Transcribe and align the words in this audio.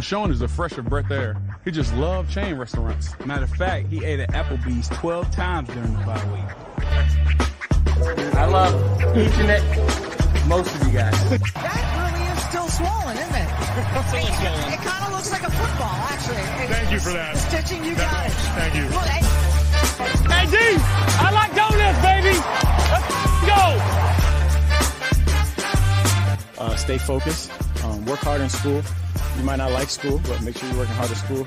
Marshawn 0.00 0.30
is 0.32 0.40
a 0.40 0.48
fresh 0.48 0.78
of 0.78 0.86
breath 0.86 1.10
air. 1.10 1.36
He 1.62 1.70
just 1.70 1.92
loved 1.94 2.30
chain 2.32 2.56
restaurants. 2.56 3.10
Matter 3.26 3.44
of 3.44 3.50
fact, 3.50 3.88
he 3.88 4.02
ate 4.02 4.18
at 4.20 4.30
Applebee's 4.30 4.88
12 4.88 5.30
times 5.30 5.68
during 5.68 5.92
the 5.92 5.98
bye 6.06 6.24
week. 6.32 6.48
I 8.34 8.46
love 8.46 8.72
each 9.14 9.34
and 9.34 9.50
it, 9.50 9.62
most 10.48 10.74
of 10.74 10.86
you 10.88 10.94
guys. 10.94 11.12
That 11.28 11.84
really 12.00 12.24
is 12.32 12.40
still 12.48 12.66
swollen, 12.68 13.18
isn't 13.18 13.34
it? 13.34 13.44
It, 13.44 14.72
it 14.72 14.80
kind 14.80 15.04
of 15.04 15.12
looks 15.12 15.30
like 15.30 15.42
a 15.42 15.50
football, 15.50 15.92
actually. 16.08 16.36
It- 16.64 16.70
Thank 16.70 16.92
you 16.92 17.00
for 17.00 17.12
that. 17.12 17.36
Stitching, 17.36 17.84
you 17.84 17.94
got 17.94 18.24
it. 18.24 18.32
Thank 18.56 18.74
you. 18.76 18.84
Look, 18.84 19.04
hey, 19.04 19.20
Hey, 20.32 20.46
D, 20.48 20.56
I 21.20 21.30
like 21.30 21.54
donuts, 21.54 22.00
baby. 22.00 22.40
Let's 22.88 23.04
go. 26.56 26.64
Uh, 26.64 26.74
stay 26.76 26.96
focused. 26.96 27.52
Um, 27.84 28.06
work 28.06 28.20
hard 28.20 28.40
in 28.40 28.48
school. 28.48 28.82
You 29.36 29.44
might 29.44 29.56
not 29.56 29.72
like 29.72 29.90
school, 29.90 30.20
but 30.28 30.42
make 30.42 30.56
sure 30.56 30.68
you're 30.68 30.78
working 30.78 30.94
hard 30.94 31.10
at 31.10 31.16
school. 31.16 31.46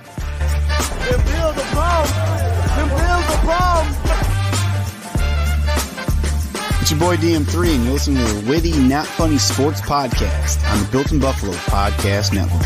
It's 6.82 6.92
your 6.92 7.00
boy 7.00 7.16
DM3, 7.16 7.76
and 7.76 7.84
you're 7.86 7.94
listening 7.94 8.26
to 8.26 8.34
the 8.34 8.50
Witty 8.50 8.78
Not 8.78 9.06
Funny 9.06 9.38
Sports 9.38 9.80
Podcast 9.82 10.70
on 10.72 10.84
the 10.84 10.90
Built 10.92 11.12
in 11.12 11.20
Buffalo 11.20 11.54
Podcast 11.54 12.34
Network. 12.34 12.62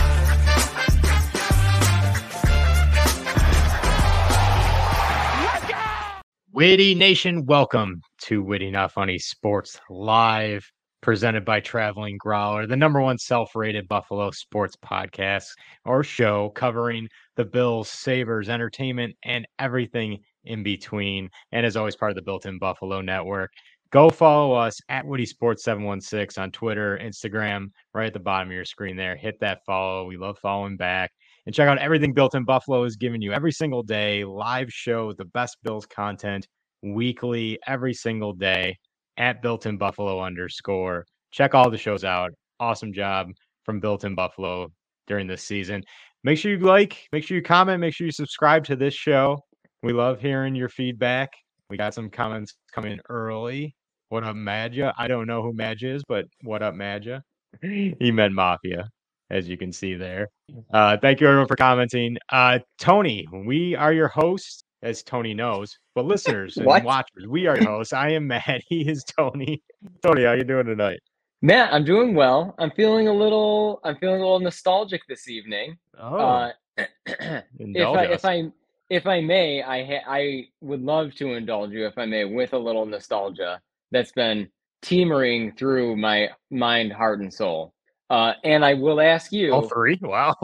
Witty 6.52 6.96
Nation, 6.96 7.46
welcome 7.46 8.02
to 8.24 8.42
Witty 8.42 8.72
Not 8.72 8.92
Funny 8.92 9.20
Sports 9.20 9.80
Live, 9.92 10.72
presented 11.02 11.46
by 11.46 11.60
Traveling 11.60 12.18
Growler, 12.18 12.68
the 12.68 12.76
number 12.76 13.02
one 13.02 13.18
self 13.18 13.56
rated 13.56 13.88
Buffalo 13.88 14.32
sports 14.32 14.76
podcast 14.76 15.48
or 15.86 16.04
show 16.04 16.50
covering 16.50 17.08
the 17.36 17.46
Bills, 17.46 17.90
Sabres, 17.90 18.50
entertainment, 18.50 19.16
and 19.24 19.48
everything 19.60 20.20
in 20.46 20.64
between. 20.64 21.30
And 21.52 21.66
as 21.66 21.76
always, 21.76 21.96
part 21.96 22.12
of 22.12 22.16
the 22.16 22.22
Built 22.22 22.46
in 22.46 22.60
Buffalo 22.60 23.02
Network. 23.02 23.52
Go 23.90 24.10
follow 24.10 24.54
us 24.54 24.82
at 24.90 25.06
Witty 25.06 25.26
Sports 25.26 25.64
716 25.64 26.44
on 26.44 26.52
Twitter, 26.52 27.00
Instagram, 27.02 27.68
right 27.94 28.08
at 28.08 28.14
the 28.14 28.20
bottom 28.20 28.50
of 28.50 28.54
your 28.54 28.66
screen 28.66 28.98
there. 28.98 29.16
Hit 29.16 29.40
that 29.40 29.64
follow. 29.66 30.06
We 30.06 30.18
love 30.18 30.38
following 30.40 30.76
back 30.76 31.12
and 31.46 31.56
check 31.56 31.70
out 31.70 31.78
everything 31.78 32.14
Built 32.14 32.36
in 32.36 32.44
Buffalo 32.44 32.84
is 32.84 32.98
giving 32.98 33.22
you 33.22 33.32
every 33.32 33.54
single 33.54 33.84
day. 33.84 34.26
Live 34.26 34.70
show, 34.70 35.14
the 35.14 35.26
best 35.26 35.58
Bills 35.64 35.86
content 35.86 36.46
weekly, 36.84 37.58
every 37.66 37.94
single 37.94 38.34
day 38.34 38.78
at 39.18 39.42
Built 39.42 39.66
in 39.66 39.78
Buffalo 39.78 40.22
underscore. 40.22 41.06
Check 41.32 41.56
all 41.56 41.70
the 41.70 41.78
shows 41.78 42.04
out. 42.04 42.32
Awesome 42.60 42.94
job 42.94 43.30
from 43.66 43.80
Built 43.80 44.04
in 44.04 44.16
Buffalo 44.16 44.72
during 45.08 45.28
this 45.28 45.44
season. 45.44 45.84
Make 46.24 46.38
sure 46.38 46.52
you 46.52 46.60
like, 46.60 47.08
make 47.12 47.24
sure 47.24 47.38
you 47.38 47.44
comment, 47.44 47.80
make 47.80 47.94
sure 47.94 48.06
you 48.06 48.12
subscribe 48.12 48.64
to 48.66 48.76
this 48.76 48.94
show. 48.94 49.40
We 49.84 49.94
love 49.94 50.20
hearing 50.20 50.56
your 50.56 50.70
feedback. 50.70 51.30
We 51.70 51.78
got 51.78 51.94
some 51.94 52.10
comments 52.10 52.56
coming 52.74 53.00
early. 53.10 53.76
What 54.10 54.24
up, 54.24 54.36
Madja? 54.36 54.94
I 54.98 55.08
don't 55.08 55.28
know 55.28 55.42
who 55.42 55.54
Madja 55.54 55.96
is, 55.96 56.04
but 56.08 56.26
what 56.44 56.64
up, 56.64 56.74
Madja? 56.74 57.22
he 57.62 58.12
meant 58.12 58.34
Mafia 58.34 58.90
as 59.30 59.48
you 59.48 59.58
can 59.58 59.72
see 59.72 59.96
there. 59.96 60.30
Uh, 60.74 60.98
thank 60.98 61.20
you 61.20 61.28
everyone 61.28 61.48
for 61.48 61.56
commenting. 61.56 62.18
Uh, 62.32 62.60
Tony, 62.78 63.28
we 63.32 63.76
are 63.76 63.94
your 63.94 64.08
hosts, 64.08 64.64
as 64.84 65.04
Tony 65.04 65.34
knows, 65.34 65.78
but 65.96 66.06
listeners 66.06 66.58
and 66.58 66.66
watchers, 66.66 67.26
we 67.28 67.48
are 67.48 67.58
your 67.58 67.70
hosts. 67.70 67.94
I 67.94 68.10
am 68.12 68.28
Matt. 68.28 68.62
He 68.70 68.88
is 68.90 69.04
Tony. 69.04 69.64
Tony, 70.04 70.24
how 70.24 70.34
you 70.34 70.44
doing 70.44 70.66
tonight? 70.66 71.00
Matt, 71.42 71.74
I'm 71.74 71.86
doing 71.86 72.16
well. 72.16 72.56
I'm 72.58 72.72
feeling 72.72 73.08
a 73.08 73.14
little. 73.14 73.80
I'm 73.84 73.98
feeling 73.98 74.22
a 74.22 74.24
little 74.24 74.40
nostalgic 74.40 75.02
this 75.08 75.28
evening. 75.30 75.78
Oh, 76.00 76.18
Uh, 76.18 76.52
if 77.08 77.88
I 77.88 78.06
us. 78.08 78.12
if 78.20 78.26
I 78.26 78.44
if 78.90 79.06
I 79.08 79.22
may, 79.22 79.62
I 79.62 79.84
ha- 79.84 80.06
I 80.08 80.48
would 80.62 80.82
love 80.82 81.14
to 81.16 81.34
indulge 81.34 81.72
you, 81.72 81.86
if 81.86 81.98
I 81.98 82.06
may, 82.06 82.26
with 82.26 82.54
a 82.54 82.58
little 82.58 82.86
nostalgia 82.86 83.62
that's 83.92 84.12
been 84.12 84.50
teemering 84.82 85.54
through 85.58 85.96
my 85.98 86.30
mind, 86.52 86.94
heart, 86.94 87.20
and 87.20 87.34
soul. 87.34 87.74
Uh, 88.10 88.34
and 88.44 88.64
I 88.64 88.74
will 88.74 89.02
ask 89.02 89.32
you 89.32 89.52
all 89.54 89.68
three. 89.68 90.00
Wow. 90.02 90.36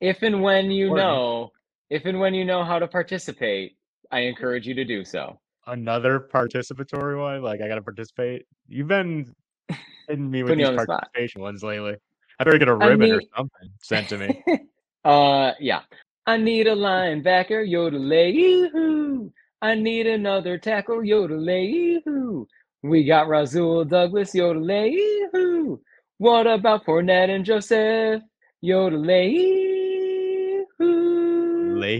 if 0.00 0.22
and 0.22 0.42
when 0.42 0.70
you 0.70 0.94
know, 0.94 1.50
if 1.88 2.04
and 2.04 2.18
when 2.18 2.34
you 2.34 2.44
know 2.44 2.64
how 2.64 2.78
to 2.78 2.88
participate, 2.88 3.76
I 4.12 4.20
encourage 4.20 4.66
you 4.66 4.74
to 4.74 4.84
do 4.84 5.04
so. 5.04 5.40
Another 5.66 6.20
participatory 6.20 7.18
one. 7.18 7.42
Like 7.42 7.62
I 7.62 7.68
got 7.68 7.76
to 7.76 7.82
participate. 7.82 8.46
You've 8.68 8.88
been 8.88 9.34
hitting 10.06 10.30
me 10.30 10.42
with 10.44 10.58
these 10.58 10.68
on 10.68 10.76
the 10.76 10.86
participation 10.86 11.40
ones 11.40 11.62
lately. 11.62 11.96
I 12.38 12.44
better 12.44 12.58
get 12.58 12.68
a 12.68 12.74
ribbon 12.74 13.10
or 13.10 13.22
something 13.36 13.70
sent 13.82 14.08
to 14.10 14.18
me. 14.18 14.44
uh, 15.04 15.52
yeah. 15.58 15.80
I 16.26 16.36
need 16.36 16.68
a 16.68 16.74
linebacker, 16.76 17.68
yodelay 17.68 19.30
I 19.60 19.74
need 19.74 20.06
another 20.06 20.58
tackle, 20.58 20.98
yodelay 20.98 22.46
We 22.82 23.04
got 23.04 23.28
Rasul 23.28 23.84
Douglas, 23.84 24.32
yodelay 24.32 25.78
What 26.18 26.46
about 26.46 26.84
Fournette 26.84 27.30
and 27.30 27.44
Joseph? 27.44 28.22
Yodelay? 28.64 29.62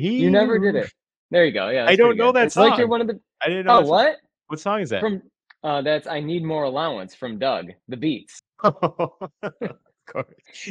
You 0.00 0.30
never 0.30 0.58
did 0.58 0.76
it. 0.76 0.92
There 1.32 1.47
you 1.47 1.53
go. 1.53 1.70
Yeah, 1.70 1.87
I 1.87 1.97
don't 1.97 2.19
know 2.19 2.26
good. 2.26 2.37
that 2.37 2.47
It's 2.48 2.56
like 2.56 2.78
you're 2.78 2.87
one 2.87 3.00
of 3.00 3.06
the. 3.06 3.19
I 3.41 3.48
didn't 3.48 3.65
know. 3.66 3.78
Oh, 3.78 3.87
what? 3.87 4.16
What 4.48 4.60
song 4.60 4.81
is 4.82 4.91
that? 4.91 5.00
From 5.00 5.22
uh, 5.65 5.81
that's 5.81 6.06
I 6.06 6.20
need 6.20 6.44
more 6.44 6.65
allowance 6.65 7.15
from 7.15 7.38
Doug. 7.38 7.69
The 7.88 7.97
Beets. 7.97 8.38
Of. 8.62 9.10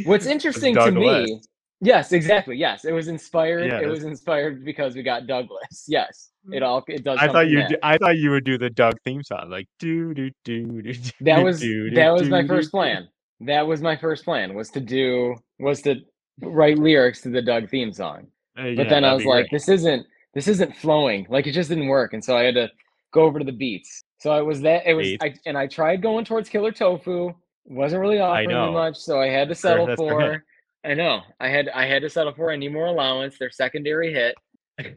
What's 0.05 0.27
interesting 0.27 0.75
to 0.75 0.91
me, 0.91 1.33
West. 1.33 1.49
yes, 1.81 2.11
exactly, 2.11 2.55
yes, 2.57 2.85
it 2.85 2.91
was 2.91 3.07
inspired. 3.07 3.65
Yeah, 3.67 3.79
it 3.81 3.87
was 3.87 4.03
inspired 4.03 4.63
because 4.63 4.93
we 4.95 5.01
got 5.03 5.25
Douglas. 5.25 5.85
Yes, 5.87 6.29
it 6.51 6.61
all 6.61 6.83
it 6.87 7.03
does. 7.03 7.17
I 7.19 7.27
thought 7.27 7.47
you. 7.49 7.57
that. 7.57 7.69
d- 7.69 7.77
I 7.81 7.97
thought 7.97 8.17
you 8.17 8.29
would 8.31 8.43
do 8.43 8.57
the 8.59 8.69
Doug 8.69 8.93
theme 9.03 9.23
song, 9.23 9.49
like 9.49 9.67
do 9.79 10.13
do 10.13 10.29
do 10.45 10.81
do. 10.83 10.93
that 11.21 11.43
was 11.43 11.59
do, 11.59 11.89
do, 11.89 11.95
that 11.95 12.11
was 12.11 12.29
my 12.29 12.43
do, 12.43 12.47
first 12.49 12.67
do. 12.67 12.77
plan. 12.77 13.07
That 13.39 13.65
was 13.65 13.81
my 13.81 13.95
first 13.97 14.23
plan 14.25 14.53
was 14.53 14.69
to 14.71 14.79
do 14.79 15.35
was 15.59 15.81
to 15.81 15.95
write 16.41 16.77
lyrics 16.77 17.21
to 17.21 17.29
the 17.29 17.41
Doug 17.41 17.69
theme 17.69 17.91
song. 17.91 18.27
Uh, 18.57 18.63
But 18.75 18.77
yeah, 18.77 18.89
then 18.89 19.05
I 19.05 19.13
was 19.15 19.25
like, 19.25 19.49
great. 19.49 19.51
this 19.51 19.67
isn't 19.69 20.05
this 20.33 20.47
isn't 20.47 20.75
flowing. 20.77 21.25
Like 21.29 21.47
it 21.47 21.51
just 21.51 21.69
didn't 21.69 21.87
work, 21.87 22.13
and 22.13 22.23
so 22.23 22.37
I 22.37 22.43
had 22.43 22.55
to 22.55 22.69
go 23.13 23.23
over 23.23 23.39
to 23.39 23.45
the 23.45 23.51
Beets. 23.51 24.03
So 24.19 24.37
it 24.37 24.45
was 24.45 24.61
that 24.61 24.85
it 24.85 24.93
was 24.93 25.07
I 25.21 25.33
and 25.45 25.57
I 25.57 25.67
tried 25.67 26.01
going 26.01 26.25
towards 26.25 26.49
Killer 26.49 26.71
Tofu. 26.71 27.33
Wasn't 27.65 28.01
really 28.01 28.19
offering 28.19 28.49
me 28.49 28.71
much, 28.71 28.97
so 28.97 29.19
I 29.21 29.27
had 29.27 29.47
to 29.49 29.55
settle 29.55 29.85
that's 29.87 29.99
their 30.01 30.19
hit. 30.19 30.41
for. 30.41 30.45
I 30.83 30.93
know 30.95 31.21
I 31.39 31.47
had 31.47 31.69
I 31.69 31.85
had 31.85 32.01
to 32.01 32.09
settle 32.09 32.33
for. 32.33 32.51
I 32.51 32.55
need 32.55 32.73
more 32.73 32.87
allowance. 32.87 33.37
Their 33.37 33.51
secondary 33.51 34.13
hit. 34.13 34.35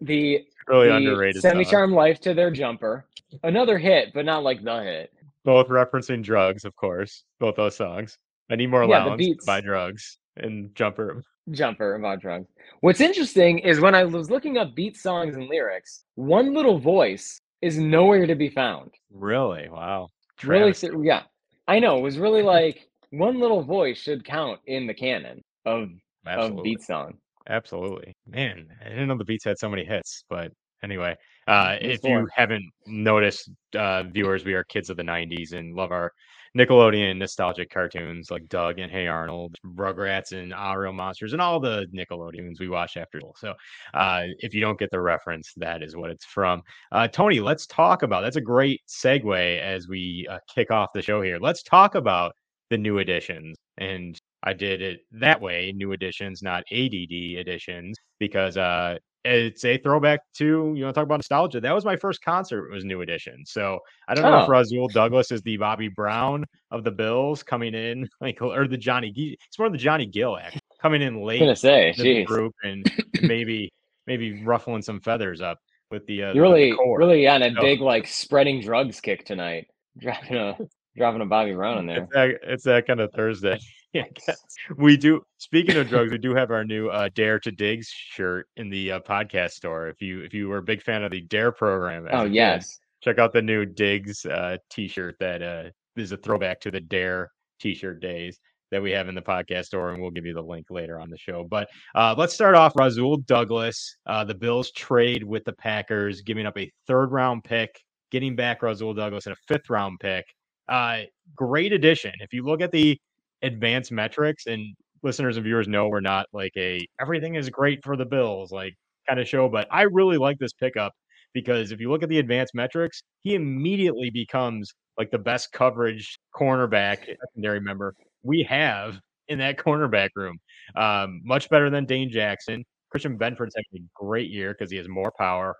The 0.00 0.42
really 0.66 0.88
the 0.88 0.94
underrated. 0.96 1.42
Semi. 1.42 1.64
Charm 1.64 1.92
Life 1.92 2.18
to 2.22 2.32
their 2.32 2.50
jumper. 2.50 3.04
Another 3.42 3.76
hit, 3.76 4.12
but 4.14 4.24
not 4.24 4.42
like 4.42 4.64
the 4.64 4.82
hit. 4.82 5.12
Both 5.44 5.68
referencing 5.68 6.22
drugs, 6.22 6.64
of 6.64 6.74
course. 6.74 7.24
Both 7.38 7.56
those 7.56 7.76
songs. 7.76 8.16
I 8.50 8.56
need 8.56 8.70
more 8.70 8.82
Yeah, 8.84 8.86
the 9.00 9.04
allowance 9.04 9.20
to 9.22 9.26
Beets. 9.26 9.44
buy 9.44 9.60
drugs 9.60 10.18
and 10.38 10.74
jumper. 10.74 11.22
Jumper 11.50 11.94
about 11.94 12.20
drugs. 12.20 12.48
What's 12.80 13.00
interesting 13.00 13.58
is 13.58 13.80
when 13.80 13.94
I 13.94 14.04
was 14.04 14.30
looking 14.30 14.58
up 14.58 14.74
Beet 14.74 14.96
songs 14.96 15.36
and 15.36 15.46
lyrics, 15.46 16.04
one 16.14 16.54
little 16.54 16.78
voice 16.78 17.40
is 17.62 17.78
nowhere 17.78 18.26
to 18.26 18.34
be 18.34 18.48
found. 18.48 18.90
Really? 19.10 19.68
Wow. 19.68 20.08
Really, 20.42 20.74
yeah. 21.02 21.22
I 21.68 21.78
know. 21.78 21.98
It 21.98 22.02
was 22.02 22.18
really 22.18 22.42
like 22.42 22.88
one 23.10 23.40
little 23.40 23.62
voice 23.62 23.98
should 23.98 24.24
count 24.24 24.60
in 24.66 24.86
the 24.86 24.94
canon 24.94 25.42
of 25.64 25.88
of 26.26 26.62
Beet 26.62 26.82
song. 26.82 27.14
Absolutely. 27.48 28.14
Man, 28.26 28.66
I 28.84 28.88
didn't 28.88 29.08
know 29.08 29.18
the 29.18 29.24
Beets 29.24 29.44
had 29.44 29.58
so 29.58 29.68
many 29.68 29.84
hits, 29.84 30.24
but 30.30 30.50
anyway, 30.82 31.14
uh, 31.46 31.76
if 31.80 32.02
you 32.02 32.26
haven't 32.34 32.64
noticed, 32.86 33.50
uh, 33.76 34.04
viewers, 34.04 34.44
we 34.44 34.54
are 34.54 34.64
kids 34.64 34.88
of 34.88 34.96
the 34.96 35.02
90s 35.02 35.52
and 35.52 35.74
love 35.74 35.92
our 35.92 36.10
Nickelodeon 36.56 37.18
nostalgic 37.18 37.70
cartoons 37.70 38.30
like 38.30 38.48
Doug 38.48 38.78
and 38.78 38.90
Hey 38.90 39.06
Arnold, 39.08 39.56
Rugrats 39.66 40.32
and 40.32 40.54
Ah 40.54 40.74
Real 40.74 40.92
Monsters, 40.92 41.32
and 41.32 41.42
all 41.42 41.58
the 41.58 41.86
Nickelodeons 41.92 42.60
we 42.60 42.68
watched 42.68 42.96
after 42.96 43.20
school. 43.20 43.34
So 43.38 43.54
uh, 43.94 44.24
if 44.38 44.54
you 44.54 44.60
don't 44.60 44.78
get 44.78 44.90
the 44.90 45.00
reference, 45.00 45.52
that 45.56 45.82
is 45.82 45.96
what 45.96 46.10
it's 46.10 46.24
from. 46.24 46.62
Uh, 46.92 47.08
Tony, 47.08 47.40
let's 47.40 47.66
talk 47.66 48.02
about 48.02 48.22
that's 48.22 48.36
a 48.36 48.40
great 48.40 48.82
segue 48.88 49.60
as 49.60 49.88
we 49.88 50.26
uh, 50.30 50.38
kick 50.52 50.70
off 50.70 50.90
the 50.94 51.02
show 51.02 51.22
here. 51.22 51.38
Let's 51.40 51.62
talk 51.62 51.94
about 51.94 52.34
the 52.70 52.78
new 52.78 52.98
editions. 52.98 53.56
And 53.78 54.16
I 54.42 54.52
did 54.52 54.82
it 54.82 55.00
that 55.12 55.40
way, 55.40 55.72
new 55.74 55.92
editions, 55.92 56.42
not 56.42 56.64
ADD 56.70 57.12
editions, 57.12 57.96
because 58.18 58.56
uh, 58.56 58.98
it's 59.24 59.64
a 59.64 59.78
throwback 59.78 60.20
to 60.34 60.72
you 60.76 60.84
know 60.84 60.92
talk 60.92 61.04
about 61.04 61.18
nostalgia. 61.18 61.60
That 61.60 61.74
was 61.74 61.84
my 61.84 61.96
first 61.96 62.22
concert 62.22 62.68
it 62.68 62.74
was 62.74 62.84
New 62.84 63.00
Edition. 63.00 63.44
So 63.46 63.78
I 64.08 64.14
don't 64.14 64.24
know 64.24 64.38
if 64.38 64.44
Oh. 64.48 64.48
Rasul 64.52 64.88
Douglas 64.88 65.30
is 65.32 65.40
the 65.42 65.56
Bobby 65.56 65.88
Brown 65.88 66.44
of 66.70 66.84
the 66.84 66.90
Bills 66.90 67.42
coming 67.42 67.74
in, 67.74 68.08
like 68.20 68.40
or 68.42 68.68
the 68.68 68.76
Johnny. 68.76 69.10
G- 69.10 69.36
It's 69.48 69.58
more 69.58 69.70
the 69.70 69.78
Johnny 69.78 70.06
Gill 70.06 70.36
act 70.36 70.60
coming 70.82 71.00
in 71.02 71.22
late 71.22 71.40
gonna 71.40 71.56
say, 71.56 71.94
the 71.96 72.24
group 72.24 72.52
and, 72.62 72.84
maybe 73.22 73.72
maybe 74.06 74.44
ruffling 74.44 74.82
some 74.82 75.00
feathers 75.00 75.40
up 75.40 75.58
with 75.90 76.04
the 76.06 76.24
uh, 76.24 76.32
you're 76.34 76.48
the- 76.48 76.54
the 76.54 76.70
really 76.72 76.96
really 76.98 77.28
on 77.28 77.42
a 77.42 77.52
So- 77.54 77.60
big 77.62 77.80
like 77.80 78.06
spreading 78.06 78.60
drugs 78.60 79.00
kick 79.00 79.24
tonight. 79.24 79.66
Dropping 79.98 80.36
a 80.36 80.58
dropping 80.96 81.20
a 81.22 81.26
Bobby 81.26 81.54
Brown 81.54 81.78
in 81.78 81.86
there. 81.86 82.02
It's 82.02 82.12
that, 82.12 82.30
it's 82.42 82.64
that 82.64 82.86
kind 82.86 83.00
of 83.00 83.10
Thursday. 83.12 83.58
Yeah, 84.28 84.34
we 84.76 84.96
do. 84.96 85.22
Speaking 85.38 85.76
of 85.76 85.88
drugs, 85.88 86.10
we 86.10 86.18
do 86.18 86.34
have 86.34 86.50
our 86.50 86.64
new 86.64 86.88
uh, 86.88 87.08
Dare 87.14 87.38
to 87.38 87.52
Digs 87.52 87.86
shirt 87.88 88.48
in 88.56 88.68
the 88.68 88.92
uh, 88.92 89.00
podcast 89.00 89.52
store. 89.52 89.86
If 89.88 90.02
you 90.02 90.20
if 90.22 90.34
you 90.34 90.48
were 90.48 90.58
a 90.58 90.62
big 90.62 90.82
fan 90.82 91.04
of 91.04 91.12
the 91.12 91.20
Dare 91.20 91.52
program, 91.52 92.08
Oh 92.10 92.24
yes. 92.24 92.80
check 93.02 93.18
out 93.20 93.32
the 93.32 93.40
new 93.42 93.64
Digs 93.64 94.26
uh, 94.26 94.56
T-shirt 94.70 95.14
that 95.20 95.42
uh, 95.42 95.64
is 95.96 96.10
a 96.10 96.16
throwback 96.16 96.60
to 96.62 96.72
the 96.72 96.80
Dare 96.80 97.30
T-shirt 97.60 98.00
days 98.00 98.38
that 98.72 98.82
we 98.82 98.90
have 98.90 99.08
in 99.08 99.14
the 99.14 99.22
podcast 99.22 99.66
store, 99.66 99.90
and 99.92 100.02
we'll 100.02 100.10
give 100.10 100.26
you 100.26 100.34
the 100.34 100.42
link 100.42 100.66
later 100.70 100.98
on 100.98 101.08
the 101.08 101.18
show. 101.18 101.46
But 101.48 101.68
uh, 101.94 102.16
let's 102.18 102.34
start 102.34 102.56
off. 102.56 102.74
Rasul 102.74 103.18
Douglas, 103.18 103.96
uh, 104.06 104.24
the 104.24 104.34
Bills 104.34 104.72
trade 104.72 105.22
with 105.22 105.44
the 105.44 105.52
Packers, 105.52 106.22
giving 106.22 106.46
up 106.46 106.58
a 106.58 106.68
third 106.88 107.12
round 107.12 107.44
pick, 107.44 107.80
getting 108.10 108.34
back 108.34 108.60
Rasul 108.62 108.92
Douglas 108.94 109.26
and 109.26 109.34
a 109.34 109.38
fifth 109.46 109.70
round 109.70 110.00
pick. 110.00 110.24
Uh, 110.68 111.02
great 111.36 111.72
addition. 111.72 112.10
If 112.18 112.32
you 112.32 112.42
look 112.42 112.60
at 112.60 112.72
the 112.72 112.98
advanced 113.44 113.92
metrics, 113.92 114.46
and 114.46 114.74
listeners 115.02 115.36
and 115.36 115.44
viewers 115.44 115.68
know 115.68 115.88
we're 115.88 116.00
not 116.00 116.26
like 116.32 116.52
a 116.56 116.86
everything 117.00 117.36
is 117.36 117.48
great 117.50 117.84
for 117.84 117.96
the 117.96 118.06
Bills 118.06 118.50
like 118.50 118.74
kind 119.06 119.20
of 119.20 119.28
show, 119.28 119.48
but 119.48 119.68
I 119.70 119.82
really 119.82 120.16
like 120.16 120.38
this 120.38 120.52
pickup 120.52 120.92
because 121.32 121.72
if 121.72 121.80
you 121.80 121.90
look 121.90 122.02
at 122.02 122.08
the 122.08 122.18
advanced 122.18 122.54
metrics, 122.54 123.02
he 123.22 123.34
immediately 123.34 124.10
becomes 124.10 124.72
like 124.96 125.10
the 125.10 125.18
best 125.18 125.52
coverage 125.52 126.18
cornerback 126.34 127.06
secondary 127.34 127.60
member 127.60 127.94
we 128.22 128.42
have 128.44 128.98
in 129.28 129.38
that 129.38 129.58
cornerback 129.64 130.10
room. 130.16 130.38
Um, 130.76 131.20
much 131.24 131.48
better 131.50 131.70
than 131.70 131.84
Dane 131.84 132.10
Jackson. 132.10 132.64
Christian 132.90 133.18
Benford's 133.18 133.56
having 133.56 133.84
a 133.84 134.04
great 134.04 134.30
year 134.30 134.54
because 134.54 134.70
he 134.70 134.76
has 134.76 134.88
more 134.88 135.12
power. 135.18 135.56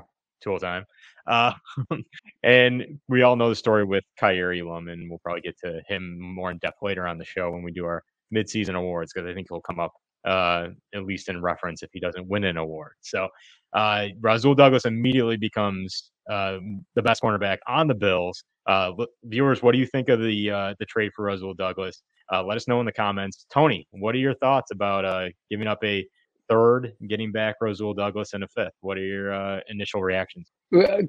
Tool 0.42 0.60
time. 0.60 0.84
Uh, 1.26 1.52
and 2.44 3.00
we 3.08 3.22
all 3.22 3.36
know 3.36 3.50
the 3.50 3.56
story 3.56 3.84
with 3.84 4.04
Kaiir 4.20 4.54
Elam, 4.60 4.88
and 4.88 5.10
we'll 5.10 5.20
probably 5.20 5.42
get 5.42 5.58
to 5.64 5.82
him 5.88 6.18
more 6.20 6.50
in 6.50 6.58
depth 6.58 6.78
later 6.82 7.06
on 7.06 7.18
the 7.18 7.26
show 7.26 7.50
when 7.50 7.62
we 7.62 7.72
do 7.72 7.86
our 7.86 8.02
midseason 8.34 8.76
awards 8.76 9.12
because 9.14 9.28
I 9.30 9.34
think 9.34 9.48
he'll 9.50 9.60
come 9.62 9.80
up 9.80 9.92
uh, 10.26 10.68
at 10.94 11.04
least 11.04 11.28
in 11.30 11.42
reference 11.42 11.82
if 11.82 11.90
he 11.92 12.00
doesn't 12.00 12.28
win 12.28 12.44
an 12.44 12.58
award. 12.58 12.92
So 13.02 13.28
uh, 13.74 14.08
Rasul 14.20 14.54
Douglas 14.54 14.84
immediately 14.86 15.36
becomes 15.36 16.10
uh, 16.30 16.58
the 16.94 17.02
best 17.02 17.22
cornerback 17.22 17.58
on 17.68 17.88
the 17.88 17.94
Bills. 17.94 18.44
Uh, 18.68 18.92
viewers, 19.24 19.62
what 19.62 19.72
do 19.72 19.78
you 19.78 19.86
think 19.86 20.08
of 20.08 20.20
the 20.20 20.50
uh, 20.50 20.74
the 20.78 20.86
trade 20.86 21.12
for 21.16 21.26
Rasul 21.26 21.54
Douglas? 21.54 22.02
Uh, 22.32 22.44
let 22.44 22.56
us 22.56 22.68
know 22.68 22.80
in 22.80 22.86
the 22.86 22.92
comments. 22.92 23.46
Tony, 23.52 23.86
what 23.92 24.14
are 24.14 24.18
your 24.18 24.34
thoughts 24.34 24.70
about 24.72 25.04
uh, 25.04 25.28
giving 25.50 25.66
up 25.68 25.78
a 25.84 26.06
third, 26.52 26.92
getting 27.08 27.32
back 27.32 27.56
Rasul 27.60 27.94
Douglas 27.94 28.34
and 28.34 28.44
a 28.44 28.48
fifth? 28.48 28.74
What 28.80 28.98
are 28.98 29.04
your 29.04 29.34
uh, 29.34 29.60
initial 29.68 30.02
reactions? 30.02 30.52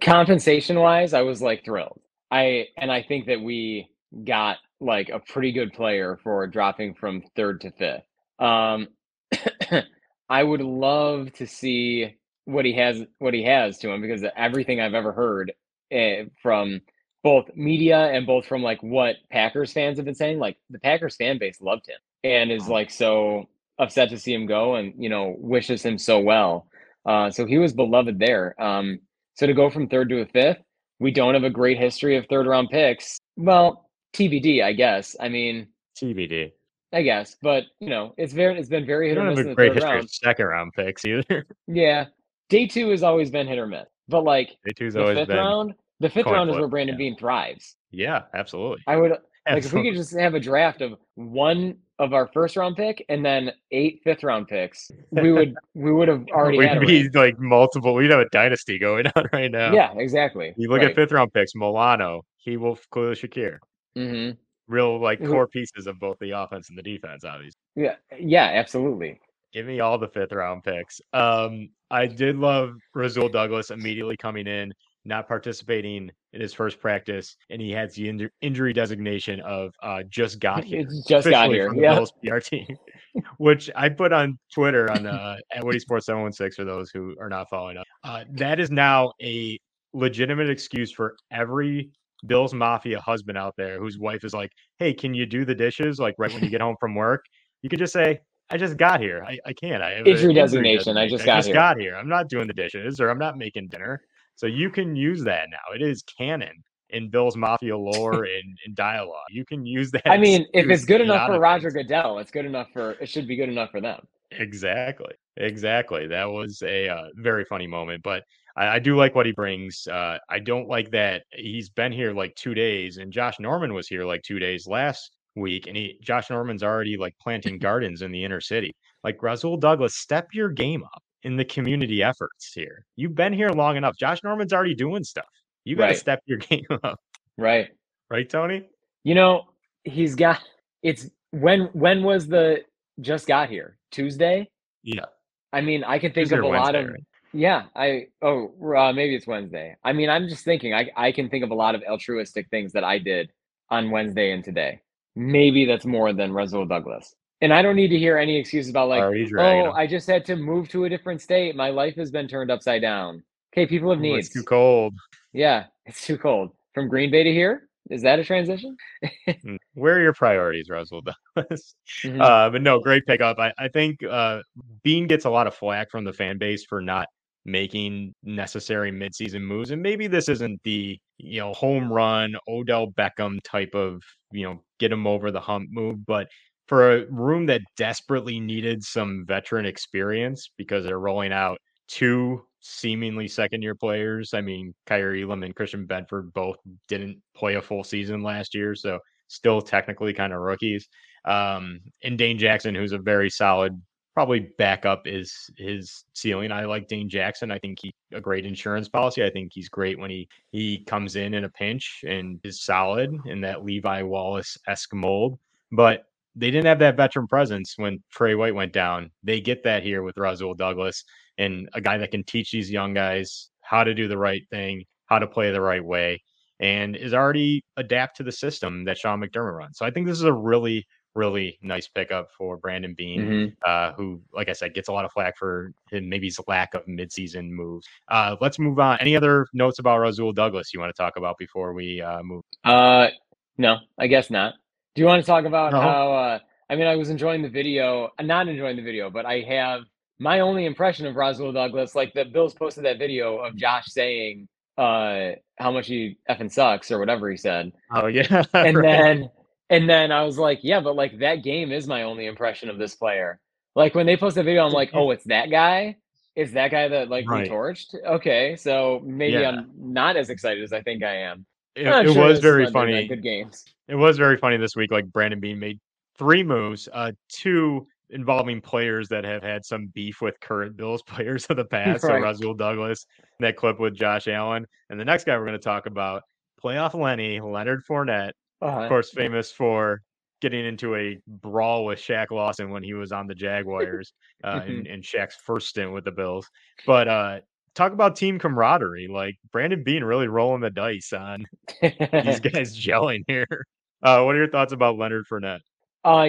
compensation 0.02 0.80
wise, 0.80 1.14
I 1.14 1.22
was 1.22 1.42
like 1.42 1.64
thrilled. 1.64 2.02
I 2.32 2.68
and 2.78 2.92
I 2.92 3.04
think 3.04 3.28
that 3.28 3.42
we 3.42 3.90
got 4.24 4.58
like 4.80 5.10
a 5.10 5.20
pretty 5.20 5.52
good 5.52 5.74
player 5.74 6.18
for 6.24 6.46
dropping 6.48 6.94
from 6.96 7.24
third 7.36 7.62
to 7.62 7.72
fifth. 7.72 8.04
Um, 8.40 8.88
I 10.30 10.44
would 10.44 10.62
love 10.62 11.32
to 11.34 11.48
see 11.48 12.16
what 12.46 12.66
he 12.66 12.74
has 12.74 13.04
what 13.20 13.34
he 13.34 13.44
has 13.44 13.78
to 13.80 13.92
him 13.92 14.02
because 14.02 14.24
everything 14.36 14.80
I've 14.80 14.94
ever 14.94 15.14
heard 15.14 15.54
eh, 15.92 16.26
from 16.42 16.82
both 17.24 17.46
media 17.56 18.12
and 18.12 18.26
both 18.26 18.46
from 18.46 18.62
like 18.62 18.82
what 18.84 19.16
Packers 19.32 19.72
fans 19.72 19.98
have 19.98 20.06
been 20.06 20.16
saying, 20.16 20.40
like 20.40 20.58
the 20.70 20.80
Packers 20.80 21.16
fan 21.16 21.38
base 21.38 21.62
loved 21.62 21.88
him 21.88 22.00
and 22.24 22.52
is 22.52 22.68
like 22.68 22.90
so 22.90 23.48
upset 23.80 24.10
to 24.10 24.18
see 24.18 24.34
him 24.34 24.46
go 24.46 24.76
and 24.76 24.94
you 24.98 25.10
know 25.10 25.36
wishes 25.40 25.84
him 25.84 25.98
so 25.98 26.20
well. 26.20 26.68
Uh, 27.06 27.30
so 27.30 27.46
he 27.46 27.58
was 27.58 27.74
beloved 27.74 28.20
there. 28.20 28.60
Um, 28.62 29.00
so 29.36 29.46
to 29.48 29.54
go 29.54 29.70
from 29.70 29.88
third 29.90 30.10
to 30.10 30.22
a 30.22 30.26
fifth, 30.26 30.60
we 31.00 31.12
don't 31.12 31.34
have 31.34 31.44
a 31.44 31.50
great 31.50 31.78
history 31.78 32.16
of 32.18 32.26
third 32.28 32.48
round 32.48 32.70
picks. 32.70 33.18
Well, 33.36 33.90
TBD, 34.14 34.64
I 34.64 34.74
guess. 34.74 35.16
I 35.20 35.28
mean, 35.30 35.68
TBD. 36.00 36.52
I 36.94 37.02
guess, 37.02 37.36
but 37.42 37.64
you 37.80 37.90
know, 37.90 38.14
it's 38.18 38.34
very 38.34 38.58
it's 38.60 38.70
been 38.70 38.86
very 38.86 39.10
hit 39.10 39.18
or 39.18 39.24
miss 39.24 39.40
have 39.40 39.48
a 39.48 39.50
the 39.50 39.56
great 39.56 39.74
history 39.74 39.90
round. 39.90 40.04
of 40.04 40.12
second 40.12 40.46
round 40.46 40.74
picks 40.74 41.04
either. 41.06 41.46
Yeah, 41.68 42.06
day 42.50 42.68
two 42.68 42.90
has 42.92 43.02
always 43.02 43.32
been 43.32 43.48
hit 43.48 43.58
or 43.58 43.66
miss, 43.66 43.88
but 44.08 44.24
like 44.24 44.50
Day 44.64 44.74
two's 44.76 44.94
the 44.94 45.02
always 45.02 45.18
fifth 45.18 45.30
been. 45.30 45.38
round, 45.38 45.74
the 46.00 46.10
fifth 46.10 46.28
round 46.28 46.52
is 46.52 46.56
where 46.58 46.68
Brandon 46.68 46.94
yeah. 46.94 47.10
Bean 47.10 47.18
thrives. 47.18 47.76
Yeah, 47.90 48.24
absolutely. 48.36 48.84
I 48.86 48.98
would 48.98 49.14
like 49.48 49.66
if 49.66 49.74
we 49.74 49.84
could 49.84 49.96
just 49.96 50.18
have 50.18 50.36
a 50.36 50.40
draft 50.40 50.82
of 50.82 50.96
one 51.16 51.78
of 52.00 52.14
our 52.14 52.28
first 52.28 52.56
round 52.56 52.76
pick 52.76 53.06
and 53.10 53.26
then 53.26 53.52
eight 53.72 54.02
fifth 54.04 54.24
round 54.24 54.48
picks, 54.48 54.90
we 55.12 55.32
would 55.32 55.56
we 55.74 55.92
would 55.92 56.08
have 56.08 56.26
already 56.30 56.58
We'd 56.58 56.70
had 56.70 56.82
be 56.82 57.10
like 57.10 57.40
multiple. 57.40 57.94
We'd 57.94 58.12
have 58.12 58.22
a 58.22 58.30
dynasty 58.30 58.80
going 58.80 59.08
on 59.16 59.26
right 59.34 59.52
now. 59.52 59.74
Yeah, 59.74 59.94
exactly. 59.98 60.54
You 60.58 60.70
look 60.70 60.80
right. 60.80 60.90
at 60.90 60.96
fifth 60.96 61.12
round 61.12 61.34
picks, 61.34 61.56
Milano, 61.56 62.24
he 62.38 62.58
will 62.58 62.78
Khalil 62.94 63.14
Shakir. 63.14 63.58
hmm 63.96 64.32
Real 64.68 65.00
like 65.00 65.20
core 65.20 65.48
pieces 65.48 65.88
of 65.88 66.00
both 66.00 66.18
the 66.20 66.32
offense 66.32 66.70
and 66.70 66.78
the 66.78 66.84
defense, 66.84 67.26
obviously. 67.26 67.60
Yeah, 67.76 67.96
yeah, 68.18 68.50
absolutely. 68.54 69.20
Give 69.52 69.66
me 69.66 69.82
all 69.82 69.98
the 69.98 70.08
fifth 70.08 70.32
round 70.32 70.64
picks. 70.64 71.02
Um, 71.12 71.70
I 71.92 72.08
did 72.08 72.38
love 72.38 72.76
Rasul 72.96 73.28
Douglas 73.28 73.72
immediately 73.72 74.16
coming 74.16 74.48
in, 74.48 74.74
not 75.04 75.28
participating 75.28 76.12
in 76.34 76.42
his 76.42 76.54
first 76.54 76.80
practice, 76.80 77.38
and 77.50 77.62
he 77.62 77.72
has 77.72 77.94
the 77.94 78.08
inju- 78.08 78.30
injury 78.42 78.74
designation 78.74 79.40
of 79.42 79.74
uh, 79.82 80.04
just 80.10 80.40
got 80.40 80.64
here. 80.66 80.86
Just 81.08 81.30
got 81.30 81.50
here. 81.50 81.74
Yeah. 81.76 81.96
Bills 81.96 82.12
PR 82.24 82.40
team, 82.40 82.68
which 83.38 83.70
I 83.76 83.90
put 83.90 84.12
on 84.12 84.38
Twitter 84.54 84.92
on 84.92 85.06
uh, 85.06 85.38
at 85.54 85.64
Witty 85.64 85.80
Sports 85.80 86.08
716 86.08 86.66
for 86.66 86.70
those 86.70 86.90
who 86.92 87.16
are 87.22 87.30
not 87.30 87.50
following 87.50 87.78
up. 87.78 87.86
Uh, 88.04 88.24
that 88.34 88.60
is 88.60 88.72
now 88.72 89.14
a 89.22 89.60
legitimate 89.94 90.50
excuse 90.50 90.92
for 90.92 91.16
every 91.32 91.92
Bills 92.26 92.54
Mafia 92.54 93.00
husband 93.00 93.38
out 93.38 93.54
there 93.58 93.80
whose 93.80 94.00
wife 94.00 94.24
is 94.24 94.34
like, 94.34 94.52
"Hey, 94.80 94.94
can 94.94 95.14
you 95.14 95.26
do 95.26 95.46
the 95.46 95.56
dishes?" 95.56 96.00
Like 96.00 96.16
right 96.18 96.34
when 96.34 96.44
you 96.44 96.50
get 96.50 96.62
home 96.62 96.76
from 96.80 96.96
work, 96.96 97.24
you 97.62 97.70
could 97.70 97.80
just 97.80 97.94
say, 97.94 98.20
"I 98.50 98.58
just 98.58 98.78
got 98.78 99.00
here. 99.02 99.24
I, 99.28 99.38
I 99.46 99.54
can't. 99.54 99.84
I 99.84 99.92
have 99.92 100.08
Injury 100.08 100.34
designation. 100.34 100.98
I 100.98 101.08
just 101.08 101.24
I 101.24 101.26
got 101.28 101.36
just 101.36 101.48
here." 101.48 101.56
got 101.56 101.80
here. 101.80 101.96
I'm 101.96 102.10
not 102.10 102.30
doing 102.30 102.48
the 102.48 102.54
dishes, 102.54 103.00
or 103.00 103.10
I'm 103.10 103.20
not 103.20 103.38
making 103.38 103.68
dinner." 103.68 104.02
So 104.36 104.48
you 104.48 104.70
can 104.70 104.96
use 104.96 105.24
that 105.24 105.50
now. 105.50 105.76
It 105.76 105.82
is 105.82 106.04
canon 106.04 106.64
in 106.90 107.10
Bill's 107.10 107.36
Mafia 107.36 107.78
lore 107.78 108.24
and, 108.24 108.58
and 108.66 108.76
dialogue. 108.76 109.26
You 109.30 109.46
can 109.46 109.66
use 109.66 109.92
that. 109.92 110.10
I 110.10 110.18
mean, 110.18 110.46
if 110.54 110.70
it's 110.70 110.86
good 110.86 111.02
enough 111.02 111.28
for 111.28 111.40
Roger. 111.40 111.72
Goodell, 111.72 112.20
it's 112.20 112.32
good 112.32 112.46
enough 112.46 112.68
for 112.72 112.92
it 112.92 113.10
should 113.10 113.28
be 113.28 113.36
good 113.36 113.50
enough 113.50 113.72
for 113.72 113.82
them. 113.82 114.06
Exactly. 114.32 115.14
Exactly. 115.38 116.08
That 116.08 116.30
was 116.30 116.62
a 116.64 116.90
uh, 116.90 117.04
very 117.16 117.46
funny 117.46 117.68
moment, 117.68 118.04
but 118.04 118.24
I, 118.56 118.68
I 118.68 118.80
do 118.80 118.96
like 118.96 119.16
what 119.16 119.26
he 119.26 119.32
brings. 119.32 119.88
Uh, 119.88 120.18
I 120.30 120.40
don't 120.40 120.68
like 120.68 120.92
that 120.92 121.24
he's 121.32 121.70
been 121.70 121.92
here 121.92 122.14
like 122.14 122.36
two 122.36 122.54
days, 122.54 122.98
and 122.98 123.12
Josh 123.12 123.40
Norman 123.40 123.74
was 123.74 123.88
here 123.88 124.06
like 124.06 124.22
two 124.24 124.40
days 124.40 124.68
last 124.68 125.12
week, 125.36 125.68
and 125.68 125.76
he 125.76 125.98
Josh 126.02 126.30
Norman's 126.30 126.64
already 126.64 126.98
like 126.98 127.16
planting 127.22 127.58
gardens 127.60 128.02
in 128.02 128.12
the 128.12 128.24
inner 128.24 128.42
city. 128.42 128.76
Like 129.04 129.22
Rasul 129.22 129.58
Douglas, 129.58 129.96
step 129.96 130.28
your 130.34 130.50
game 130.50 130.84
up 130.84 131.03
in 131.24 131.38
the 131.38 131.46
community 131.46 132.04
efforts 132.04 132.52
here. 132.54 132.86
You've 132.96 133.16
been 133.16 133.34
here 133.34 133.50
long 133.50 133.78
enough. 133.78 133.96
Josh 133.98 134.20
Norman's 134.24 134.54
already 134.54 134.76
doing 134.76 135.04
stuff. 135.04 135.26
You 135.66 135.76
got 135.76 135.84
to 135.88 135.90
Right. 135.92 135.98
step 135.98 136.22
your 136.26 136.38
game 136.50 136.66
up, 136.84 137.00
Right. 137.38 137.70
right, 138.10 138.30
Tony? 138.30 138.68
You 139.04 139.16
know, 139.16 139.46
he's 139.84 140.16
got 140.16 140.42
it's 140.82 141.10
when 141.32 141.62
when 141.74 142.04
was 142.04 142.28
the 142.28 142.64
just 143.02 143.28
got 143.28 143.50
here? 143.50 143.78
Tuesday? 143.92 144.50
Yeah. 144.84 145.06
I 145.52 145.62
mean, 145.62 145.84
I 145.84 146.00
can 146.00 146.12
think 146.12 146.26
Tuesday 146.26 146.38
of 146.38 146.44
a 146.44 146.48
lot 146.48 146.76
of 146.76 146.88
right? 146.90 147.04
yeah, 147.34 147.64
I 147.76 148.08
oh 148.22 148.54
uh, 148.76 148.92
maybe 148.94 149.16
it's 149.16 149.28
Wednesday. 149.28 149.76
I 149.84 149.94
mean, 149.94 150.10
I'm 150.10 150.28
just 150.28 150.44
thinking 150.46 150.74
I 150.74 150.90
I 150.96 151.12
can 151.12 151.30
think 151.30 151.44
of 151.44 151.52
a 151.52 151.56
lot 151.56 151.76
of 151.76 151.84
altruistic 151.84 152.50
things 152.50 152.74
that 152.74 152.84
I 152.84 152.98
did 153.00 153.32
on 153.70 153.92
Wednesday 153.92 154.32
and 154.32 154.44
today. 154.44 154.82
Maybe 155.16 155.66
that's 155.66 155.86
more 155.86 156.12
than 156.14 156.34
Rasul 156.34 156.66
Douglas. 156.66 157.14
And 157.44 157.54
I 157.54 157.62
don't 157.62 157.76
need 157.76 157.90
to 157.90 158.00
hear 158.00 158.18
any 158.18 158.38
excuses 158.38 158.70
about 158.70 158.88
like, 158.88 159.04
oh. 159.04 159.72
I 159.74 159.86
just 159.86 160.08
had 160.08 160.24
to 160.28 160.38
move 160.38 160.70
to 160.70 160.86
a 160.86 160.90
different 160.90 161.22
state. 161.22 161.58
My 161.58 161.72
life 161.72 161.94
has 161.98 162.10
been 162.10 162.26
turned 162.26 162.50
upside 162.50 162.82
down. 162.82 163.22
Okay, 163.54 163.68
people 163.68 163.90
have 163.90 164.00
needs. 164.00 164.28
it's 164.28 164.34
too 164.34 164.44
cold. 164.44 164.96
Yeah, 165.34 165.66
it's 165.86 166.06
too 166.08 166.18
cold. 166.18 166.52
From 166.74 166.88
Green 166.88 167.12
Bay 167.12 167.24
to 167.24 167.32
here? 167.34 167.68
Is 167.90 168.02
that 168.04 168.18
a 168.18 168.24
transition? 168.24 168.78
Mm, 169.28 169.58
Where 169.74 169.98
are 169.98 170.02
your 170.02 170.14
priorities, 170.14 170.70
Russell 170.70 171.02
Douglas? 171.36 171.76
Mhm. 172.06 172.22
Uh, 172.22 172.50
but 172.50 172.62
no, 172.62 172.80
great 172.80 173.06
pickup. 173.06 173.38
I, 173.40 173.52
I 173.58 173.68
think 173.68 174.02
uh, 174.10 174.40
Beane 174.84 175.08
gets 175.08 175.26
a 175.26 175.30
lot 175.30 175.46
of 175.46 175.54
flack 175.54 175.92
from 175.92 176.06
the 176.06 176.14
fan 176.14 176.38
base 176.38 176.64
for 176.64 176.82
not 176.82 177.08
making 177.44 178.16
necessary 178.24 178.90
midseason 178.90 179.42
moves, 179.42 179.72
and 179.72 179.82
maybe 179.82 180.08
this 180.08 180.30
isn't 180.30 180.62
the 180.64 180.98
you 181.18 181.42
know 181.42 181.52
home 181.52 181.92
run 181.92 182.36
Odell 182.48 182.88
Beckham 182.92 183.40
type 183.44 183.76
of 183.76 184.02
you 184.32 184.46
know 184.46 184.64
get 184.80 184.92
him 184.94 185.06
over 185.06 185.30
the 185.30 185.42
hump 185.42 185.68
move, 185.70 186.06
but 186.06 186.30
for 186.74 186.92
a 186.92 187.06
room 187.12 187.46
that 187.46 187.62
desperately 187.78 188.40
needed 188.40 188.84
some 188.84 189.24
veteran 189.28 189.64
experience 189.64 190.50
because 190.58 190.84
they're 190.84 190.98
rolling 190.98 191.32
out 191.32 191.60
two 191.88 192.44
seemingly 192.62 193.28
second 193.28 193.62
year 193.62 193.76
players. 193.76 194.34
I 194.34 194.42
mean, 194.42 194.74
Kaiir 194.88 195.22
Elam 195.22 195.44
and 195.44 195.56
Christian 195.56 195.86
Benford 195.86 196.34
both 196.34 196.56
didn't 196.88 197.22
play 197.36 197.56
a 197.56 197.62
full 197.62 197.84
season 197.84 198.24
last 198.24 198.56
year, 198.56 198.74
so 198.74 198.98
still 199.28 199.62
technically 199.62 200.16
kind 200.16 200.34
of 200.34 200.40
rookies. 200.40 200.88
Um, 201.26 201.80
and 202.04 202.18
Dane 202.18 202.40
Jackson, 202.40 202.74
who's 202.74 202.92
a 202.92 202.98
very 202.98 203.30
solid 203.30 203.80
probably 204.16 204.50
backup 204.58 205.06
is 205.06 205.52
his 205.60 206.06
ceiling. 206.16 206.52
I 206.52 206.66
like 206.66 206.88
Dane 206.88 207.08
Jackson. 207.08 207.52
I 207.52 207.60
think 207.60 207.78
he 207.84 207.94
a 208.14 208.20
great 208.20 208.48
insurance 208.48 208.90
policy. 208.90 209.24
I 209.24 209.30
think 209.30 209.52
he's 209.54 209.70
great 209.70 210.00
when 210.00 210.10
he 210.10 210.28
he 210.52 210.84
comes 210.86 211.18
in 211.18 211.36
in 211.36 211.44
a 211.44 211.50
pinch 211.50 212.04
and 212.08 212.40
is 212.44 212.64
solid 212.64 213.16
in 213.28 213.42
that 213.42 213.64
Levi 213.64 214.02
Wallace 214.02 214.58
esque 214.68 214.96
mold. 214.96 215.38
But 215.72 216.06
they 216.36 216.52
didn't 216.52 216.66
have 216.66 216.80
that 216.80 216.98
veteran 216.98 217.28
presence 217.28 217.74
when 217.78 218.02
Trey 218.12 218.36
White 218.36 218.56
went 218.56 218.74
down. 218.74 219.12
They 219.24 219.40
get 219.42 219.64
that 219.64 219.84
here 219.84 220.04
with 220.04 220.18
Rasul 220.18 220.54
Douglas 220.56 221.04
and 221.38 221.70
a 221.74 221.82
guy 221.82 221.98
that 221.98 222.12
can 222.12 222.24
teach 222.24 222.52
these 222.52 222.72
young 222.72 222.94
guys 222.94 223.50
how 223.62 223.84
to 223.84 223.94
do 223.94 224.08
the 224.08 224.18
right 224.18 224.42
thing, 224.50 224.84
how 225.06 225.20
to 225.20 225.28
play 225.28 225.52
the 225.52 225.62
right 225.62 225.84
way, 225.84 226.22
and 226.60 226.96
is 226.96 227.14
already 227.14 227.62
adapt 227.78 228.18
to 228.18 228.24
the 228.24 228.32
system 228.32 228.86
that 228.86 228.98
Sean 228.98 229.22
McDermott 229.22 229.58
runs. 229.58 229.78
So 229.78 229.86
I 229.86 229.92
think 229.92 230.08
this 230.08 230.18
is 230.18 230.24
a 230.24 230.34
really 230.34 230.86
really 231.16 231.58
nice 231.62 231.88
pickup 231.88 232.28
for 232.36 232.58
Brandon 232.58 232.94
Beane, 232.96 233.22
Mhm. 233.22 233.56
uh, 233.66 233.94
who, 233.94 234.22
like 234.34 234.50
I 234.50 234.54
said, 234.54 234.74
gets 234.74 234.88
a 234.88 234.92
lot 234.92 235.06
of 235.06 235.12
flack 235.12 235.38
for 235.38 235.72
him, 235.92 236.10
maybe 236.10 236.28
his 236.28 236.40
lack 236.48 236.74
of 236.74 236.86
midseason 236.86 237.50
moves. 237.50 237.88
Uh, 238.08 238.36
let's 238.42 238.58
move 238.60 238.80
on. 238.80 238.98
Any 239.00 239.16
other 239.16 239.46
notes 239.54 239.80
about 239.80 240.00
Rasul 240.00 240.34
Douglas 240.34 240.74
you 240.74 240.80
want 240.80 240.94
to 240.96 241.00
talk 241.00 241.16
about 241.16 241.38
before 241.38 241.74
we 241.74 242.02
uh, 242.02 242.24
move? 242.24 242.44
Uh, 242.64 243.10
no, 243.58 243.78
I 244.00 244.08
guess 244.08 244.32
not. 244.32 244.56
Do 244.96 245.02
you 245.02 245.08
want 245.08 245.24
to 245.24 245.26
talk 245.26 245.46
about 245.46 245.72
No. 245.72 245.82
how? 245.82 246.14
Uh, 246.14 246.40
I 246.70 246.76
mean, 246.76 246.88
I 246.88 246.96
was 246.96 247.10
enjoying 247.10 247.42
the 247.42 247.50
video, 247.50 248.12
uh, 248.18 248.24
not 248.24 248.48
enjoying 248.48 248.76
the 248.76 248.84
video, 248.84 249.10
but 249.10 249.26
I 249.26 249.42
have 249.42 249.82
my 250.20 250.42
only 250.42 250.66
impression 250.66 251.06
of 251.08 251.16
Roswell 251.16 251.52
Douglas. 251.52 251.96
Like 251.96 252.14
the 252.14 252.26
Bills 252.26 252.54
posted 252.54 252.86
that 252.86 253.00
video 253.00 253.38
of 253.38 253.56
Josh 253.56 253.86
saying 253.88 254.48
uh 254.78 255.34
how 255.60 255.72
much 255.72 255.86
he 255.86 256.18
effing 256.28 256.52
sucks 256.52 256.90
or 256.92 256.98
whatever 256.98 257.30
he 257.30 257.38
said, 257.38 257.72
Oh 257.92 258.08
yeah, 258.08 258.44
and 258.54 258.78
right. 258.78 258.84
then 258.84 259.30
and 259.70 259.90
then 259.90 260.12
I 260.12 260.24
was 260.24 260.38
like, 260.38 260.60
yeah, 260.64 260.80
but 260.80 260.96
like 260.96 261.20
that 261.20 261.44
game 261.44 261.72
is 261.72 261.88
my 261.88 262.04
only 262.04 262.26
impression 262.28 262.70
of 262.70 262.78
this 262.78 262.96
player. 262.96 263.40
Like 263.76 263.96
when 263.96 264.06
they 264.06 264.18
post 264.18 264.36
the 264.36 264.44
video, 264.44 264.66
I'm 264.66 264.74
like, 264.74 264.92
oh, 264.94 265.12
it's 265.12 265.26
that 265.26 265.50
guy. 265.50 265.98
It's 266.36 266.54
that 266.54 266.72
guy 266.72 266.88
that 266.88 267.10
like 267.10 267.28
Right. 267.28 267.50
torched. 267.50 267.96
Okay, 268.04 268.56
so 268.56 269.02
maybe 269.04 269.34
Yeah. 269.34 269.50
I'm 269.50 269.72
not 269.76 270.18
as 270.18 270.30
excited 270.30 270.64
as 270.64 270.74
I 270.74 270.82
think 270.82 271.04
I 271.04 271.16
am. 271.18 271.46
It, 271.76 271.88
it 271.88 272.14
sure 272.14 272.28
was 272.28 272.40
very 272.40 272.68
funny. 272.68 273.08
Good 273.08 273.24
games. 273.24 273.66
It 273.88 273.96
was 273.96 274.18
very 274.18 274.38
funny 274.38 274.58
this 274.58 274.76
week. 274.76 274.92
Like 274.92 275.06
Brandon 275.12 275.40
Beane 275.40 275.60
made 275.60 275.80
three 276.18 276.44
moves, 276.44 276.88
uh, 276.94 277.12
two 277.30 277.88
involving 278.10 278.62
players 278.62 279.10
that 279.10 279.24
have 279.24 279.42
had 279.42 279.66
some 279.66 279.88
beef 279.88 280.22
with 280.22 280.40
current 280.40 280.78
Bills 280.78 281.02
players 281.08 281.46
of 281.48 281.58
the 281.58 281.66
past. 281.72 282.02
So 282.02 282.10
Right. 282.10 282.22
Rasul 282.22 282.54
Douglas, 282.54 283.06
that 283.40 283.56
clip 283.58 283.80
with 283.80 283.96
Josh 283.96 284.28
Allen, 284.28 284.66
and 284.90 285.00
the 285.00 285.06
next 285.06 285.26
guy 285.26 285.38
we're 285.38 285.46
going 285.46 285.54
to 285.54 285.64
talk 285.64 285.86
about, 285.88 286.22
playoff 286.64 286.94
Lenny, 286.94 287.40
Leonard 287.42 287.84
Fournette, 287.90 288.32
Uh-huh. 288.62 288.82
of 288.82 288.90
course, 288.90 289.10
famous 289.10 289.52
for 289.52 290.02
getting 290.42 290.66
into 290.66 290.94
a 290.96 291.18
brawl 291.28 291.86
with 291.86 291.98
Shaq 292.00 292.30
Lawson 292.30 292.70
when 292.70 292.84
he 292.84 292.94
was 292.94 293.12
on 293.14 293.28
the 293.28 293.34
Jaguars 293.36 294.14
uh, 294.44 294.62
in, 294.68 294.86
in 294.88 295.02
Shaq's 295.02 295.36
first 295.36 295.70
stint 295.70 295.92
with 295.94 296.04
the 296.06 296.12
Bills. 296.12 296.50
But 296.86 297.08
uh, 297.08 297.40
talk 297.76 297.92
about 297.94 298.16
team 298.16 298.40
camaraderie. 298.40 299.08
Like 299.08 299.36
Brandon 299.52 299.84
Beane 299.84 300.04
really 300.04 300.28
rolling 300.28 300.62
the 300.62 300.70
dice 300.70 301.14
on 301.14 301.46
these 301.82 301.92
guys 302.40 302.78
gelling 302.78 303.24
here. 303.28 303.66
Uh, 304.02 304.24
what 304.24 304.36
are 304.36 304.40
your 304.40 304.50
thoughts 304.50 304.74
about 304.74 304.98
Leonard 304.98 305.26
Fournette? 305.32 305.60
uh, 306.04 306.28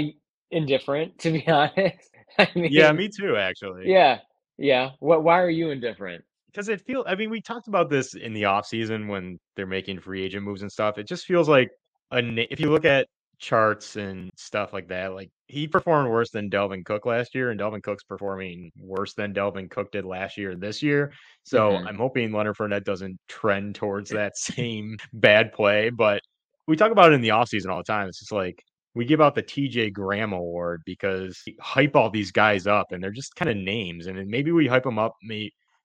indifferent 0.50 1.18
to 1.18 1.32
be 1.32 1.46
honest. 1.48 2.10
I 2.38 2.48
mean, 2.54 2.70
Yeah, 2.70 2.92
me 2.92 3.08
too, 3.08 3.36
actually. 3.36 3.90
Yeah, 3.90 4.18
yeah. 4.58 4.90
What? 5.00 5.22
Why 5.24 5.40
are 5.40 5.50
you 5.50 5.70
indifferent? 5.70 6.24
because 6.46 6.68
it 6.68 6.80
feels. 6.86 7.04
I 7.08 7.16
mean, 7.16 7.30
we 7.30 7.40
talked 7.40 7.66
about 7.66 7.90
this 7.90 8.14
in 8.14 8.32
the 8.32 8.44
off 8.44 8.66
season 8.66 9.08
when 9.08 9.38
they're 9.56 9.66
making 9.66 9.98
free 10.00 10.22
agent 10.22 10.44
moves 10.44 10.62
and 10.62 10.70
stuff. 10.70 10.98
It 10.98 11.08
just 11.08 11.26
feels 11.26 11.48
like 11.48 11.70
a. 12.12 12.18
If 12.52 12.60
you 12.60 12.70
look 12.70 12.84
at 12.84 13.08
charts 13.38 13.96
and 13.96 14.30
stuff 14.36 14.72
like 14.72 14.88
that, 14.88 15.14
like 15.14 15.30
he 15.48 15.68
performed 15.68 16.10
worse 16.10 16.30
than 16.30 16.50
Dalvin 16.50 16.84
Cook 16.84 17.06
last 17.06 17.34
year, 17.34 17.50
and 17.50 17.60
Dalvin 17.60 17.82
Cook's 17.82 18.04
performing 18.04 18.70
worse 18.78 19.14
than 19.14 19.34
Dalvin 19.34 19.70
Cook 19.70 19.90
did 19.92 20.04
last 20.04 20.36
year 20.38 20.54
this 20.56 20.82
year. 20.82 21.12
So 21.44 21.72
Mhm. 21.72 21.86
I'm 21.86 21.96
hoping 21.96 22.32
Leonard 22.32 22.56
Fournette 22.56 22.84
doesn't 22.84 23.18
trend 23.28 23.74
towards 23.74 24.10
that 24.10 24.36
same 24.68 24.96
bad 25.12 25.52
play. 25.52 25.90
But 25.90 26.22
we 26.66 26.76
talk 26.76 26.92
about 26.92 27.12
it 27.12 27.14
in 27.14 27.20
the 27.20 27.28
offseason 27.30 27.70
all 27.70 27.78
the 27.78 27.84
time. 27.84 28.08
It's 28.08 28.20
just 28.20 28.32
like 28.32 28.62
we 28.94 29.04
give 29.04 29.20
out 29.20 29.34
the 29.34 29.42
TJ 29.42 29.92
Graham 29.92 30.32
award 30.32 30.82
because 30.86 31.40
we 31.46 31.56
hype 31.60 31.96
all 31.96 32.10
these 32.10 32.30
guys 32.32 32.66
up 32.66 32.92
and 32.92 33.02
they're 33.02 33.10
just 33.10 33.34
kind 33.36 33.50
of 33.50 33.56
names. 33.56 34.06
And 34.06 34.26
maybe 34.28 34.52
we 34.52 34.66
hype 34.66 34.84
them 34.84 34.98
up 34.98 35.14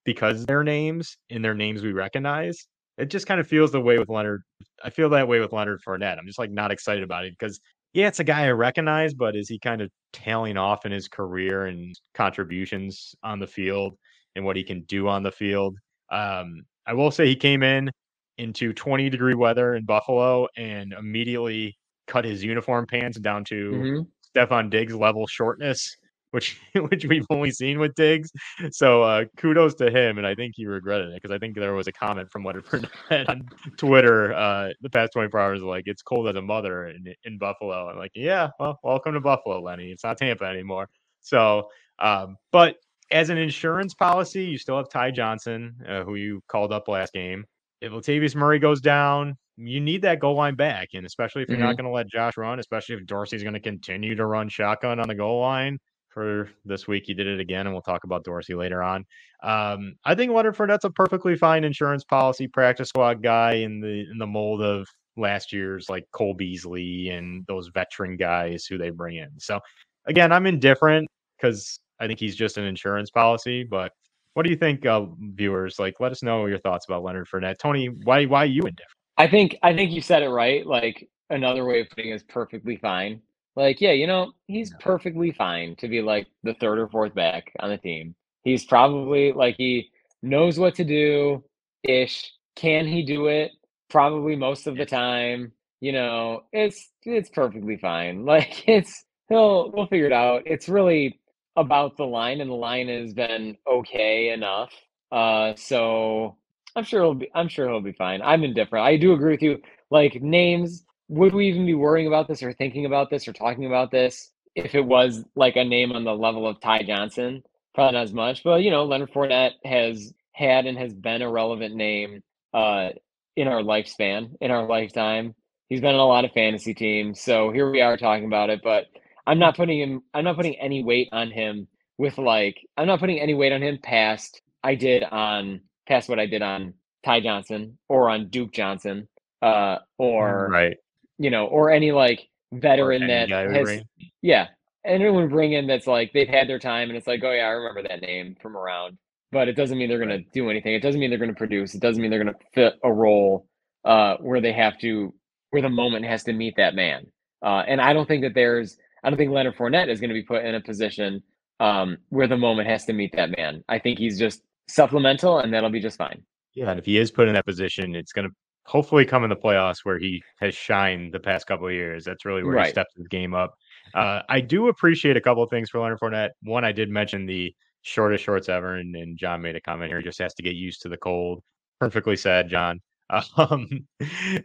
because 0.06 0.46
they're 0.46 0.64
names 0.64 1.18
and 1.30 1.44
they're 1.44 1.56
names 1.56 1.82
we 1.84 1.92
recognize. 1.92 2.68
It 3.00 3.10
just 3.10 3.28
kind 3.28 3.40
of 3.40 3.48
feels 3.48 3.72
the 3.72 3.82
way 3.82 3.98
with 3.98 4.10
Leonard. 4.10 4.44
I 4.84 4.90
feel 4.90 5.10
that 5.10 5.28
way 5.28 5.40
with 5.40 5.54
Leonard 5.54 5.82
Fournette. 5.86 6.18
I'm 6.20 6.28
just 6.28 6.40
like 6.40 6.52
not 6.52 6.72
excited 6.72 7.04
about 7.04 7.26
it 7.26 7.34
because 7.40 7.60
yeah, 7.94 8.08
it's 8.08 8.20
a 8.20 8.24
guy 8.24 8.46
I 8.46 8.52
recognize, 8.52 9.14
but 9.14 9.36
is 9.36 9.50
he 9.50 9.58
kind 9.58 9.82
of 9.82 9.90
tailing 10.14 10.58
off 10.58 10.86
in 10.86 10.92
his 10.92 11.08
career 11.08 11.66
and 11.66 11.96
contributions 12.14 13.16
on 13.24 13.40
the 13.40 13.48
field 13.48 13.98
and 14.36 14.46
what 14.46 14.56
he 14.56 14.64
can 14.64 14.84
do 14.84 15.08
on 15.08 15.24
the 15.24 15.32
field? 15.32 15.76
Um, 16.12 16.64
I 16.86 16.94
will 16.94 17.10
say 17.10 17.26
he 17.26 17.36
came 17.36 17.64
in 17.64 17.90
into 18.38 18.74
20 18.74 19.10
degree 19.10 19.34
weather 19.34 19.76
in 19.76 19.86
Buffalo 19.86 20.48
and 20.56 20.94
immediately 20.94 21.78
cut 22.08 22.26
his 22.26 22.44
uniform 22.44 22.86
pants 22.86 23.20
down 23.20 23.44
to 23.46 23.72
Mhm. 23.72 24.08
Stefon 24.36 24.70
Diggs 24.70 24.96
level 24.96 25.26
shortness, 25.28 25.96
which 26.32 26.60
which 26.76 27.06
we've 27.06 27.26
only 27.30 27.52
seen 27.52 27.80
with 27.80 27.96
Diggs. 27.96 28.32
So 28.72 29.04
uh, 29.04 29.26
kudos 29.38 29.76
to 29.76 29.90
him, 29.90 30.18
and 30.18 30.28
I 30.28 30.36
think 30.36 30.54
he 30.56 30.66
regretted 30.66 31.10
it 31.10 31.22
because 31.22 31.34
I 31.34 31.40
think 31.40 31.56
there 31.56 31.74
was 31.74 31.88
a 31.88 31.92
comment 31.92 32.32
from 32.32 32.44
Leonard 32.44 32.66
Fournette 32.66 33.30
on 33.30 33.48
Twitter 33.78 34.34
uh, 34.34 34.70
the 34.82 34.90
past 34.90 35.14
24 35.14 35.40
hours 35.40 35.62
like 35.62 35.84
it's 35.86 36.02
cold 36.02 36.28
as 36.28 36.36
a 36.36 36.42
mother 36.42 36.88
in 36.88 37.14
in 37.24 37.38
Buffalo. 37.38 37.90
I'm 37.90 37.98
like, 37.98 38.12
yeah, 38.16 38.50
well, 38.60 38.80
welcome 38.84 39.14
to 39.14 39.22
Buffalo, 39.22 39.62
Lenny. 39.62 39.92
It's 39.92 40.04
not 40.04 40.18
Tampa 40.18 40.46
anymore. 40.46 40.90
So, 41.22 41.70
um, 42.00 42.38
but 42.52 42.78
as 43.12 43.30
an 43.30 43.38
insurance 43.38 43.94
policy, 43.94 44.46
you 44.46 44.58
still 44.58 44.78
have 44.78 44.90
Ty 44.90 45.12
Johnson, 45.12 45.76
uh, 45.88 46.04
who 46.04 46.16
you 46.16 46.42
called 46.48 46.72
up 46.72 46.88
last 46.88 47.14
game. 47.14 47.44
If 47.82 47.92
Latavius 47.92 48.36
Murray 48.36 48.60
goes 48.60 48.82
down, 48.82 49.36
you 49.58 49.80
need 49.80 50.02
that 50.04 50.20
goal 50.20 50.36
line 50.36 50.56
back, 50.56 50.90
and 50.94 51.06
especially 51.06 51.44
if 51.44 51.50
you're 51.50 51.58
not 51.58 51.76
going 51.76 51.86
to 51.86 51.92
let 51.92 52.08
Josh 52.08 52.38
run, 52.38 52.60
especially 52.60 52.96
if 52.96 53.06
Dorsey's 53.06 53.42
going 53.42 53.54
to 53.54 53.60
continue 53.60 54.16
to 54.16 54.26
run 54.26 54.48
shotgun 54.48 55.00
on 55.00 55.08
the 55.08 55.16
goal 55.16 55.42
line 55.42 55.80
for 56.10 56.50
this 56.66 56.88
week. 56.88 57.04
He 57.06 57.14
did 57.14 57.28
it 57.28 57.40
again, 57.40 57.66
and 57.66 57.74
we'll 57.74 57.82
talk 57.82 58.04
about 58.04 58.24
Dorsey 58.24 58.56
later 58.56 58.84
on. 58.84 59.06
Um, 59.44 59.96
I 60.06 60.16
think 60.16 60.32
Leonard 60.32 60.56
Fournette's 60.56 60.86
a 60.86 60.90
perfectly 60.90 61.36
fine 61.36 61.64
insurance 61.64 62.04
policy 62.04 62.48
practice 62.48 62.90
squad 62.90 63.24
guy 63.24 63.54
in 63.54 63.80
the 63.80 64.06
in 64.12 64.18
the 64.18 64.28
mold 64.28 64.62
of 64.62 64.88
last 65.18 65.52
year's 65.52 65.90
like 65.90 66.06
Cole 66.14 66.34
Beasley 66.34 67.10
and 67.10 67.46
those 67.48 67.70
veteran 67.74 68.18
guys 68.18 68.66
who 68.66 68.78
they 68.78 68.90
bring 68.90 69.18
in. 69.18 69.30
So 69.38 69.60
again, 70.08 70.32
I'm 70.32 70.46
indifferent 70.46 71.08
because 71.38 71.80
I 72.00 72.08
think 72.08 72.20
he's 72.20 72.36
just 72.36 72.58
an 72.58 72.66
insurance 72.66 73.12
policy. 73.12 73.64
But 73.64 73.92
what 74.34 74.44
do 74.44 74.52
you 74.52 74.58
think, 74.58 74.86
uh, 74.86 75.06
viewers? 75.20 75.80
Like, 75.80 75.96
let 76.00 76.12
us 76.12 76.24
know 76.24 76.46
your 76.46 76.60
thoughts 76.60 76.86
about 76.88 77.04
Leonard 77.04 77.28
Fournette. 77.28 77.58
Tony, 77.58 77.88
why 77.88 78.26
why 78.26 78.44
are 78.44 78.46
you 78.46 78.62
indifferent? 78.62 79.00
I 79.18 79.28
think 79.28 79.58
I 79.64 79.74
think 79.74 79.92
you 79.92 80.02
said 80.02 80.24
it 80.24 80.30
right. 80.30 80.66
Like 80.66 81.08
another 81.30 81.66
way 81.66 81.82
of 81.82 81.90
putting 81.90 82.12
it 82.12 82.16
is 82.16 82.24
perfectly 82.24 82.78
fine. 82.78 83.22
Like, 83.60 83.82
yeah, 83.82 83.92
you 83.92 84.08
know, 84.08 84.34
he's 84.48 84.74
perfectly 84.80 85.32
fine 85.32 85.76
to 85.78 85.90
be 85.90 86.02
like 86.02 86.28
the 86.44 86.56
third 86.56 86.80
or 86.80 86.88
fourth 86.90 87.16
back 87.16 87.52
on 87.60 87.70
the 87.70 87.78
team. 87.78 88.16
He's 88.44 88.66
probably 88.66 89.34
like 89.34 89.56
he 89.58 89.90
knows 90.24 90.60
what 90.60 90.76
to 90.76 90.86
do 90.86 91.44
ish. 91.84 92.32
Can 92.56 92.88
he 92.88 93.04
do 93.04 93.28
it? 93.28 93.52
Probably 93.90 94.36
most 94.36 94.68
of 94.68 94.78
the 94.78 94.86
time. 94.86 95.54
You 95.82 95.94
know, 95.94 96.44
it's 96.54 96.90
it's 97.04 97.30
perfectly 97.30 97.78
fine. 97.78 98.26
Like 98.26 98.68
it's 98.70 99.06
he'll 99.30 99.72
we'll 99.72 99.88
figure 99.88 100.08
it 100.08 100.14
out. 100.14 100.44
It's 100.46 100.70
really 100.70 101.20
about 101.58 101.98
the 101.98 102.06
line 102.06 102.42
and 102.42 102.50
the 102.50 102.56
line 102.56 102.88
has 102.90 103.14
been 103.14 103.58
okay 103.68 104.32
enough. 104.32 104.72
Uh 105.12 105.54
so 105.56 106.38
I'm 106.76 106.84
sure 106.86 107.02
he'll 107.04 107.16
be. 107.16 107.30
I'm 107.36 107.50
sure 107.50 107.68
he'll 107.70 107.82
be 107.82 107.94
fine. 107.94 108.22
I'm 108.22 108.44
indifferent. 108.44 108.86
I 108.86 108.98
do 108.98 109.14
agree 109.14 109.34
with 109.34 109.42
you. 109.42 109.58
Like 109.92 110.22
names, 110.22 110.86
would 111.10 111.34
we 111.34 111.48
even 111.48 111.66
be 111.66 111.74
worrying 111.74 112.08
about 112.08 112.28
this 112.28 112.42
or 112.42 112.54
thinking 112.54 112.86
about 112.86 113.10
this 113.10 113.28
or 113.28 113.34
talking 113.34 113.66
about 113.66 113.92
this 113.92 114.32
if 114.56 114.76
it 114.76 114.86
was 114.86 115.26
like 115.36 115.56
a 115.56 115.64
name 115.64 115.92
on 115.92 116.04
the 116.04 116.16
level 116.16 116.48
of 116.48 116.62
Ty 116.62 116.84
Johnson? 116.84 117.44
Probably 117.76 117.94
not 117.94 118.04
as 118.04 118.14
much. 118.14 118.44
But 118.44 118.62
you 118.62 118.72
know, 118.72 118.86
Leonard 118.86 119.12
Fournette 119.12 119.54
has 119.66 120.14
had 120.32 120.66
and 120.66 120.78
has 120.78 120.94
been 120.94 121.22
a 121.22 121.30
relevant 121.30 121.76
name 121.76 122.24
uh, 122.54 122.90
in 123.36 123.48
our 123.48 123.62
lifespan, 123.62 124.36
in 124.40 124.52
our 124.52 124.68
lifetime. 124.68 125.36
He's 125.68 125.82
been 125.82 125.94
on 125.94 126.00
a 126.00 126.06
lot 126.06 126.26
of 126.26 126.32
fantasy 126.32 126.74
teams, 126.74 127.22
so 127.22 127.52
here 127.52 127.70
we 127.70 127.82
are 127.82 127.98
talking 127.98 128.26
about 128.26 128.50
it. 128.50 128.62
But 128.64 128.86
I'm 129.28 129.40
not 129.40 129.56
putting 129.56 129.80
him. 129.80 130.04
I'm 130.14 130.24
not 130.24 130.36
putting 130.36 130.56
any 130.56 130.84
weight 130.84 131.10
on 131.12 131.32
him 131.32 131.68
with 131.98 132.18
like. 132.18 132.58
I'm 132.78 132.88
not 132.88 133.00
putting 133.00 133.20
any 133.20 133.34
weight 133.34 133.52
on 133.52 133.62
him 133.62 133.80
past 133.82 134.42
I 134.64 134.76
did 134.76 135.04
on 135.04 135.62
past 135.88 136.10
what 136.10 136.20
I 136.20 136.28
did 136.28 136.42
on 136.42 136.74
Ty 137.04 137.22
Johnson 137.22 137.78
or 137.88 138.10
on 138.10 138.30
Duke 138.30 138.52
Johnson, 138.52 139.08
uh, 139.42 139.78
or 139.98 140.50
right. 140.52 140.78
You 141.20 141.30
know, 141.30 141.46
or 141.46 141.70
any 141.70 141.92
like 141.92 142.28
veteran 142.52 143.04
any 143.04 143.32
that 143.32 143.52
has, 143.52 143.82
yeah, 144.24 144.48
anyone 144.84 145.30
bring 145.30 145.54
in 145.54 145.68
that's 145.68 145.86
like 145.86 146.12
they've 146.14 146.28
had 146.28 146.50
their 146.50 146.60
time 146.60 146.90
and 146.90 146.98
it's 146.98 147.06
like, 147.06 147.24
oh 147.24 147.32
yeah, 147.32 147.46
I 147.46 147.50
remember 147.50 147.88
that 147.88 148.02
name 148.02 148.36
from 148.42 148.58
around, 148.58 148.98
but 149.32 149.48
it 149.48 149.54
doesn't 149.54 149.78
mean 149.78 149.90
they're 149.90 150.00
gonna 150.00 150.24
do 150.34 150.50
anything. 150.50 150.74
It 150.74 150.82
doesn't 150.82 151.00
mean 151.00 151.12
they're 151.12 151.20
gonna 151.20 151.34
produce. 151.36 151.76
It 151.76 151.82
doesn't 151.82 152.02
mean 152.02 152.10
they're 152.10 152.24
gonna 152.24 152.38
fit 152.56 152.80
a 152.84 152.92
role 152.92 153.46
uh, 153.86 154.18
where 154.18 154.42
they 154.42 154.54
have 154.54 154.78
to, 154.80 155.14
where 155.52 155.62
the 155.62 155.70
moment 155.70 156.06
has 156.06 156.24
to 156.24 156.34
meet 156.34 156.56
that 156.58 156.76
man. 156.76 157.06
Uh, 157.42 157.64
and 157.68 157.80
I 157.80 157.94
don't 157.94 158.08
think 158.08 158.24
that 158.24 158.34
there's, 158.34 158.78
I 159.04 159.10
don't 159.10 159.18
think 159.18 159.32
Leonard 159.32 159.56
Fournette 159.56 159.90
is 159.90 160.00
going 160.00 160.10
to 160.10 160.14
be 160.14 160.24
put 160.24 160.44
in 160.44 160.56
a 160.56 160.62
position 160.62 161.24
um, 161.60 161.98
where 162.10 162.28
the 162.28 162.38
moment 162.38 162.68
has 162.68 162.86
to 162.86 162.94
meet 162.94 163.16
that 163.16 163.36
man. 163.38 163.64
I 163.70 163.80
think 163.80 163.98
he's 163.98 164.20
just 164.20 164.42
supplemental, 164.68 165.40
and 165.40 165.54
that'll 165.54 165.70
be 165.70 165.80
just 165.80 165.98
fine. 165.98 166.24
Yeah, 166.54 166.70
and 166.70 166.80
if 166.80 166.86
he 166.86 166.98
is 166.98 167.12
put 167.12 167.28
in 167.28 167.34
that 167.36 167.46
position, 167.46 167.96
it's 167.96 168.12
going 168.12 168.28
to 168.28 168.36
hopefully 168.70 169.04
come 169.04 169.24
in 169.24 169.32
the 169.32 169.36
playoffs 169.36 169.80
where 169.84 169.98
he 169.98 170.22
has 170.40 170.54
shined 170.54 171.12
the 171.12 171.20
past 171.20 171.48
couple 171.48 171.66
of 171.68 171.74
years. 171.74 172.06
That's 172.06 172.24
really 172.24 172.44
where 172.44 172.54
Right. 172.56 172.68
he 172.68 172.72
steps 172.72 172.94
his 172.96 173.08
game 173.08 173.34
up. 173.34 173.56
Uh, 173.96 174.22
I 174.30 174.42
do 174.42 174.68
appreciate 174.68 175.18
a 175.18 175.22
couple 175.22 175.42
of 175.42 175.50
things 175.50 175.72
for 175.72 175.80
Leonard 175.80 176.00
Fournette. 176.00 176.30
One, 176.44 176.64
I 176.64 176.72
did 176.72 176.90
mention 176.90 177.26
the 177.26 177.52
shortest 177.82 178.24
shorts 178.24 178.48
ever, 178.48 178.76
and, 178.76 178.96
and 178.96 179.18
John 179.18 179.42
made 179.42 179.56
a 179.56 179.62
comment 179.62 179.90
here. 179.90 179.98
He 179.98 180.04
just 180.04 180.20
has 180.20 180.36
to 180.36 180.44
get 180.44 180.54
used 180.56 180.84
to 180.84 180.90
the 180.90 180.98
cold. 180.98 181.42
Perfectly 181.80 182.16
said, 182.16 182.48
John. 182.50 182.80
Um, 183.38 183.68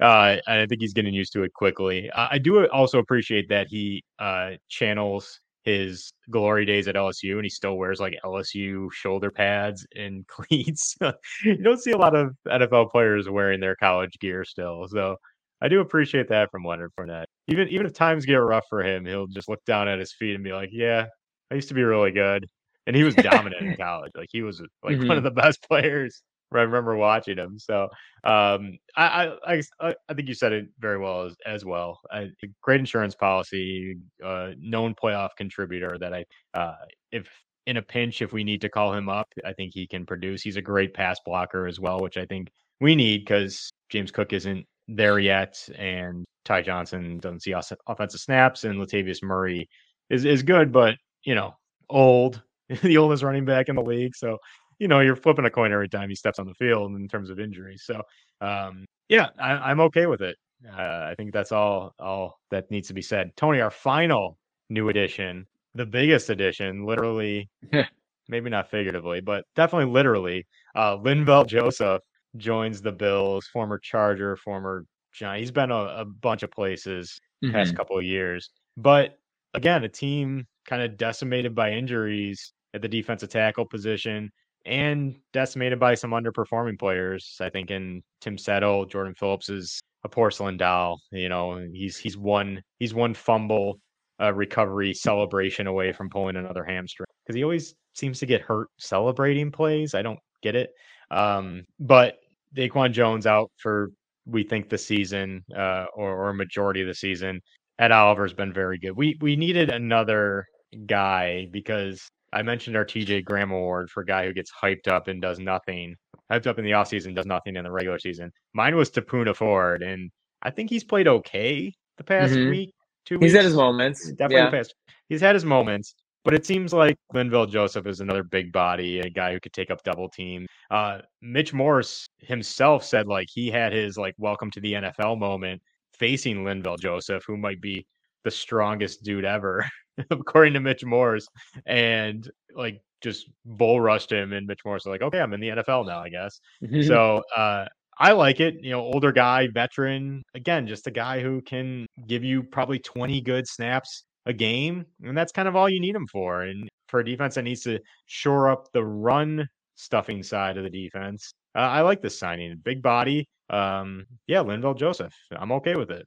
uh, 0.00 0.36
I 0.48 0.64
think 0.66 0.80
he's 0.80 0.94
getting 0.94 1.12
used 1.12 1.34
to 1.34 1.42
it 1.42 1.52
quickly. 1.52 2.10
I, 2.14 2.28
I 2.32 2.38
do 2.38 2.66
also 2.68 2.98
appreciate 2.98 3.50
that 3.50 3.66
he 3.68 4.02
uh, 4.18 4.52
channels 4.70 5.38
his 5.64 6.12
glory 6.30 6.64
days 6.66 6.88
at 6.88 6.94
LSU, 6.94 7.34
and 7.36 7.44
he 7.44 7.48
still 7.50 7.76
wears 7.76 8.00
like 8.00 8.14
LSU 8.24 8.92
shoulder 8.92 9.30
pads 9.30 9.86
and 9.96 10.26
cleats. 10.28 10.96
you 11.44 11.56
don't 11.62 11.80
see 11.80 11.92
a 11.92 11.96
lot 11.98 12.14
of 12.14 12.36
NFL 12.48 12.90
players 12.90 13.28
wearing 13.28 13.60
their 13.60 13.76
college 13.76 14.18
gear 14.20 14.44
still, 14.44 14.86
so 14.88 15.16
I 15.60 15.68
do 15.68 15.80
appreciate 15.80 16.28
that 16.28 16.50
from 16.50 16.64
Leonard 16.64 16.92
Fournette. 16.98 17.24
Even 17.48 17.68
even 17.68 17.86
if 17.86 17.92
times 17.94 18.26
get 18.26 18.34
rough 18.36 18.64
for 18.68 18.82
him, 18.82 19.06
he'll 19.06 19.26
just 19.26 19.48
look 19.48 19.64
down 19.64 19.88
at 19.88 19.98
his 19.98 20.12
feet 20.12 20.34
and 20.34 20.44
be 20.44 20.52
like, 20.52 20.70
"Yeah, 20.72 21.06
I 21.50 21.54
used 21.54 21.68
to 21.68 21.74
be 21.74 21.82
really 21.82 22.10
good," 22.10 22.46
and 22.86 22.94
he 22.94 23.02
was 23.04 23.14
dominant 23.14 23.62
in 23.62 23.76
college. 23.78 24.12
Like 24.14 24.28
he 24.30 24.42
was 24.42 24.60
like 24.82 24.98
one 24.98 25.06
Mhm. 25.08 25.16
of 25.18 25.22
the 25.24 25.30
best 25.30 25.62
players. 25.68 26.22
I 26.60 26.64
remember 26.64 26.96
watching 26.96 27.38
him. 27.38 27.58
So 27.58 27.84
um, 28.24 28.78
I, 28.96 29.32
I 29.46 29.62
I 29.80 29.94
I 30.08 30.14
think 30.14 30.28
you 30.28 30.34
said 30.34 30.52
it 30.52 30.66
very 30.78 30.98
well 30.98 31.22
as, 31.26 31.36
as 31.46 31.64
well. 31.64 32.00
I, 32.10 32.30
great 32.62 32.80
insurance 32.80 33.14
policy, 33.14 33.96
uh, 34.24 34.50
known 34.58 34.94
playoff 34.94 35.30
contributor. 35.36 35.98
That 35.98 36.14
I 36.14 36.24
uh, 36.54 36.74
if 37.12 37.28
in 37.66 37.76
a 37.78 37.82
pinch, 37.82 38.22
if 38.22 38.32
we 38.32 38.44
need 38.44 38.60
to 38.60 38.68
call 38.68 38.92
him 38.94 39.08
up, 39.08 39.28
I 39.44 39.52
think 39.52 39.72
he 39.74 39.86
can 39.86 40.04
produce. 40.04 40.42
He's 40.42 40.56
a 40.56 40.62
great 40.62 40.94
pass 40.94 41.18
blocker 41.24 41.66
as 41.66 41.80
well, 41.80 42.00
which 42.00 42.16
I 42.16 42.26
think 42.26 42.48
we 42.80 42.94
need 42.94 43.24
because 43.24 43.70
James 43.90 44.10
Cook 44.10 44.32
isn't 44.32 44.66
there 44.88 45.18
yet, 45.18 45.56
and 45.76 46.24
Ty 46.44 46.62
Johnson 46.62 47.18
doesn't 47.18 47.42
see 47.42 47.54
off- 47.54 47.72
offensive 47.86 48.20
snaps, 48.20 48.64
and 48.64 48.80
Latavius 48.80 49.22
Murray 49.22 49.68
is 50.10 50.24
is 50.24 50.42
good, 50.42 50.72
but 50.72 50.96
you 51.24 51.34
know, 51.34 51.54
old, 51.88 52.42
the 52.82 52.98
oldest 52.98 53.22
running 53.22 53.44
back 53.44 53.68
in 53.68 53.76
the 53.76 53.82
league. 53.82 54.14
So 54.14 54.38
you 54.78 54.88
know, 54.88 55.00
you're 55.00 55.16
flipping 55.16 55.44
a 55.44 55.50
coin 55.50 55.72
every 55.72 55.88
time 55.88 56.08
he 56.08 56.14
steps 56.14 56.38
on 56.38 56.46
the 56.46 56.54
field 56.54 56.94
in 56.96 57.08
terms 57.08 57.30
of 57.30 57.38
injuries. 57.40 57.84
So 57.84 58.02
um, 58.40 58.84
yeah, 59.08 59.28
I, 59.38 59.52
I'm 59.70 59.80
okay 59.80 60.06
with 60.06 60.22
it. 60.22 60.36
Uh, 60.66 61.08
I 61.10 61.14
think 61.16 61.32
that's 61.32 61.52
all 61.52 61.92
all 61.98 62.38
that 62.50 62.70
needs 62.70 62.88
to 62.88 62.94
be 62.94 63.02
said. 63.02 63.30
Tony, 63.36 63.60
our 63.60 63.70
final 63.70 64.38
new 64.70 64.88
addition, 64.88 65.46
the 65.74 65.86
biggest 65.86 66.30
addition, 66.30 66.84
literally, 66.86 67.48
maybe 68.28 68.50
not 68.50 68.70
figuratively, 68.70 69.20
but 69.20 69.44
definitely 69.54 69.92
literally. 69.92 70.46
Uh, 70.74 70.96
Linval 70.96 71.46
Joseph 71.46 72.02
joins 72.36 72.80
the 72.80 72.92
Bills, 72.92 73.46
former 73.52 73.78
Charger, 73.78 74.36
former 74.36 74.84
Giant. 75.12 75.40
He's 75.40 75.50
been 75.50 75.70
a, 75.70 75.84
a 76.00 76.04
bunch 76.04 76.42
of 76.42 76.50
places 76.50 77.20
past 77.50 77.74
Mhm. 77.74 77.76
couple 77.76 77.98
of 77.98 78.04
years, 78.04 78.50
but 78.76 79.18
again, 79.54 79.84
a 79.84 79.88
team 79.88 80.46
kind 80.66 80.82
of 80.82 80.96
decimated 80.96 81.54
by 81.54 81.70
injuries 81.72 82.52
at 82.72 82.82
the 82.82 82.88
defensive 82.88 83.28
tackle 83.28 83.66
position 83.66 84.30
and 84.66 85.16
decimated 85.32 85.78
by 85.78 85.94
some 85.94 86.10
underperforming 86.10 86.78
players. 86.78 87.36
I 87.40 87.50
think 87.50 87.70
in 87.70 88.02
Tim 88.20 88.38
Settle, 88.38 88.86
Jordan 88.86 89.14
Phillips 89.14 89.48
is 89.48 89.80
a 90.04 90.08
porcelain 90.08 90.56
doll. 90.56 91.00
You 91.12 91.28
know, 91.28 91.66
he's 91.72 91.96
he's 91.96 92.16
one 92.16 92.62
he's 92.78 92.94
one 92.94 93.14
fumble 93.14 93.78
uh, 94.20 94.32
recovery 94.32 94.94
celebration 94.94 95.66
away 95.66 95.92
from 95.92 96.10
pulling 96.10 96.36
another 96.36 96.64
hamstring 96.64 97.06
because 97.24 97.36
he 97.36 97.42
always 97.42 97.74
seems 97.94 98.18
to 98.20 98.26
get 98.26 98.40
hurt 98.40 98.68
celebrating 98.78 99.50
plays. 99.50 99.94
I 99.94 100.02
don't 100.02 100.18
get 100.42 100.54
it. 100.54 100.70
Um, 101.10 101.64
but 101.80 102.16
Daquan 102.56 102.92
Jones 102.92 103.26
out 103.26 103.50
for 103.58 103.90
we 104.26 104.42
think 104.42 104.68
the 104.68 104.78
season 104.78 105.44
uh, 105.54 105.86
or, 105.94 106.28
or 106.28 106.32
majority 106.32 106.80
of 106.80 106.88
the 106.88 106.94
season. 106.94 107.40
Ed 107.78 107.92
Oliver's 107.92 108.32
been 108.32 108.52
very 108.52 108.78
good. 108.78 108.92
We 108.92 109.18
we 109.20 109.36
needed 109.36 109.70
another 109.70 110.46
guy 110.86 111.48
because 111.50 112.08
I 112.34 112.42
mentioned 112.42 112.76
our 112.76 112.84
TJ 112.84 113.24
Graham 113.24 113.52
award 113.52 113.90
for 113.90 114.02
a 114.02 114.06
guy 114.06 114.26
who 114.26 114.32
gets 114.32 114.50
hyped 114.52 114.88
up 114.88 115.08
and 115.08 115.22
does 115.22 115.38
nothing. 115.38 115.94
Hyped 116.30 116.46
up 116.46 116.58
in 116.58 116.64
the 116.64 116.72
offseason, 116.72 117.14
does 117.14 117.26
nothing 117.26 117.56
in 117.56 117.64
the 117.64 117.70
regular 117.70 117.98
season. 117.98 118.32
Mine 118.54 118.74
was 118.76 118.90
Tapuna 118.90 119.34
Ford, 119.36 119.82
and 119.82 120.10
I 120.42 120.50
think 120.50 120.68
he's 120.70 120.84
played 120.84 121.06
okay 121.08 121.72
the 121.96 122.04
past 122.04 122.34
Mhm. 122.34 122.50
week, 122.50 122.74
two 123.06 123.14
He's 123.20 123.32
weeks. 123.32 123.34
at 123.36 123.44
his 123.44 123.54
moments. 123.54 124.08
Definitely 124.10 124.36
yeah. 124.36 124.44
the 124.50 124.56
past. 124.56 124.74
He's 125.08 125.20
had 125.20 125.34
his 125.36 125.44
moments, 125.44 125.94
but 126.24 126.34
it 126.34 126.44
seems 126.44 126.72
like 126.72 126.96
Linval 127.14 127.48
Joseph 127.48 127.86
is 127.86 128.00
another 128.00 128.24
big 128.24 128.50
body, 128.52 128.98
a 129.00 129.10
guy 129.10 129.32
who 129.32 129.38
could 129.40 129.52
take 129.52 129.70
up 129.70 129.82
double 129.84 130.08
team. 130.08 130.46
Uh, 130.70 131.02
Mitch 131.22 131.52
Morse 131.52 132.08
himself 132.18 132.82
said 132.84 133.06
like 133.06 133.28
he 133.32 133.48
had 133.50 133.72
his 133.72 133.96
like 133.96 134.14
welcome 134.18 134.50
to 134.52 134.60
the 134.60 134.72
NFL 134.74 135.16
moment 135.16 135.62
facing 135.92 136.42
Linval 136.44 136.78
Joseph, 136.80 137.22
who 137.26 137.36
might 137.36 137.60
be 137.60 137.86
the 138.24 138.30
strongest 138.30 139.02
dude 139.02 139.24
ever, 139.24 139.64
according 140.10 140.54
to 140.54 140.60
Mitch 140.60 140.84
Morse, 140.84 141.26
and 141.66 142.28
like 142.54 142.80
just 143.02 143.30
bull 143.44 143.80
rushed 143.80 144.10
him. 144.10 144.32
And 144.32 144.46
Mitch 144.46 144.64
Morse 144.64 144.84
was 144.84 144.90
like, 144.90 145.02
okay, 145.02 145.20
I'm 145.20 145.32
in 145.34 145.40
the 145.40 145.48
NFL 145.48 145.86
now, 145.86 146.00
I 146.00 146.08
guess. 146.08 146.40
So 146.86 147.22
uh, 147.36 147.66
I 147.98 148.12
like 148.12 148.40
it. 148.40 148.56
You 148.60 148.70
know, 148.70 148.80
older 148.80 149.12
guy, 149.12 149.48
veteran. 149.52 150.22
Again, 150.34 150.66
just 150.66 150.86
a 150.86 150.90
guy 150.90 151.20
who 151.20 151.40
can 151.42 151.86
give 152.06 152.24
you 152.24 152.42
probably 152.42 152.78
20 152.78 153.20
good 153.20 153.46
snaps 153.46 154.04
a 154.26 154.32
game, 154.32 154.86
and 155.02 155.16
that's 155.16 155.32
kind 155.32 155.48
of 155.48 155.54
all 155.54 155.68
you 155.68 155.80
need 155.80 155.94
him 155.94 156.06
for. 156.06 156.42
And 156.42 156.68
for 156.88 157.00
a 157.00 157.04
defense 157.04 157.34
that 157.34 157.42
needs 157.42 157.62
to 157.62 157.78
shore 158.06 158.50
up 158.50 158.72
the 158.72 158.84
run 158.84 159.46
stuffing 159.76 160.22
side 160.22 160.56
of 160.56 160.64
the 160.64 160.70
defense, 160.70 161.32
uh, 161.54 161.60
I 161.60 161.82
like 161.82 162.02
this 162.02 162.18
signing. 162.18 162.58
Big 162.64 162.82
body. 162.82 163.28
Um, 163.50 164.06
yeah, 164.26 164.38
Linval 164.38 164.76
Joseph. 164.76 165.12
I'm 165.32 165.52
okay 165.52 165.76
with 165.76 165.90
it. 165.90 166.06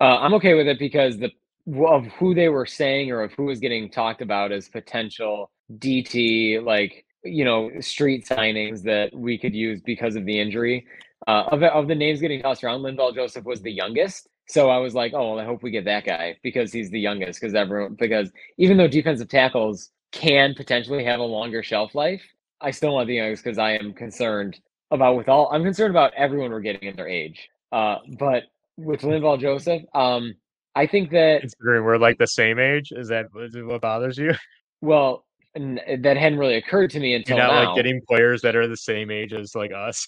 Uh, 0.00 0.18
I'm 0.18 0.34
okay 0.34 0.54
with 0.54 0.66
it 0.66 0.78
because 0.78 1.18
the 1.18 1.30
of 1.66 2.06
who 2.18 2.34
they 2.34 2.48
were 2.48 2.66
saying 2.66 3.10
or 3.10 3.22
of 3.22 3.32
who 3.32 3.44
was 3.44 3.60
getting 3.60 3.90
talked 3.90 4.22
about 4.22 4.52
as 4.52 4.68
potential 4.68 5.50
DT, 5.78 6.64
like 6.64 7.04
you 7.24 7.44
know, 7.44 7.70
street 7.80 8.26
signings 8.26 8.82
that 8.82 9.14
we 9.14 9.38
could 9.38 9.54
use 9.54 9.80
because 9.80 10.16
of 10.16 10.24
the 10.24 10.40
injury. 10.40 10.86
Uh, 11.28 11.44
of 11.52 11.62
of 11.62 11.86
the 11.86 11.94
names 11.94 12.20
getting 12.20 12.42
tossed 12.42 12.64
around, 12.64 12.80
Linval 12.80 13.14
Joseph 13.14 13.44
was 13.44 13.62
the 13.62 13.70
youngest, 13.70 14.28
so 14.48 14.68
I 14.68 14.78
was 14.78 14.94
like, 14.94 15.12
oh, 15.14 15.30
well, 15.30 15.40
I 15.40 15.44
hope 15.44 15.62
we 15.62 15.70
get 15.70 15.84
that 15.86 16.04
guy 16.04 16.36
because 16.42 16.72
he's 16.72 16.90
the 16.90 17.00
youngest. 17.00 17.40
Because 17.40 17.54
everyone, 17.54 17.94
because 17.94 18.30
even 18.58 18.76
though 18.76 18.88
defensive 18.88 19.28
tackles 19.28 19.90
can 20.10 20.54
potentially 20.54 21.04
have 21.04 21.20
a 21.20 21.24
longer 21.24 21.62
shelf 21.62 21.94
life, 21.94 22.22
I 22.60 22.70
still 22.70 22.94
want 22.94 23.08
the 23.08 23.14
youngest 23.14 23.44
because 23.44 23.58
I 23.58 23.72
am 23.72 23.92
concerned 23.92 24.58
about 24.90 25.16
with 25.16 25.28
all. 25.28 25.50
I'm 25.52 25.64
concerned 25.64 25.90
about 25.90 26.12
everyone 26.14 26.50
we're 26.50 26.60
getting 26.60 26.88
in 26.88 26.96
their 26.96 27.08
age. 27.08 27.48
Uh, 27.70 27.96
but 28.18 28.44
with 28.76 29.00
Linval 29.00 29.40
Joseph, 29.40 29.82
um, 29.94 30.34
I 30.74 30.86
think 30.86 31.10
that 31.10 31.40
Considering 31.42 31.84
we're 31.84 31.98
like 31.98 32.18
the 32.18 32.26
same 32.26 32.58
age, 32.58 32.92
is 32.92 33.08
that 33.08 33.26
what 33.32 33.80
bothers 33.80 34.16
you? 34.18 34.32
well, 34.80 35.24
n- 35.54 35.80
eh, 35.86 35.96
that 36.00 36.16
hadn't 36.16 36.38
really 36.38 36.56
occurred 36.56 36.90
to 36.90 37.00
me 37.00 37.14
until 37.14 37.36
You're 37.36 37.46
not 37.46 37.52
now. 37.62 37.66
like 37.68 37.76
getting 37.76 38.00
players 38.08 38.40
that 38.42 38.56
are 38.56 38.66
the 38.66 38.76
same 38.76 39.10
age 39.10 39.32
as 39.34 39.54
like 39.54 39.72
us. 39.72 40.06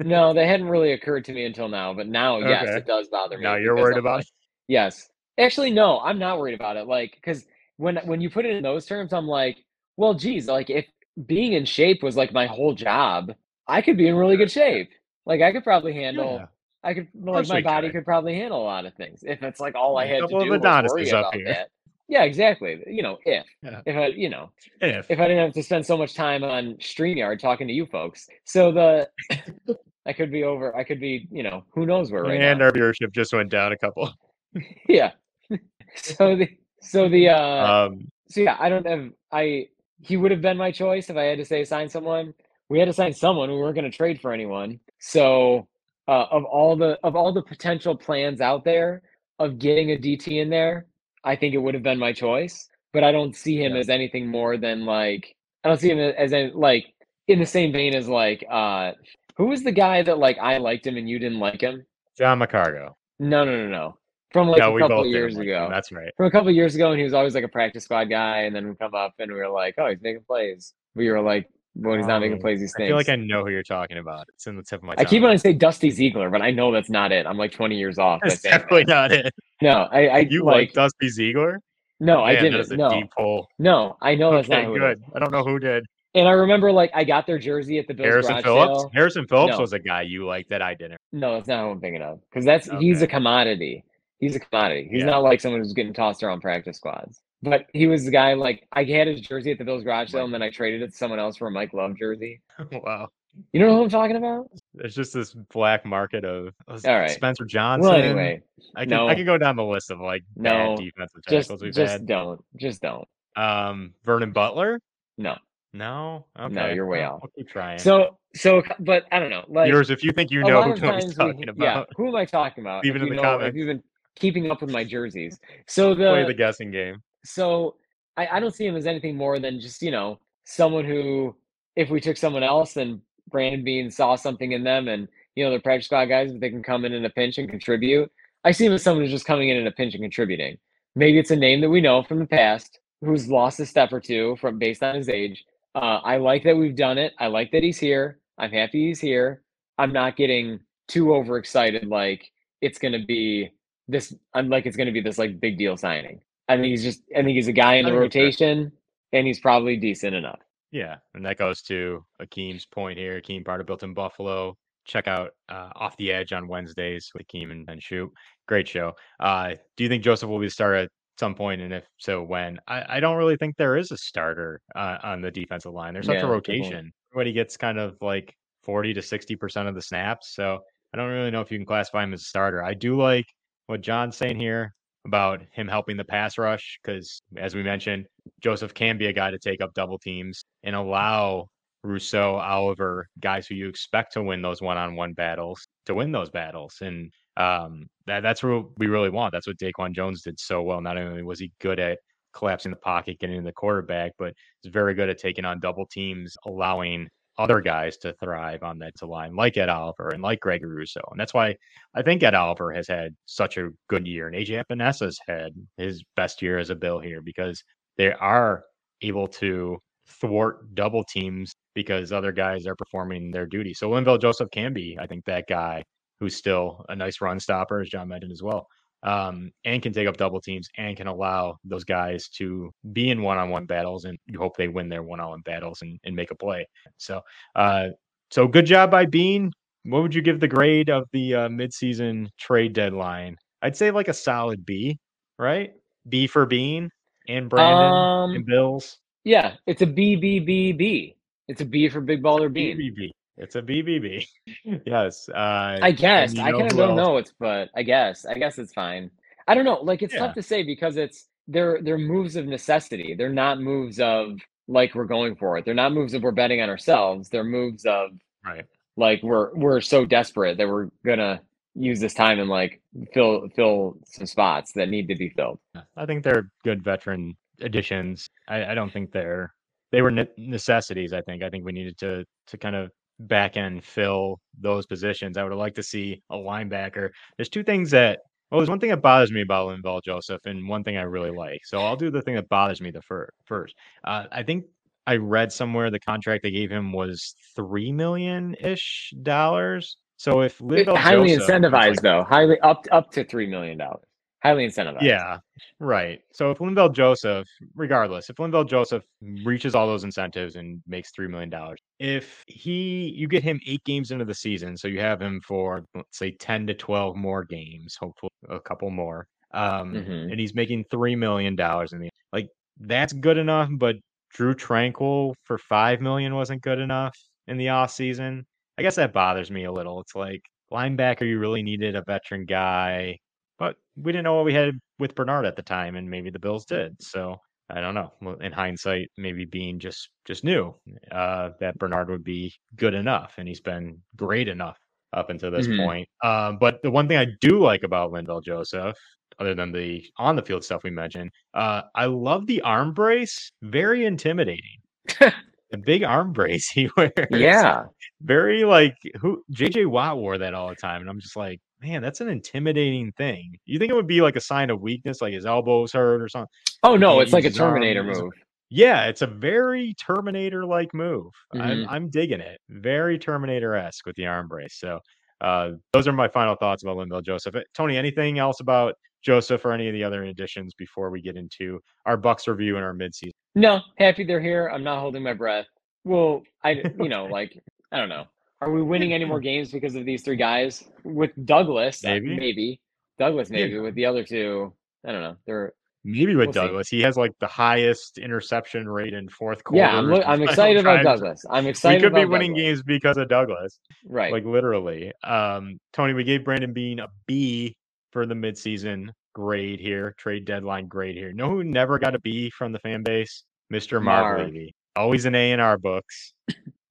no, 0.00 0.32
that 0.32 0.46
hadn't 0.46 0.68
really 0.68 0.92
occurred 0.92 1.24
to 1.26 1.32
me 1.32 1.44
until 1.44 1.68
now. 1.68 1.92
But 1.92 2.06
now, 2.08 2.38
yes, 2.38 2.62
Okay. 2.64 2.76
it 2.78 2.86
does 2.86 3.08
bother 3.08 3.36
me. 3.38 3.44
Now 3.44 3.56
you're 3.56 3.76
worried 3.76 3.94
I'm 3.94 4.00
about 4.00 4.18
like- 4.18 4.26
Yes, 4.66 5.08
actually, 5.38 5.70
no, 5.70 6.00
I'm 6.00 6.18
not 6.18 6.38
worried 6.38 6.54
about 6.54 6.76
it. 6.76 6.86
Like, 6.86 7.12
because 7.14 7.46
when 7.76 7.96
when 8.04 8.20
you 8.20 8.28
put 8.30 8.44
it 8.44 8.54
in 8.56 8.62
those 8.62 8.86
terms, 8.86 9.12
I'm 9.12 9.26
like, 9.28 9.58
well, 9.96 10.14
geez, 10.14 10.46
like 10.46 10.68
if 10.70 10.86
being 11.26 11.52
in 11.54 11.64
shape 11.64 12.02
was 12.02 12.16
like 12.16 12.32
my 12.32 12.46
whole 12.46 12.74
job, 12.74 13.34
I 13.66 13.82
could 13.82 13.96
be 13.96 14.08
in 14.08 14.16
really 14.16 14.36
good 14.36 14.50
shape. 14.50 14.90
Like 15.26 15.42
I 15.42 15.52
could 15.52 15.64
probably 15.64 15.92
handle. 15.94 16.36
Yeah. 16.40 16.46
I 16.84 16.94
could 16.94 17.08
like 17.14 17.48
my 17.48 17.60
body 17.60 17.88
could. 17.88 17.96
could 17.98 18.04
probably 18.04 18.34
handle 18.36 18.62
a 18.62 18.64
lot 18.64 18.86
of 18.86 18.94
things 18.94 19.24
if 19.26 19.42
it's 19.42 19.60
like 19.60 19.74
all 19.74 19.98
I 19.98 20.06
had 20.06 20.16
to 20.16 20.22
couple 20.22 20.38
of 20.38 20.44
do 20.44 20.50
was 20.52 20.58
Adonises 20.60 20.92
worry 20.92 21.10
up 21.10 21.18
about 21.20 21.34
here. 21.34 21.44
that. 21.46 21.68
Yeah, 22.08 22.22
exactly. 22.22 22.82
You 22.86 23.02
know, 23.02 23.18
if 23.26 23.44
Yeah. 23.62 23.80
if 23.84 23.96
I 23.96 24.06
you 24.08 24.28
know 24.30 24.50
If. 24.80 25.10
if 25.10 25.18
I 25.20 25.28
didn't 25.28 25.44
have 25.44 25.52
to 25.54 25.62
spend 25.62 25.84
so 25.84 25.96
much 25.96 26.14
time 26.14 26.42
on 26.44 26.74
StreamYard 26.76 27.38
talking 27.40 27.66
to 27.66 27.72
you 27.74 27.84
folks. 27.86 28.28
So 28.44 28.72
the 28.72 29.08
I 30.06 30.12
could 30.14 30.30
be 30.30 30.44
over. 30.44 30.74
I 30.74 30.84
could 30.84 31.00
be 31.00 31.28
you 31.30 31.42
know 31.42 31.64
who 31.74 31.84
knows 31.84 32.10
where 32.10 32.22
right 32.22 32.40
and 32.40 32.58
now. 32.60 32.66
our 32.66 32.72
viewership 32.72 33.12
just 33.12 33.32
went 33.32 33.50
down 33.50 33.72
a 33.72 33.76
couple. 33.76 34.12
Yeah. 34.88 35.12
so 35.96 36.34
the 36.36 36.48
so 36.80 37.08
the 37.08 37.28
uh 37.28 37.86
Um, 37.88 38.08
so 38.30 38.40
yeah 38.40 38.56
I 38.58 38.68
don't 38.70 38.86
have 38.86 39.10
I 39.30 39.68
he 40.00 40.16
would 40.16 40.30
have 40.30 40.40
been 40.40 40.56
my 40.56 40.70
choice 40.70 41.10
if 41.10 41.16
I 41.16 41.24
had 41.24 41.38
to 41.38 41.44
say 41.44 41.64
sign 41.64 41.88
someone. 41.88 42.32
We 42.70 42.78
had 42.78 42.86
to 42.86 42.92
sign 42.94 43.12
someone. 43.12 43.50
We 43.50 43.56
weren't 43.58 43.74
going 43.74 43.90
to 43.90 43.96
trade 43.96 44.20
for 44.20 44.32
anyone. 44.32 44.78
So 45.00 45.66
uh, 46.08 46.26
of 46.30 46.44
all 46.44 46.76
the 46.76 46.98
of 47.04 47.14
all 47.16 47.32
the 47.32 47.42
potential 47.42 47.96
plans 47.96 48.40
out 48.40 48.64
there 48.64 49.02
of 49.38 49.58
getting 49.58 49.92
a 49.92 49.96
DT 49.96 50.40
in 50.42 50.50
there, 50.50 50.86
I 51.24 51.36
think 51.36 51.54
it 51.54 51.58
would 51.58 51.74
have 51.74 51.82
been 51.82 51.98
my 51.98 52.12
choice. 52.12 52.68
But 52.92 53.04
I 53.04 53.12
don't 53.12 53.36
see 53.36 53.62
him 53.62 53.74
Yeah. 53.74 53.80
as 53.80 53.88
anything 53.88 54.26
more 54.28 54.56
than 54.56 54.84
like 54.86 55.36
I 55.64 55.68
don't 55.68 55.78
see 55.80 55.90
him 55.90 55.98
as 55.98 56.32
a, 56.32 56.50
like 56.54 56.86
in 57.28 57.38
the 57.38 57.46
same 57.46 57.72
vein 57.72 57.94
as 57.94 58.08
like 58.08 58.44
uh 58.50 58.92
who 59.36 59.46
was 59.46 59.62
the 59.62 59.72
guy 59.72 60.02
that 60.02 60.18
like 60.18 60.38
I 60.38 60.56
liked 60.58 60.86
him 60.86 60.96
and 60.96 61.08
you 61.08 61.18
didn't 61.18 61.38
like 61.38 61.60
him? 61.60 61.84
John 62.16 62.40
McCargo. 62.40 62.94
No, 63.20 63.44
no, 63.44 63.56
no, 63.64 63.68
no. 63.68 63.98
from 64.32 64.48
like 64.48 64.58
yeah, 64.60 64.74
a 64.74 64.78
couple 64.78 65.06
years 65.06 65.34
like 65.36 65.46
him, 65.46 65.50
ago. 65.54 65.68
That's 65.70 65.92
right. 65.92 66.12
From 66.16 66.26
a 66.26 66.30
couple 66.30 66.50
years 66.50 66.74
ago, 66.74 66.90
and 66.90 66.98
he 66.98 67.04
was 67.04 67.14
always 67.14 67.34
like 67.34 67.44
a 67.44 67.48
practice 67.48 67.84
squad 67.84 68.04
guy, 68.06 68.42
and 68.42 68.54
then 68.56 68.66
we 68.68 68.74
come 68.74 68.94
up 68.94 69.14
and 69.18 69.30
we 69.32 69.38
were 69.38 69.48
like, 69.48 69.74
oh, 69.78 69.88
he's 69.90 70.00
making 70.02 70.22
plays. 70.26 70.72
We 70.94 71.10
were 71.10 71.20
like, 71.20 71.48
when 71.78 71.98
he's 71.98 72.06
not 72.08 72.20
making 72.20 72.34
Um, 72.34 72.40
plays, 72.40 72.60
he 72.60 72.66
I 72.84 72.86
feel 72.88 72.96
like 72.96 73.08
I 73.08 73.16
know 73.16 73.44
who 73.44 73.50
you're 73.50 73.62
talking 73.62 73.98
about. 73.98 74.26
It's 74.34 74.46
in 74.46 74.56
the 74.56 74.62
tip 74.62 74.80
of 74.80 74.84
my 74.84 74.94
I 74.98 75.04
keep 75.04 75.22
on 75.22 75.30
to 75.30 75.38
say 75.38 75.52
Dusty 75.52 75.90
Ziegler, 75.90 76.28
but 76.30 76.42
I 76.42 76.50
know 76.50 76.72
that's 76.72 76.90
not 76.90 77.12
it. 77.12 77.26
I'm 77.26 77.36
like 77.38 77.52
20 77.52 77.76
years 77.76 77.98
off. 77.98 78.20
That's 78.24 78.42
definitely 78.42 78.84
that. 78.84 78.88
not 78.88 79.12
it. 79.12 79.34
No, 79.62 79.88
I, 79.90 80.06
I 80.08 80.18
You 80.30 80.44
like 80.44 80.54
like. 80.54 80.72
Dusty 80.72 81.08
Ziegler? 81.08 81.60
no, 82.00 82.22
I 82.22 82.34
didn't. 82.34 82.52
That 82.52 82.60
is 82.60 82.70
a 82.70 82.76
No, 82.76 83.46
no, 83.58 83.96
I 84.02 84.14
know 84.14 84.32
that's 84.32 84.48
Okay, 84.48 84.62
not 84.62 84.66
who 84.68 84.78
good. 84.78 85.02
I 85.14 85.18
don't 85.18 85.32
know 85.32 85.44
who 85.44 85.58
did. 85.58 85.84
And 86.14 86.26
I 86.26 86.32
remember 86.32 86.72
like 86.72 86.90
I 86.94 87.04
got 87.04 87.26
their 87.26 87.38
jersey 87.38 87.78
at 87.78 87.86
the 87.86 87.94
Bills 87.94 88.06
Harrison 88.06 88.42
Phillips. 88.42 88.80
sale. 88.82 88.90
Harrison 88.94 89.26
Phillips 89.26 89.56
No. 89.56 89.60
was 89.60 89.72
a 89.72 89.78
guy 89.78 90.02
you 90.02 90.26
like 90.26 90.48
that 90.48 90.62
I 90.62 90.74
didn't. 90.74 90.98
No, 91.12 91.34
that's 91.34 91.48
not 91.48 91.62
who 91.64 91.70
I'm 91.70 91.80
thinking 91.80 92.02
of. 92.02 92.20
Because 92.30 92.44
that's 92.44 92.68
he's 92.80 93.02
a 93.02 93.06
commodity. 93.06 93.84
He's 94.18 94.34
a 94.34 94.40
commodity. 94.40 94.88
He's 94.90 95.00
Yeah. 95.00 95.06
not 95.06 95.22
like 95.22 95.40
someone 95.40 95.60
who's 95.60 95.72
getting 95.74 95.92
tossed 95.92 96.22
around 96.22 96.40
practice 96.40 96.76
squads. 96.78 97.20
But 97.42 97.66
he 97.72 97.86
was 97.86 98.04
the 98.04 98.10
guy 98.10 98.34
like 98.34 98.66
I 98.72 98.84
had 98.84 99.06
his 99.06 99.20
jersey 99.20 99.52
at 99.52 99.58
the 99.58 99.64
Bills 99.64 99.84
garage 99.84 100.10
sale, 100.10 100.24
and 100.24 100.34
then 100.34 100.42
I 100.42 100.50
traded 100.50 100.82
it 100.82 100.90
to 100.90 100.96
someone 100.96 101.18
else 101.20 101.36
for 101.36 101.48
a 101.48 101.50
Mike 101.50 101.72
Love 101.72 101.96
jersey. 101.96 102.40
wow. 102.72 103.08
You 103.52 103.60
know 103.60 103.76
who 103.76 103.84
I'm 103.84 103.88
talking 103.88 104.16
about? 104.16 104.50
There's 104.74 104.96
just 104.96 105.14
this 105.14 105.32
black 105.32 105.84
market 105.84 106.24
of 106.24 106.54
of 106.66 106.84
All 106.84 106.98
right. 106.98 107.10
Spencer 107.10 107.44
Johnson. 107.44 107.90
Well, 107.90 108.00
anyway, 108.00 108.42
I 108.74 108.80
can 108.80 108.90
no. 108.90 109.08
I 109.08 109.14
can 109.14 109.24
go 109.24 109.38
down 109.38 109.54
the 109.54 109.64
list 109.64 109.90
of 109.92 110.00
like 110.00 110.24
No, 110.34 110.74
bad 110.76 110.84
defensive 110.84 111.22
just 111.28 111.48
tackles 111.48 111.62
we've 111.62 111.74
just 111.74 111.92
had. 111.92 112.06
don't, 112.06 112.44
just 112.56 112.82
don't. 112.82 113.06
Um, 113.36 113.94
Vernon 114.04 114.32
Butler. 114.32 114.80
No. 115.16 115.36
No. 115.72 116.26
Okay. 116.38 116.52
No, 116.52 116.70
you're 116.70 116.86
way 116.86 117.00
well, 117.00 117.14
off. 117.14 117.20
I'll 117.24 117.30
keep 117.36 117.48
trying. 117.48 117.78
So 117.78 118.18
so, 118.34 118.62
but 118.80 119.04
I 119.12 119.20
don't 119.20 119.30
know. 119.30 119.44
Like 119.48 119.68
yours, 119.68 119.90
if 119.90 120.02
you 120.02 120.10
think 120.12 120.30
you 120.30 120.42
know 120.42 120.62
who 120.62 120.74
Tony's 120.74 120.80
times 120.80 121.06
we- 121.06 121.14
talking 121.14 121.44
Yeah, 121.56 121.72
about, 121.72 121.88
who 121.96 122.08
am 122.08 122.16
I 122.16 122.24
talking 122.24 122.64
about? 122.64 122.84
Even 122.84 123.02
in 123.02 123.10
the 123.10 123.14
know- 123.16 123.22
comments. 123.22 123.50
If 123.50 123.54
you've 123.54 123.68
been 123.68 123.82
keeping 124.16 124.50
up 124.50 124.60
with 124.60 124.70
my 124.70 124.82
jerseys, 124.82 125.38
so 125.66 125.94
play 125.94 126.22
the 126.22 126.28
the 126.28 126.34
guessing 126.34 126.70
game. 126.72 127.02
So 127.28 127.76
I, 128.16 128.26
I 128.32 128.40
don't 128.40 128.54
see 128.54 128.66
him 128.66 128.76
as 128.76 128.86
anything 128.86 129.16
more 129.16 129.38
than 129.38 129.60
just 129.60 129.82
you 129.82 129.90
know 129.90 130.18
someone 130.44 130.84
who 130.84 131.36
if 131.76 131.90
we 131.90 132.00
took 132.00 132.16
someone 132.16 132.42
else 132.42 132.76
and 132.76 133.00
Brandon 133.30 133.62
Beane 133.62 133.90
saw 133.90 134.16
something 134.16 134.52
in 134.52 134.64
them 134.64 134.88
and 134.88 135.08
you 135.36 135.44
know 135.44 135.50
they're 135.50 135.60
practice 135.60 135.86
squad 135.86 136.06
guys 136.06 136.32
but 136.32 136.40
they 136.40 136.50
can 136.50 136.62
come 136.62 136.84
in 136.84 136.92
in 136.92 137.04
a 137.04 137.10
pinch 137.10 137.38
and 137.38 137.48
contribute. 137.48 138.10
I 138.44 138.52
see 138.52 138.66
him 138.66 138.72
as 138.72 138.82
someone 138.82 139.04
who's 139.04 139.12
just 139.12 139.26
coming 139.26 139.50
in 139.50 139.56
in 139.56 139.66
a 139.66 139.72
pinch 139.72 139.94
and 139.94 140.02
contributing. 140.02 140.58
Maybe 140.96 141.18
it's 141.18 141.30
a 141.30 141.36
name 141.36 141.60
that 141.60 141.68
we 141.70 141.80
know 141.80 142.02
from 142.02 142.18
the 142.18 142.26
past 142.26 142.78
who's 143.02 143.28
lost 143.28 143.60
a 143.60 143.66
step 143.66 143.92
or 143.92 144.00
two 144.00 144.36
from 144.40 144.58
based 144.58 144.82
on 144.82 144.94
his 144.94 145.08
age. 145.08 145.44
Uh, 145.74 146.00
I 146.02 146.16
like 146.16 146.44
that 146.44 146.56
we've 146.56 146.74
done 146.74 146.98
it. 146.98 147.12
I 147.18 147.26
like 147.26 147.52
that 147.52 147.62
he's 147.62 147.78
here. 147.78 148.18
I'm 148.38 148.50
happy 148.50 148.88
he's 148.88 149.00
here. 149.00 149.42
I'm 149.76 149.92
not 149.92 150.16
getting 150.16 150.60
too 150.88 151.14
overexcited 151.14 151.86
like 151.86 152.30
it's 152.60 152.78
going 152.78 152.98
to 152.98 153.04
be 153.06 153.52
this. 153.86 154.14
I'm 154.34 154.48
like 154.48 154.66
it's 154.66 154.76
going 154.76 154.86
to 154.86 154.92
be 154.92 155.02
this 155.02 155.18
like 155.18 155.40
big 155.40 155.58
deal 155.58 155.76
signing. 155.76 156.20
I 156.48 156.56
think 156.56 156.66
he's 156.66 156.82
just. 156.82 157.02
I 157.16 157.22
think 157.22 157.36
he's 157.36 157.48
a 157.48 157.52
guy 157.52 157.74
in 157.74 157.84
the 157.84 157.90
think 157.90 158.00
that's 158.00 158.14
fair. 158.14 158.24
rotation, 158.24 158.72
and 159.12 159.26
he's 159.26 159.40
probably 159.40 159.76
decent 159.76 160.14
enough. 160.14 160.40
Yeah, 160.70 160.96
and 161.14 161.24
that 161.24 161.38
goes 161.38 161.62
to 161.62 162.04
Akeem's 162.20 162.66
point 162.66 162.98
here. 162.98 163.20
Akeem 163.20 163.44
part 163.44 163.60
of 163.60 163.66
Built 163.66 163.82
in 163.82 163.94
Buffalo. 163.94 164.56
Check 164.84 165.08
out 165.08 165.30
uh, 165.48 165.70
Off 165.76 165.96
the 165.96 166.12
Edge 166.12 166.32
on 166.32 166.48
Wednesdays 166.48 167.10
with 167.14 167.26
Akeem 167.26 167.50
and, 167.50 167.68
and 167.68 167.82
Shoot. 167.82 168.10
Great 168.46 168.68
show. 168.68 168.92
Uh, 169.20 169.54
do 169.76 169.84
you 169.84 169.90
think 169.90 170.02
Joseph 170.02 170.28
will 170.28 170.38
be 170.38 170.46
the 170.46 170.50
starter 170.50 170.76
at 170.76 170.90
some 171.18 171.34
point, 171.34 171.60
and 171.60 171.72
if 171.72 171.84
so, 171.98 172.22
when? 172.22 172.58
I, 172.66 172.96
I 172.96 173.00
don't 173.00 173.16
really 173.16 173.36
think 173.36 173.56
there 173.56 173.76
is 173.76 173.90
a 173.92 173.96
starter 173.96 174.60
uh, 174.74 174.98
on 175.02 175.20
the 175.20 175.30
defensive 175.30 175.72
line. 175.72 175.92
There's 175.94 176.06
such 176.06 176.16
Yeah, 176.16 176.26
a 176.26 176.30
rotation. 176.30 176.92
Everybody 177.12 177.32
gets 177.32 177.56
kind 177.56 177.78
of 177.78 177.96
like 178.00 178.34
40 178.64 178.94
to 178.94 179.02
60 179.02 179.36
percent 179.36 179.68
of 179.68 179.74
the 179.74 179.82
snaps, 179.82 180.34
so 180.34 180.60
I 180.92 180.96
don't 180.96 181.10
really 181.10 181.30
know 181.30 181.40
if 181.40 181.50
you 181.50 181.58
can 181.58 181.66
classify 181.66 182.04
him 182.04 182.14
as 182.14 182.22
a 182.22 182.24
starter. 182.24 182.62
I 182.62 182.74
do 182.74 182.96
like 182.96 183.26
what 183.66 183.82
John's 183.82 184.16
saying 184.16 184.38
here 184.38 184.74
about 185.08 185.40
him 185.52 185.66
helping 185.66 185.96
the 185.96 186.04
pass 186.04 186.38
rush 186.38 186.78
because, 186.82 187.22
as 187.36 187.54
we 187.54 187.62
mentioned, 187.62 188.06
Joseph 188.40 188.74
can 188.74 188.98
be 188.98 189.06
a 189.06 189.12
guy 189.12 189.30
to 189.30 189.38
take 189.38 189.60
up 189.60 189.74
double 189.74 189.98
teams 189.98 190.44
and 190.62 190.76
allow 190.76 191.48
Rousseau, 191.82 192.36
Oliver, 192.36 193.08
guys 193.18 193.46
who 193.46 193.54
you 193.54 193.68
expect 193.68 194.12
to 194.12 194.22
win 194.22 194.42
those 194.42 194.60
one-on-one 194.60 195.14
battles, 195.14 195.66
to 195.86 195.94
win 195.94 196.12
those 196.12 196.30
battles, 196.30 196.76
and 196.82 197.10
um, 197.36 197.86
that 198.06 198.20
that's 198.20 198.42
what 198.42 198.78
we 198.78 198.86
really 198.86 199.10
want. 199.10 199.32
That's 199.32 199.46
what 199.46 199.58
Daquan 199.58 199.94
Jones 199.94 200.22
did 200.22 200.38
so 200.38 200.62
well. 200.62 200.80
Not 200.80 200.98
only 200.98 201.22
was 201.22 201.40
he 201.40 201.52
good 201.60 201.80
at 201.80 201.98
collapsing 202.34 202.70
the 202.70 202.76
pocket, 202.76 203.18
getting 203.18 203.36
in 203.36 203.44
the 203.44 203.52
quarterback, 203.52 204.12
but 204.18 204.34
he's 204.60 204.72
very 204.72 204.94
good 204.94 205.08
at 205.08 205.18
taking 205.18 205.44
on 205.44 205.60
double 205.60 205.86
teams, 205.86 206.36
allowing 206.46 207.08
other 207.38 207.60
guys 207.60 207.96
to 207.98 208.12
thrive 208.14 208.62
on 208.62 208.78
that 208.78 209.00
line, 209.02 209.34
like 209.34 209.56
Ed 209.56 209.68
Oliver 209.68 210.08
and 210.08 210.22
like 210.22 210.40
Gregory 210.40 210.74
Rousseau. 210.74 211.06
And 211.10 211.20
that's 211.20 211.34
why 211.34 211.54
I 211.94 212.02
think 212.02 212.22
Ed 212.22 212.34
Oliver 212.34 212.72
has 212.72 212.88
had 212.88 213.14
such 213.26 213.56
a 213.56 213.70
good 213.88 214.06
year, 214.06 214.26
and 214.26 214.36
AJ 214.36 214.58
Epenesa's 214.58 215.18
had 215.26 215.52
his 215.76 216.02
best 216.16 216.42
year 216.42 216.58
as 216.58 216.70
a 216.70 216.74
Bill 216.74 216.98
here 216.98 217.22
because 217.22 217.62
they 217.96 218.12
are 218.12 218.64
able 219.02 219.28
to 219.28 219.78
thwart 220.20 220.74
double 220.74 221.04
teams 221.04 221.54
because 221.74 222.12
other 222.12 222.32
guys 222.32 222.66
are 222.66 222.74
performing 222.74 223.30
their 223.30 223.46
duty. 223.46 223.74
So 223.74 223.90
Linval 223.90 224.20
Joseph 224.20 224.50
can 224.50 224.72
be, 224.72 224.96
I 225.00 225.06
think, 225.06 225.24
that 225.26 225.46
guy 225.48 225.84
who's 226.18 226.34
still 226.34 226.84
a 226.88 226.96
nice 226.96 227.20
run 227.20 227.38
stopper, 227.38 227.80
as 227.80 227.88
John 227.88 228.08
mentioned 228.08 228.32
as 228.32 228.42
well, 228.42 228.66
um, 229.02 229.50
and 229.64 229.82
can 229.82 229.92
take 229.92 230.08
up 230.08 230.16
double 230.16 230.40
teams 230.40 230.68
and 230.76 230.96
can 230.96 231.06
allow 231.06 231.56
those 231.64 231.84
guys 231.84 232.28
to 232.28 232.70
be 232.92 233.10
in 233.10 233.22
one-on-one 233.22 233.66
battles, 233.66 234.04
and 234.04 234.18
you 234.26 234.38
hope 234.38 234.56
they 234.56 234.68
win 234.68 234.88
their 234.88 235.02
one-on-one 235.02 235.42
battles 235.44 235.82
and, 235.82 235.98
and 236.04 236.16
make 236.16 236.30
a 236.30 236.34
play. 236.34 236.66
So, 236.96 237.20
uh, 237.54 237.88
so 238.30 238.46
good 238.48 238.66
job 238.66 238.90
by 238.90 239.06
Beane. 239.06 239.52
What 239.84 240.02
would 240.02 240.14
you 240.14 240.22
give 240.22 240.40
the 240.40 240.48
grade 240.48 240.90
of 240.90 241.08
the 241.12 241.34
uh, 241.34 241.48
midseason 241.48 242.28
trade 242.38 242.72
deadline? 242.72 243.36
I'd 243.62 243.76
say 243.76 243.90
like 243.90 244.08
a 244.08 244.14
solid 244.14 244.66
B, 244.66 244.98
right? 245.38 245.72
B 246.08 246.26
for 246.26 246.46
Beane 246.46 246.90
and 247.28 247.48
Brandon 247.48 247.88
Um, 247.88 248.34
and 248.34 248.46
Bills. 248.46 248.98
Yeah, 249.24 249.54
it's 249.66 249.82
a 249.82 249.86
B 249.86 250.16
B 250.16 250.40
B 250.40 250.72
B. 250.72 251.16
It's 251.48 251.60
a 251.60 251.64
B 251.64 251.88
for 251.88 252.00
Big 252.00 252.22
Baller 252.22 252.52
Beane. 252.52 252.76
BBB. 252.78 253.10
It's 253.38 253.54
a 253.56 253.62
BBB. 253.62 254.26
yes. 254.86 255.28
Uh, 255.28 255.78
I 255.80 255.92
guess 255.92 256.34
you 256.34 256.42
I 256.42 256.50
kind 256.52 256.70
of 256.70 256.76
don't 256.76 256.90
else? 256.90 256.96
know 256.96 257.16
it's, 257.18 257.32
but 257.38 257.68
I 257.76 257.82
guess 257.82 258.26
I 258.26 258.34
guess 258.34 258.58
it's 258.58 258.72
fine. 258.72 259.10
I 259.46 259.54
don't 259.54 259.64
know. 259.64 259.80
Like 259.80 260.02
it's 260.02 260.12
Yeah. 260.14 260.20
tough 260.20 260.34
to 260.34 260.42
say 260.42 260.62
because 260.62 260.96
it's 260.96 261.28
they're 261.46 261.80
they're 261.82 261.98
moves 261.98 262.36
of 262.36 262.46
necessity. 262.46 263.14
They're 263.16 263.28
not 263.32 263.60
moves 263.60 264.00
of 264.00 264.38
like 264.66 264.94
we're 264.94 265.04
going 265.06 265.36
for 265.36 265.56
it. 265.56 265.64
They're 265.64 265.74
not 265.74 265.92
moves 265.92 266.14
of 266.14 266.22
we're 266.22 266.32
betting 266.32 266.60
on 266.60 266.68
ourselves. 266.68 267.28
They're 267.28 267.44
moves 267.44 267.86
of 267.86 268.10
right. 268.44 268.64
like 268.96 269.22
we're 269.22 269.54
we're 269.54 269.80
so 269.80 270.04
desperate 270.04 270.58
that 270.58 270.68
we're 270.68 270.88
gonna 271.06 271.40
use 271.74 272.00
this 272.00 272.14
time 272.14 272.40
and 272.40 272.50
like 272.50 272.80
fill 273.14 273.48
fill 273.54 273.96
some 274.04 274.26
spots 274.26 274.72
that 274.72 274.88
need 274.88 275.08
to 275.08 275.14
be 275.16 275.30
filled. 275.30 275.58
I 275.96 276.06
think 276.06 276.24
they're 276.24 276.50
good 276.64 276.82
veteran 276.82 277.36
additions. 277.60 278.28
I, 278.48 278.72
I 278.72 278.74
don't 278.74 278.92
think 278.92 279.12
they're 279.12 279.54
they 279.92 280.02
were 280.02 280.10
ne- 280.10 280.28
necessities. 280.36 281.12
I 281.14 281.22
think 281.22 281.42
I 281.42 281.48
think 281.50 281.64
we 281.64 281.72
needed 281.72 281.96
to 281.98 282.24
to 282.48 282.58
kind 282.58 282.76
of 282.76 282.90
back 283.20 283.56
end 283.56 283.84
fill 283.84 284.40
those 284.60 284.86
positions. 284.86 285.36
I 285.36 285.44
would 285.44 285.52
like 285.54 285.74
to 285.76 285.82
see 285.82 286.22
a 286.30 286.36
linebacker. 286.36 287.10
There's 287.36 287.48
two 287.48 287.62
things 287.62 287.90
that 287.90 288.20
well, 288.50 288.60
there's 288.60 288.70
one 288.70 288.80
thing 288.80 288.90
that 288.90 289.02
bothers 289.02 289.30
me 289.30 289.42
about 289.42 289.68
Linval 289.68 290.02
Joseph, 290.02 290.40
and 290.46 290.66
one 290.66 290.82
thing 290.82 290.96
I 290.96 291.02
really 291.02 291.30
like. 291.30 291.60
So 291.64 291.80
I'll 291.82 291.96
do 291.96 292.10
the 292.10 292.22
thing 292.22 292.34
that 292.36 292.48
bothers 292.48 292.80
me 292.80 292.90
the 292.90 293.02
fir- 293.02 293.28
first. 293.44 293.74
Uh, 294.04 294.24
I 294.32 294.42
think 294.42 294.64
I 295.06 295.16
read 295.16 295.52
somewhere 295.52 295.90
the 295.90 296.00
contract 296.00 296.42
they 296.42 296.50
gave 296.50 296.70
him 296.70 296.92
was 296.92 297.34
three 297.54 297.92
million 297.92 298.54
ish 298.60 299.12
dollars. 299.22 299.98
So 300.16 300.40
if 300.40 300.58
Linval 300.58 300.96
highly 300.96 301.34
Joseph 301.34 301.48
incentivized 301.48 301.72
like 301.72 302.00
though. 302.02 302.24
Highly 302.24 302.58
up 302.60 302.86
up 302.90 303.10
to 303.12 303.24
three 303.24 303.46
million 303.46 303.78
dollars. 303.78 304.07
Highly 304.42 304.66
incentivized. 304.66 305.02
Yeah, 305.02 305.38
right. 305.80 306.20
So 306.32 306.52
if 306.52 306.58
Linval 306.58 306.94
Joseph, 306.94 307.48
regardless, 307.74 308.30
if 308.30 308.36
Linval 308.36 308.68
Joseph 308.68 309.02
reaches 309.44 309.74
all 309.74 309.86
those 309.88 310.04
incentives 310.04 310.54
and 310.54 310.80
makes 310.86 311.10
three 311.10 311.26
million 311.26 311.50
dollars, 311.50 311.78
if 311.98 312.44
he 312.46 313.12
you 313.16 313.26
get 313.26 313.42
him 313.42 313.58
eight 313.66 313.82
games 313.84 314.12
into 314.12 314.24
the 314.24 314.34
season, 314.34 314.76
so 314.76 314.86
you 314.86 315.00
have 315.00 315.20
him 315.20 315.40
for 315.46 315.84
let's 315.94 316.18
say 316.18 316.30
ten 316.32 316.66
to 316.68 316.74
twelve 316.74 317.16
more 317.16 317.42
games, 317.44 317.96
hopefully 317.98 318.30
a 318.48 318.60
couple 318.60 318.90
more, 318.90 319.26
um, 319.54 319.92
Mhm. 319.94 320.30
and 320.30 320.38
he's 320.38 320.54
making 320.54 320.84
three 320.84 321.16
million 321.16 321.56
dollars 321.56 321.92
in 321.92 322.00
the 322.00 322.10
like 322.32 322.48
that's 322.78 323.12
good 323.12 323.38
enough. 323.38 323.68
But 323.76 323.96
Drue 324.30 324.54
Tranquill 324.54 325.34
for 325.44 325.58
five 325.58 326.00
million 326.00 326.34
wasn't 326.36 326.62
good 326.62 326.78
enough 326.78 327.16
in 327.48 327.56
the 327.56 327.70
off 327.70 327.90
season. 327.90 328.46
I 328.78 328.82
guess 328.82 328.94
that 328.96 329.12
bothers 329.12 329.50
me 329.50 329.64
a 329.64 329.72
little. 329.72 330.00
It's 330.00 330.14
like 330.14 330.42
linebacker, 330.72 331.26
you 331.26 331.38
really 331.40 331.62
needed 331.62 331.96
a 331.96 332.04
veteran 332.06 332.44
guy 332.44 333.18
but 333.58 333.76
we 333.96 334.12
didn't 334.12 334.24
know 334.24 334.34
what 334.36 334.44
we 334.44 334.54
had 334.54 334.78
with 334.98 335.14
Bernard 335.14 335.46
at 335.46 335.56
the 335.56 335.62
time, 335.62 335.96
and 335.96 336.08
maybe 336.08 336.30
the 336.30 336.38
Bills 336.38 336.64
did. 336.64 336.96
So 337.02 337.36
I 337.70 337.80
don't 337.80 337.94
know. 337.94 338.12
Well, 338.22 338.36
In 338.36 338.52
hindsight, 338.52 339.10
maybe 339.18 339.44
Beane 339.44 339.78
just 339.78 340.10
just 340.24 340.44
knew 340.44 340.74
uh, 341.12 341.50
that 341.60 341.78
Bernard 341.78 342.08
would 342.10 342.24
be 342.24 342.54
good 342.76 342.94
enough, 342.94 343.34
and 343.38 343.46
he's 343.48 343.60
been 343.60 344.00
great 344.16 344.48
enough 344.48 344.78
up 345.12 345.30
until 345.30 345.50
this 345.50 345.66
Mhm. 345.66 345.76
point. 345.84 346.08
Um, 346.22 346.58
but 346.58 346.82
the 346.82 346.90
one 346.90 347.08
thing 347.08 347.18
I 347.18 347.26
do 347.40 347.60
like 347.60 347.82
about 347.82 348.12
Linval 348.12 348.42
Joseph, 348.44 348.96
other 349.38 349.54
than 349.54 349.72
the 349.72 350.04
on 350.18 350.36
the 350.36 350.42
field 350.42 350.64
stuff 350.64 350.82
we 350.84 350.90
mentioned, 350.90 351.30
uh, 351.54 351.82
I 351.94 352.06
love 352.06 352.46
the 352.46 352.60
arm 352.62 352.92
brace. 352.94 353.50
Very 353.62 354.04
intimidating. 354.06 354.78
the 355.70 355.78
big 355.78 356.02
arm 356.04 356.32
brace 356.32 356.68
he 356.72 356.90
wears. 356.96 357.12
Yeah. 357.30 357.84
very 358.22 358.64
like 358.64 358.96
who 359.20 359.42
JJ 359.52 359.86
Watt 359.86 360.16
wore 360.18 360.38
that 360.38 360.54
all 360.54 360.68
the 360.68 360.74
time, 360.76 361.00
and 361.02 361.10
I'm 361.10 361.20
just 361.20 361.36
like, 361.36 361.60
man, 361.80 362.02
that's 362.02 362.20
an 362.20 362.28
intimidating 362.28 363.12
thing. 363.12 363.56
You 363.64 363.78
think 363.78 363.90
it 363.90 363.94
would 363.94 364.06
be 364.06 364.20
like 364.20 364.36
a 364.36 364.40
sign 364.40 364.70
of 364.70 364.80
weakness, 364.80 365.20
like 365.22 365.32
his 365.32 365.46
elbows 365.46 365.92
hurt 365.92 366.20
or 366.22 366.28
something? 366.28 366.48
Oh 366.82 366.96
no, 366.96 367.20
it's 367.20 367.32
like 367.32 367.44
a 367.44 367.50
Terminator 367.50 368.02
move. 368.02 368.32
Yeah, 368.70 369.06
it's 369.06 369.22
a 369.22 369.26
very 369.26 369.94
Terminator 369.94 370.64
like 370.64 370.92
move. 370.92 371.32
I'm 371.52 371.60
Mhm. 371.60 371.86
I'm 371.88 372.10
digging 372.10 372.40
it. 372.40 372.60
Very 372.68 373.18
Terminator 373.18 373.74
esque 373.74 374.04
with 374.06 374.16
the 374.16 374.26
arm 374.26 374.48
brace. 374.48 374.74
So 374.78 374.98
uh, 375.40 375.70
those 375.92 376.08
are 376.08 376.12
my 376.12 376.28
final 376.28 376.56
thoughts 376.56 376.82
about 376.82 376.96
Linval 376.96 377.24
Joseph. 377.24 377.54
Uh, 377.54 377.60
Tony, 377.72 377.96
anything 377.96 378.38
else 378.38 378.60
about 378.60 378.94
Joseph 379.22 379.64
or 379.64 379.72
any 379.72 379.86
of 379.88 379.94
the 379.94 380.02
other 380.04 380.24
additions 380.24 380.74
before 380.74 381.10
we 381.10 381.22
get 381.22 381.36
into 381.36 381.80
our 382.06 382.16
Bucks 382.16 382.48
review 382.48 382.76
and 382.76 382.84
our 382.84 382.92
midseason? 382.94 383.30
No, 383.54 383.80
happy 383.98 384.24
they're 384.24 384.40
here. 384.40 384.68
I'm 384.68 384.82
not 384.82 385.00
holding 385.00 385.22
my 385.22 385.34
breath. 385.34 385.66
Well, 386.04 386.42
I 386.64 386.82
you 386.98 387.08
know 387.08 387.24
like 387.30 387.58
I 387.92 387.98
don't 387.98 388.08
know. 388.08 388.24
Are 388.60 388.70
we 388.72 388.82
winning 388.82 389.12
any 389.12 389.24
more 389.24 389.40
games 389.40 389.70
because 389.70 389.94
of 389.94 390.04
these 390.04 390.22
three 390.22 390.36
guys? 390.36 390.84
With 391.04 391.30
Douglas, 391.44 392.04
uh, 392.04 392.08
Maybe. 392.08 392.36
maybe. 392.36 392.80
Douglas, 393.18 393.50
maybe. 393.50 393.78
With 393.78 393.94
the 393.94 394.06
other 394.06 394.24
two, 394.24 394.72
I 395.06 395.12
don't 395.12 395.22
know. 395.22 395.36
They're 395.46 395.72
Maybe 396.04 396.36
with 396.36 396.46
We'll 396.46 396.52
see. 396.54 396.60
Douglas, 396.60 396.88
he 396.88 397.00
has 397.02 397.16
like 397.16 397.32
the 397.40 397.46
highest 397.48 398.18
interception 398.18 398.88
rate 398.88 399.12
in 399.14 399.28
fourth 399.28 399.62
quarter. 399.64 399.78
yeah. 399.84 399.98
I'm, 399.98 400.12
I'm 400.26 400.42
excited 400.42 400.80
about 400.80 401.02
Douglas. 401.02 401.44
I'm 401.50 401.66
excited. 401.66 402.02
We 402.02 402.08
could 402.08 402.14
be 402.14 402.24
winning 402.24 402.52
Douglas. 402.52 402.64
games 402.64 402.82
because 402.84 403.16
of 403.16 403.28
Douglas. 403.28 403.78
right? 404.06 404.32
like 404.32 404.44
literally. 404.44 405.12
Um, 405.24 405.78
Tony, 405.92 406.14
we 406.14 406.24
gave 406.24 406.44
Brandon 406.44 406.72
Beane 406.72 407.00
a 407.00 407.08
B 407.26 407.76
for 408.12 408.26
the 408.26 408.34
midseason 408.34 409.08
grade 409.34 409.80
here, 409.80 410.14
trade 410.18 410.44
deadline 410.44 410.86
grade 410.86 411.16
here. 411.16 411.32
Know 411.32 411.50
who 411.50 411.64
never 411.64 411.98
got 411.98 412.14
a 412.14 412.20
B 412.20 412.50
from 412.50 412.72
the 412.72 412.78
fan 412.78 413.02
base? 413.02 413.44
Mr. 413.72 414.02
Marv. 414.02 414.50
Always 414.96 415.26
an 415.26 415.34
A 415.34 415.52
in 415.52 415.60
our 415.60 415.78
books. 415.78 416.32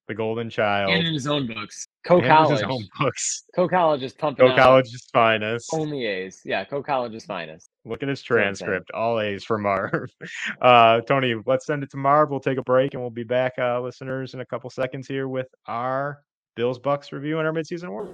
The 0.08 0.16
golden 0.16 0.50
child. 0.50 0.94
and 0.94 1.06
in 1.06 1.14
his 1.14 1.28
own 1.28 1.48
books. 1.48 1.86
Co 2.06 2.16
and 2.18 2.26
in 2.26 2.32
College. 2.32 2.60
his 2.60 2.64
own 2.64 2.88
books. 3.00 3.44
Coe 3.54 3.68
College 3.68 4.04
is 4.04 4.14
pumping 4.14 4.46
Go 4.46 4.54
out 4.54 4.58
college's 4.58 5.08
finest. 5.12 5.70
only 5.74 6.06
A's. 6.06 6.42
Yeah, 6.46 6.64
Coe 6.64 6.82
College's 6.82 7.26
finest. 7.26 7.70
Look 7.84 8.04
at 8.04 8.10
his 8.10 8.24
what 8.30 8.40
I'm 8.40 8.56
saying. 8.56 8.70
transcript. 8.70 8.92
All 8.92 9.20
A's 9.20 9.44
for 9.44 9.58
Marv. 9.58 10.10
Uh, 10.62 11.02
Tony, 11.02 11.36
let's 11.46 11.66
send 11.66 11.84
it 11.84 11.92
to 11.92 11.98
Marv. 11.98 12.30
We'll 12.30 12.40
take 12.40 12.58
a 12.58 12.64
break 12.64 12.94
and 12.94 13.02
we'll 13.02 13.10
be 13.10 13.24
back, 13.24 13.54
uh, 13.60 13.82
listeners, 13.82 14.34
in 14.34 14.40
a 14.40 14.46
couple 14.46 14.70
seconds 14.70 15.08
here 15.08 15.28
with 15.28 15.48
our 15.68 16.22
Bills 16.56 16.80
Bucks 16.80 17.12
review 17.12 17.38
and 17.40 17.48
our 17.48 17.54
midseason 17.54 17.86
award. 17.90 18.08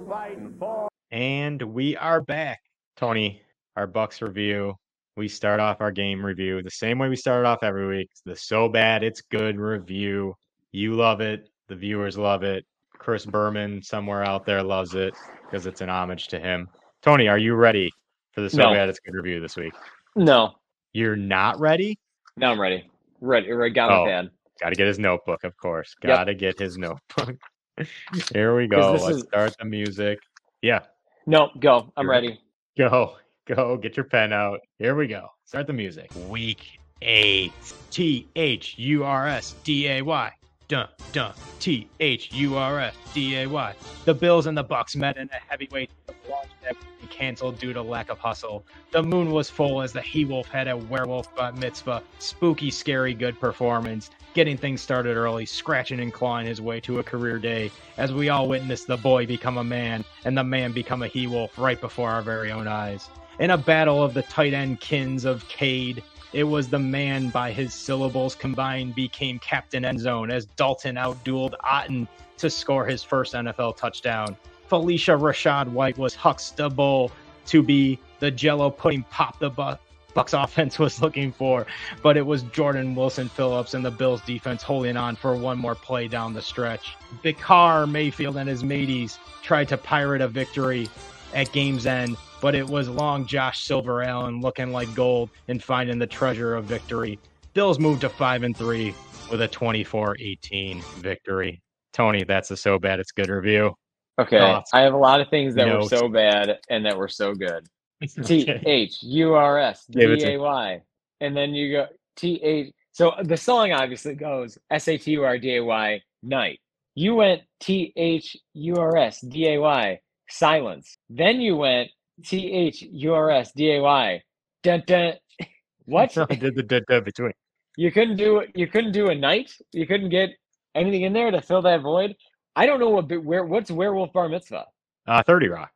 And 1.10 1.62
we 1.62 1.96
are 1.96 2.20
back. 2.20 2.60
Tony, 2.96 3.40
our 3.76 3.86
Bucks 3.86 4.20
review. 4.20 4.74
We 5.16 5.28
start 5.28 5.60
off 5.60 5.80
our 5.80 5.92
game 5.92 6.24
review 6.26 6.60
the 6.62 6.70
same 6.70 6.98
way 6.98 7.08
we 7.08 7.14
started 7.16 7.46
off 7.46 7.62
every 7.62 7.86
week. 7.86 8.10
The 8.24 8.34
so 8.34 8.68
bad 8.68 9.04
it's 9.04 9.20
good 9.22 9.58
review. 9.60 10.34
You 10.72 10.94
love 10.94 11.20
it. 11.20 11.48
The 11.68 11.76
viewers 11.76 12.18
love 12.18 12.42
it. 12.42 12.64
Chris 12.98 13.26
Berman 13.26 13.82
somewhere 13.82 14.24
out 14.24 14.46
there 14.46 14.62
loves 14.62 14.94
it 14.94 15.14
because 15.42 15.66
it's 15.66 15.80
an 15.80 15.88
homage 15.90 16.28
to 16.28 16.38
him. 16.38 16.68
Tony, 17.02 17.28
are 17.28 17.38
you 17.38 17.54
ready 17.54 17.90
for 18.32 18.40
the 18.40 18.50
so 18.50 18.72
No. 18.72 18.88
it's 18.88 18.98
good 19.00 19.14
review 19.14 19.40
this 19.40 19.56
week? 19.56 19.74
No, 20.16 20.54
You're 20.92 21.16
not 21.16 21.58
ready? 21.58 21.98
No, 22.36 22.52
I'm 22.52 22.60
ready. 22.60 22.88
Ready. 23.20 23.50
Ready. 23.52 23.74
Got 23.74 23.90
Oh. 23.90 24.04
my 24.04 24.10
pad. 24.10 24.30
Got 24.60 24.68
to 24.70 24.74
get 24.76 24.86
his 24.86 24.98
notebook, 24.98 25.42
of 25.44 25.56
course. 25.56 25.94
Got 26.00 26.24
to 26.24 26.34
get 26.34 26.58
his 26.58 26.78
notebook. 26.78 27.36
Here 28.32 28.56
we 28.56 28.68
go. 28.68 28.92
Let's 28.92 29.08
is- 29.08 29.22
start 29.24 29.56
the 29.58 29.64
music. 29.64 30.20
Yeah, 30.62 30.80
No, 31.26 31.50
go. 31.58 31.92
I'm 31.96 32.08
ready. 32.08 32.40
go, 32.78 33.16
go. 33.46 33.76
Get 33.76 33.96
your 33.96 34.04
pen 34.04 34.32
out. 34.32 34.60
Here 34.78 34.94
we 34.94 35.08
go. 35.08 35.26
Start 35.44 35.66
the 35.66 35.72
music. 35.72 36.10
Week 36.28 36.78
eight. 37.02 37.52
T 37.90 38.28
H 38.36 38.78
U 38.78 39.04
R 39.04 39.26
S 39.26 39.54
D 39.64 39.88
A 39.88 40.02
Y. 40.02 40.32
Dun 40.66 40.88
dun. 41.12 41.34
T 41.60 41.88
H 42.00 42.32
U 42.32 42.56
R 42.56 42.80
S 42.80 42.94
D 43.12 43.36
A 43.36 43.46
Y. 43.46 43.74
The 44.06 44.14
Bills 44.14 44.46
and 44.46 44.56
the 44.56 44.62
Bucks 44.62 44.96
met 44.96 45.18
in 45.18 45.28
a 45.28 45.50
heavyweight 45.50 45.90
launch 46.28 46.48
that 46.62 46.74
was 46.76 47.10
canceled 47.10 47.58
due 47.58 47.74
to 47.74 47.82
lack 47.82 48.08
of 48.08 48.18
hustle. 48.18 48.64
The 48.90 49.02
moon 49.02 49.30
was 49.30 49.50
full 49.50 49.82
as 49.82 49.92
the 49.92 50.00
he 50.00 50.24
wolf 50.24 50.48
had 50.48 50.66
a 50.66 50.76
werewolf 50.76 51.34
bat 51.36 51.58
mitzvah. 51.58 52.02
Spooky, 52.18 52.70
scary, 52.70 53.12
good 53.12 53.38
performance. 53.38 54.10
Getting 54.32 54.56
things 54.56 54.80
started 54.80 55.18
early, 55.18 55.44
scratching 55.44 56.00
and 56.00 56.12
clawing 56.12 56.46
his 56.46 56.62
way 56.62 56.80
to 56.80 56.98
a 56.98 57.02
career 57.02 57.38
day 57.38 57.70
as 57.98 58.14
we 58.14 58.30
all 58.30 58.48
witnessed 58.48 58.86
the 58.86 58.96
boy 58.96 59.26
become 59.26 59.58
a 59.58 59.64
man 59.64 60.02
and 60.24 60.36
the 60.36 60.44
man 60.44 60.72
become 60.72 61.02
a 61.02 61.08
he 61.08 61.26
wolf 61.26 61.58
right 61.58 61.80
before 61.80 62.10
our 62.10 62.22
very 62.22 62.50
own 62.50 62.66
eyes. 62.66 63.10
In 63.38 63.50
a 63.50 63.58
battle 63.58 64.02
of 64.02 64.14
the 64.14 64.22
tight 64.22 64.54
end 64.54 64.80
kins 64.80 65.24
of 65.24 65.46
Cade, 65.48 66.02
it 66.34 66.42
was 66.42 66.68
the 66.68 66.78
man 66.78 67.28
by 67.28 67.52
his 67.52 67.72
syllables 67.72 68.34
combined 68.34 68.94
became 68.96 69.38
captain 69.38 69.84
end 69.84 70.00
zone 70.00 70.32
as 70.32 70.46
Dalton 70.46 70.96
outdueled 70.96 71.54
Otton 71.64 72.08
to 72.38 72.50
score 72.50 72.84
his 72.84 73.04
first 73.04 73.34
NFL 73.34 73.76
touchdown. 73.76 74.36
Felicia 74.66 75.12
Rashad 75.12 75.68
White 75.68 75.96
was 75.96 76.16
Huxtable 76.16 77.12
to 77.46 77.62
be 77.62 78.00
the 78.18 78.32
jello 78.32 78.68
pudding 78.68 79.04
pop 79.10 79.38
the 79.38 79.48
bu- 79.48 79.76
Bucks 80.14 80.32
offense 80.32 80.78
was 80.78 81.00
looking 81.00 81.30
for, 81.30 81.66
but 82.02 82.16
it 82.16 82.26
was 82.26 82.42
Jordan 82.44 82.96
Wilson 82.96 83.28
Phillips 83.28 83.74
and 83.74 83.84
the 83.84 83.90
Bills 83.90 84.20
defense 84.22 84.62
holding 84.62 84.96
on 84.96 85.14
for 85.14 85.36
one 85.36 85.58
more 85.58 85.74
play 85.76 86.08
down 86.08 86.34
the 86.34 86.42
stretch. 86.42 86.96
Baker 87.22 87.86
Mayfield 87.86 88.36
and 88.36 88.48
his 88.48 88.64
mateys 88.64 89.18
tried 89.42 89.68
to 89.68 89.76
pirate 89.76 90.20
a 90.20 90.28
victory 90.28 90.88
at 91.32 91.52
game's 91.52 91.86
end, 91.86 92.16
but 92.40 92.54
it 92.54 92.66
was 92.66 92.88
long 92.88 93.26
Josh 93.26 93.64
Silver 93.64 94.02
Allen 94.02 94.40
looking 94.40 94.72
like 94.72 94.92
gold 94.94 95.30
and 95.48 95.62
finding 95.62 95.98
the 95.98 96.06
treasure 96.06 96.54
of 96.54 96.64
victory. 96.64 97.18
Bills 97.54 97.78
moved 97.78 98.02
to 98.02 98.08
5 98.08 98.42
and 98.42 98.56
3 98.56 98.94
with 99.30 99.42
a 99.42 99.48
24-18 99.48 100.82
victory. 101.00 101.62
Tony, 101.92 102.24
that's 102.24 102.50
a 102.50 102.56
so 102.56 102.78
bad 102.78 103.00
it's 103.00 103.12
good 103.12 103.28
review. 103.28 103.74
Okay. 104.20 104.38
Thoughts? 104.38 104.70
I 104.72 104.80
have 104.80 104.94
a 104.94 104.98
lot 104.98 105.20
of 105.20 105.28
things 105.28 105.54
that 105.54 105.66
Notes. 105.66 105.90
were 105.90 105.98
so 105.98 106.08
bad 106.08 106.58
and 106.68 106.84
that 106.84 106.96
were 106.96 107.08
so 107.08 107.34
good. 107.34 107.66
T. 108.24 108.48
H 108.66 109.02
U 109.02 109.34
R 109.34 109.58
S 109.58 109.86
D 109.90 110.02
A 110.02 110.38
Y. 110.38 110.82
And 111.20 111.36
then 111.36 111.54
you 111.54 111.72
go 111.72 111.86
T 112.16 112.40
H. 112.42 112.72
So 112.92 113.12
the 113.22 113.36
song 113.36 113.72
obviously 113.72 114.14
goes 114.14 114.58
S 114.70 114.88
A 114.88 114.98
T 114.98 115.12
U 115.12 115.24
R 115.24 115.38
D 115.38 115.56
A 115.56 115.64
Y 115.64 116.00
night. 116.22 116.60
You 116.94 117.14
went 117.14 117.42
T 117.60 117.92
H 117.96 118.36
U 118.54 118.76
R 118.76 118.96
S 118.96 119.20
D 119.20 119.48
A 119.54 119.58
Y 119.60 120.00
silence. 120.28 120.96
Then 121.08 121.40
you 121.40 121.56
went 121.56 121.90
T 122.24 122.52
H 122.52 122.82
U 122.82 123.14
R 123.14 123.30
S 123.30 123.52
D 123.52 123.72
A 123.76 123.82
Y. 123.82 124.22
Dun 124.62 124.82
dun. 124.86 125.14
What? 125.86 126.16
I 126.16 126.24
did 126.34 126.54
the 126.54 126.62
dead 126.62 126.84
dead 126.88 127.04
between. 127.04 127.32
You 127.76 127.92
couldn't 127.92 128.16
do 128.16 128.44
you 128.54 128.66
couldn't 128.66 128.92
do 128.92 129.08
a 129.10 129.14
night. 129.14 129.52
You 129.72 129.86
couldn't 129.86 130.08
get 130.08 130.30
anything 130.74 131.02
in 131.02 131.12
there 131.12 131.30
to 131.30 131.42
fill 131.42 131.60
that 131.62 131.82
void. 131.82 132.16
I 132.56 132.64
don't 132.64 132.80
know 132.80 132.88
what 132.88 133.10
where 133.22 133.44
what's 133.44 133.70
werewolf 133.70 134.10
bar 134.14 134.28
mitzvah. 134.30 134.64
Uh, 135.06 135.22
30 135.22 135.48
Rock. 135.48 135.70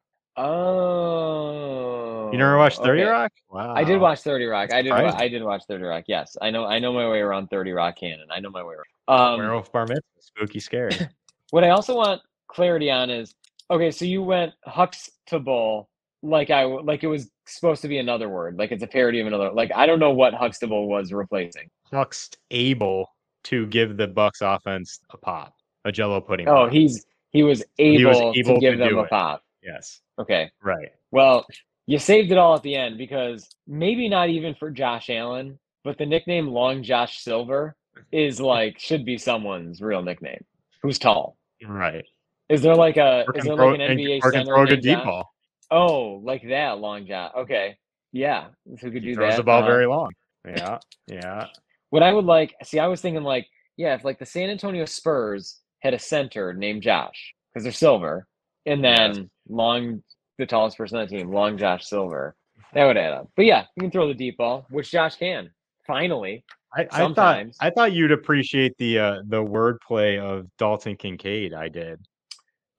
Oh, 0.99 2.31
You 2.33 2.39
never 2.39 2.57
watched 2.57 2.79
30 2.79 3.03
okay. 3.03 3.11
Rock? 3.11 3.33
Wow. 3.51 3.75
I 3.75 3.85
did 3.85 4.01
watch 4.01 4.21
Thirty 4.21 4.45
Rock. 4.47 4.73
I 4.73 4.83
did. 4.83 4.91
wa- 4.91 5.15
I 5.17 5.29
did 5.29 5.43
watch 5.43 5.63
Thirty 5.69 5.85
Rock. 5.85 6.05
Yes, 6.07 6.37
I 6.41 6.51
know. 6.51 6.65
I 6.65 6.79
know 6.79 6.93
my 6.93 7.09
way 7.09 7.21
around 7.21 7.49
Thirty 7.49 7.73
Rock 7.73 7.97
canon. 7.97 8.29
I 8.31 8.41
know 8.41 8.51
my 8.51 8.63
way 8.63 8.75
around. 8.75 9.33
Um, 9.33 9.39
Werewolf 9.41 9.73
Bar 9.73 9.87
Mitzvah. 9.87 10.03
Spooky, 10.21 10.61
scary. 10.61 10.93
what 11.51 11.65
I 11.65 11.71
also 11.71 11.97
want 11.97 12.21
clarity 12.47 12.91
on 12.91 13.11
is 13.11 13.35
okay. 13.71 13.91
So 13.91 14.05
you 14.05 14.23
went 14.23 14.53
Huxtable 14.65 15.89
like 16.23 16.51
I 16.51 16.65
like 16.65 17.05
it 17.05 17.07
was 17.09 17.31
supposed 17.47 17.83
to 17.83 17.89
be 17.89 17.99
another 17.99 18.29
word, 18.29 18.59
like 18.59 18.73
it's 18.73 18.83
a 18.83 18.87
parody 18.87 19.21
of 19.21 19.27
another. 19.27 19.51
Like 19.53 19.71
I 19.75 19.87
don't 19.87 20.01
know 20.01 20.11
what 20.11 20.35
Huxtable 20.35 20.89
was 20.89 21.13
replacing. 21.13 21.71
Huxt 21.93 22.37
able 22.51 23.09
to 23.45 23.67
give 23.67 23.97
the 23.97 24.07
Bucks 24.09 24.41
offense 24.43 25.01
a 25.11 25.17
pop, 25.17 25.55
a 25.85 25.93
Jello 25.93 26.21
pudding. 26.21 26.49
Oh, 26.49 26.65
pop. 26.65 26.73
he's 26.73 27.07
he 27.31 27.43
was 27.43 27.63
He 27.77 27.97
able, 28.03 28.11
was 28.11 28.37
able 28.37 28.55
to 28.57 28.61
give 28.61 28.75
to 28.75 28.79
them 28.85 28.99
a 28.99 29.03
it. 29.03 29.11
pop. 29.11 29.43
yes, 29.63 30.01
Okay. 30.19 30.51
right. 30.63 30.89
Well, 31.11 31.47
you 31.87 31.99
saved 31.99 32.33
it 32.33 32.39
all 32.39 32.55
at 32.55 32.63
the 32.63 32.75
end 32.75 32.99
because 32.99 33.49
maybe 33.67 34.09
not 34.09 34.29
even 34.29 34.55
for 34.55 34.71
Josh 34.71 35.09
Allen, 35.11 35.59
but 35.85 35.97
the 35.99 36.05
nickname 36.07 36.49
Long 36.49 36.83
Josh 36.83 37.21
Silver 37.21 37.77
is 38.13 38.41
like 38.41 38.79
should 38.79 39.05
be 39.05 39.17
someone's 39.19 39.81
real 39.81 40.03
nickname. 40.03 40.45
Who's 40.83 40.99
tall? 40.99 41.37
Right. 41.67 42.05
Is 42.49 42.63
there 42.63 42.75
like 42.75 42.97
a 42.97 43.25
Or 43.27 43.37
is 43.37 43.45
there 43.45 43.55
like 43.57 43.81
an 43.81 43.97
NBA 43.97 44.19
or 44.23 44.31
can 44.33 44.41
center 44.41 44.55
throw 44.55 44.63
a 44.63 44.67
good 44.67 44.81
deep 44.83 44.99
ball. 45.05 45.33
Oh, 45.71 46.21
like 46.25 46.43
that 46.49 46.79
Long 46.79 47.07
Josh. 47.07 47.33
Okay, 47.37 47.77
yeah, 48.13 48.47
who 48.65 48.77
could 48.91 48.95
He 49.03 49.11
do 49.11 49.15
throws 49.15 49.33
that? 49.33 49.37
the 49.39 49.43
ball 49.45 49.63
Uh, 49.63 49.67
very 49.67 49.87
long. 49.87 50.13
Yeah, 50.47 50.79
yeah. 51.07 51.47
What 51.91 52.03
I 52.03 52.13
would 52.13 52.25
like, 52.25 52.55
see, 52.63 52.79
I 52.79 52.87
was 52.87 53.01
thinking 53.01 53.23
like, 53.23 53.47
yeah, 53.77 53.95
if 53.95 54.05
like 54.05 54.19
the 54.19 54.27
San 54.27 54.51
Antonio 54.51 54.85
Spurs 54.85 55.61
had 55.81 55.95
a 55.95 55.99
center 55.99 56.53
named 56.55 56.83
Josh 56.83 57.35
because 57.53 57.63
they're 57.65 57.73
silver, 57.73 58.27
and 58.67 58.83
then 58.83 59.15
Yes. 59.15 59.25
Long, 59.49 60.03
the 60.39 60.47
tallest 60.47 60.77
person 60.77 60.99
on 60.99 61.07
the 61.07 61.17
team, 61.17 61.31
Long 61.33 61.57
Josh 61.59 61.87
Silver, 61.87 62.35
that 62.75 62.85
would 62.85 62.97
add 62.99 63.13
up. 63.15 63.31
But 63.37 63.47
yeah, 63.47 63.65
you 63.77 63.83
can 63.83 63.91
throw 63.91 64.09
the 64.09 64.15
deep 64.15 64.37
ball, 64.37 64.67
which 64.71 64.91
Josh 64.91 65.17
can. 65.17 65.51
Finally, 65.87 66.45
I, 66.77 66.87
I 66.93 67.13
thought 67.15 67.47
I 67.61 67.71
thought 67.71 67.93
you'd 67.93 68.13
appreciate 68.13 68.77
the 68.79 68.99
uh, 68.99 69.17
the 69.27 69.43
wordplay 69.43 70.19
of 70.19 70.47
Dalton 70.59 70.97
Kincaid. 70.97 71.55
I 71.55 71.69
did. 71.69 71.99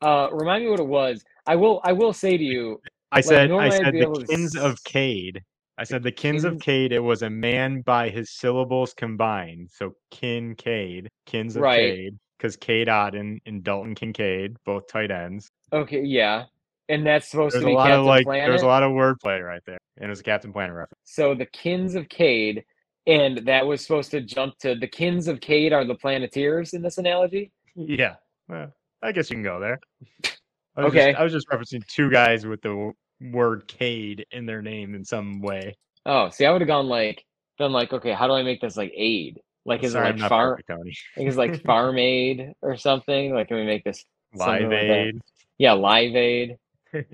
uh, 0.01 0.29
remind 0.31 0.63
me 0.63 0.69
what 0.69 0.79
it 0.79 0.87
was. 0.87 1.23
I 1.49 1.55
will. 1.55 1.81
I 1.83 1.93
will 1.93 2.13
say 2.13 2.37
to 2.37 2.43
you, 2.43 2.79
I 3.11 3.21
said 3.21 3.51
I 3.51 3.65
I'd 3.65 3.73
said 3.73 3.93
the 3.95 4.05
to 4.05 4.25
kins 4.27 4.55
of 4.55 4.81
Cade. 4.83 5.41
I 5.79 5.83
said 5.83 6.03
the 6.03 6.11
kins 6.11 6.43
of 6.43 6.59
Cade. 6.59 6.91
It 6.91 6.99
was 6.99 7.23
a 7.23 7.29
man 7.29 7.81
by 7.81 8.09
his 8.09 8.31
syllables 8.31 8.93
combined. 8.93 9.69
So 9.73 9.93
Kin 10.11 10.53
Kincaid, 10.55 11.09
kins 11.25 11.55
of 11.55 11.63
Right. 11.63 11.95
Cade. 11.95 12.19
because 12.37 12.55
Cade 12.57 12.87
Otton 12.87 13.39
and 13.45 13.63
Dalton 13.63 13.95
Kincaid, 13.95 14.57
both 14.65 14.87
tight 14.87 15.09
ends. 15.09 15.49
Okay, 15.73 16.03
yeah. 16.03 16.43
And 16.89 17.05
that's 17.05 17.29
supposed 17.31 17.55
There's 17.55 17.63
to 17.63 17.69
a 17.69 17.73
lot 17.73 17.85
Captain 17.87 17.99
of 18.01 18.05
like 18.05 18.25
Planet. 18.25 18.49
there's 18.49 18.61
a 18.61 18.67
lot 18.67 18.83
of 18.83 18.91
wordplay 18.91 19.43
right 19.43 19.61
there. 19.65 19.77
And 19.97 20.05
it 20.05 20.09
was 20.09 20.19
a 20.19 20.23
Captain 20.23 20.51
Planet 20.53 20.75
reference. 20.75 20.99
So 21.05 21.33
the 21.33 21.45
Kins 21.47 21.95
of 21.95 22.09
Cade, 22.09 22.63
and 23.07 23.37
that 23.47 23.65
was 23.65 23.81
supposed 23.81 24.11
to 24.11 24.21
jump 24.21 24.57
to 24.59 24.75
the 24.75 24.87
Kins 24.87 25.27
of 25.27 25.39
Cade 25.39 25.71
are 25.73 25.85
the 25.85 25.95
Planeteers 25.95 26.73
in 26.73 26.81
this 26.81 26.97
analogy. 26.99 27.51
Yeah. 27.75 28.15
Well, 28.49 28.73
I 29.01 29.11
guess 29.13 29.29
you 29.29 29.37
can 29.37 29.43
go 29.43 29.59
there. 29.59 29.79
I 30.79 30.83
Okay. 30.87 31.11
Just, 31.11 31.19
I 31.19 31.23
was 31.23 31.33
just 31.33 31.47
referencing 31.49 31.85
two 31.87 32.09
guys 32.09 32.45
with 32.45 32.61
the 32.61 32.91
word 33.21 33.67
Cade 33.67 34.25
in 34.31 34.45
their 34.45 34.61
name 34.61 34.95
in 34.95 35.03
some 35.03 35.41
way. 35.41 35.75
Oh, 36.05 36.29
see, 36.29 36.45
I 36.45 36.51
would 36.51 36.61
have 36.61 36.67
gone 36.67 36.87
like, 36.87 37.23
done 37.57 37.71
like, 37.71 37.91
okay, 37.93 38.13
how 38.13 38.27
do 38.27 38.33
I 38.33 38.43
make 38.43 38.61
this 38.61 38.77
like 38.77 38.91
aid? 38.95 39.39
Like, 39.65 39.83
is 39.83 39.91
Sorry, 39.91 40.09
it 40.09 40.19
like 40.19 40.29
farm? 40.29 40.51
perfect, 40.51 40.69
Tony. 40.69 40.95
Like, 41.17 41.51
like 41.51 41.63
farm 41.63 41.97
aid 41.97 42.53
or 42.61 42.77
something? 42.77 43.33
Like, 43.33 43.49
can 43.49 43.57
we 43.57 43.65
make 43.65 43.83
this 43.83 44.05
Live 44.33 44.63
like? 44.63 44.73
Aid. 44.73 45.21
Yeah, 45.57 45.73
live 45.73 46.15
aid. 46.15 46.57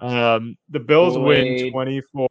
Um, 0.00 0.56
the 0.68 0.80
Bills 0.80 1.16
win 1.16 1.56
Kool-Aid. 1.56 1.72
24 1.72 2.28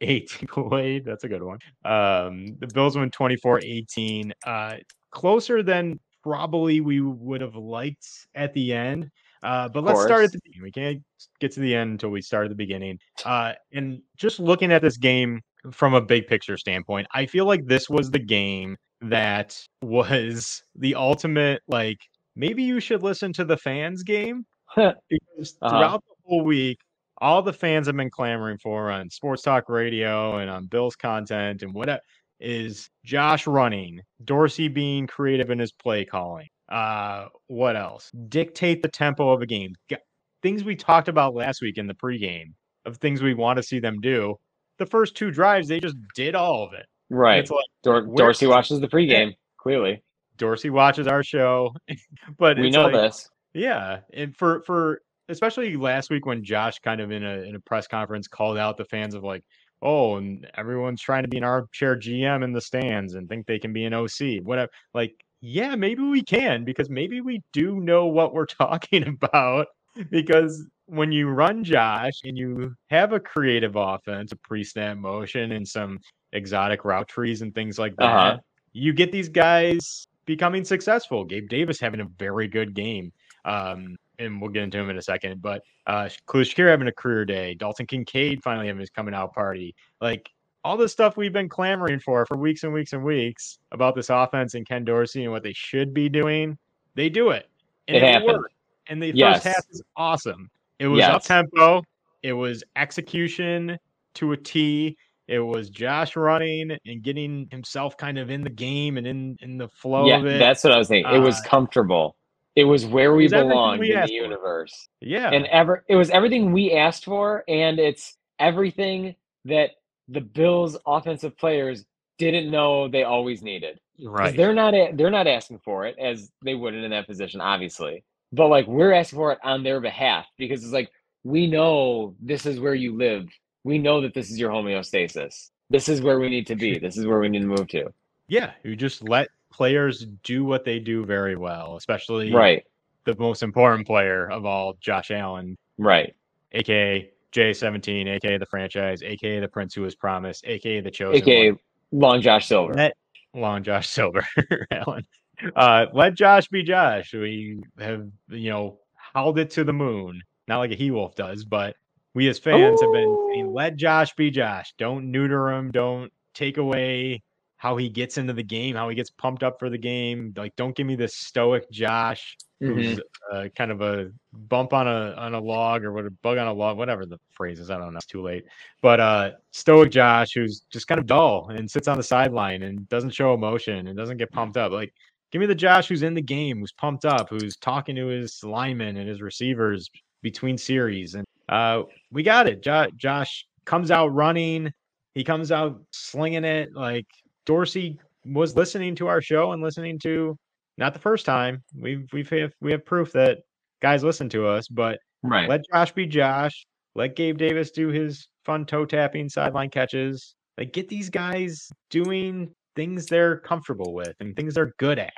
18. 0.00 0.48
Kool-Aid, 0.48 1.04
that's 1.04 1.24
a 1.24 1.28
good 1.28 1.42
one. 1.42 1.58
Um, 1.84 2.56
the 2.58 2.68
Bills 2.72 2.96
win 2.96 3.10
24 3.10 3.60
18. 3.62 4.32
Uh, 4.46 4.76
closer 5.10 5.62
than 5.62 6.00
probably 6.22 6.80
we 6.80 7.02
would 7.02 7.42
have 7.42 7.54
liked 7.54 8.06
at 8.34 8.54
the 8.54 8.72
end. 8.72 9.10
Uh, 9.42 9.68
but 9.68 9.84
let's 9.84 10.00
start 10.02 10.24
at 10.24 10.32
the 10.32 10.40
beginning. 10.44 10.62
We 10.64 10.72
can't 10.72 11.02
get 11.40 11.52
to 11.52 11.60
the 11.60 11.74
end 11.74 11.92
until 11.92 12.10
we 12.10 12.22
start 12.22 12.46
at 12.46 12.48
the 12.50 12.56
beginning. 12.56 12.98
Uh, 13.24 13.52
and 13.72 14.00
just 14.16 14.40
looking 14.40 14.72
at 14.72 14.82
this 14.82 14.96
game 14.96 15.40
from 15.72 15.94
a 15.94 16.00
big 16.00 16.26
picture 16.26 16.56
standpoint, 16.56 17.06
I 17.14 17.26
feel 17.26 17.44
like 17.46 17.66
this 17.66 17.88
was 17.90 18.10
the 18.10 18.18
game 18.18 18.76
that 19.02 19.56
was 19.82 20.62
the 20.74 20.94
ultimate, 20.94 21.62
like, 21.68 21.98
maybe 22.34 22.62
you 22.62 22.80
should 22.80 23.02
listen 23.02 23.32
to 23.34 23.44
the 23.44 23.56
fans 23.56 24.02
game 24.02 24.44
because 24.76 25.56
Uh-huh. 25.62 25.68
throughout 25.70 26.02
the 26.08 26.14
whole 26.26 26.44
week, 26.44 26.78
all 27.18 27.42
the 27.42 27.52
fans 27.52 27.86
have 27.86 27.96
been 27.96 28.10
clamoring 28.10 28.58
for 28.62 28.90
on 28.90 29.08
sports 29.10 29.42
talk 29.42 29.68
radio 29.68 30.36
and 30.38 30.50
on 30.50 30.66
Bill's 30.66 30.96
content 30.96 31.62
and 31.62 31.72
whatever 31.72 32.00
is 32.40 32.90
Josh 33.04 33.46
running, 33.46 34.00
Dorsey 34.24 34.68
being 34.68 35.06
creative 35.06 35.50
in 35.50 35.58
his 35.58 35.72
play 35.72 36.04
calling. 36.04 36.48
Uh, 36.68 37.26
what 37.46 37.76
else? 37.76 38.10
Dictate 38.28 38.82
the 38.82 38.88
tempo 38.88 39.30
of 39.30 39.42
a 39.42 39.46
game. 39.46 39.74
G- 39.88 39.96
Things 40.42 40.64
we 40.64 40.76
talked 40.76 41.08
about 41.08 41.34
last 41.34 41.62
week 41.62 41.78
in 41.78 41.86
the 41.86 41.94
pregame 41.94 42.52
of 42.84 42.98
things 42.98 43.22
we 43.22 43.34
want 43.34 43.56
to 43.56 43.62
see 43.62 43.80
them 43.80 44.00
do. 44.00 44.36
The 44.78 44.86
first 44.86 45.16
two 45.16 45.30
drives, 45.30 45.68
they 45.68 45.80
just 45.80 45.96
did 46.14 46.34
all 46.34 46.64
of 46.64 46.72
it. 46.72 46.86
Right. 47.10 47.38
It's 47.38 47.50
like 47.50 47.64
Dor- 47.82 48.02
Dorsey 48.02 48.46
watches 48.46 48.80
the 48.80 48.88
pregame. 48.88 49.34
Clearly, 49.58 50.02
Dorsey 50.36 50.70
watches 50.70 51.06
our 51.06 51.22
show, 51.22 51.74
but 52.38 52.58
we 52.58 52.70
know 52.70 52.84
like, 52.84 52.92
this. 52.92 53.28
Yeah, 53.54 54.00
and 54.12 54.36
for 54.36 54.62
for 54.62 55.00
especially 55.28 55.76
last 55.76 56.10
week 56.10 56.26
when 56.26 56.44
Josh 56.44 56.78
kind 56.80 57.00
of 57.00 57.10
in 57.10 57.24
a 57.24 57.38
in 57.40 57.54
a 57.54 57.60
press 57.60 57.86
conference 57.86 58.28
called 58.28 58.58
out 58.58 58.76
the 58.76 58.84
fans 58.84 59.14
of 59.14 59.24
like, 59.24 59.42
oh, 59.82 60.16
and 60.16 60.46
everyone's 60.56 61.00
trying 61.00 61.22
to 61.22 61.28
be 61.28 61.38
an 61.38 61.44
armchair 61.44 61.96
GM 61.96 62.44
in 62.44 62.52
the 62.52 62.60
stands 62.60 63.14
and 63.14 63.28
think 63.28 63.46
they 63.46 63.58
can 63.58 63.72
be 63.72 63.84
an 63.84 63.94
OC, 63.94 64.42
whatever. 64.42 64.70
Like, 64.94 65.14
yeah, 65.40 65.74
maybe 65.76 66.02
we 66.02 66.22
can 66.22 66.64
because 66.64 66.88
maybe 66.90 67.20
we 67.20 67.42
do 67.52 67.80
know 67.80 68.06
what 68.06 68.34
we're 68.34 68.46
talking 68.64 69.06
about. 69.06 69.68
Because 70.10 70.66
when 70.86 71.10
you 71.10 71.28
run 71.28 71.64
Josh 71.64 72.20
and 72.24 72.36
you 72.36 72.74
have 72.90 73.12
a 73.12 73.20
creative 73.20 73.76
offense, 73.76 74.32
a 74.32 74.36
pre-snap 74.36 74.96
motion, 74.98 75.52
and 75.52 75.66
some 75.66 75.98
exotic 76.32 76.84
route 76.84 77.08
trees 77.08 77.42
and 77.42 77.54
things 77.54 77.78
like 77.78 77.96
that, 77.96 78.04
Uh-huh. 78.04 78.36
you 78.72 78.92
get 78.92 79.10
these 79.10 79.28
guys 79.30 80.06
becoming 80.26 80.64
successful. 80.64 81.24
Gabe 81.24 81.48
Davis 81.48 81.80
having 81.80 82.00
a 82.00 82.06
very 82.18 82.46
good 82.48 82.74
game. 82.74 83.12
Um, 83.44 83.96
and 84.18 84.40
we'll 84.40 84.50
get 84.50 84.62
into 84.64 84.78
him 84.78 84.90
in 84.90 84.96
a 84.98 85.02
second. 85.02 85.40
But 85.42 85.62
uh 85.86 86.08
Shakir 86.28 86.68
having 86.68 86.88
a 86.88 86.92
career 86.92 87.24
day, 87.24 87.54
Dalton 87.54 87.86
Kincaid 87.86 88.42
finally 88.42 88.66
having 88.66 88.80
his 88.80 88.90
coming 88.90 89.14
out 89.14 89.34
party. 89.34 89.74
Like 90.00 90.28
all 90.66 90.76
the 90.76 90.88
stuff 90.88 91.16
we've 91.16 91.32
been 91.32 91.48
clamoring 91.48 92.00
for 92.00 92.26
for 92.26 92.36
weeks 92.36 92.64
and 92.64 92.72
weeks 92.72 92.92
and 92.92 93.04
weeks 93.04 93.58
about 93.70 93.94
this 93.94 94.10
offense 94.10 94.54
and 94.54 94.66
Ken 94.66 94.84
Dorsey 94.84 95.22
and 95.22 95.30
what 95.32 95.44
they 95.44 95.52
should 95.52 95.94
be 95.94 96.08
doing, 96.08 96.58
they 96.96 97.08
do 97.08 97.30
it. 97.30 97.48
And 97.86 97.96
It 97.96 98.02
it, 98.02 98.06
happened. 98.12 98.38
worked. 98.38 98.54
And 98.88 99.00
the 99.02 99.12
Yes. 99.14 99.44
first 99.44 99.54
half 99.54 99.64
is 99.70 99.82
awesome. 99.96 100.50
It 100.80 100.88
was 100.88 100.98
Yes. 100.98 101.10
up 101.14 101.22
tempo. 101.22 101.82
It 102.24 102.32
was 102.32 102.64
execution 102.74 103.78
to 104.14 104.32
a 104.32 104.36
T. 104.36 104.96
It 105.28 105.38
was 105.40 105.70
Josh 105.70 106.16
running 106.16 106.76
and 106.86 107.02
getting 107.02 107.46
himself 107.50 107.96
kind 107.96 108.18
of 108.18 108.30
in 108.30 108.42
the 108.42 108.50
game 108.50 108.96
and 108.96 109.06
in 109.06 109.36
in 109.42 109.58
the 109.58 109.68
flow 109.68 110.06
yeah, 110.08 110.18
of 110.18 110.26
it. 110.26 110.38
that's 110.38 110.64
what 110.64 110.72
I 110.72 110.78
was 110.78 110.88
saying. 110.88 111.04
It 111.12 111.18
was 111.18 111.38
Uh, 111.40 111.48
comfortable. 111.48 112.16
It 112.56 112.64
was 112.64 112.86
where 112.86 113.14
we 113.14 113.24
was 113.24 113.32
belonged 113.32 113.80
we 113.80 113.92
in 113.92 114.00
the 114.00 114.06
for. 114.06 114.12
universe. 114.12 114.88
yeah. 115.00 115.30
and 115.30 115.46
ever 115.46 115.84
it 115.88 115.94
was 115.96 116.10
everything 116.10 116.52
we 116.52 116.72
asked 116.72 117.04
for 117.04 117.44
and 117.48 117.78
it's 117.78 118.16
everything 118.40 119.14
that 119.44 119.70
the 120.08 120.20
bills 120.20 120.76
offensive 120.86 121.36
players 121.36 121.84
didn't 122.18 122.50
know 122.50 122.88
they 122.88 123.02
always 123.04 123.42
needed. 123.42 123.78
right. 124.02 124.36
they're 124.36 124.54
not 124.54 124.74
they're 124.96 125.10
not 125.10 125.26
asking 125.26 125.58
for 125.58 125.86
it 125.86 125.96
as 125.98 126.30
they 126.44 126.54
wouldn't 126.54 126.84
in 126.84 126.90
that 126.90 127.06
position 127.06 127.40
obviously 127.40 128.02
but 128.32 128.48
like 128.48 128.66
we're 128.66 128.92
asking 128.92 129.18
for 129.18 129.32
it 129.32 129.38
on 129.42 129.62
their 129.62 129.80
behalf 129.80 130.26
because 130.36 130.62
it's 130.62 130.72
like 130.72 130.90
we 131.24 131.46
know 131.46 132.14
this 132.20 132.46
is 132.46 132.60
where 132.60 132.74
you 132.74 132.96
live. 132.96 133.28
We 133.64 133.78
know 133.78 134.00
that 134.00 134.14
this 134.14 134.30
is 134.30 134.38
your 134.38 134.50
homeostasis. 134.50 135.50
This 135.70 135.88
is 135.88 136.00
where 136.00 136.20
we 136.20 136.28
need 136.28 136.46
to 136.46 136.54
be. 136.54 136.78
This 136.86 136.96
is 136.96 137.06
where 137.06 137.18
we 137.18 137.28
need 137.28 137.40
to 137.40 137.46
move 137.46 137.68
to. 137.68 137.92
Yeah, 138.28 138.52
you 138.62 138.76
just 138.76 139.02
let 139.02 139.28
players 139.52 140.06
do 140.22 140.44
what 140.44 140.64
they 140.64 140.78
do 140.78 141.04
very 141.04 141.36
well, 141.36 141.76
especially 141.76 142.32
right. 142.32 142.64
the 143.04 143.16
most 143.18 143.42
important 143.42 143.86
player 143.86 144.30
of 144.30 144.44
all, 144.44 144.74
Josh 144.80 145.10
Allen, 145.10 145.56
right. 145.78 146.14
Aka 146.52 147.10
J17, 147.36 148.08
aka 148.08 148.38
the 148.38 148.46
franchise, 148.46 149.02
aka 149.02 149.40
the 149.40 149.48
Prince 149.48 149.74
who 149.74 149.82
was 149.82 149.94
promised, 149.94 150.44
aka 150.46 150.80
the 150.80 150.90
chosen 150.90 151.16
aka 151.16 151.50
one. 151.52 151.60
long 151.92 152.20
josh 152.22 152.46
silver 152.48 152.74
Let 152.74 152.96
long 153.36 153.62
Josh 153.62 153.88
Silver, 153.88 154.26
Allen. 154.70 155.06
Uh, 155.54 155.86
let 155.92 156.14
Josh 156.14 156.48
be 156.48 156.62
Josh. 156.62 157.12
We 157.12 157.60
have, 157.78 158.08
you 158.28 158.50
know, 158.50 158.78
howled 158.94 159.38
it 159.38 159.50
to 159.52 159.64
the 159.64 159.72
moon. 159.72 160.22
Not 160.48 160.58
like 160.58 160.70
a 160.70 160.74
he 160.74 160.90
wolf 160.90 161.14
does, 161.14 161.44
but 161.44 161.76
we 162.14 162.28
as 162.28 162.38
fans 162.38 162.80
have 162.80 162.92
been 162.92 163.28
saying, 163.32 163.52
let 163.52 163.76
Josh 163.76 164.14
be 164.14 164.30
Josh. 164.30 164.72
Don't 164.78 165.10
neuter 165.10 165.50
him. 165.50 165.70
Don't 165.70 166.10
take 166.34 166.56
away 166.56 167.22
how 167.58 167.76
he 167.76 167.88
gets 167.88 168.16
into 168.16 168.32
the 168.32 168.42
game, 168.42 168.76
how 168.76 168.88
he 168.88 168.94
gets 168.94 169.10
pumped 169.10 169.42
up 169.42 169.58
for 169.58 169.68
the 169.68 169.78
game. 169.78 170.32
Like, 170.36 170.54
don't 170.56 170.74
give 170.76 170.86
me 170.86 170.96
this 170.96 171.16
stoic 171.16 171.70
Josh 171.70 172.36
Who's 172.58 172.98
uh, 173.30 173.48
kind 173.54 173.70
of 173.70 173.82
a 173.82 174.10
bump 174.32 174.72
on 174.72 174.88
a 174.88 175.12
on 175.18 175.34
a 175.34 175.40
log 175.40 175.84
or 175.84 175.92
what 175.92 176.06
a 176.06 176.10
bug 176.10 176.38
on 176.38 176.46
a 176.46 176.52
log, 176.52 176.78
whatever 176.78 177.04
the 177.04 177.18
phrase 177.32 177.60
is. 177.60 177.68
I 177.70 177.76
don't 177.76 177.92
know. 177.92 177.98
It's 177.98 178.06
too 178.06 178.22
late. 178.22 178.44
But 178.80 178.98
uh 178.98 179.30
stoic 179.52 179.90
Josh, 179.90 180.32
who's 180.32 180.64
just 180.70 180.88
kind 180.88 180.98
of 180.98 181.06
dull 181.06 181.48
and 181.50 181.70
sits 181.70 181.86
on 181.86 181.98
the 181.98 182.02
sideline 182.02 182.62
and 182.62 182.88
doesn't 182.88 183.10
show 183.10 183.34
emotion 183.34 183.88
and 183.88 183.96
doesn't 183.96 184.16
get 184.16 184.32
pumped 184.32 184.56
up. 184.56 184.72
Like, 184.72 184.90
give 185.32 185.40
me 185.40 185.46
the 185.46 185.54
Josh 185.54 185.88
who's 185.88 186.02
in 186.02 186.14
the 186.14 186.22
game, 186.22 186.60
who's 186.60 186.72
pumped 186.72 187.04
up, 187.04 187.28
who's 187.28 187.56
talking 187.58 187.94
to 187.96 188.06
his 188.06 188.42
linemen 188.42 188.96
and 188.96 189.06
his 189.06 189.20
receivers 189.20 189.90
between 190.22 190.56
series. 190.56 191.14
And 191.14 191.26
uh 191.50 191.82
we 192.10 192.22
got 192.22 192.46
it. 192.46 192.62
Jo- 192.62 192.88
Josh 192.96 193.46
comes 193.66 193.90
out 193.90 194.14
running. 194.14 194.72
He 195.14 195.24
comes 195.24 195.52
out 195.52 195.82
slinging 195.92 196.44
it. 196.44 196.70
Like 196.74 197.06
Dorsey 197.44 197.98
was 198.24 198.56
listening 198.56 198.94
to 198.96 199.08
our 199.08 199.20
show 199.20 199.52
and 199.52 199.62
listening 199.62 199.98
to 200.00 200.38
not 200.78 200.92
the 200.94 201.00
first 201.00 201.26
time. 201.26 201.62
We've 201.78 202.06
we've 202.12 202.28
have, 202.30 202.52
we 202.60 202.72
have 202.72 202.84
proof 202.84 203.12
that 203.12 203.38
guys 203.82 204.04
listen 204.04 204.28
to 204.30 204.46
us, 204.46 204.68
but 204.68 204.98
right 205.22 205.48
let 205.48 205.62
Josh 205.72 205.92
be 205.92 206.06
Josh. 206.06 206.66
Let 206.94 207.14
Gabe 207.16 207.36
Davis 207.38 207.70
do 207.70 207.88
his 207.88 208.26
fun 208.44 208.64
toe 208.64 208.84
tapping 208.86 209.28
sideline 209.28 209.70
catches. 209.70 210.34
Like 210.56 210.72
get 210.72 210.88
these 210.88 211.10
guys 211.10 211.68
doing 211.90 212.54
things 212.74 213.06
they're 213.06 213.38
comfortable 213.40 213.94
with 213.94 214.14
and 214.20 214.34
things 214.36 214.54
they're 214.54 214.72
good 214.78 214.98
at. 214.98 215.12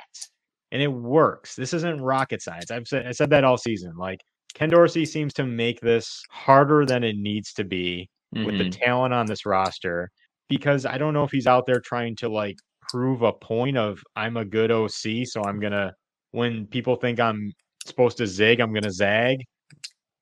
And 0.71 0.81
it 0.81 0.87
works. 0.91 1.55
This 1.55 1.73
isn't 1.73 2.01
rocket 2.01 2.41
science. 2.41 2.69
I've 2.71 2.87
said 2.87 3.07
I 3.07 3.11
said 3.11 3.29
that 3.31 3.43
all 3.43 3.57
season. 3.57 3.95
Like 3.97 4.19
Ken 4.53 4.69
Dorsey 4.69 5.05
seems 5.05 5.33
to 5.35 5.45
make 5.45 5.79
this 5.81 6.21
harder 6.29 6.85
than 6.85 7.03
it 7.03 7.15
needs 7.17 7.53
to 7.53 7.63
be 7.63 8.09
with 8.33 8.57
the 8.57 8.65
Mhm. 8.65 8.77
talent 8.79 9.13
on 9.13 9.25
this 9.25 9.45
roster 9.45 10.09
because 10.49 10.85
I 10.85 10.97
don't 10.97 11.13
know 11.13 11.23
if 11.23 11.31
he's 11.31 11.47
out 11.47 11.65
there 11.65 11.79
trying 11.79 12.15
to 12.17 12.29
like 12.29 12.57
prove 12.89 13.21
a 13.21 13.33
point 13.33 13.77
of 13.77 13.99
I'm 14.15 14.37
a 14.37 14.45
good 14.45 14.71
OC, 14.71 15.25
so 15.25 15.43
I'm 15.43 15.59
gonna 15.59 15.93
when 16.31 16.67
people 16.67 16.95
think 16.95 17.19
I'm 17.19 17.51
supposed 17.85 18.17
to 18.17 18.27
zig, 18.27 18.59
I'm 18.59 18.73
gonna 18.73 18.91
zag. 18.91 19.39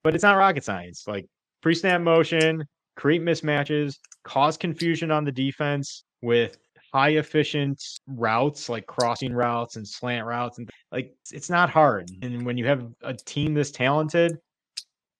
But 0.04 0.14
it's 0.14 0.22
not 0.22 0.36
rocket 0.36 0.64
science. 0.64 1.04
Like 1.06 1.26
pre-snap 1.62 2.00
motion, 2.00 2.64
create 2.96 3.22
mismatches, 3.22 3.94
cause 4.24 4.56
confusion 4.56 5.10
on 5.10 5.24
the 5.24 5.32
defense 5.32 6.04
with 6.22 6.58
high 6.92 7.10
efficient 7.10 7.82
routes 8.06 8.68
like 8.68 8.86
crossing 8.86 9.32
routes 9.32 9.76
and 9.76 9.86
slant 9.86 10.26
routes 10.26 10.58
and 10.58 10.70
like 10.90 11.12
it's 11.32 11.50
not 11.50 11.70
hard. 11.70 12.10
And 12.22 12.46
when 12.46 12.56
you 12.56 12.66
have 12.66 12.86
a 13.02 13.14
team 13.14 13.54
this 13.54 13.70
talented, 13.70 14.38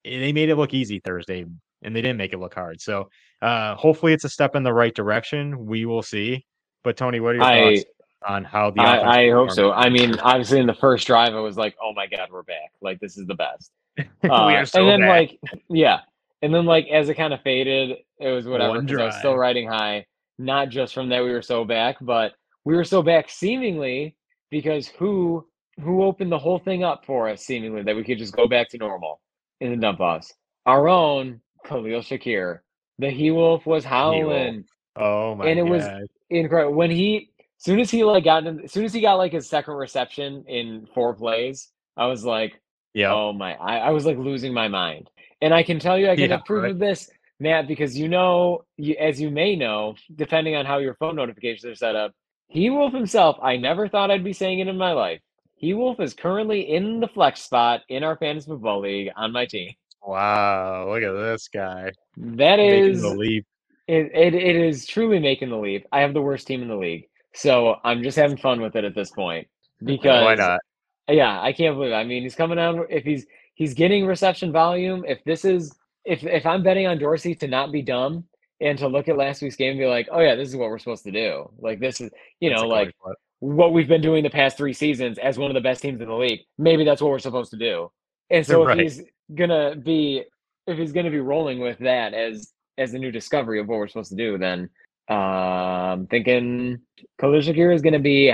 they 0.05 0.33
made 0.33 0.49
it 0.49 0.57
look 0.57 0.73
easy 0.73 1.01
Thursday 1.01 1.45
and 1.83 1.95
they 1.95 2.01
didn't 2.01 2.17
make 2.17 2.33
it 2.33 2.39
look 2.39 2.55
hard. 2.55 2.81
So 2.81 3.09
uh 3.43 3.75
hopefully 3.75 4.13
it's 4.13 4.25
a 4.25 4.29
step 4.29 4.57
in 4.57 4.63
the 4.63 4.73
right 4.73 4.95
direction. 4.95 5.67
We 5.67 5.85
will 5.85 6.03
see. 6.03 6.45
But 6.85 6.97
Tony, 6.97 7.21
what 7.21 7.35
are 7.35 7.39
your 7.39 7.45
I 7.45 7.77
thoughts? 7.77 7.85
on 8.27 8.45
how 8.45 8.71
the 8.71 8.81
I, 8.81 9.25
I 9.27 9.31
hope 9.31 9.51
so. 9.51 9.73
I 9.73 9.89
mean, 9.89 10.19
obviously, 10.21 10.61
in 10.61 10.67
the 10.67 10.75
first 10.75 11.07
drive, 11.07 11.35
I 11.35 11.41
was 11.41 11.57
like, 11.57 11.77
"Oh 11.83 11.93
my 11.95 12.07
god, 12.07 12.29
we're 12.33 12.43
back! 12.43 12.73
Like 12.81 13.01
this 13.01 13.17
is 13.17 13.27
the 13.27 13.35
best." 13.35 13.71
we 13.99 14.29
Uh, 14.29 14.51
are 14.53 14.67
so 14.67 14.89
and 14.89 15.03
then 15.03 15.09
like, 15.09 15.39
yeah, 15.69 16.01
and 16.43 16.55
then 16.55 16.67
like 16.67 16.89
as 16.89 17.09
it 17.09 17.15
kind 17.15 17.33
of 17.33 17.41
faded, 17.43 17.99
it 18.19 18.29
was 18.29 18.47
whatever. 18.47 18.79
I 18.79 19.05
was 19.07 19.17
still 19.17 19.37
riding 19.37 19.69
high, 19.69 20.07
not 20.39 20.69
just 20.69 20.95
from 20.95 21.09
that 21.11 21.23
we 21.23 21.31
were 21.33 21.43
so 21.43 21.65
back, 21.65 21.97
but 22.01 22.33
we 22.65 22.75
were 22.77 22.85
so 22.85 23.03
back 23.03 23.29
seemingly 23.31 24.17
because 24.51 24.89
who 24.89 25.47
who 25.81 26.03
opened 26.03 26.33
the 26.33 26.39
whole 26.39 26.59
thing 26.59 26.83
up 26.85 27.05
for 27.05 27.29
us 27.29 27.45
seemingly 27.45 27.83
that 27.83 27.95
we 27.97 28.05
could 28.05 28.19
just 28.19 28.35
go 28.35 28.49
back 28.49 28.69
to 28.71 28.79
normal 28.79 29.21
in 29.61 29.71
the 29.71 29.77
dump 29.77 30.01
offs. 30.01 30.35
Our 30.67 30.89
own 30.89 31.41
Khalil 31.67 32.01
Shakir, 32.01 32.61
the 32.99 33.11
he 33.11 33.31
wolf 33.31 33.67
was 33.67 33.85
howling 33.85 34.65
oh 34.97 35.35
my 35.37 35.49
and 35.49 35.59
it 35.59 35.65
god. 35.65 35.71
was 35.71 35.91
incredible 36.31 36.75
when 36.75 36.91
he 36.91 37.31
soon 37.59 37.81
as 37.81 37.91
he 37.91 38.05
like 38.05 38.25
got 38.25 38.47
in, 38.47 38.61
as 38.65 38.73
soon 38.73 38.85
as 38.85 38.93
he 38.93 39.01
got 39.01 39.15
like 39.15 39.33
his 39.33 39.49
second 39.49 39.75
reception 39.75 40.45
in 40.47 40.87
four 40.95 41.15
plays 41.15 41.71
i 41.97 42.07
was 42.07 42.25
like 42.25 42.61
yeah. 42.95 43.13
oh 43.13 43.33
my 43.33 43.55
I, 43.55 43.79
I 43.79 43.91
was 43.91 44.07
like 44.07 44.19
losing 44.19 44.53
my 44.55 44.69
mind 44.69 45.11
and 45.43 45.55
i 45.55 45.63
can 45.63 45.79
tell 45.79 45.99
you 45.99 46.11
i 46.11 46.17
can 46.17 46.31
Yeah, 46.31 46.37
approve 46.37 46.65
right. 46.65 46.73
of 46.73 46.79
this 46.79 47.11
matt 47.41 47.69
because 47.69 47.97
you 47.99 48.09
know 48.09 48.65
you, 48.77 48.97
as 49.01 49.21
you 49.21 49.31
may 49.31 49.57
know 49.57 49.95
depending 50.17 50.55
on 50.57 50.67
how 50.67 50.79
your 50.79 50.95
phone 50.95 51.17
notifications 51.17 51.65
are 51.65 51.75
set 51.75 51.97
up 51.97 52.13
he 52.49 52.71
wolf 52.71 52.93
himself 52.93 53.37
i 53.43 53.57
never 53.57 53.89
thought 53.89 54.11
i'd 54.11 54.25
be 54.25 54.33
saying 54.33 54.59
it 54.61 54.69
in 54.69 54.77
my 54.79 54.93
life 54.93 55.21
he 55.57 55.75
wolf 55.75 56.01
is 56.01 56.15
currently 56.15 56.61
in 56.75 57.01
the 57.01 57.09
flex 57.09 57.43
spot 57.43 57.81
in 57.89 58.05
our 58.05 58.17
fantasy 58.17 58.49
football 58.51 58.81
league 58.81 59.11
on 59.17 59.33
my 59.33 59.47
team 59.47 59.73
Wow, 60.03 60.89
look 60.91 61.03
at 61.03 61.13
this 61.13 61.49
guy. 61.49 61.93
that 62.17 62.57
Making 62.61 63.01
is 63.01 63.03
the 63.03 63.11
leap. 63.11 63.47
It, 63.89 64.11
it 64.15 64.35
it 64.35 64.55
is 64.57 64.87
truly 64.87 65.19
making 65.19 65.49
the 65.51 65.57
leap. 65.57 65.87
I 65.91 66.01
have 66.01 66.13
the 66.15 66.23
worst 66.23 66.47
team 66.47 66.63
in 66.63 66.69
the 66.69 66.77
league, 66.77 67.09
so 67.35 67.77
I'm 67.85 68.03
just 68.03 68.17
having 68.19 68.37
fun 68.37 68.61
with 68.61 68.77
it 68.77 68.85
at 68.85 68.95
this 68.95 69.11
point 69.11 69.49
because 69.85 70.25
Why 70.25 70.35
not? 70.35 70.61
yeah, 71.09 71.41
I 71.41 71.53
can't 71.53 71.75
believe. 71.75 71.93
It. 71.93 71.97
I 71.97 72.05
mean, 72.05 72.23
he's 72.23 72.35
coming 72.37 72.59
out 72.59 72.87
if 72.91 73.05
he's 73.05 73.27
he's 73.55 73.75
getting 73.75 74.07
reception 74.07 74.53
volume. 74.53 75.05
If 75.09 75.25
this 75.25 75.45
is 75.45 75.75
if 76.05 76.23
if 76.25 76.45
I'm 76.47 76.63
betting 76.63 76.87
on 76.87 76.99
Dorsey 76.99 77.35
to 77.37 77.49
not 77.49 77.73
be 77.73 77.81
dumb 77.83 78.25
and 78.61 78.79
to 78.79 78.89
look 78.89 79.09
at 79.09 79.17
last 79.17 79.41
week's 79.41 79.57
game 79.57 79.71
and 79.71 79.79
be 79.81 79.87
like, 79.87 80.09
oh 80.13 80.21
yeah, 80.21 80.35
this 80.35 80.49
is 80.49 80.57
what 80.57 80.69
we're 80.69 80.79
supposed 80.79 81.05
to 81.05 81.11
do. 81.13 81.51
Like 81.59 81.81
this 81.81 82.01
is 82.01 82.11
you 82.41 82.51
That's 82.51 82.61
know 82.63 82.69
like 82.69 82.95
flip. 83.03 83.17
what 83.41 83.73
we've 83.73 83.89
been 83.89 84.03
doing 84.03 84.23
the 84.23 84.29
past 84.31 84.59
three 84.59 84.75
seasons 84.75 85.17
as 85.19 85.39
one 85.39 85.51
of 85.51 85.55
the 85.55 85.61
best 85.63 85.81
teams 85.81 86.01
in 86.03 86.09
the 86.09 86.15
league. 86.15 86.41
Maybe 86.59 86.85
that's 86.85 87.01
what 87.01 87.11
we're 87.11 87.19
supposed 87.21 87.53
to 87.53 87.57
do. 87.59 87.91
And 88.29 88.45
so 88.47 88.65
Right. 88.67 88.79
if 88.81 88.83
he's 88.83 89.03
gonna 89.35 89.77
be 89.77 90.25
if 90.67 90.77
he's 90.77 90.93
gonna 90.93 91.11
be 91.11 91.21
rolling 91.21 91.59
with 91.61 91.79
that 91.79 92.13
as 92.13 92.53
as 92.79 92.95
a 92.95 92.99
new 92.99 93.11
discovery 93.11 93.61
of 93.61 93.69
what 93.69 93.79
we're 93.79 93.89
supposed 93.89 94.11
to 94.11 94.17
do, 94.17 94.39
then 94.39 94.71
um 95.09 96.07
thinking 96.07 96.79
Khalil 97.21 97.41
Shakir 97.41 97.75
is 97.75 97.83
gonna 97.83 97.99
be 97.99 98.33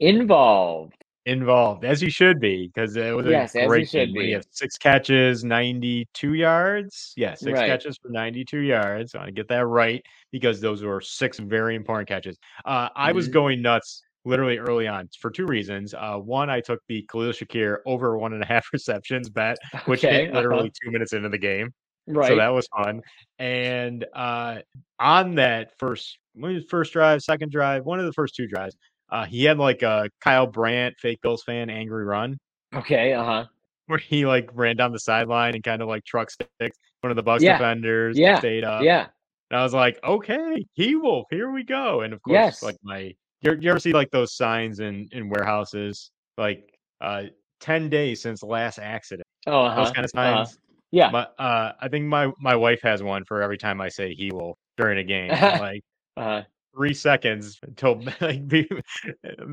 involved. 0.00 0.92
involved 1.24 1.84
as 1.84 2.00
he 2.00 2.08
should 2.08 2.38
be 2.38 2.68
because 2.72 2.94
it 2.96 3.14
was 3.14 3.26
Yes, 3.26 3.54
a 3.56 3.66
great 3.66 3.90
game. 3.90 4.14
We 4.14 4.30
have 4.30 4.44
six 4.50 4.76
catches, 4.78 5.42
92 5.42 6.34
yards. 6.34 7.12
Yeah, 7.16 7.34
six 7.34 7.58
Right. 7.58 7.66
catches 7.66 7.98
for 8.00 8.10
92 8.10 8.58
yards. 8.60 9.14
I 9.14 9.18
want 9.18 9.28
to 9.28 9.32
get 9.32 9.48
that 9.48 9.66
right 9.66 10.00
because 10.30 10.60
those 10.60 10.82
were 10.84 11.00
six 11.00 11.38
very 11.40 11.74
important 11.74 12.08
catches. 12.08 12.38
Uh, 12.64 12.90
I 12.94 13.10
was 13.12 13.28
Mhm. 13.28 13.32
going 13.32 13.62
nuts 13.62 14.02
literally 14.24 14.58
early 14.58 14.86
on 14.86 15.08
for 15.20 15.30
two 15.30 15.46
reasons. 15.46 15.94
Uh, 15.94 16.16
one, 16.18 16.48
I 16.50 16.60
took 16.60 16.80
the 16.88 17.02
Khalil 17.10 17.32
Shakir 17.32 17.78
over 17.86 18.16
one 18.18 18.32
and 18.32 18.42
a 18.42 18.46
half 18.46 18.66
receptions 18.72 19.28
bet, 19.28 19.56
which 19.86 20.04
Okay, 20.04 20.18
hit 20.18 20.28
uh-huh. 20.30 20.36
literally 20.38 20.70
two 20.82 20.90
minutes 20.92 21.12
into 21.12 21.28
the 21.28 21.38
game. 21.38 21.72
Right. 22.06 22.28
So 22.28 22.36
that 22.36 22.48
was 22.48 22.68
fun. 22.68 23.02
And 23.38 24.04
uh, 24.14 24.58
on 24.98 25.34
that 25.36 25.72
first, 25.78 26.18
first 26.68 26.92
drive, 26.92 27.22
second 27.22 27.50
drive, 27.50 27.84
one 27.84 27.98
of 27.98 28.06
the 28.06 28.12
first 28.12 28.34
two 28.34 28.46
drives, 28.46 28.76
uh, 29.10 29.24
he 29.24 29.44
had 29.44 29.58
like 29.58 29.82
a 29.82 30.10
Kyle 30.20 30.46
Brandt, 30.46 30.96
fake 30.98 31.20
Bills 31.22 31.42
fan, 31.44 31.70
angry 31.70 32.04
run 32.04 32.38
okay, 32.74 33.12
uh-huh. 33.12 33.44
where 33.86 33.98
he 33.98 34.26
like 34.26 34.50
ran 34.52 34.76
down 34.76 34.92
the 34.92 34.98
sideline 34.98 35.54
and 35.54 35.64
kind 35.64 35.82
of 35.82 35.88
like 35.88 36.04
truck 36.04 36.30
sticked 36.30 36.78
one 37.00 37.10
of 37.10 37.16
the 37.16 37.22
Bucs 37.22 37.40
Yeah, 37.40 37.58
defenders, 37.58 38.18
yeah, 38.18 38.38
stayed 38.38 38.64
up. 38.64 38.82
yeah. 38.82 39.06
And 39.50 39.60
I 39.60 39.62
was 39.62 39.74
like, 39.74 39.98
okay, 40.02 40.64
he 40.74 40.96
wolf, 40.96 41.26
here 41.30 41.50
we 41.50 41.62
go. 41.62 42.00
And 42.00 42.12
of 42.12 42.20
course, 42.22 42.34
Yes. 42.34 42.62
like 42.62 42.76
my, 42.82 43.14
you, 43.42 43.70
ever 43.70 43.78
see 43.78 43.92
like 43.92 44.10
those 44.10 44.34
signs 44.34 44.80
in 44.80 45.08
in 45.12 45.28
warehouses, 45.28 46.10
like 46.36 46.74
uh, 47.00 47.24
ten 47.60 47.88
days 47.88 48.22
since 48.22 48.42
last 48.42 48.78
accident, 48.78 49.26
Oh, 49.46 49.66
uh-huh. 49.66 49.84
those 49.84 49.92
kind 49.92 50.04
of 50.04 50.10
uh-huh. 50.16 50.46
Yeah. 50.96 51.10
But 51.10 51.34
uh, 51.38 51.72
I 51.78 51.88
think 51.88 52.06
my 52.06 52.32
my 52.40 52.56
wife 52.56 52.80
has 52.82 53.02
one 53.02 53.24
for 53.26 53.42
every 53.42 53.58
time 53.58 53.82
I 53.82 53.90
say 53.90 54.14
he 54.14 54.30
will 54.32 54.56
during 54.78 54.98
a 54.98 55.04
game. 55.14 55.28
Like 55.28 55.84
uh-huh. 56.16 56.42
three 56.74 56.94
seconds 56.94 57.58
until 57.62 58.00
like 58.22 58.48
be, 58.48 58.66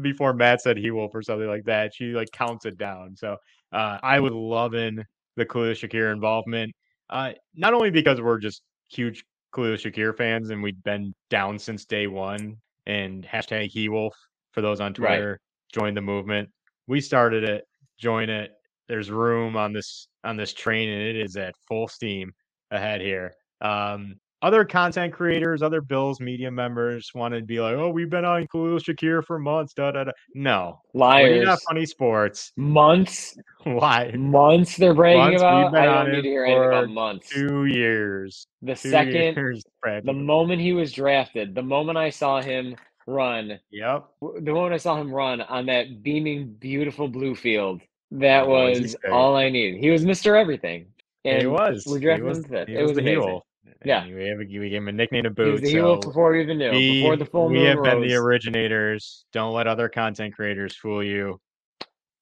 before 0.01 0.33
Matt 0.33 0.61
said 0.61 0.77
he 0.77 0.91
will 0.91 1.09
for 1.09 1.21
something 1.21 1.47
like 1.47 1.65
that. 1.65 1.93
She 1.93 2.13
like 2.13 2.31
counts 2.31 2.65
it 2.65 2.77
down. 2.77 3.17
So 3.17 3.35
uh, 3.73 3.97
I 4.01 4.21
would 4.21 4.31
love 4.31 4.73
in 4.73 5.03
the 5.35 5.45
Khalil 5.45 5.73
Shakir 5.73 6.13
involvement. 6.13 6.73
Uh, 7.09 7.33
not 7.53 7.73
only 7.73 7.91
because 7.91 8.21
we're 8.21 8.39
just 8.39 8.61
huge 8.89 9.25
Khalil 9.53 9.75
Shakir 9.75 10.15
fans 10.15 10.49
and 10.49 10.63
we've 10.63 10.81
been 10.83 11.13
down 11.29 11.59
since 11.59 11.83
day 11.83 12.07
one 12.07 12.55
and 12.85 13.25
hashtag 13.25 13.67
he 13.67 13.89
wolf 13.89 14.15
for 14.53 14.61
those 14.61 14.79
on 14.79 14.93
Right. 14.93 15.17
Twitter, 15.17 15.39
join 15.73 15.93
the 15.93 16.01
movement. 16.01 16.47
We 16.87 17.01
started 17.01 17.43
it, 17.43 17.65
join 17.97 18.29
it. 18.29 18.51
There's 18.87 19.09
room 19.11 19.55
on 19.55 19.73
this 19.73 20.07
on 20.23 20.37
this 20.37 20.53
train 20.53 20.89
and 20.89 21.01
it 21.01 21.15
is 21.17 21.35
at 21.37 21.53
full 21.67 21.87
steam 21.87 22.31
ahead 22.71 23.01
here. 23.01 23.33
Um, 23.61 24.15
other 24.41 24.65
content 24.65 25.13
creators, 25.13 25.61
other 25.61 25.79
Bills 25.79 26.19
media 26.19 26.51
members 26.51 27.09
want 27.15 27.33
to 27.33 27.41
be 27.41 27.61
like, 27.61 27.75
"Oh, 27.75 27.89
we've 27.89 28.09
been 28.09 28.25
on 28.25 28.45
Khalil 28.51 28.77
Shakir 28.77 29.23
for 29.23 29.39
months." 29.39 29.73
Da 29.73 29.91
da 29.91 30.03
da. 30.03 30.11
No, 30.35 30.81
Liars. 30.93 31.45
not 31.45 31.59
funny 31.65 31.85
sports. 31.85 32.51
Months. 32.57 33.37
Why? 33.63 34.11
Months 34.17 34.75
they're 34.75 34.93
bragging 34.93 35.19
Months, 35.39 35.41
we've 35.41 35.41
about. 35.43 35.71
been 35.71 35.81
I 35.83 35.87
on 35.87 36.05
don't 36.07 36.11
need 36.15 36.19
it 36.19 36.21
to 36.23 36.27
hear 36.27 36.43
anything 36.43 36.63
about 36.67 36.83
for 36.83 36.89
months. 36.89 37.29
Two 37.29 37.65
years. 37.65 38.45
The 38.61 38.75
Two 38.75 38.89
second 38.89 39.13
years. 39.13 39.63
the 40.03 40.11
moment 40.11 40.59
he 40.59 40.73
was 40.73 40.91
drafted, 40.91 41.55
the 41.55 41.63
moment 41.63 41.97
I 41.97 42.09
saw 42.09 42.41
him 42.41 42.75
run, 43.07 43.57
Yep. 43.71 44.05
the 44.41 44.51
moment 44.51 44.73
I 44.73 44.77
saw 44.77 44.99
him 44.99 45.09
run 45.13 45.39
on 45.39 45.67
that 45.67 46.03
beaming, 46.03 46.53
beautiful 46.59 47.07
blue 47.07 47.33
field, 47.35 47.81
that 48.19 48.43
he 48.45 48.49
was 48.81 48.95
all 49.11 49.35
I 49.35 49.49
needed. 49.49 49.79
He 49.79 49.89
was 49.89 50.05
Mr. 50.05 50.39
Everything. 50.39 50.87
And 51.25 51.41
he 51.41 51.47
was. 51.47 51.83
We 51.87 51.99
He 51.99 52.05
drafted 52.05 52.25
was, 52.25 52.37
him 52.39 52.43
fifth. 52.45 52.67
he 52.67 52.75
It 52.75 52.81
was 52.81 52.89
was 52.89 52.95
the 52.97 53.01
amazing. 53.01 53.21
heel. 53.21 53.45
Yeah. 53.85 54.05
We, 54.05 54.27
have, 54.27 54.37
we 54.37 54.45
gave 54.69 54.73
him 54.73 54.87
a 54.87 54.91
nickname 54.91 55.23
to 55.23 55.29
He 55.29 55.33
boot. 55.33 55.51
was 55.53 55.61
the 55.61 55.71
so 55.71 55.97
before 55.97 56.31
we 56.31 56.41
even 56.41 56.57
knew. 56.57 56.71
we, 56.71 57.01
before 57.01 57.15
the 57.17 57.25
full 57.25 57.47
we 57.47 57.55
moon 57.55 57.65
have 57.65 57.83
been 57.83 58.01
the 58.01 58.13
originators. 58.15 59.25
Don't 59.33 59.53
let 59.53 59.67
other 59.67 59.89
content 59.89 60.33
creators 60.35 60.75
fool 60.75 61.03
you. 61.03 61.39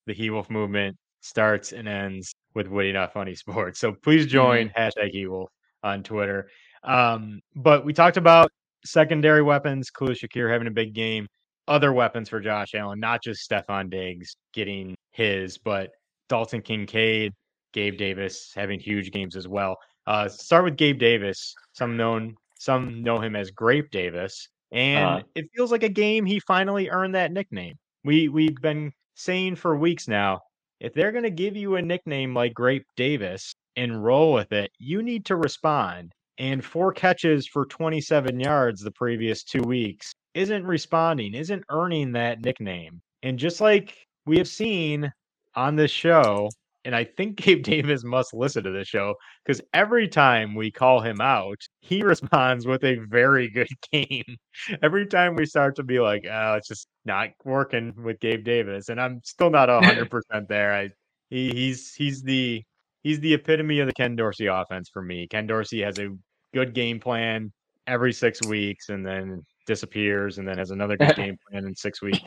The 0.07 0.13
He 0.13 0.29
Wolf 0.29 0.49
movement 0.49 0.97
starts 1.21 1.71
and 1.71 1.87
ends 1.87 2.33
with 2.55 2.67
Witty 2.67 2.91
Not 2.93 3.13
Funny 3.13 3.35
Sports. 3.35 3.79
So 3.79 3.93
please 4.03 4.25
join 4.27 4.69
Mm-hmm. 4.69 4.79
hashtag 4.81 5.09
He 5.11 5.27
Wolf 5.27 5.49
on 5.83 6.03
Twitter. 6.03 6.49
Um, 6.83 7.41
but 7.55 7.85
we 7.85 7.93
talked 7.93 8.17
about 8.17 8.51
secondary 8.85 9.41
weapons, 9.43 9.89
Khalil 9.91 10.13
Shakir 10.13 10.51
having 10.51 10.67
a 10.67 10.71
big 10.71 10.93
game, 10.93 11.27
other 11.67 11.93
weapons 11.93 12.29
for 12.29 12.39
Josh 12.39 12.73
Allen, 12.75 12.99
not 12.99 13.23
just 13.23 13.49
Stefon 13.49 13.89
Diggs 13.89 14.35
getting 14.53 14.95
his, 15.11 15.57
but 15.57 15.91
Dalton 16.29 16.61
Kincaid, 16.61 17.33
Gabe 17.73 17.97
Davis 17.97 18.51
having 18.55 18.79
huge 18.79 19.11
games 19.11 19.35
as 19.35 19.47
well. 19.47 19.77
Uh, 20.07 20.27
start 20.27 20.63
with 20.63 20.77
Gabe 20.77 20.99
Davis. 20.99 21.53
Some 21.73 21.95
known, 21.97 22.35
some 22.57 23.01
know 23.03 23.19
him 23.19 23.35
as 23.35 23.51
Grape 23.51 23.91
Davis, 23.91 24.47
and 24.71 25.05
Uh-huh. 25.05 25.23
it 25.35 25.45
feels 25.55 25.71
like 25.71 25.83
a 25.83 25.89
game 25.89 26.25
he 26.25 26.39
finally 26.39 26.89
earned 26.89 27.15
that 27.15 27.31
nickname. 27.31 27.75
We 28.03 28.27
we've 28.29 28.55
been 28.61 28.91
saying 29.15 29.57
for 29.57 29.77
weeks 29.77 30.07
now, 30.07 30.39
if 30.79 30.93
they're 30.93 31.11
going 31.11 31.23
to 31.23 31.29
give 31.29 31.55
you 31.55 31.75
a 31.75 31.81
nickname 31.81 32.33
like 32.33 32.53
Grape 32.53 32.85
Davis 32.95 33.53
and 33.75 34.03
roll 34.03 34.33
with 34.33 34.51
it, 34.51 34.71
you 34.79 35.03
need 35.03 35.25
to 35.25 35.35
respond. 35.35 36.11
And 36.39 36.65
four 36.65 36.91
catches 36.91 37.45
for 37.47 37.65
27 37.67 38.39
yards 38.39 38.81
the 38.81 38.91
previous 38.91 39.43
two 39.43 39.61
weeks 39.61 40.11
isn't 40.33 40.65
responding, 40.65 41.33
isn't 41.33 41.63
earning 41.69 42.13
that 42.13 42.41
nickname. 42.41 43.01
And 43.23 43.37
just 43.37 43.61
like 43.61 43.95
we 44.25 44.37
have 44.37 44.47
seen 44.47 45.11
on 45.55 45.75
this 45.75 45.91
show, 45.91 46.49
and 46.85 46.95
I 46.95 47.03
think 47.03 47.35
Gabe 47.43 47.63
Davis 47.63 48.03
must 48.03 48.33
listen 48.33 48.63
to 48.63 48.71
this 48.71 48.87
show 48.87 49.15
because 49.45 49.61
every 49.73 50.07
time 50.07 50.55
we 50.55 50.71
call 50.71 51.01
him 51.01 51.21
out, 51.21 51.59
he 51.81 52.01
responds 52.03 52.65
with 52.65 52.83
a 52.83 52.97
very 53.09 53.49
good 53.49 53.69
game. 53.91 54.37
every 54.81 55.05
time 55.05 55.35
we 55.35 55.45
start 55.45 55.75
to 55.75 55.83
be 55.83 55.99
like, 55.99 56.25
oh, 56.29 56.55
it's 56.55 56.67
just 56.67 56.87
not 57.05 57.29
working 57.43 57.93
with 58.03 58.19
Gabe 58.19 58.43
Davis, 58.43 58.89
and 58.89 58.99
I'm 58.99 59.21
still 59.23 59.49
not 59.49 59.69
hundred 59.69 60.09
percent 60.09 60.47
there. 60.47 60.73
I 60.73 60.89
he, 61.29 61.51
he's 61.51 61.93
he's 61.93 62.21
the 62.23 62.63
he's 63.03 63.19
the 63.19 63.33
epitome 63.33 63.79
of 63.79 63.87
the 63.87 63.93
Ken 63.93 64.15
Dorsey 64.15 64.47
offense 64.47 64.89
for 64.89 65.01
me. 65.01 65.27
Ken 65.27 65.47
Dorsey 65.47 65.81
has 65.81 65.99
a 65.99 66.09
good 66.53 66.73
game 66.73 66.99
plan 66.99 67.51
every 67.87 68.13
six 68.13 68.39
weeks 68.47 68.89
and 68.89 69.05
then 69.05 69.43
disappears 69.65 70.37
and 70.37 70.47
then 70.47 70.57
has 70.57 70.71
another 70.71 70.97
good 70.97 71.15
game 71.15 71.37
plan 71.49 71.65
in 71.65 71.75
six 71.75 72.01
weeks. 72.01 72.19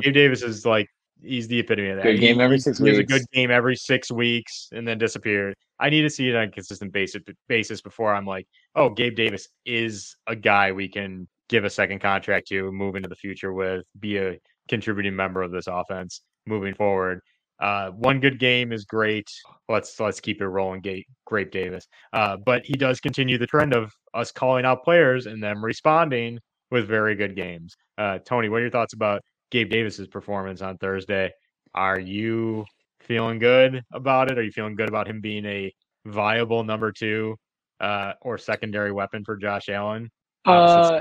Gabe 0.00 0.14
Davis 0.14 0.42
is 0.42 0.64
like 0.66 0.88
he's 1.22 1.48
the 1.48 1.58
epitome 1.58 1.90
of 1.90 1.96
that. 1.98 2.04
Good 2.04 2.20
game 2.20 2.36
He- 2.36 2.42
every 2.42 2.56
he- 2.56 2.60
six 2.62 2.78
he 2.78 2.88
has 2.88 2.96
a 2.98 3.00
weeks. 3.00 3.12
good 3.12 3.22
game 3.32 3.50
every 3.50 3.76
six 3.76 4.10
weeks 4.10 4.68
and 4.72 4.86
then 4.86 4.98
disappears. 4.98 5.54
I 5.78 5.88
need 5.90 6.02
to 6.02 6.10
see 6.10 6.28
it 6.28 6.36
on 6.36 6.44
a 6.44 6.50
consistent 6.50 6.92
basis 6.92 7.22
basis 7.48 7.80
before 7.80 8.14
I'm 8.14 8.26
like, 8.26 8.46
oh, 8.74 8.90
Gabe 8.90 9.16
Davis 9.16 9.48
is 9.64 10.14
a 10.26 10.36
guy 10.36 10.72
we 10.72 10.88
can 10.88 11.26
give 11.48 11.64
a 11.64 11.70
second 11.70 12.00
contract 12.00 12.48
to, 12.48 12.70
move 12.70 12.96
into 12.96 13.08
the 13.08 13.16
future 13.16 13.52
with, 13.52 13.84
be 13.98 14.18
a 14.18 14.38
contributing 14.68 15.16
member 15.16 15.42
of 15.42 15.50
this 15.50 15.66
offense 15.66 16.20
moving 16.46 16.74
forward. 16.74 17.20
Uh, 17.58 17.90
one 17.90 18.20
good 18.20 18.38
game 18.38 18.72
is 18.72 18.84
great. 18.86 19.28
Let's 19.68 19.98
let's 20.00 20.20
keep 20.20 20.40
it 20.40 20.46
rolling, 20.46 20.80
Gabe, 20.80 21.04
Grape 21.26 21.50
Davis. 21.50 21.86
Uh, 22.12 22.36
but 22.44 22.62
he 22.64 22.72
does 22.74 23.00
continue 23.00 23.36
the 23.36 23.46
trend 23.46 23.74
of 23.74 23.92
us 24.14 24.32
calling 24.32 24.64
out 24.64 24.82
players 24.84 25.26
and 25.26 25.42
them 25.42 25.62
responding 25.62 26.38
with 26.70 26.86
very 26.86 27.14
good 27.14 27.36
games. 27.36 27.76
Uh, 27.98 28.18
Tony, 28.18 28.48
what 28.48 28.58
are 28.58 28.62
your 28.62 28.70
thoughts 28.70 28.92
about 28.94 29.22
Gabe 29.50 29.70
Davis's 29.70 30.08
performance 30.08 30.62
on 30.62 30.78
Thursday? 30.78 31.30
Are 31.74 31.98
you 31.98 32.64
feeling 33.00 33.38
good 33.38 33.82
about 33.92 34.30
it? 34.30 34.38
Are 34.38 34.42
you 34.42 34.52
feeling 34.52 34.76
good 34.76 34.88
about 34.88 35.08
him 35.08 35.20
being 35.20 35.44
a 35.46 35.72
viable 36.06 36.64
number 36.64 36.92
two 36.92 37.36
uh, 37.80 38.12
or 38.22 38.38
secondary 38.38 38.92
weapon 38.92 39.24
for 39.24 39.36
Josh 39.36 39.68
Allen? 39.68 40.10
Uh, 40.44 41.00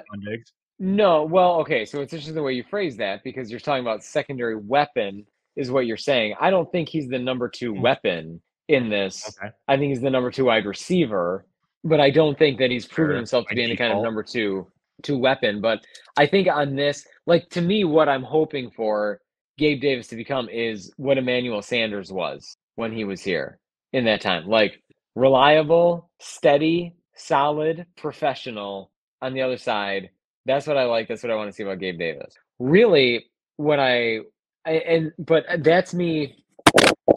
No, 0.79 1.23
well, 1.23 1.55
okay, 1.61 1.85
so 1.85 2.01
it's 2.01 2.13
interesting 2.13 2.35
the 2.35 2.43
way 2.43 2.53
you 2.53 2.63
phrase 2.63 2.97
that 2.97 3.23
because 3.23 3.51
you're 3.51 3.59
talking 3.59 3.81
about 3.81 4.03
secondary 4.03 4.55
weapon 4.55 5.25
is 5.55 5.71
what 5.71 5.85
you're 5.85 5.97
saying. 5.97 6.35
I 6.39 6.49
don't 6.49 6.71
think 6.71 6.87
he's 6.89 7.07
the 7.07 7.19
number 7.19 7.49
two 7.49 7.73
Hmm. 7.75 7.81
weapon 7.81 8.41
in 8.69 8.89
this. 8.89 9.39
Okay. 9.41 9.51
I 9.67 9.77
think 9.77 9.89
he's 9.89 10.01
the 10.01 10.09
number 10.09 10.31
two 10.31 10.45
wide 10.45 10.65
receiver, 10.65 11.45
but 11.83 11.99
I 11.99 12.09
don't 12.11 12.37
think 12.37 12.59
that 12.59 12.71
he's 12.71 12.87
proven 12.87 13.11
Sure, 13.11 13.17
himself 13.17 13.47
to 13.49 13.55
be 13.55 13.63
any 13.63 13.75
kind 13.75 13.91
of 13.91 14.01
number 14.03 14.23
two 14.23 14.67
two 15.03 15.17
weapon. 15.17 15.61
But 15.61 15.79
I 16.17 16.27
think 16.27 16.47
on 16.47 16.75
this, 16.75 17.05
like 17.25 17.49
to 17.51 17.61
me, 17.61 17.83
what 17.83 18.09
I'm 18.09 18.23
hoping 18.23 18.71
for 18.71 19.21
Gabe 19.57 19.81
Davis 19.81 20.07
to 20.07 20.15
become 20.15 20.49
is 20.49 20.91
what 20.97 21.17
Emmanuel 21.17 21.61
Sanders 21.61 22.11
was 22.11 22.57
when 22.75 22.93
he 22.93 23.03
was 23.03 23.21
here 23.21 23.59
in 23.93 24.05
that 24.05 24.21
time. 24.21 24.47
Like 24.47 24.81
reliable, 25.15 26.09
steady, 26.19 26.95
solid, 27.15 27.85
professional 27.97 28.91
on 29.21 29.33
the 29.33 29.41
other 29.41 29.57
side. 29.57 30.09
That's 30.45 30.65
what 30.65 30.77
I 30.77 30.85
like. 30.85 31.07
That's 31.07 31.23
what 31.23 31.31
I 31.31 31.35
want 31.35 31.49
to 31.49 31.53
see 31.53 31.63
about 31.63 31.79
Gabe 31.79 31.99
Davis. 31.99 32.33
Really, 32.59 33.25
what 33.57 33.79
I, 33.79 34.19
I 34.65 34.71
and 34.71 35.11
but 35.19 35.45
that's 35.59 35.93
me 35.93 36.43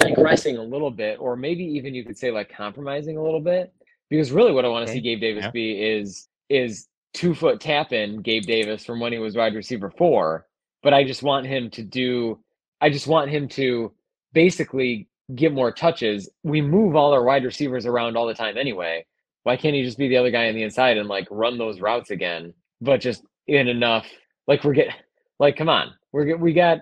digressing 0.01 0.57
a 0.57 0.63
little 0.63 0.91
bit, 0.91 1.19
or 1.21 1.37
maybe 1.37 1.65
even 1.65 1.95
you 1.95 2.05
could 2.05 2.19
say 2.19 2.31
like 2.31 2.53
compromising 2.55 3.17
a 3.17 3.23
little 3.23 3.41
bit, 3.41 3.73
because 4.11 4.33
really 4.33 4.53
what 4.53 4.65
I 4.65 4.69
want 4.69 4.87
to 4.87 4.93
Okay, 4.93 4.99
see 4.99 5.03
Gabe 5.03 5.21
Davis 5.21 5.45
yeah. 5.45 5.51
be 5.51 5.81
is 5.81 6.29
is 6.49 6.89
two 7.15 7.35
foot 7.35 7.61
tap 7.61 7.93
in 7.93 8.23
Gabe 8.23 8.45
Davis 8.45 8.85
from 8.85 9.01
when 9.01 9.13
he 9.13 9.19
was 9.19 9.37
wide 9.37 9.55
receiver 9.55 9.91
four. 9.91 10.47
But 10.83 10.95
I 10.95 11.05
just 11.05 11.23
want 11.23 11.47
him 11.47 11.71
to 11.71 11.83
do. 11.83 12.41
I 12.81 12.91
just 12.91 13.07
want 13.07 13.31
him 13.31 13.49
to 13.51 13.93
basically 14.33 15.09
get 15.35 15.53
more 15.53 15.73
touches. 15.73 16.29
We 16.43 16.61
move 16.61 16.97
all 16.97 17.13
our 17.13 17.23
wide 17.23 17.45
receivers 17.45 17.87
around 17.87 18.17
all 18.17 18.27
the 18.27 18.35
time 18.35 18.57
anyway. 18.59 19.07
Why 19.45 19.57
can't 19.57 19.75
he 19.75 19.83
just 19.85 19.99
be 19.99 20.09
the 20.09 20.17
other 20.17 20.31
guy 20.31 20.49
on 20.49 20.55
the 20.55 20.63
inside 20.63 20.97
and 20.99 21.09
like 21.09 21.27
run 21.31 21.59
those 21.59 21.81
routes 21.81 22.11
again? 22.11 22.55
But 22.81 23.01
just 23.01 23.23
in 23.47 23.69
enough, 23.69 24.07
like 24.47 24.65
we're 24.65 24.75
getting, 24.75 24.95
like 25.39 25.57
come 25.57 25.69
on, 25.69 25.93
we're 26.13 26.25
get- 26.27 26.41
we 26.41 26.53
got, 26.53 26.81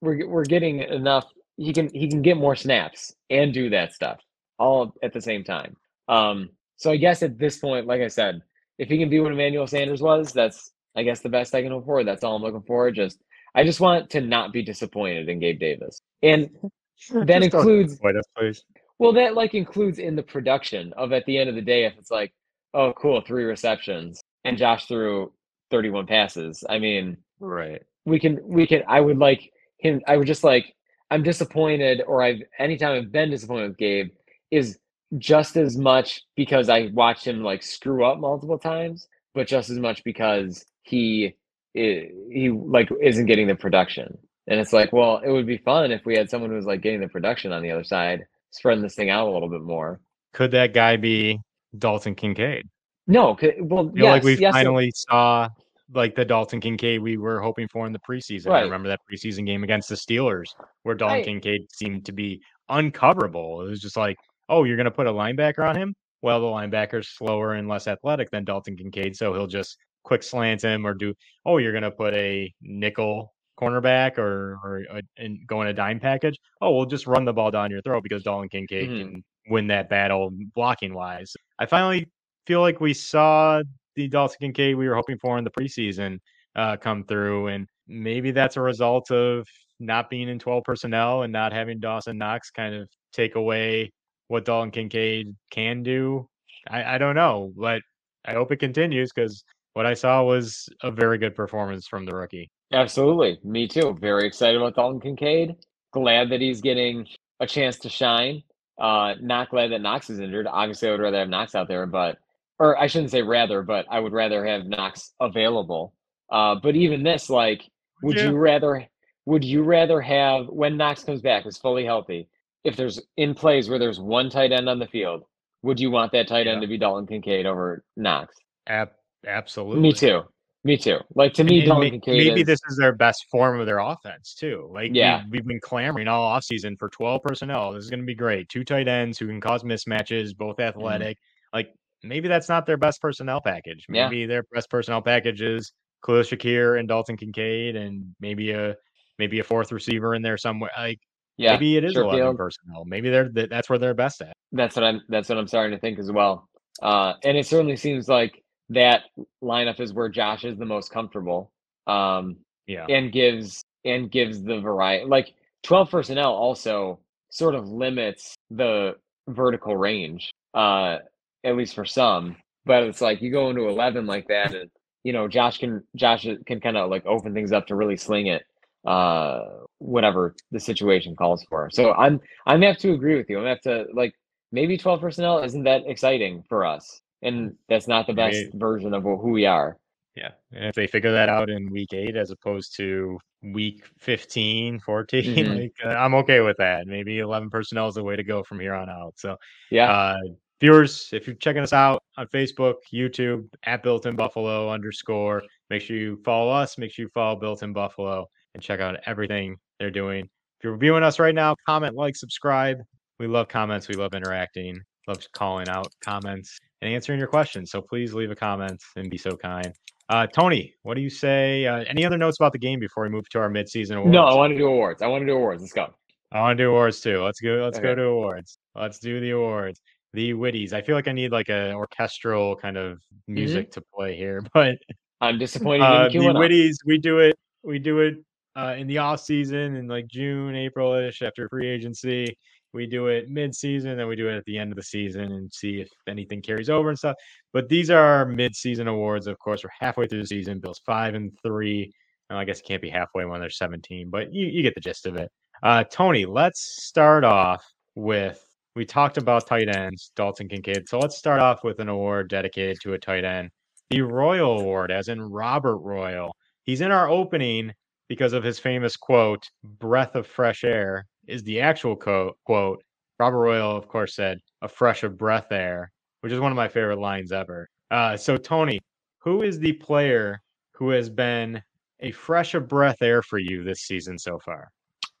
we're 0.00 0.26
we're 0.28 0.44
getting 0.44 0.80
enough. 0.80 1.26
He 1.56 1.72
can 1.72 1.88
he 1.92 2.08
can 2.08 2.22
get 2.22 2.36
more 2.36 2.56
snaps 2.56 3.14
and 3.30 3.52
do 3.54 3.70
that 3.70 3.92
stuff 3.94 4.20
all 4.58 4.94
at 5.02 5.12
the 5.12 5.20
same 5.20 5.44
time. 5.44 5.76
Um, 6.08 6.50
so 6.76 6.90
I 6.90 6.96
guess 6.96 7.22
at 7.22 7.38
this 7.38 7.58
point, 7.58 7.86
like 7.86 8.00
I 8.00 8.08
said, 8.08 8.42
if 8.78 8.88
he 8.88 8.98
can 8.98 9.10
be 9.10 9.20
what 9.20 9.32
Emmanuel 9.32 9.66
Sanders 9.66 10.02
was, 10.02 10.32
that's 10.32 10.72
I 10.96 11.02
guess 11.02 11.20
the 11.20 11.28
best 11.28 11.54
I 11.54 11.62
can 11.62 11.72
hope 11.72 11.86
for. 11.86 12.04
That's 12.04 12.24
all 12.24 12.36
I'm 12.36 12.42
looking 12.42 12.62
for. 12.66 12.90
Just 12.90 13.18
I 13.54 13.64
just 13.64 13.80
want 13.80 14.10
to 14.10 14.20
not 14.20 14.52
be 14.52 14.62
disappointed 14.62 15.28
in 15.28 15.40
Gabe 15.40 15.60
Davis, 15.60 16.00
and 16.22 16.50
that 17.10 17.42
Just 17.42 17.54
includes 17.54 17.92
disappoint 17.92 18.16
us, 18.18 18.24
please. 18.36 18.64
well, 18.98 19.12
that 19.14 19.34
like 19.34 19.54
includes 19.54 19.98
in 19.98 20.16
the 20.16 20.22
production 20.22 20.92
of 20.96 21.12
at 21.12 21.24
the 21.26 21.38
end 21.38 21.48
of 21.48 21.54
the 21.56 21.62
day, 21.62 21.84
if 21.86 21.94
it's 21.98 22.10
like, 22.10 22.32
oh, 22.74 22.92
cool, 22.94 23.20
three 23.20 23.44
receptions 23.44 24.22
and 24.44 24.58
Josh 24.58 24.86
threw 24.86 25.32
31 25.70 26.06
passes. 26.06 26.64
I 26.68 26.78
mean, 26.78 27.16
Right. 27.40 27.82
we 28.06 28.18
can, 28.20 28.40
we 28.44 28.66
can, 28.66 28.82
I 28.88 29.00
would 29.00 29.18
like 29.18 29.50
him, 29.78 30.00
I 30.06 30.16
would 30.16 30.26
just 30.26 30.44
like, 30.44 30.74
I'm 31.10 31.22
disappointed, 31.22 32.02
or 32.06 32.22
I've, 32.22 32.42
anytime 32.58 32.96
I've 32.96 33.12
been 33.12 33.30
disappointed 33.30 33.68
with 33.68 33.78
Gabe, 33.78 34.10
is 34.50 34.78
just 35.18 35.56
as 35.56 35.76
much 35.76 36.22
because 36.36 36.68
I 36.68 36.90
watched 36.92 37.26
him 37.26 37.42
like 37.42 37.62
screw 37.62 38.04
up 38.04 38.18
multiple 38.18 38.58
times, 38.58 39.08
but 39.34 39.46
just 39.46 39.70
as 39.70 39.78
much 39.78 40.02
because 40.04 40.64
he, 40.82 41.34
he 41.72 42.50
like 42.50 42.88
isn't 43.02 43.26
getting 43.26 43.46
the 43.46 43.54
production. 43.54 44.16
And 44.46 44.60
it's 44.60 44.72
like, 44.72 44.92
well, 44.92 45.20
it 45.24 45.30
would 45.30 45.46
be 45.46 45.58
fun 45.58 45.90
if 45.90 46.04
we 46.04 46.16
had 46.16 46.28
someone 46.28 46.50
who 46.50 46.56
was 46.56 46.66
like 46.66 46.82
getting 46.82 47.00
the 47.00 47.08
production 47.08 47.52
on 47.52 47.62
the 47.62 47.70
other 47.70 47.84
side, 47.84 48.26
spreading 48.50 48.82
this 48.82 48.94
thing 48.94 49.10
out 49.10 49.26
a 49.26 49.30
little 49.30 49.48
bit 49.48 49.62
more. 49.62 50.00
Could 50.32 50.50
that 50.50 50.74
guy 50.74 50.96
be 50.96 51.40
Dalton 51.78 52.14
Kincaid? 52.14 52.68
No, 53.06 53.36
well, 53.60 53.90
yes, 53.94 54.04
like 54.04 54.22
we 54.22 54.36
yes, 54.36 54.50
it- 54.50 54.52
finally 54.52 54.90
saw 54.94 55.48
like 55.92 56.14
the 56.14 56.24
Dalton 56.24 56.60
Kincaid 56.60 57.02
we 57.02 57.18
were 57.18 57.40
hoping 57.40 57.68
for 57.68 57.86
in 57.86 57.92
the 57.92 58.00
preseason. 58.00 58.50
I 58.50 58.62
remember 58.62 58.88
that 58.88 59.00
preseason 59.10 59.44
game 59.46 59.62
against 59.62 59.88
the 59.90 59.94
Steelers 59.94 60.48
where 60.82 60.94
Dalton 60.94 61.16
Right. 61.16 61.24
Kincaid 61.24 61.66
seemed 61.72 62.06
to 62.06 62.12
be 62.12 62.40
uncoverable. 62.70 63.66
It 63.66 63.70
was 63.70 63.80
just 63.80 63.96
like, 63.96 64.16
oh, 64.48 64.64
you're 64.64 64.76
going 64.76 64.84
to 64.84 64.90
put 64.90 65.06
a 65.06 65.12
linebacker 65.12 65.68
on 65.68 65.76
him? 65.76 65.94
Well, 66.22 66.40
the 66.40 66.46
linebacker's 66.46 67.08
slower 67.08 67.54
and 67.54 67.68
less 67.68 67.86
athletic 67.86 68.30
than 68.30 68.44
Dalton 68.44 68.76
Kincaid, 68.76 69.16
so 69.16 69.34
he'll 69.34 69.46
just 69.46 69.76
quick 70.04 70.22
slant 70.22 70.62
him 70.62 70.86
or 70.86 70.94
do. 70.94 71.14
Oh, 71.44 71.58
you're 71.58 71.72
going 71.72 71.82
to 71.82 71.90
put 71.90 72.14
a 72.14 72.52
nickel 72.62 73.32
cornerback 73.60 74.18
or 74.18 74.58
or 74.64 74.82
a, 74.90 75.02
and 75.16 75.38
go 75.46 75.62
in 75.62 75.68
a 75.68 75.72
dime 75.72 76.00
package. 76.00 76.38
Oh, 76.60 76.74
we'll 76.74 76.86
just 76.86 77.06
run 77.06 77.24
the 77.24 77.32
ball 77.32 77.50
down 77.50 77.70
your 77.70 77.82
throat 77.82 78.02
because 78.02 78.22
Dalton 78.22 78.48
Kincaid 78.48 78.88
Mhm. 78.90 78.98
can 78.98 79.24
win 79.48 79.66
that 79.68 79.88
battle 79.88 80.30
blocking 80.54 80.94
wise. 80.94 81.32
I 81.58 81.66
finally 81.66 82.08
feel 82.46 82.60
like 82.60 82.80
we 82.80 82.94
saw 82.94 83.62
the 83.94 84.08
Dalton 84.08 84.36
Kincaid 84.40 84.76
we 84.76 84.88
were 84.88 84.96
hoping 84.96 85.18
for 85.18 85.38
in 85.38 85.44
the 85.44 85.50
preseason 85.50 86.18
uh, 86.56 86.76
come 86.76 87.04
through, 87.04 87.48
and 87.48 87.66
maybe 87.86 88.30
that's 88.30 88.56
a 88.56 88.60
result 88.60 89.10
of 89.10 89.46
not 89.80 90.08
being 90.10 90.28
in 90.28 90.38
12 90.38 90.64
personnel 90.64 91.22
and 91.22 91.32
not 91.32 91.52
having 91.52 91.78
Dawson 91.80 92.16
Knox 92.18 92.50
kind 92.50 92.74
of 92.74 92.88
take 93.12 93.34
away 93.34 93.90
what 94.28 94.44
Dalton 94.44 94.70
Kincaid 94.70 95.34
can 95.50 95.82
do. 95.82 96.28
I, 96.68 96.94
I 96.94 96.98
don't 96.98 97.14
know, 97.14 97.52
but 97.56 97.82
I 98.24 98.32
hope 98.32 98.50
it 98.52 98.56
continues 98.56 99.10
because 99.14 99.44
what 99.74 99.86
I 99.86 99.94
saw 99.94 100.22
was 100.22 100.68
a 100.82 100.90
very 100.90 101.18
good 101.18 101.34
performance 101.34 101.86
from 101.86 102.06
the 102.06 102.14
rookie. 102.14 102.50
Absolutely. 102.72 103.38
Me 103.44 103.68
too. 103.68 103.96
Very 104.00 104.26
excited 104.26 104.56
about 104.56 104.74
Dalton 104.74 105.00
Kincaid. 105.00 105.56
Glad 105.92 106.30
that 106.30 106.40
he's 106.40 106.60
getting 106.60 107.06
a 107.40 107.46
chance 107.46 107.78
to 107.80 107.88
shine. 107.88 108.42
Uh, 108.80 109.14
not 109.20 109.50
glad 109.50 109.70
that 109.70 109.80
Knox 109.82 110.10
is 110.10 110.18
injured. 110.20 110.46
Obviously, 110.48 110.88
I 110.88 110.92
would 110.92 111.00
rather 111.00 111.18
have 111.18 111.28
Knox 111.28 111.54
out 111.54 111.68
there, 111.68 111.86
but, 111.86 112.18
or 112.58 112.78
I 112.78 112.86
shouldn't 112.86 113.10
say 113.10 113.22
rather, 113.22 113.62
but 113.62 113.86
I 113.90 114.00
would 114.00 114.12
rather 114.12 114.44
have 114.44 114.66
Knox 114.66 115.12
available. 115.20 115.94
Uh, 116.30 116.56
but 116.56 116.74
even 116.74 117.02
this, 117.02 117.28
like, 117.30 117.62
would 118.02 118.16
Yeah. 118.16 118.30
you 118.30 118.36
rather, 118.36 118.88
would 119.26 119.44
you 119.44 119.62
rather 119.62 120.00
have, 120.00 120.46
when 120.48 120.76
Knox 120.76 121.04
comes 121.04 121.20
back, 121.20 121.46
is 121.46 121.58
fully 121.58 121.84
healthy, 121.84 122.28
if 122.64 122.76
there's 122.76 123.00
in 123.16 123.34
plays 123.34 123.68
where 123.68 123.78
there's 123.78 124.00
one 124.00 124.30
tight 124.30 124.52
end 124.52 124.68
on 124.68 124.78
the 124.78 124.86
field, 124.86 125.24
would 125.62 125.78
you 125.80 125.90
want 125.90 126.12
that 126.12 126.28
tight 126.28 126.46
end 126.46 126.60
to 126.62 126.66
be 126.66 126.78
Dalton 126.78 127.06
Kincaid 127.06 127.46
over 127.46 127.84
Knox? 127.96 128.34
Ab- 128.66 128.92
absolutely. 129.26 129.80
Me 129.82 129.92
too. 129.92 130.22
Me 130.66 130.78
too. 130.78 130.98
Like, 131.14 131.34
to 131.34 131.42
And 131.42 131.50
me, 131.50 131.60
then 131.60 131.68
Dalton 131.68 131.90
Kincaid 131.90 132.16
maybe 132.28 132.40
is, 132.40 132.46
this 132.46 132.60
is 132.70 132.78
their 132.78 132.94
best 132.94 133.26
form 133.30 133.60
of 133.60 133.66
their 133.66 133.78
offense 133.80 134.34
too. 134.34 134.70
Like 134.72 134.90
Yeah. 134.94 135.22
we've, 135.24 135.32
we've 135.32 135.46
been 135.46 135.60
clamoring 135.60 136.08
all 136.08 136.30
offseason 136.34 136.78
for 136.78 136.88
12 136.88 137.22
personnel. 137.22 137.72
This 137.72 137.84
is 137.84 137.90
going 137.90 138.00
to 138.00 138.06
be 138.06 138.14
great. 138.14 138.48
Two 138.48 138.64
tight 138.64 138.88
ends 138.88 139.18
who 139.18 139.26
can 139.26 139.40
cause 139.42 139.62
mismatches, 139.62 140.34
both 140.36 140.56
Mm-hmm. 140.56 140.68
athletic. 140.78 141.18
Like 141.52 141.68
maybe 142.02 142.28
that's 142.28 142.48
not 142.48 142.64
their 142.66 142.78
best 142.78 143.00
personnel 143.02 143.40
package. 143.42 143.84
Yeah. 143.90 144.08
Maybe 144.08 144.24
their 144.26 144.44
best 144.54 144.70
personnel 144.70 145.02
package 145.02 145.42
is 145.42 145.72
Khalil 146.04 146.22
Shakir 146.22 146.78
and 146.78 146.88
Dalton 146.88 147.16
Kincaid, 147.18 147.76
and 147.76 148.14
maybe 148.20 148.50
a 148.52 148.74
maybe 149.18 149.38
a 149.40 149.44
fourth 149.44 149.70
receiver 149.72 150.14
in 150.14 150.22
there 150.22 150.36
somewhere. 150.38 150.70
Like 150.78 150.98
yeah, 151.36 151.52
maybe 151.52 151.76
it 151.76 151.84
is 151.84 151.96
11 151.96 152.36
personnel. 152.36 152.84
Maybe 152.84 153.10
they're 153.10 153.28
that's 153.28 153.68
where 153.68 153.78
they're 153.78 153.94
best 153.94 154.22
at. 154.22 154.32
That's 154.52 154.76
what 154.76 154.84
I'm. 154.84 155.00
That's 155.08 155.28
what 155.28 155.38
I'm 155.38 155.48
starting 155.48 155.76
to 155.76 155.80
think 155.80 155.98
as 155.98 156.10
well. 156.12 156.48
Uh, 156.82 157.14
and 157.24 157.36
it 157.36 157.46
certainly 157.46 157.76
seems 157.76 158.08
like 158.08 158.42
that 158.70 159.02
lineup 159.42 159.80
is 159.80 159.92
where 159.92 160.08
Josh 160.08 160.44
is 160.44 160.56
the 160.58 160.64
most 160.66 160.90
comfortable, 160.90 161.50
um, 161.86 162.36
Yeah. 162.66 162.86
and 162.88 163.12
gives 163.12 163.62
and 163.84 164.10
gives 164.10 164.42
the 164.42 164.60
variety. 164.60 165.06
Like 165.06 165.34
twelve 165.62 165.90
personnel 165.90 166.32
also 166.32 167.00
sort 167.30 167.54
of 167.54 167.68
limits 167.68 168.34
the 168.50 168.94
vertical 169.28 169.76
range, 169.76 170.32
uh, 170.54 170.98
at 171.42 171.56
least 171.56 171.74
for 171.74 171.84
some. 171.84 172.36
But 172.64 172.84
it's 172.84 173.00
like 173.00 173.20
you 173.22 173.30
go 173.30 173.50
into 173.50 173.68
eleven 173.68 174.06
like 174.06 174.28
that, 174.28 174.54
and 174.54 174.70
you 175.02 175.12
know 175.12 175.28
Josh 175.28 175.58
can 175.58 175.82
Josh 175.96 176.26
can 176.46 176.60
kind 176.60 176.76
of 176.76 176.90
like 176.90 177.04
open 177.06 177.34
things 177.34 177.52
up 177.52 177.66
to 177.66 177.76
really 177.76 177.96
sling 177.96 178.26
it, 178.28 178.44
uh, 178.84 179.40
whatever 179.78 180.34
the 180.50 180.60
situation 180.60 181.14
calls 181.16 181.44
for. 181.48 181.68
So 181.72 181.92
I'm 181.94 182.20
I'm 182.46 182.62
have 182.62 182.78
to 182.78 182.92
agree 182.92 183.16
with 183.16 183.28
you. 183.30 183.38
I'm 183.38 183.46
have 183.46 183.60
to 183.62 183.86
like 183.94 184.14
maybe 184.52 184.76
12 184.78 185.00
personnel 185.00 185.42
isn't 185.42 185.64
that 185.64 185.82
exciting 185.86 186.42
for 186.48 186.64
us. 186.64 187.00
And 187.22 187.54
that's 187.68 187.88
not 187.88 188.06
the 188.06 188.12
best 188.12 188.36
version 188.54 188.92
of 188.92 189.02
who 189.02 189.30
we 189.30 189.46
are. 189.46 189.78
Yeah. 190.14 190.30
And 190.52 190.66
if 190.66 190.74
they 190.74 190.86
figure 190.86 191.10
that 191.12 191.28
out 191.28 191.48
in 191.50 191.70
week 191.72 191.92
eight 191.94 192.16
as 192.16 192.30
opposed 192.30 192.76
to 192.76 193.18
week 193.42 193.84
15, 193.98 194.78
14, 194.80 195.22
Mhm. 195.34 195.60
like 195.62 195.72
uh, 195.84 195.88
I'm 195.98 196.14
okay 196.16 196.40
with 196.40 196.56
that. 196.58 196.86
Maybe 196.86 197.18
11 197.18 197.50
personnel 197.50 197.88
is 197.88 197.94
the 197.94 198.04
way 198.04 198.14
to 198.14 198.22
go 198.22 198.44
from 198.44 198.60
here 198.60 198.74
on 198.74 198.88
out. 198.90 199.14
So, 199.16 199.36
Yeah. 199.70 199.90
uh, 199.90 200.18
viewers, 200.60 201.08
if 201.12 201.26
you're 201.26 201.34
checking 201.36 201.62
us 201.62 201.72
out 201.72 202.02
on 202.16 202.26
Facebook, 202.28 202.74
YouTube, 202.92 203.48
at 203.64 203.82
Built 203.82 204.06
in 204.06 204.14
Buffalo 204.16 204.70
underscore, 204.70 205.42
make 205.70 205.82
sure 205.82 205.96
you 205.96 206.20
follow 206.24 206.52
us. 206.52 206.78
Make 206.78 206.92
sure 206.92 207.06
you 207.06 207.10
follow 207.12 207.36
Built 207.40 207.62
in 207.62 207.72
Buffalo. 207.72 208.26
And 208.54 208.62
check 208.62 208.80
out 208.80 208.96
everything 209.06 209.56
they're 209.78 209.90
doing. 209.90 210.24
If 210.24 210.64
you're 210.64 210.76
viewing 210.76 211.02
us 211.02 211.18
right 211.18 211.34
now, 211.34 211.56
comment, 211.66 211.94
like, 211.94 212.16
subscribe. 212.16 212.78
We 213.18 213.26
love 213.26 213.48
comments. 213.48 213.88
We 213.88 213.94
love 213.94 214.14
interacting. 214.14 214.80
Love 215.06 215.24
calling 215.32 215.68
out 215.68 215.88
comments 216.02 216.58
and 216.80 216.92
answering 216.92 217.18
your 217.18 217.28
questions. 217.28 217.70
So 217.70 217.82
please 217.82 218.14
leave 218.14 218.30
a 218.30 218.36
comment 218.36 218.82
and 218.96 219.10
be 219.10 219.18
so 219.18 219.36
kind. 219.36 219.72
Uh, 220.08 220.26
Tony, 220.26 220.74
what 220.82 220.94
do 220.94 221.00
you 221.00 221.10
say? 221.10 221.66
Uh, 221.66 221.84
any 221.88 222.04
other 222.04 222.18
notes 222.18 222.38
about 222.38 222.52
the 222.52 222.58
game 222.58 222.78
before 222.78 223.04
we 223.04 223.08
move 223.08 223.28
to 223.30 223.38
our 223.38 223.48
midseason 223.48 223.96
awards? 223.96 224.12
No, 224.12 224.24
I 224.24 224.34
want 224.34 224.52
to 224.52 224.58
do 224.58 224.66
awards. 224.66 225.02
I 225.02 225.06
want 225.06 225.22
to 225.22 225.26
do 225.26 225.34
awards. 225.34 225.62
Let's 225.62 225.72
go. 225.72 225.94
I 226.32 226.40
want 226.40 226.58
to 226.58 226.64
do 226.64 226.70
awards 226.70 227.00
too. 227.00 227.22
Let's 227.22 227.40
go. 227.40 227.62
Let's 227.62 227.78
go 227.78 227.94
to 227.94 228.02
awards. 228.02 228.58
Let's 228.74 228.98
do 228.98 229.20
the 229.20 229.30
awards. 229.30 229.80
The 230.12 230.32
Witties. 230.32 230.72
I 230.72 230.82
feel 230.82 230.94
like 230.94 231.08
I 231.08 231.12
need 231.12 231.32
like 231.32 231.48
an 231.48 231.74
orchestral 231.74 232.56
kind 232.56 232.76
of 232.76 233.00
music 233.28 233.70
to 233.72 233.82
play 233.94 234.16
here, 234.16 234.42
but 234.54 234.76
I'm 235.20 235.38
disappointed 235.38 235.84
uh, 235.84 236.04
the 236.04 236.10
queue 236.10 236.22
it 236.22 236.30
up. 236.30 236.36
Witties. 236.36 236.74
We 236.84 236.98
do 236.98 237.18
it. 237.18 237.36
We 237.62 237.78
do 237.78 238.00
it 238.00 238.16
uh, 238.56 238.74
in 238.76 238.86
the 238.86 238.98
off 238.98 239.20
season 239.20 239.76
in 239.76 239.88
like 239.88 240.06
June, 240.06 240.54
April-ish 240.54 241.22
after 241.22 241.48
free 241.48 241.68
agency. 241.68 242.36
We 242.72 242.86
do 242.86 243.06
it 243.06 243.28
mid-season, 243.28 243.96
then 243.96 244.08
we 244.08 244.16
do 244.16 244.28
it 244.28 244.36
at 244.36 244.44
the 244.46 244.58
end 244.58 244.72
of 244.72 244.76
the 244.76 244.82
season 244.82 245.32
and 245.32 245.52
see 245.52 245.80
if 245.80 245.88
anything 246.08 246.42
carries 246.42 246.68
over 246.68 246.88
and 246.88 246.98
stuff. 246.98 247.14
But 247.52 247.68
these 247.68 247.88
are 247.88 248.00
our 248.00 248.26
mid-season 248.26 248.88
awards. 248.88 249.28
Of 249.28 249.38
course, 249.38 249.62
we're 249.62 249.70
halfway 249.78 250.08
through 250.08 250.22
the 250.22 250.26
season. 250.26 250.58
Bills 250.58 250.80
five 250.84 251.14
and 251.14 251.32
three. 251.42 251.92
Well, 252.30 252.38
I 252.38 252.44
guess 252.44 252.58
it 252.58 252.66
can't 252.66 252.82
be 252.82 252.90
halfway 252.90 253.24
when 253.26 253.40
they're 253.40 253.50
17, 253.50 254.10
but 254.10 254.32
you, 254.34 254.46
you 254.46 254.62
get 254.62 254.74
the 254.74 254.80
gist 254.80 255.06
of 255.06 255.16
it. 255.16 255.30
Uh, 255.62 255.84
Tony, 255.84 256.24
let's 256.24 256.84
start 256.84 257.22
off 257.22 257.64
with 257.94 258.44
we 258.74 258.84
talked 258.84 259.18
about 259.18 259.46
tight 259.46 259.68
ends, 259.68 260.10
Dalton 260.16 260.48
Kincaid. 260.48 260.88
So 260.88 260.98
let's 260.98 261.16
start 261.16 261.40
off 261.40 261.62
with 261.62 261.78
an 261.78 261.88
award 261.88 262.28
dedicated 262.28 262.78
to 262.82 262.94
a 262.94 262.98
tight 262.98 263.24
end, 263.24 263.50
the 263.90 264.02
Royal 264.02 264.58
Award, 264.60 264.90
as 264.90 265.08
in 265.08 265.22
Robert 265.22 265.76
Royal. 265.76 266.34
He's 266.64 266.80
in 266.80 266.90
our 266.90 267.08
opening 267.08 267.72
because 268.08 268.32
of 268.32 268.42
his 268.42 268.58
famous 268.58 268.96
quote, 268.96 269.48
"Breath 269.62 270.14
of 270.14 270.26
fresh 270.26 270.64
air" 270.64 271.06
is 271.26 271.42
the 271.42 271.60
actual 271.60 271.96
co- 271.96 272.34
quote. 272.44 272.82
Robert 273.18 273.38
Royal, 273.38 273.76
of 273.76 273.88
course, 273.88 274.14
said, 274.14 274.38
"A 274.62 274.68
fresh 274.68 275.02
of 275.04 275.16
breath 275.16 275.52
air," 275.52 275.90
which 276.20 276.32
is 276.32 276.40
one 276.40 276.52
of 276.52 276.56
my 276.56 276.68
favorite 276.68 276.98
lines 276.98 277.32
ever. 277.32 277.68
Uh, 277.90 278.16
so 278.16 278.36
Tony, 278.36 278.80
who 279.18 279.42
is 279.42 279.58
the 279.58 279.72
player 279.74 280.40
who 280.72 280.90
has 280.90 281.08
been 281.08 281.62
a 282.00 282.10
fresh 282.12 282.54
of 282.54 282.68
breath 282.68 283.02
air 283.02 283.22
for 283.22 283.38
you 283.38 283.62
this 283.64 283.80
season 283.80 284.18
so 284.18 284.38
far? 284.38 284.68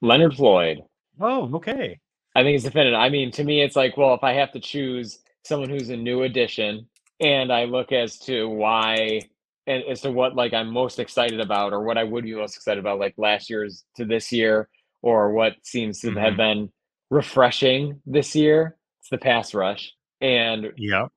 Leonard 0.00 0.34
Floyd. 0.34 0.80
Oh, 1.20 1.54
okay. 1.54 1.98
I 2.34 2.42
think 2.42 2.56
it's 2.56 2.64
definitive. 2.64 2.98
I 2.98 3.08
mean, 3.08 3.30
to 3.32 3.44
me, 3.44 3.62
it's 3.62 3.76
like, 3.76 3.96
well, 3.96 4.14
if 4.14 4.24
I 4.24 4.32
have 4.32 4.52
to 4.52 4.60
choose 4.60 5.20
someone 5.44 5.70
who's 5.70 5.88
a 5.90 5.96
new 5.96 6.22
addition, 6.24 6.86
and 7.20 7.52
I 7.52 7.64
look 7.64 7.92
as 7.92 8.18
to 8.20 8.48
why 8.48 9.20
and 9.66 9.82
as 9.84 10.02
to 10.02 10.10
what 10.10 10.34
like 10.34 10.52
I'm 10.52 10.72
most 10.72 10.98
excited 10.98 11.40
about, 11.40 11.72
or 11.72 11.82
what 11.82 11.98
I 11.98 12.04
would 12.04 12.24
be 12.24 12.34
most 12.34 12.56
excited 12.56 12.80
about, 12.80 12.98
like 12.98 13.14
last 13.16 13.48
year's 13.50 13.84
to 13.96 14.04
this 14.04 14.30
year, 14.32 14.68
or 15.02 15.32
what 15.32 15.54
seems 15.62 16.00
to 16.00 16.12
have 16.14 16.34
Mhm. 16.34 16.36
been 16.36 16.72
refreshing 17.10 18.00
this 18.06 18.34
year, 18.34 18.76
it's 19.00 19.08
the 19.10 19.18
pass 19.18 19.54
rush. 19.54 19.92
And 20.20 20.72
Yep. 20.76 21.08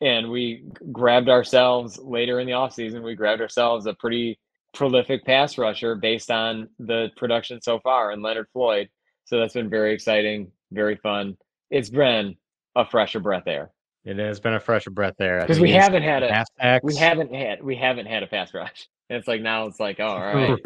and 0.00 0.30
we 0.30 0.64
grabbed 0.90 1.28
ourselves 1.28 1.98
later 1.98 2.40
in 2.40 2.46
the 2.46 2.52
offseason, 2.52 3.02
we 3.04 3.14
grabbed 3.14 3.40
ourselves 3.40 3.86
a 3.86 3.94
pretty 3.94 4.38
prolific 4.74 5.24
pass 5.24 5.56
rusher 5.58 5.94
based 5.94 6.30
on 6.30 6.68
the 6.78 7.10
production 7.16 7.60
so 7.60 7.78
far 7.80 8.10
and 8.10 8.22
Leonard 8.22 8.48
Floyd. 8.52 8.88
So 9.24 9.38
that's 9.38 9.54
been 9.54 9.70
very 9.70 9.92
exciting, 9.94 10.50
very 10.72 10.96
fun. 10.96 11.36
It's 11.70 11.90
been 11.90 12.36
a 12.74 12.84
fresher 12.84 13.20
breath 13.20 13.46
air 13.46 13.70
It 14.04 14.18
has 14.18 14.40
been 14.40 14.54
a 14.54 14.60
fresh 14.60 14.84
breath 14.86 15.14
there. 15.18 15.40
Because 15.40 15.60
we 15.60 15.70
haven't 15.70 16.02
had 16.02 16.22
a 16.22 16.28
pass 16.28 16.46
sacks- 16.60 16.84
we 16.84 16.96
haven't 16.96 17.34
had 17.34 17.62
we 17.62 17.76
haven't 17.76 18.06
had 18.06 18.22
a 18.22 18.26
pass 18.26 18.52
rush. 18.52 18.88
And 19.08 19.16
it's 19.18 19.28
like 19.28 19.42
now 19.42 19.66
it's 19.66 19.80
like 19.80 20.00
oh, 20.00 20.06
all 20.06 20.20
right 20.34 20.58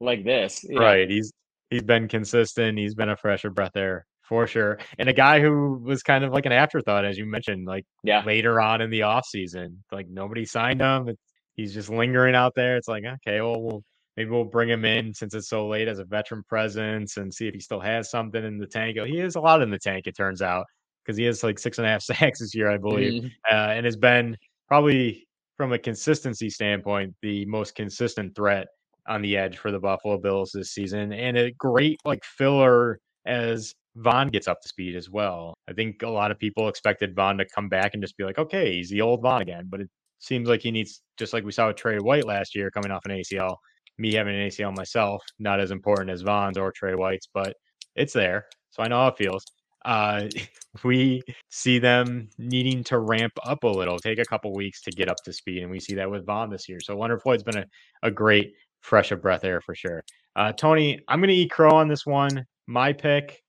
like 0.00 0.24
this 0.24 0.64
Yeah. 0.68 0.80
right. 0.80 1.08
He's 1.10 1.32
he's 1.70 1.82
been 1.82 2.08
consistent. 2.08 2.78
He's 2.78 2.94
been 2.94 3.08
a 3.08 3.16
fresher 3.16 3.50
breath 3.50 3.72
there 3.74 4.06
for 4.22 4.46
sure. 4.46 4.78
And 4.98 5.08
a 5.08 5.12
guy 5.12 5.40
who 5.40 5.80
was 5.82 6.02
kind 6.02 6.24
of 6.24 6.32
like 6.32 6.46
an 6.46 6.52
afterthought, 6.52 7.04
as 7.04 7.16
you 7.16 7.26
mentioned, 7.26 7.66
like 7.66 7.84
yeah 8.02 8.22
later 8.24 8.60
on 8.60 8.80
in 8.80 8.90
the 8.90 9.02
off 9.02 9.26
season. 9.26 9.82
Like 9.90 10.08
nobody 10.08 10.44
signed 10.44 10.80
him. 10.80 11.08
It's, 11.08 11.20
he's 11.56 11.72
just 11.74 11.88
lingering 11.88 12.34
out 12.34 12.54
there. 12.54 12.76
It's 12.76 12.88
like, 12.88 13.04
okay, 13.04 13.40
well, 13.40 13.60
we'll 13.62 13.84
maybe 14.16 14.30
we'll 14.30 14.44
bring 14.44 14.68
him 14.68 14.84
in 14.84 15.14
since 15.14 15.34
it's 15.34 15.48
so 15.48 15.66
late 15.68 15.88
as 15.88 15.98
a 15.98 16.04
veteran 16.04 16.42
presence 16.48 17.16
and 17.16 17.32
see 17.32 17.48
if 17.48 17.54
he 17.54 17.60
still 17.60 17.80
has 17.80 18.10
something 18.10 18.44
in 18.44 18.58
the 18.58 18.66
tank. 18.66 18.98
He 19.06 19.18
has 19.18 19.36
a 19.36 19.40
lot 19.40 19.62
in 19.62 19.70
the 19.70 19.78
tank, 19.78 20.06
it 20.06 20.16
turns 20.16 20.42
out, 20.42 20.66
because 21.04 21.16
he 21.16 21.24
has 21.24 21.42
like 21.42 21.58
six 21.58 21.78
and 21.78 21.86
a 21.86 21.90
half 21.90 22.02
sacks 22.32 22.40
this 22.40 22.54
year, 22.54 22.70
I 22.70 22.76
believe, 22.78 23.22
Mhm. 23.24 23.30
uh, 23.50 23.72
and 23.72 23.84
has 23.84 23.96
been 23.96 24.36
probably 24.68 25.26
from 25.56 25.72
a 25.72 25.78
consistency 25.78 26.50
standpoint 26.50 27.14
the 27.22 27.44
most 27.46 27.74
consistent 27.74 28.34
threat 28.34 28.66
on 29.06 29.22
the 29.22 29.36
edge 29.36 29.58
for 29.58 29.70
the 29.70 29.78
Buffalo 29.78 30.18
Bills 30.18 30.50
this 30.52 30.72
season, 30.72 31.12
and 31.12 31.36
a 31.36 31.52
great 31.52 31.98
like 32.04 32.24
filler 32.24 32.98
as 33.26 33.74
Von 33.96 34.28
gets 34.28 34.48
up 34.48 34.60
to 34.62 34.68
speed 34.68 34.96
as 34.96 35.08
well. 35.10 35.54
I 35.68 35.72
think 35.72 36.02
a 36.02 36.08
lot 36.08 36.30
of 36.30 36.38
people 36.38 36.68
expected 36.68 37.14
Von 37.14 37.38
to 37.38 37.44
come 37.54 37.68
back 37.68 37.94
and 37.94 38.02
just 38.02 38.16
be 38.16 38.24
like, 38.24 38.38
okay, 38.38 38.74
he's 38.76 38.90
the 38.90 39.00
old 39.02 39.22
Von 39.22 39.42
again, 39.42 39.66
but 39.68 39.80
it 39.80 39.88
seems 40.18 40.48
like 40.48 40.62
he 40.62 40.70
needs 40.72 41.02
just 41.18 41.32
like 41.32 41.44
we 41.44 41.52
saw 41.52 41.68
with 41.68 41.76
Tre 41.76 41.98
White 41.98 42.24
last 42.24 42.54
year 42.56 42.70
coming 42.70 42.90
off 42.90 43.04
an 43.04 43.12
ACL. 43.12 43.56
Me 43.98 44.12
having 44.14 44.34
an 44.34 44.48
ACL 44.48 44.74
myself, 44.76 45.22
not 45.38 45.60
as 45.60 45.70
important 45.70 46.10
as 46.10 46.22
Von's 46.22 46.58
or 46.58 46.72
Tre 46.72 46.94
White's, 46.94 47.28
but 47.32 47.54
it's 47.94 48.12
there, 48.12 48.46
so 48.70 48.82
I 48.82 48.88
know 48.88 48.96
how 48.96 49.08
it 49.08 49.16
feels. 49.18 49.44
Uh, 49.84 50.28
we 50.84 51.22
see 51.50 51.78
them 51.78 52.28
needing 52.38 52.84
to 52.84 52.98
ramp 52.98 53.32
up 53.44 53.64
a 53.64 53.68
little, 53.68 53.98
take 53.98 54.18
a 54.18 54.24
couple 54.24 54.52
weeks 54.54 54.82
to 54.82 54.90
get 54.90 55.08
up 55.08 55.16
to 55.24 55.32
speed, 55.32 55.62
and 55.62 55.70
we 55.70 55.80
see 55.80 55.94
that 55.94 56.10
with 56.10 56.26
Von 56.26 56.50
this 56.50 56.68
year. 56.68 56.80
So 56.80 56.98
Leonard 56.98 57.22
Floyd's 57.22 57.42
been 57.42 57.58
a, 57.58 57.66
a 58.02 58.10
great 58.10 58.54
fresh 58.80 59.12
of 59.12 59.22
breath 59.22 59.44
air 59.44 59.60
for 59.60 59.74
sure. 59.74 60.02
Uh, 60.36 60.52
Tony, 60.52 61.00
I'm 61.08 61.20
going 61.20 61.28
to 61.28 61.34
eat 61.34 61.50
crow 61.50 61.70
on 61.70 61.88
this 61.88 62.04
one. 62.04 62.44
My 62.66 62.92
pick, 62.92 63.42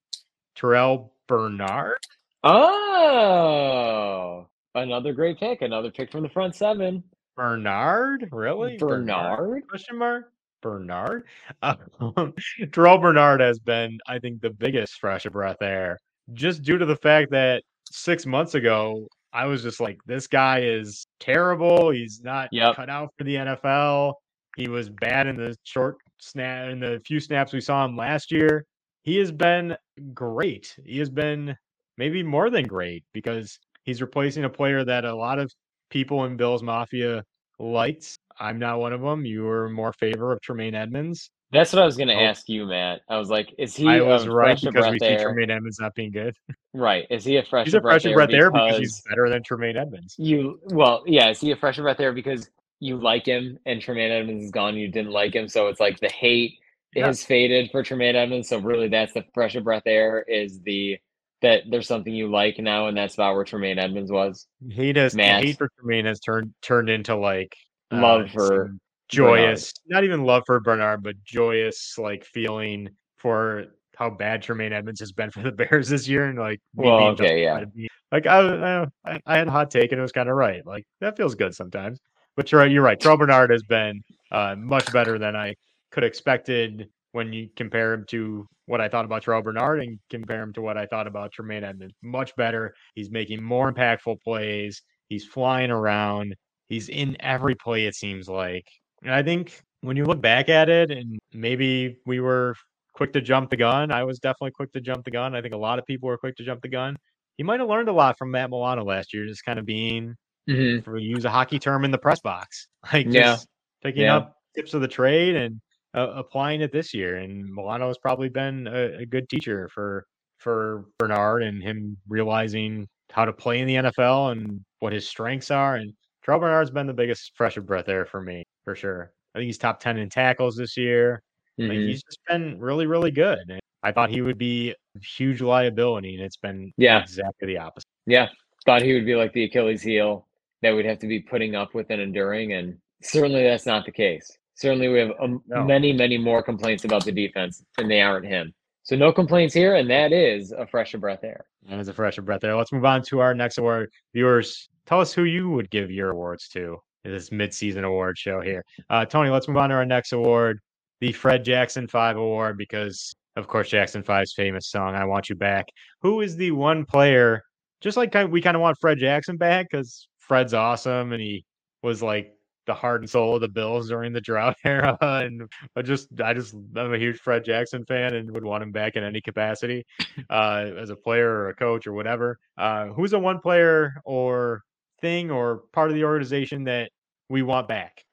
Terrel 0.57 1.09
Bernard. 1.27 1.97
oh 2.43 4.47
another 4.75 5.13
great 5.13 5.39
pick 5.39 5.61
another 5.61 5.89
pick 5.89 6.11
from 6.11 6.21
the 6.21 6.29
front 6.29 6.53
seven 6.53 7.01
Bernard, 7.35 8.29
really? 8.31 8.77
Bernard 8.77 9.67
Question 9.67 9.97
mark. 9.97 10.31
Bernard. 10.61 11.25
Um, 11.61 12.33
Terrel 12.71 13.01
Bernard 13.01 13.41
has 13.41 13.59
been, 13.59 13.99
I 14.07 14.19
think, 14.19 14.41
the 14.41 14.49
biggest 14.49 14.99
fresh 14.99 15.25
of 15.25 15.33
breath 15.33 15.61
air, 15.61 15.99
just 16.33 16.63
due 16.63 16.77
to 16.77 16.85
the 16.85 16.95
fact 16.97 17.31
that 17.31 17.63
six 17.91 18.25
months 18.25 18.55
ago 18.55 19.07
I 19.33 19.47
was 19.47 19.61
just 19.63 19.81
like, 19.81 19.97
this 20.05 20.27
guy 20.27 20.61
is 20.61 21.05
terrible. 21.19 21.89
He's 21.89 22.21
not 22.23 22.47
Yep. 22.53 22.75
cut 22.77 22.89
out 22.89 23.09
for 23.17 23.25
the 23.25 23.35
NFL. 23.35 24.13
He 24.55 24.69
was 24.69 24.89
bad 24.89 25.27
in 25.27 25.35
the 25.35 25.57
short 25.65 25.97
snap 26.21 26.69
in 26.69 26.79
the 26.79 27.01
few 27.05 27.19
snaps 27.19 27.51
we 27.51 27.59
saw 27.59 27.83
him 27.83 27.97
last 27.97 28.31
year. 28.31 28.65
He 29.03 29.17
has 29.17 29.31
been 29.33 29.75
great. 30.13 30.73
He 30.85 30.99
has 30.99 31.09
been 31.09 31.55
maybe 31.97 32.23
more 32.23 32.49
than 32.49 32.65
great 32.65 33.03
because 33.13 33.59
he's 33.83 34.01
replacing 34.01 34.45
a 34.45 34.49
player 34.49 34.85
that 34.85 35.03
a 35.03 35.13
lot 35.13 35.37
of 35.37 35.51
people 35.89 36.23
in 36.25 36.37
Bills 36.37 36.63
Mafia 36.63 37.21
liked. 37.59 38.17
I'm 38.39 38.57
not 38.57 38.79
one 38.79 38.93
of 38.93 39.01
them. 39.01 39.25
You 39.25 39.43
were 39.43 39.69
more 39.69 39.91
favor 39.93 40.31
of 40.31 40.39
Tremaine 40.41 40.75
Edmunds. 40.75 41.29
That's 41.55 41.73
what 41.73 41.81
I 41.81 41.85
was 41.85 41.97
gonna 41.97 42.13
Oh. 42.13 42.19
ask 42.19 42.47
you 42.49 42.65
Matt 42.65 43.01
I 43.09 43.17
was 43.17 43.29
like 43.29 43.53
is 43.57 43.75
he 43.75 43.87
I 43.87 44.01
was 44.01 44.27
right 44.27 44.55
because 44.61 44.73
we 44.91 44.97
breath 44.99 45.17
see 45.17 45.23
Tremaine 45.23 45.49
Edmunds 45.49 45.79
not 45.79 45.95
being 45.95 46.11
good. 46.11 46.35
right 46.73 47.05
is 47.09 47.23
he 47.25 47.37
a 47.37 47.43
fresh 47.43 47.65
He's 47.65 47.73
a 47.73 47.81
breath 47.81 48.01
fresh 48.01 48.11
air 48.11 48.15
breath 48.15 48.29
there 48.29 48.51
because 48.51 48.67
because 48.67 48.79
he's 48.79 49.01
better 49.09 49.29
than 49.29 49.41
Tremaine 49.43 49.77
Edmunds. 49.77 50.15
you 50.19 50.59
well 50.65 51.03
yeah 51.07 51.29
is 51.29 51.39
he 51.41 51.51
a 51.51 51.55
fresh 51.55 51.77
breath 51.77 51.99
air 51.99 52.13
because 52.13 52.49
you 52.81 52.97
like 52.97 53.25
him 53.25 53.57
and 53.65 53.81
Tremaine 53.81 54.11
Edmunds 54.11 54.43
is 54.43 54.51
gone 54.51 54.75
you 54.75 54.89
didn't 54.89 55.11
like 55.11 55.33
him 55.33 55.47
so 55.47 55.67
it's 55.67 55.79
like 55.79 55.99
the 55.99 56.09
hate 56.09 56.53
Yeah. 56.93 57.07
has 57.07 57.23
faded 57.23 57.71
for 57.71 57.81
Tremaine 57.83 58.15
Edmunds 58.15 58.49
so 58.49 58.59
really 58.59 58.87
that's 58.89 59.13
the 59.13 59.23
fresh 59.33 59.55
breath 59.55 59.83
air 59.87 60.23
is 60.27 60.61
the 60.61 60.97
that 61.41 61.63
there's 61.69 61.87
something 61.87 62.13
you 62.15 62.29
like 62.31 62.57
now 62.59 62.87
and 62.87 62.97
that's 62.97 63.13
about 63.15 63.35
where 63.35 63.43
Tremaine 63.45 63.77
Edmunds 63.79 64.11
was 64.11 64.47
Hate 64.69 64.95
has 64.95 65.11
the 65.13 65.17
Matt. 65.17 65.43
hate 65.43 65.57
for 65.57 65.69
Tremaine 65.79 66.05
has 66.05 66.19
turned 66.19 66.53
turned 66.61 66.89
into 66.89 67.15
like 67.15 67.55
uh, 67.91 68.01
Love 68.01 68.29
for 68.31 68.71
joyous, 69.09 69.73
not 69.87 70.03
even 70.03 70.23
love 70.23 70.43
for 70.45 70.59
Bernard, 70.59 71.03
but 71.03 71.15
joyous 71.23 71.97
like 71.97 72.25
feeling 72.25 72.89
for 73.17 73.65
how 73.97 74.09
bad 74.09 74.41
Tremaine 74.41 74.73
Edmunds 74.73 74.99
has 74.99 75.11
been 75.11 75.31
for 75.31 75.41
the 75.41 75.51
Bears 75.51 75.89
this 75.89 76.07
year, 76.07 76.25
and 76.25 76.37
like 76.37 76.59
Well, 76.75 76.97
being 76.97 77.11
okay, 77.11 77.43
yeah. 77.43 77.63
Like 78.11 78.27
I, 78.27 78.87
I, 79.03 79.19
I 79.25 79.37
had 79.37 79.47
a 79.47 79.51
hot 79.51 79.71
take 79.71 79.91
and 79.91 79.99
it 79.99 80.01
was 80.01 80.11
kind 80.11 80.29
of 80.29 80.35
right. 80.35 80.65
Like 80.65 80.85
that 81.01 81.17
feels 81.17 81.35
good 81.35 81.55
sometimes. 81.55 81.99
But 82.35 82.51
you're 82.51 82.61
right. 82.61 82.71
You're 82.71 82.83
right. 82.83 82.99
Terrel 82.99 83.17
Bernard 83.17 83.49
has 83.49 83.63
been 83.63 84.01
uh, 84.31 84.55
much 84.57 84.91
better 84.91 85.17
than 85.17 85.35
I 85.35 85.55
could 85.91 86.03
expected 86.03 86.89
when 87.13 87.31
you 87.31 87.49
compare 87.55 87.93
him 87.93 88.05
to 88.09 88.45
what 88.65 88.81
I 88.81 88.89
thought 88.89 89.05
about 89.05 89.23
Terrel 89.23 89.41
Bernard 89.41 89.79
and 89.79 89.99
compare 90.09 90.41
him 90.41 90.51
to 90.53 90.61
what 90.61 90.77
I 90.77 90.85
thought 90.85 91.07
about 91.07 91.31
Tremaine 91.31 91.63
Edmunds. 91.63 91.95
Much 92.03 92.35
better. 92.35 92.75
He's 92.93 93.09
making 93.09 93.41
more 93.41 93.71
impactful 93.71 94.21
plays. 94.21 94.81
He's 95.07 95.25
flying 95.25 95.71
around. 95.71 96.35
He's 96.67 96.89
in 96.89 97.15
every 97.21 97.55
play, 97.55 97.85
it 97.85 97.95
seems 97.95 98.27
like. 98.27 98.67
And 99.05 99.13
I 99.13 99.23
think 99.23 99.61
when 99.81 99.95
you 99.95 100.03
look 100.05 100.19
back 100.19 100.49
at 100.49 100.67
it, 100.67 100.91
and 100.91 101.19
maybe 101.31 101.99
we 102.05 102.19
were 102.19 102.55
quick 102.93 103.13
to 103.13 103.21
jump 103.21 103.49
the 103.51 103.57
gun, 103.57 103.91
I 103.91 104.03
was 104.03 104.19
definitely 104.19 104.51
quick 104.51 104.71
to 104.73 104.81
jump 104.81 105.05
the 105.05 105.11
gun. 105.11 105.35
I 105.35 105.41
think 105.41 105.53
a 105.53 105.57
lot 105.57 105.79
of 105.79 105.85
people 105.85 106.07
were 106.07 106.17
quick 106.17 106.35
to 106.37 106.43
jump 106.43 106.61
the 106.61 106.69
gun. 106.69 106.97
He 107.37 107.43
might 107.43 107.59
have 107.59 107.69
learned 107.69 107.89
a 107.89 107.93
lot 107.93 108.17
from 108.17 108.31
Matt 108.31 108.49
Milano 108.49 108.83
last 108.83 109.13
year, 109.13 109.25
just 109.27 109.45
kind 109.45 109.59
of 109.59 109.65
being, 109.65 110.15
Mhm. 110.49 110.83
for 110.83 110.97
use 110.97 111.25
a 111.25 111.29
hockey 111.29 111.59
term, 111.59 111.85
in 111.85 111.91
the 111.91 111.97
press 111.97 112.19
box. 112.21 112.67
Like 112.93 113.05
Yeah. 113.07 113.33
just 113.35 113.47
picking 113.83 114.03
Yeah. 114.03 114.17
up 114.17 114.35
tips 114.55 114.73
of 114.73 114.81
the 114.81 114.87
trade 114.87 115.35
and 115.35 115.61
uh, 115.93 116.11
applying 116.15 116.61
it 116.61 116.71
this 116.71 116.93
year. 116.93 117.17
And 117.17 117.45
Milano 117.53 117.87
has 117.87 117.97
probably 117.97 118.29
been 118.29 118.67
a, 118.67 118.99
a 119.01 119.05
good 119.05 119.29
teacher 119.29 119.69
for 119.73 120.05
for 120.39 120.85
Bernard 120.99 121.43
and 121.43 121.63
him 121.63 121.97
realizing 122.09 122.87
how 123.11 123.23
to 123.25 123.31
play 123.33 123.59
in 123.61 123.67
the 123.67 123.75
NFL 123.75 124.31
and 124.33 124.63
what 124.79 124.91
his 124.93 125.07
strengths 125.07 125.49
are. 125.51 125.75
And 125.75 125.93
Terrel 126.25 126.39
Bernard's 126.39 126.71
been 126.71 126.87
the 126.87 126.93
biggest 126.93 127.31
fresh 127.35 127.57
of 127.57 127.65
breath 127.65 127.85
there 127.85 128.05
for 128.05 128.21
me, 128.21 128.43
for 128.63 128.75
sure. 128.75 129.11
I 129.33 129.39
think 129.39 129.47
he's 129.47 129.57
top 129.57 129.79
10 129.79 129.97
in 129.97 130.09
tackles 130.09 130.55
this 130.55 130.75
year. 130.77 131.21
Like, 131.57 131.71
Mhm. 131.71 131.87
he's 131.87 132.03
just 132.03 132.19
been 132.27 132.59
really, 132.59 132.85
really 132.87 133.11
good. 133.11 133.39
And 133.49 133.59
I 133.83 133.91
thought 133.91 134.09
he 134.09 134.21
would 134.21 134.37
be 134.37 134.71
a 134.71 134.99
huge 134.99 135.41
liability, 135.41 136.15
and 136.15 136.23
it's 136.23 136.37
been 136.37 136.73
Yeah. 136.77 137.01
exactly 137.01 137.47
the 137.47 137.57
opposite. 137.59 137.85
Yeah, 138.07 138.29
thought 138.65 138.81
he 138.81 138.93
would 138.93 139.05
be 139.05 139.15
like 139.15 139.33
the 139.33 139.43
Achilles 139.43 139.81
heel 139.81 140.27
that 140.61 140.75
we'd 140.75 140.85
have 140.85 140.99
to 140.99 141.07
be 141.07 141.19
putting 141.19 141.55
up 141.55 141.73
with 141.75 141.89
and 141.91 142.01
enduring, 142.01 142.53
and 142.53 142.77
certainly 143.03 143.43
that's 143.43 143.65
not 143.65 143.85
the 143.85 143.91
case. 143.91 144.37
Certainly, 144.55 144.87
we 144.87 144.99
have 144.99 145.11
um, 145.19 145.43
No. 145.47 145.63
many, 145.63 145.91
many 145.93 146.17
more 146.17 146.41
complaints 146.41 146.85
about 146.85 147.03
the 147.05 147.11
defense 147.11 147.63
than 147.77 147.87
they 147.87 148.01
aren't 148.01 148.25
him. 148.25 148.53
So 148.83 148.95
no 148.95 149.11
complaints 149.11 149.53
here, 149.53 149.75
and 149.75 149.89
that 149.89 150.11
is 150.13 150.51
a 150.51 150.65
fresh 150.65 150.93
of 150.93 151.01
breath 151.01 151.23
air. 151.23 151.45
And 151.67 151.79
as 151.79 151.87
a 151.87 151.93
fresh 151.93 152.17
of 152.17 152.25
breath 152.25 152.43
air. 152.43 152.55
let's 152.55 152.71
move 152.71 152.85
on 152.85 153.01
to 153.03 153.19
our 153.19 153.33
next 153.33 153.57
award. 153.57 153.91
Viewers, 154.13 154.69
tell 154.85 155.01
us 155.01 155.13
who 155.13 155.23
you 155.23 155.49
would 155.49 155.69
give 155.69 155.91
your 155.91 156.11
awards 156.11 156.47
to 156.49 156.77
in 157.03 157.11
this 157.11 157.31
mid-season 157.31 157.83
award 157.83 158.17
show 158.17 158.41
here. 158.41 158.63
Uh, 158.89 159.05
Tony, 159.05 159.29
let's 159.29 159.47
move 159.47 159.57
on 159.57 159.69
to 159.69 159.75
our 159.75 159.85
next 159.85 160.11
award, 160.11 160.59
the 160.99 161.11
Fred 161.11 161.43
Jackson 161.43 161.87
Five 161.87 162.17
Award, 162.17 162.57
because 162.57 163.15
of 163.35 163.47
course 163.47 163.69
Jackson 163.69 164.03
Five's 164.03 164.33
famous 164.33 164.69
song 164.69 164.95
"I 164.95 165.05
Want 165.05 165.29
You 165.29 165.35
Back." 165.35 165.65
Who 166.01 166.21
is 166.21 166.35
the 166.35 166.51
one 166.51 166.85
player? 166.85 167.41
Just 167.81 167.97
like 167.97 168.13
we 168.29 168.41
kind 168.41 168.55
of 168.55 168.61
want 168.61 168.77
Fred 168.79 168.97
Jackson 168.97 169.37
back 169.37 169.67
because 169.69 170.07
Fred's 170.19 170.53
awesome 170.53 171.11
and 171.11 171.21
he 171.21 171.45
was 171.83 172.01
like 172.01 172.31
the 172.65 172.73
heart 172.73 173.01
and 173.01 173.09
soul 173.09 173.35
of 173.35 173.41
the 173.41 173.47
Bills 173.47 173.89
during 173.89 174.11
the 174.11 174.21
drought 174.21 174.55
era. 174.65 174.97
And 175.01 175.43
I 175.75 175.81
just, 175.81 176.07
I 176.19 176.33
just, 176.33 176.53
I'm 176.75 176.93
a 176.93 176.97
huge 176.97 177.19
Fred 177.19 177.45
Jackson 177.45 177.85
fan 177.85 178.15
and 178.15 178.31
would 178.31 178.43
want 178.43 178.63
him 178.63 178.71
back 178.71 178.95
in 178.95 179.03
any 179.03 179.21
capacity, 179.21 179.85
uh, 180.29 180.71
as 180.77 180.89
a 180.89 180.95
player 180.95 181.29
or 181.29 181.49
a 181.49 181.55
coach 181.55 181.87
or 181.87 181.93
whatever. 181.93 182.39
Uh, 182.57 182.87
who's 182.87 183.11
the 183.11 183.19
one 183.19 183.39
player 183.39 183.93
or 184.03 184.63
thing 185.01 185.31
or 185.31 185.63
part 185.73 185.89
of 185.89 185.95
the 185.95 186.03
organization 186.03 186.63
that 186.65 186.91
we 187.29 187.41
want 187.41 187.67
back? 187.67 188.03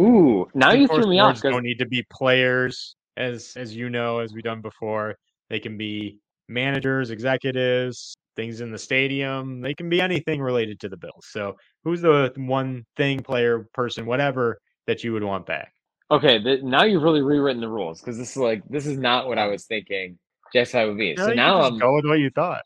Ooh, 0.00 0.46
now 0.54 0.72
you 0.72 0.88
threw 0.88 1.06
me 1.06 1.20
off 1.20 1.40
don't 1.40 1.62
need 1.62 1.78
to 1.78 1.86
be 1.86 2.04
players, 2.10 2.96
as 3.16 3.52
as 3.56 3.76
you 3.76 3.90
know, 3.90 4.20
as 4.20 4.32
we've 4.32 4.42
done 4.42 4.60
before. 4.60 5.16
They 5.50 5.60
can 5.60 5.76
be 5.76 6.18
managers, 6.48 7.10
executives, 7.10 8.14
things 8.36 8.60
in 8.60 8.72
the 8.72 8.78
stadium. 8.78 9.60
They 9.60 9.74
can 9.74 9.88
be 9.88 10.00
anything 10.00 10.40
related 10.40 10.80
to 10.80 10.88
the 10.88 10.96
Bills. 10.96 11.26
So, 11.28 11.56
who's 11.84 12.00
the 12.00 12.32
one 12.36 12.84
thing, 12.96 13.20
player, 13.20 13.68
person, 13.74 14.06
whatever 14.06 14.58
that 14.86 15.04
you 15.04 15.12
would 15.12 15.24
want 15.24 15.46
back? 15.46 15.72
okay, 16.12 16.38
th- 16.38 16.62
now 16.62 16.84
you've 16.84 17.02
really 17.02 17.22
rewritten 17.22 17.60
the 17.60 17.68
rules 17.68 18.00
because 18.00 18.16
this 18.16 18.30
is 18.30 18.36
like 18.36 18.62
this 18.68 18.86
is 18.86 18.98
not 18.98 19.26
what 19.26 19.38
I 19.38 19.48
was 19.48 19.64
thinking. 19.64 20.18
Just 20.52 20.72
how 20.72 20.84
it 20.84 20.88
would 20.88 20.98
be. 20.98 21.16
So 21.16 21.32
now 21.32 21.62
I'm 21.62 21.78
go 21.78 21.94
with 21.94 22.04
what 22.04 22.18
you 22.18 22.30
thought. 22.30 22.62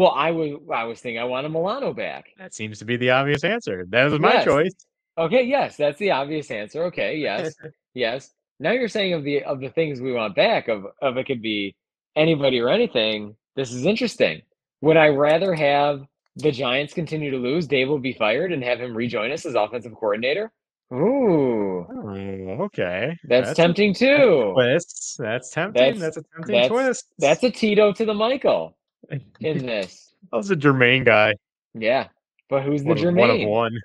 Well. 0.00 0.10
I 0.16 0.30
was 0.30 0.58
I 0.72 0.84
was 0.84 1.00
thinking 1.00 1.20
I 1.20 1.24
want 1.24 1.46
a 1.46 1.48
Milano 1.48 1.92
back. 1.92 2.26
That 2.38 2.54
seems 2.54 2.78
to 2.80 2.84
be 2.84 2.96
the 2.96 3.10
obvious 3.10 3.44
answer. 3.44 3.86
That 3.90 4.10
was 4.10 4.20
my 4.20 4.34
Yes. 4.34 4.44
choice. 4.44 4.72
Okay, 5.18 5.42
yes, 5.42 5.76
that's 5.76 5.98
the 5.98 6.10
obvious 6.12 6.50
answer. 6.50 6.84
Okay, 6.84 7.16
yes, 7.16 7.54
yes. 7.94 8.30
Now 8.58 8.72
you're 8.72 8.88
saying 8.88 9.12
of 9.14 9.24
the 9.24 9.42
of 9.44 9.60
the 9.60 9.70
things 9.70 10.00
we 10.00 10.12
want 10.12 10.34
back 10.34 10.68
of 10.68 10.86
of 11.02 11.16
it 11.16 11.24
could 11.26 11.42
be 11.42 11.74
anybody 12.16 12.60
or 12.60 12.68
anything. 12.68 13.36
This 13.56 13.72
is 13.72 13.86
interesting. 13.86 14.42
Would 14.82 14.96
I 14.96 15.08
rather 15.08 15.54
have 15.54 16.02
the 16.36 16.50
Giants 16.52 16.94
continue 16.94 17.30
to 17.30 17.36
lose, 17.36 17.66
Daboll 17.68 18.00
be 18.00 18.12
fired, 18.12 18.52
and 18.52 18.62
have 18.64 18.78
him 18.80 18.88
mm-hmm. 18.90 18.96
rejoin 18.96 19.30
us 19.32 19.44
as 19.44 19.54
offensive 19.54 19.92
coordinator? 19.94 20.50
Ooh, 20.92 21.86
Oh, 21.88 22.64
okay. 22.64 23.16
that's, 23.24 23.50
a- 23.50 23.54
tempting 23.54 23.90
a 23.90 23.94
too. 23.94 24.50
twist. 24.54 25.16
That's 25.18 25.50
tempting. 25.50 25.82
That's- 25.82 26.00
That's, 26.00 26.16
a 26.16 26.22
tempting 26.34 26.54
that's- 26.54 26.68
twist. 26.68 27.06
That's 27.18 27.42
a 27.44 27.50
Tito 27.50 27.92
to 27.92 28.04
the 28.04 28.14
Michael 28.14 28.76
in 29.40 29.66
this. 29.66 30.14
that 30.30 30.36
was 30.36 30.50
a 30.50 30.56
Jermaine 30.56 31.04
guy. 31.04 31.34
Yeah, 31.74 32.08
but 32.48 32.62
who's 32.62 32.82
the 32.84 32.90
of, 32.92 33.14
one 33.14 33.30
of 33.30 33.40
one. 33.48 33.78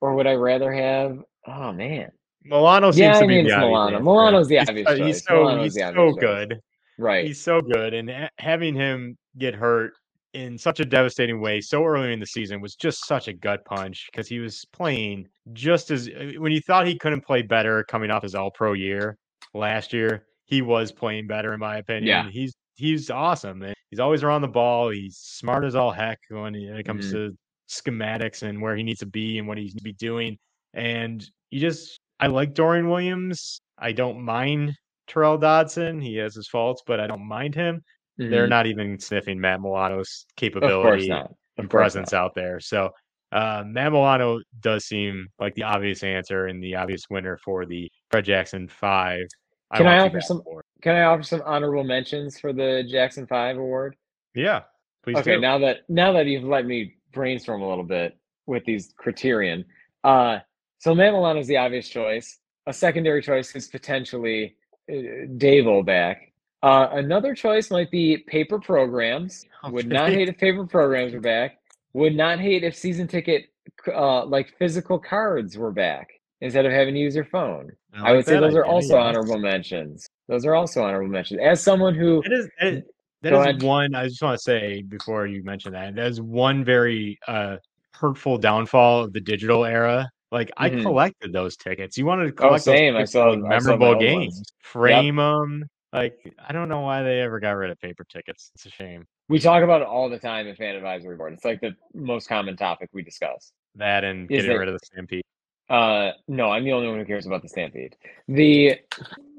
Or 0.00 0.14
would 0.14 0.26
I 0.26 0.34
rather 0.34 0.72
have? 0.72 1.18
Oh 1.46 1.72
man, 1.72 2.10
Milano 2.44 2.90
seems 2.90 2.98
Yeah, 3.00 3.12
to 3.12 3.18
I 3.18 3.20
be 3.22 3.26
mean, 3.28 3.44
the 3.44 3.50
it's 3.50 3.54
obvious 3.54 3.68
Milano. 3.70 3.96
answer. 3.96 4.04
Milano's 4.04 4.48
the 4.48 4.58
obvious 4.58 4.86
so- 4.88 4.94
He's 4.96 5.16
choice. 5.16 5.24
so 5.26 5.34
Milano's 5.34 5.64
he's 5.64 5.74
the 5.74 5.80
so 5.80 5.86
obvious 5.88 6.14
choice. 6.14 6.20
good. 6.48 6.60
right? 6.98 7.24
He's 7.26 7.40
so 7.40 7.60
good, 7.60 7.94
and 7.94 8.10
ha- 8.10 8.28
having 8.38 8.74
him 8.74 9.16
get 9.38 9.54
hurt 9.54 9.92
in 10.32 10.56
such 10.56 10.78
a 10.80 10.84
devastating 10.84 11.40
way 11.40 11.60
so 11.60 11.84
early 11.84 12.12
in 12.12 12.20
the 12.20 12.26
season 12.26 12.60
was 12.60 12.76
just 12.76 13.04
such 13.06 13.26
a 13.28 13.32
gut 13.32 13.64
punch 13.64 14.06
because 14.12 14.28
he 14.28 14.38
was 14.38 14.64
playing 14.72 15.26
just 15.54 15.90
as 15.90 16.08
uh, 16.08 16.32
when 16.38 16.52
you 16.52 16.60
thought 16.60 16.86
he 16.86 16.96
couldn't 16.96 17.20
play 17.22 17.42
better 17.42 17.82
coming 17.84 18.10
off 18.12 18.22
his 18.22 18.34
All 18.36 18.50
Pro 18.50 18.72
year 18.74 19.18
last 19.54 19.92
year. 19.92 20.24
He 20.44 20.62
was 20.62 20.90
playing 20.92 21.26
better, 21.26 21.52
in 21.52 21.60
my 21.60 21.76
opinion. 21.78 22.06
Yeah. 22.06 22.30
he's 22.30 22.54
he's 22.80 23.10
awesome. 23.10 23.62
And 23.62 23.74
he's 23.90 24.00
always 24.00 24.22
around 24.22 24.42
the 24.42 24.48
ball. 24.48 24.90
He's 24.90 25.16
smart 25.18 25.64
as 25.64 25.74
all 25.74 25.90
heck 25.92 26.18
when 26.28 26.54
it 26.54 26.70
when 26.70 26.78
it 26.80 26.84
comes 26.86 27.06
Mm-hmm. 27.06 27.28
to 27.28 27.36
schematics 27.70 28.42
and 28.42 28.60
where 28.60 28.74
he 28.76 28.82
needs 28.82 29.00
to 29.00 29.06
be 29.06 29.38
and 29.38 29.46
what 29.46 29.56
he 29.58 29.64
needs 29.64 29.76
to 29.76 29.82
be 29.82 29.92
doing. 29.92 30.36
And 30.74 31.24
you 31.50 31.60
just, 31.60 31.98
I 32.18 32.26
like 32.26 32.54
Dorian 32.54 32.88
Williams. 32.88 33.60
I 33.78 33.92
don't 33.92 34.20
mind 34.22 34.74
Tyrel 35.06 35.38
Dodson. 35.40 36.00
He 36.00 36.16
has 36.16 36.34
his 36.34 36.48
faults, 36.48 36.82
but 36.86 36.98
I 37.00 37.06
don't 37.06 37.26
mind 37.26 37.54
him. 37.54 37.82
They're 38.18 38.46
Mhm. 38.46 38.50
not 38.50 38.66
even 38.66 38.98
sniffing 38.98 39.40
Matt 39.40 39.60
Milano's 39.60 40.26
capability 40.36 41.10
and 41.56 41.70
presence 41.70 42.12
out 42.12 42.34
there. 42.34 42.58
So 42.60 42.90
uh, 43.32 43.62
Matt 43.64 43.92
Milano 43.92 44.40
does 44.58 44.84
seem 44.86 45.28
like 45.38 45.54
the 45.54 45.62
obvious 45.62 46.02
answer 46.02 46.46
and 46.46 46.60
the 46.62 46.74
obvious 46.74 47.02
winner 47.08 47.38
for 47.44 47.64
the 47.64 47.88
Fred 48.10 48.24
Jackson 48.24 48.66
Five. 48.66 49.26
Can 49.74 49.86
I 49.86 49.98
offer 49.98 50.20
some-. 50.20 50.42
Can 50.82 50.96
I 50.96 51.02
offer 51.02 51.22
some 51.22 51.42
honorable 51.44 51.84
mentions 51.84 52.38
for 52.38 52.52
the 52.52 52.84
Jackson 52.90 53.26
Five 53.26 53.56
Award? 53.56 53.96
Yeah, 54.34 54.62
please 55.02 55.18
okay, 55.18 55.34
do. 55.34 55.40
now 55.40 55.58
that 55.58 55.78
now 55.88 56.12
that 56.12 56.26
you've 56.26 56.44
let 56.44 56.66
me 56.66 56.94
brainstorm 57.12 57.62
a 57.62 57.68
little 57.68 57.84
bit 57.84 58.16
with 58.46 58.64
these 58.64 58.94
criterion, 58.96 59.64
uh, 60.04 60.38
so 60.78 60.94
Matt 60.94 61.12
Milano's 61.12 61.46
the 61.46 61.56
obvious 61.56 61.88
choice. 61.88 62.38
A 62.66 62.72
secondary 62.72 63.22
choice 63.22 63.54
is 63.54 63.68
potentially 63.68 64.56
uh, 64.90 65.26
Dave 65.36 65.66
back. 65.84 66.32
Uh, 66.62 66.88
another 66.92 67.34
choice 67.34 67.70
might 67.70 67.90
be 67.90 68.18
paper 68.18 68.58
programs. 68.58 69.46
Would 69.68 69.88
not 69.88 70.10
hate 70.10 70.28
if 70.28 70.36
paper 70.38 70.66
programs 70.66 71.14
were 71.14 71.20
back. 71.20 71.58
Would 71.94 72.14
not 72.14 72.38
hate 72.38 72.64
if 72.64 72.76
season 72.76 73.08
ticket, 73.08 73.46
uh, 73.88 74.24
like 74.26 74.56
physical 74.58 74.98
cards 74.98 75.56
were 75.56 75.72
back 75.72 76.19
instead 76.40 76.66
of 76.66 76.72
having 76.72 76.94
to 76.94 77.00
use 77.00 77.14
your 77.14 77.24
phone. 77.24 77.70
I, 77.94 78.00
like 78.02 78.16
would 78.16 78.24
say 78.26 78.34
that 78.34 78.40
those 78.40 78.54
are 78.54 78.64
also 78.64 78.94
yes. 78.96 79.04
honorable 79.06 79.38
mentions. 79.38 80.06
Those 80.28 80.46
are 80.46 80.54
also 80.54 80.82
honorable 80.82 81.08
mentions. 81.08 81.40
As 81.42 81.62
someone 81.62 81.94
who, 81.94 82.22
That 82.22 82.32
is 82.32 82.48
that 82.60 82.72
is, 82.74 82.82
that 83.22 83.32
ahead. 83.32 83.62
one. 83.62 83.94
I 83.94 84.06
just 84.08 84.22
want 84.22 84.38
to 84.38 84.42
say 84.42 84.82
before 84.82 85.26
you 85.26 85.42
mention 85.44 85.72
that 85.72 85.94
that 85.96 86.06
is 86.06 86.20
one 86.20 86.64
very 86.64 87.18
uh, 87.28 87.56
hurtful 87.94 88.38
downfall 88.38 89.04
of 89.04 89.12
the 89.12 89.20
digital 89.20 89.64
era. 89.64 90.08
Like 90.32 90.50
I 90.56 90.70
Mhm. 90.70 90.82
collected 90.82 91.32
those 91.32 91.56
tickets. 91.56 91.98
You 91.98 92.06
wanted 92.06 92.26
to 92.26 92.32
collect 92.32 92.62
same. 92.64 92.94
I 92.96 93.00
those 93.00 93.10
tickets 93.10 93.12
saw- 93.12 93.32
for 93.34 93.52
I 93.52 93.58
saw 93.58 93.70
my 93.70 93.76
memorable 93.76 93.86
old 93.88 93.96
ones. 93.96 94.34
games, 94.36 94.42
frame 94.62 95.16
them. 95.16 95.64
Like 95.92 96.14
I 96.48 96.52
don't 96.52 96.68
know 96.68 96.82
why 96.82 97.02
they 97.02 97.20
ever 97.20 97.40
got 97.40 97.50
rid 97.56 97.70
of 97.72 97.80
paper 97.80 98.04
tickets. 98.04 98.52
It's 98.54 98.64
a 98.66 98.70
shame. 98.70 99.06
we 99.28 99.38
talk 99.40 99.62
about 99.62 99.80
it 99.80 99.86
all 99.88 100.08
the 100.08 100.18
time 100.18 100.46
in 100.48 100.56
fan 100.56 100.74
advisory 100.76 101.16
board. 101.16 101.32
It's 101.32 101.44
like 101.44 101.60
the 101.60 101.72
most 101.94 102.28
common 102.28 102.56
topic 102.56 102.90
we 102.92 103.02
discuss. 103.02 103.52
That 103.76 104.02
and 104.04 104.24
Is 104.30 104.36
getting 104.38 104.50
there- 104.50 104.58
rid 104.60 104.68
of 104.68 104.74
the 104.74 104.86
stampede. 104.86 105.22
Uh, 105.70 106.12
no, 106.28 106.50
I'm 106.50 106.64
the 106.64 106.72
only 106.72 106.88
one 106.88 106.98
who 106.98 107.06
cares 107.06 107.26
about 107.26 107.42
the 107.42 107.48
stampede. 107.48 107.96
The, 108.28 108.76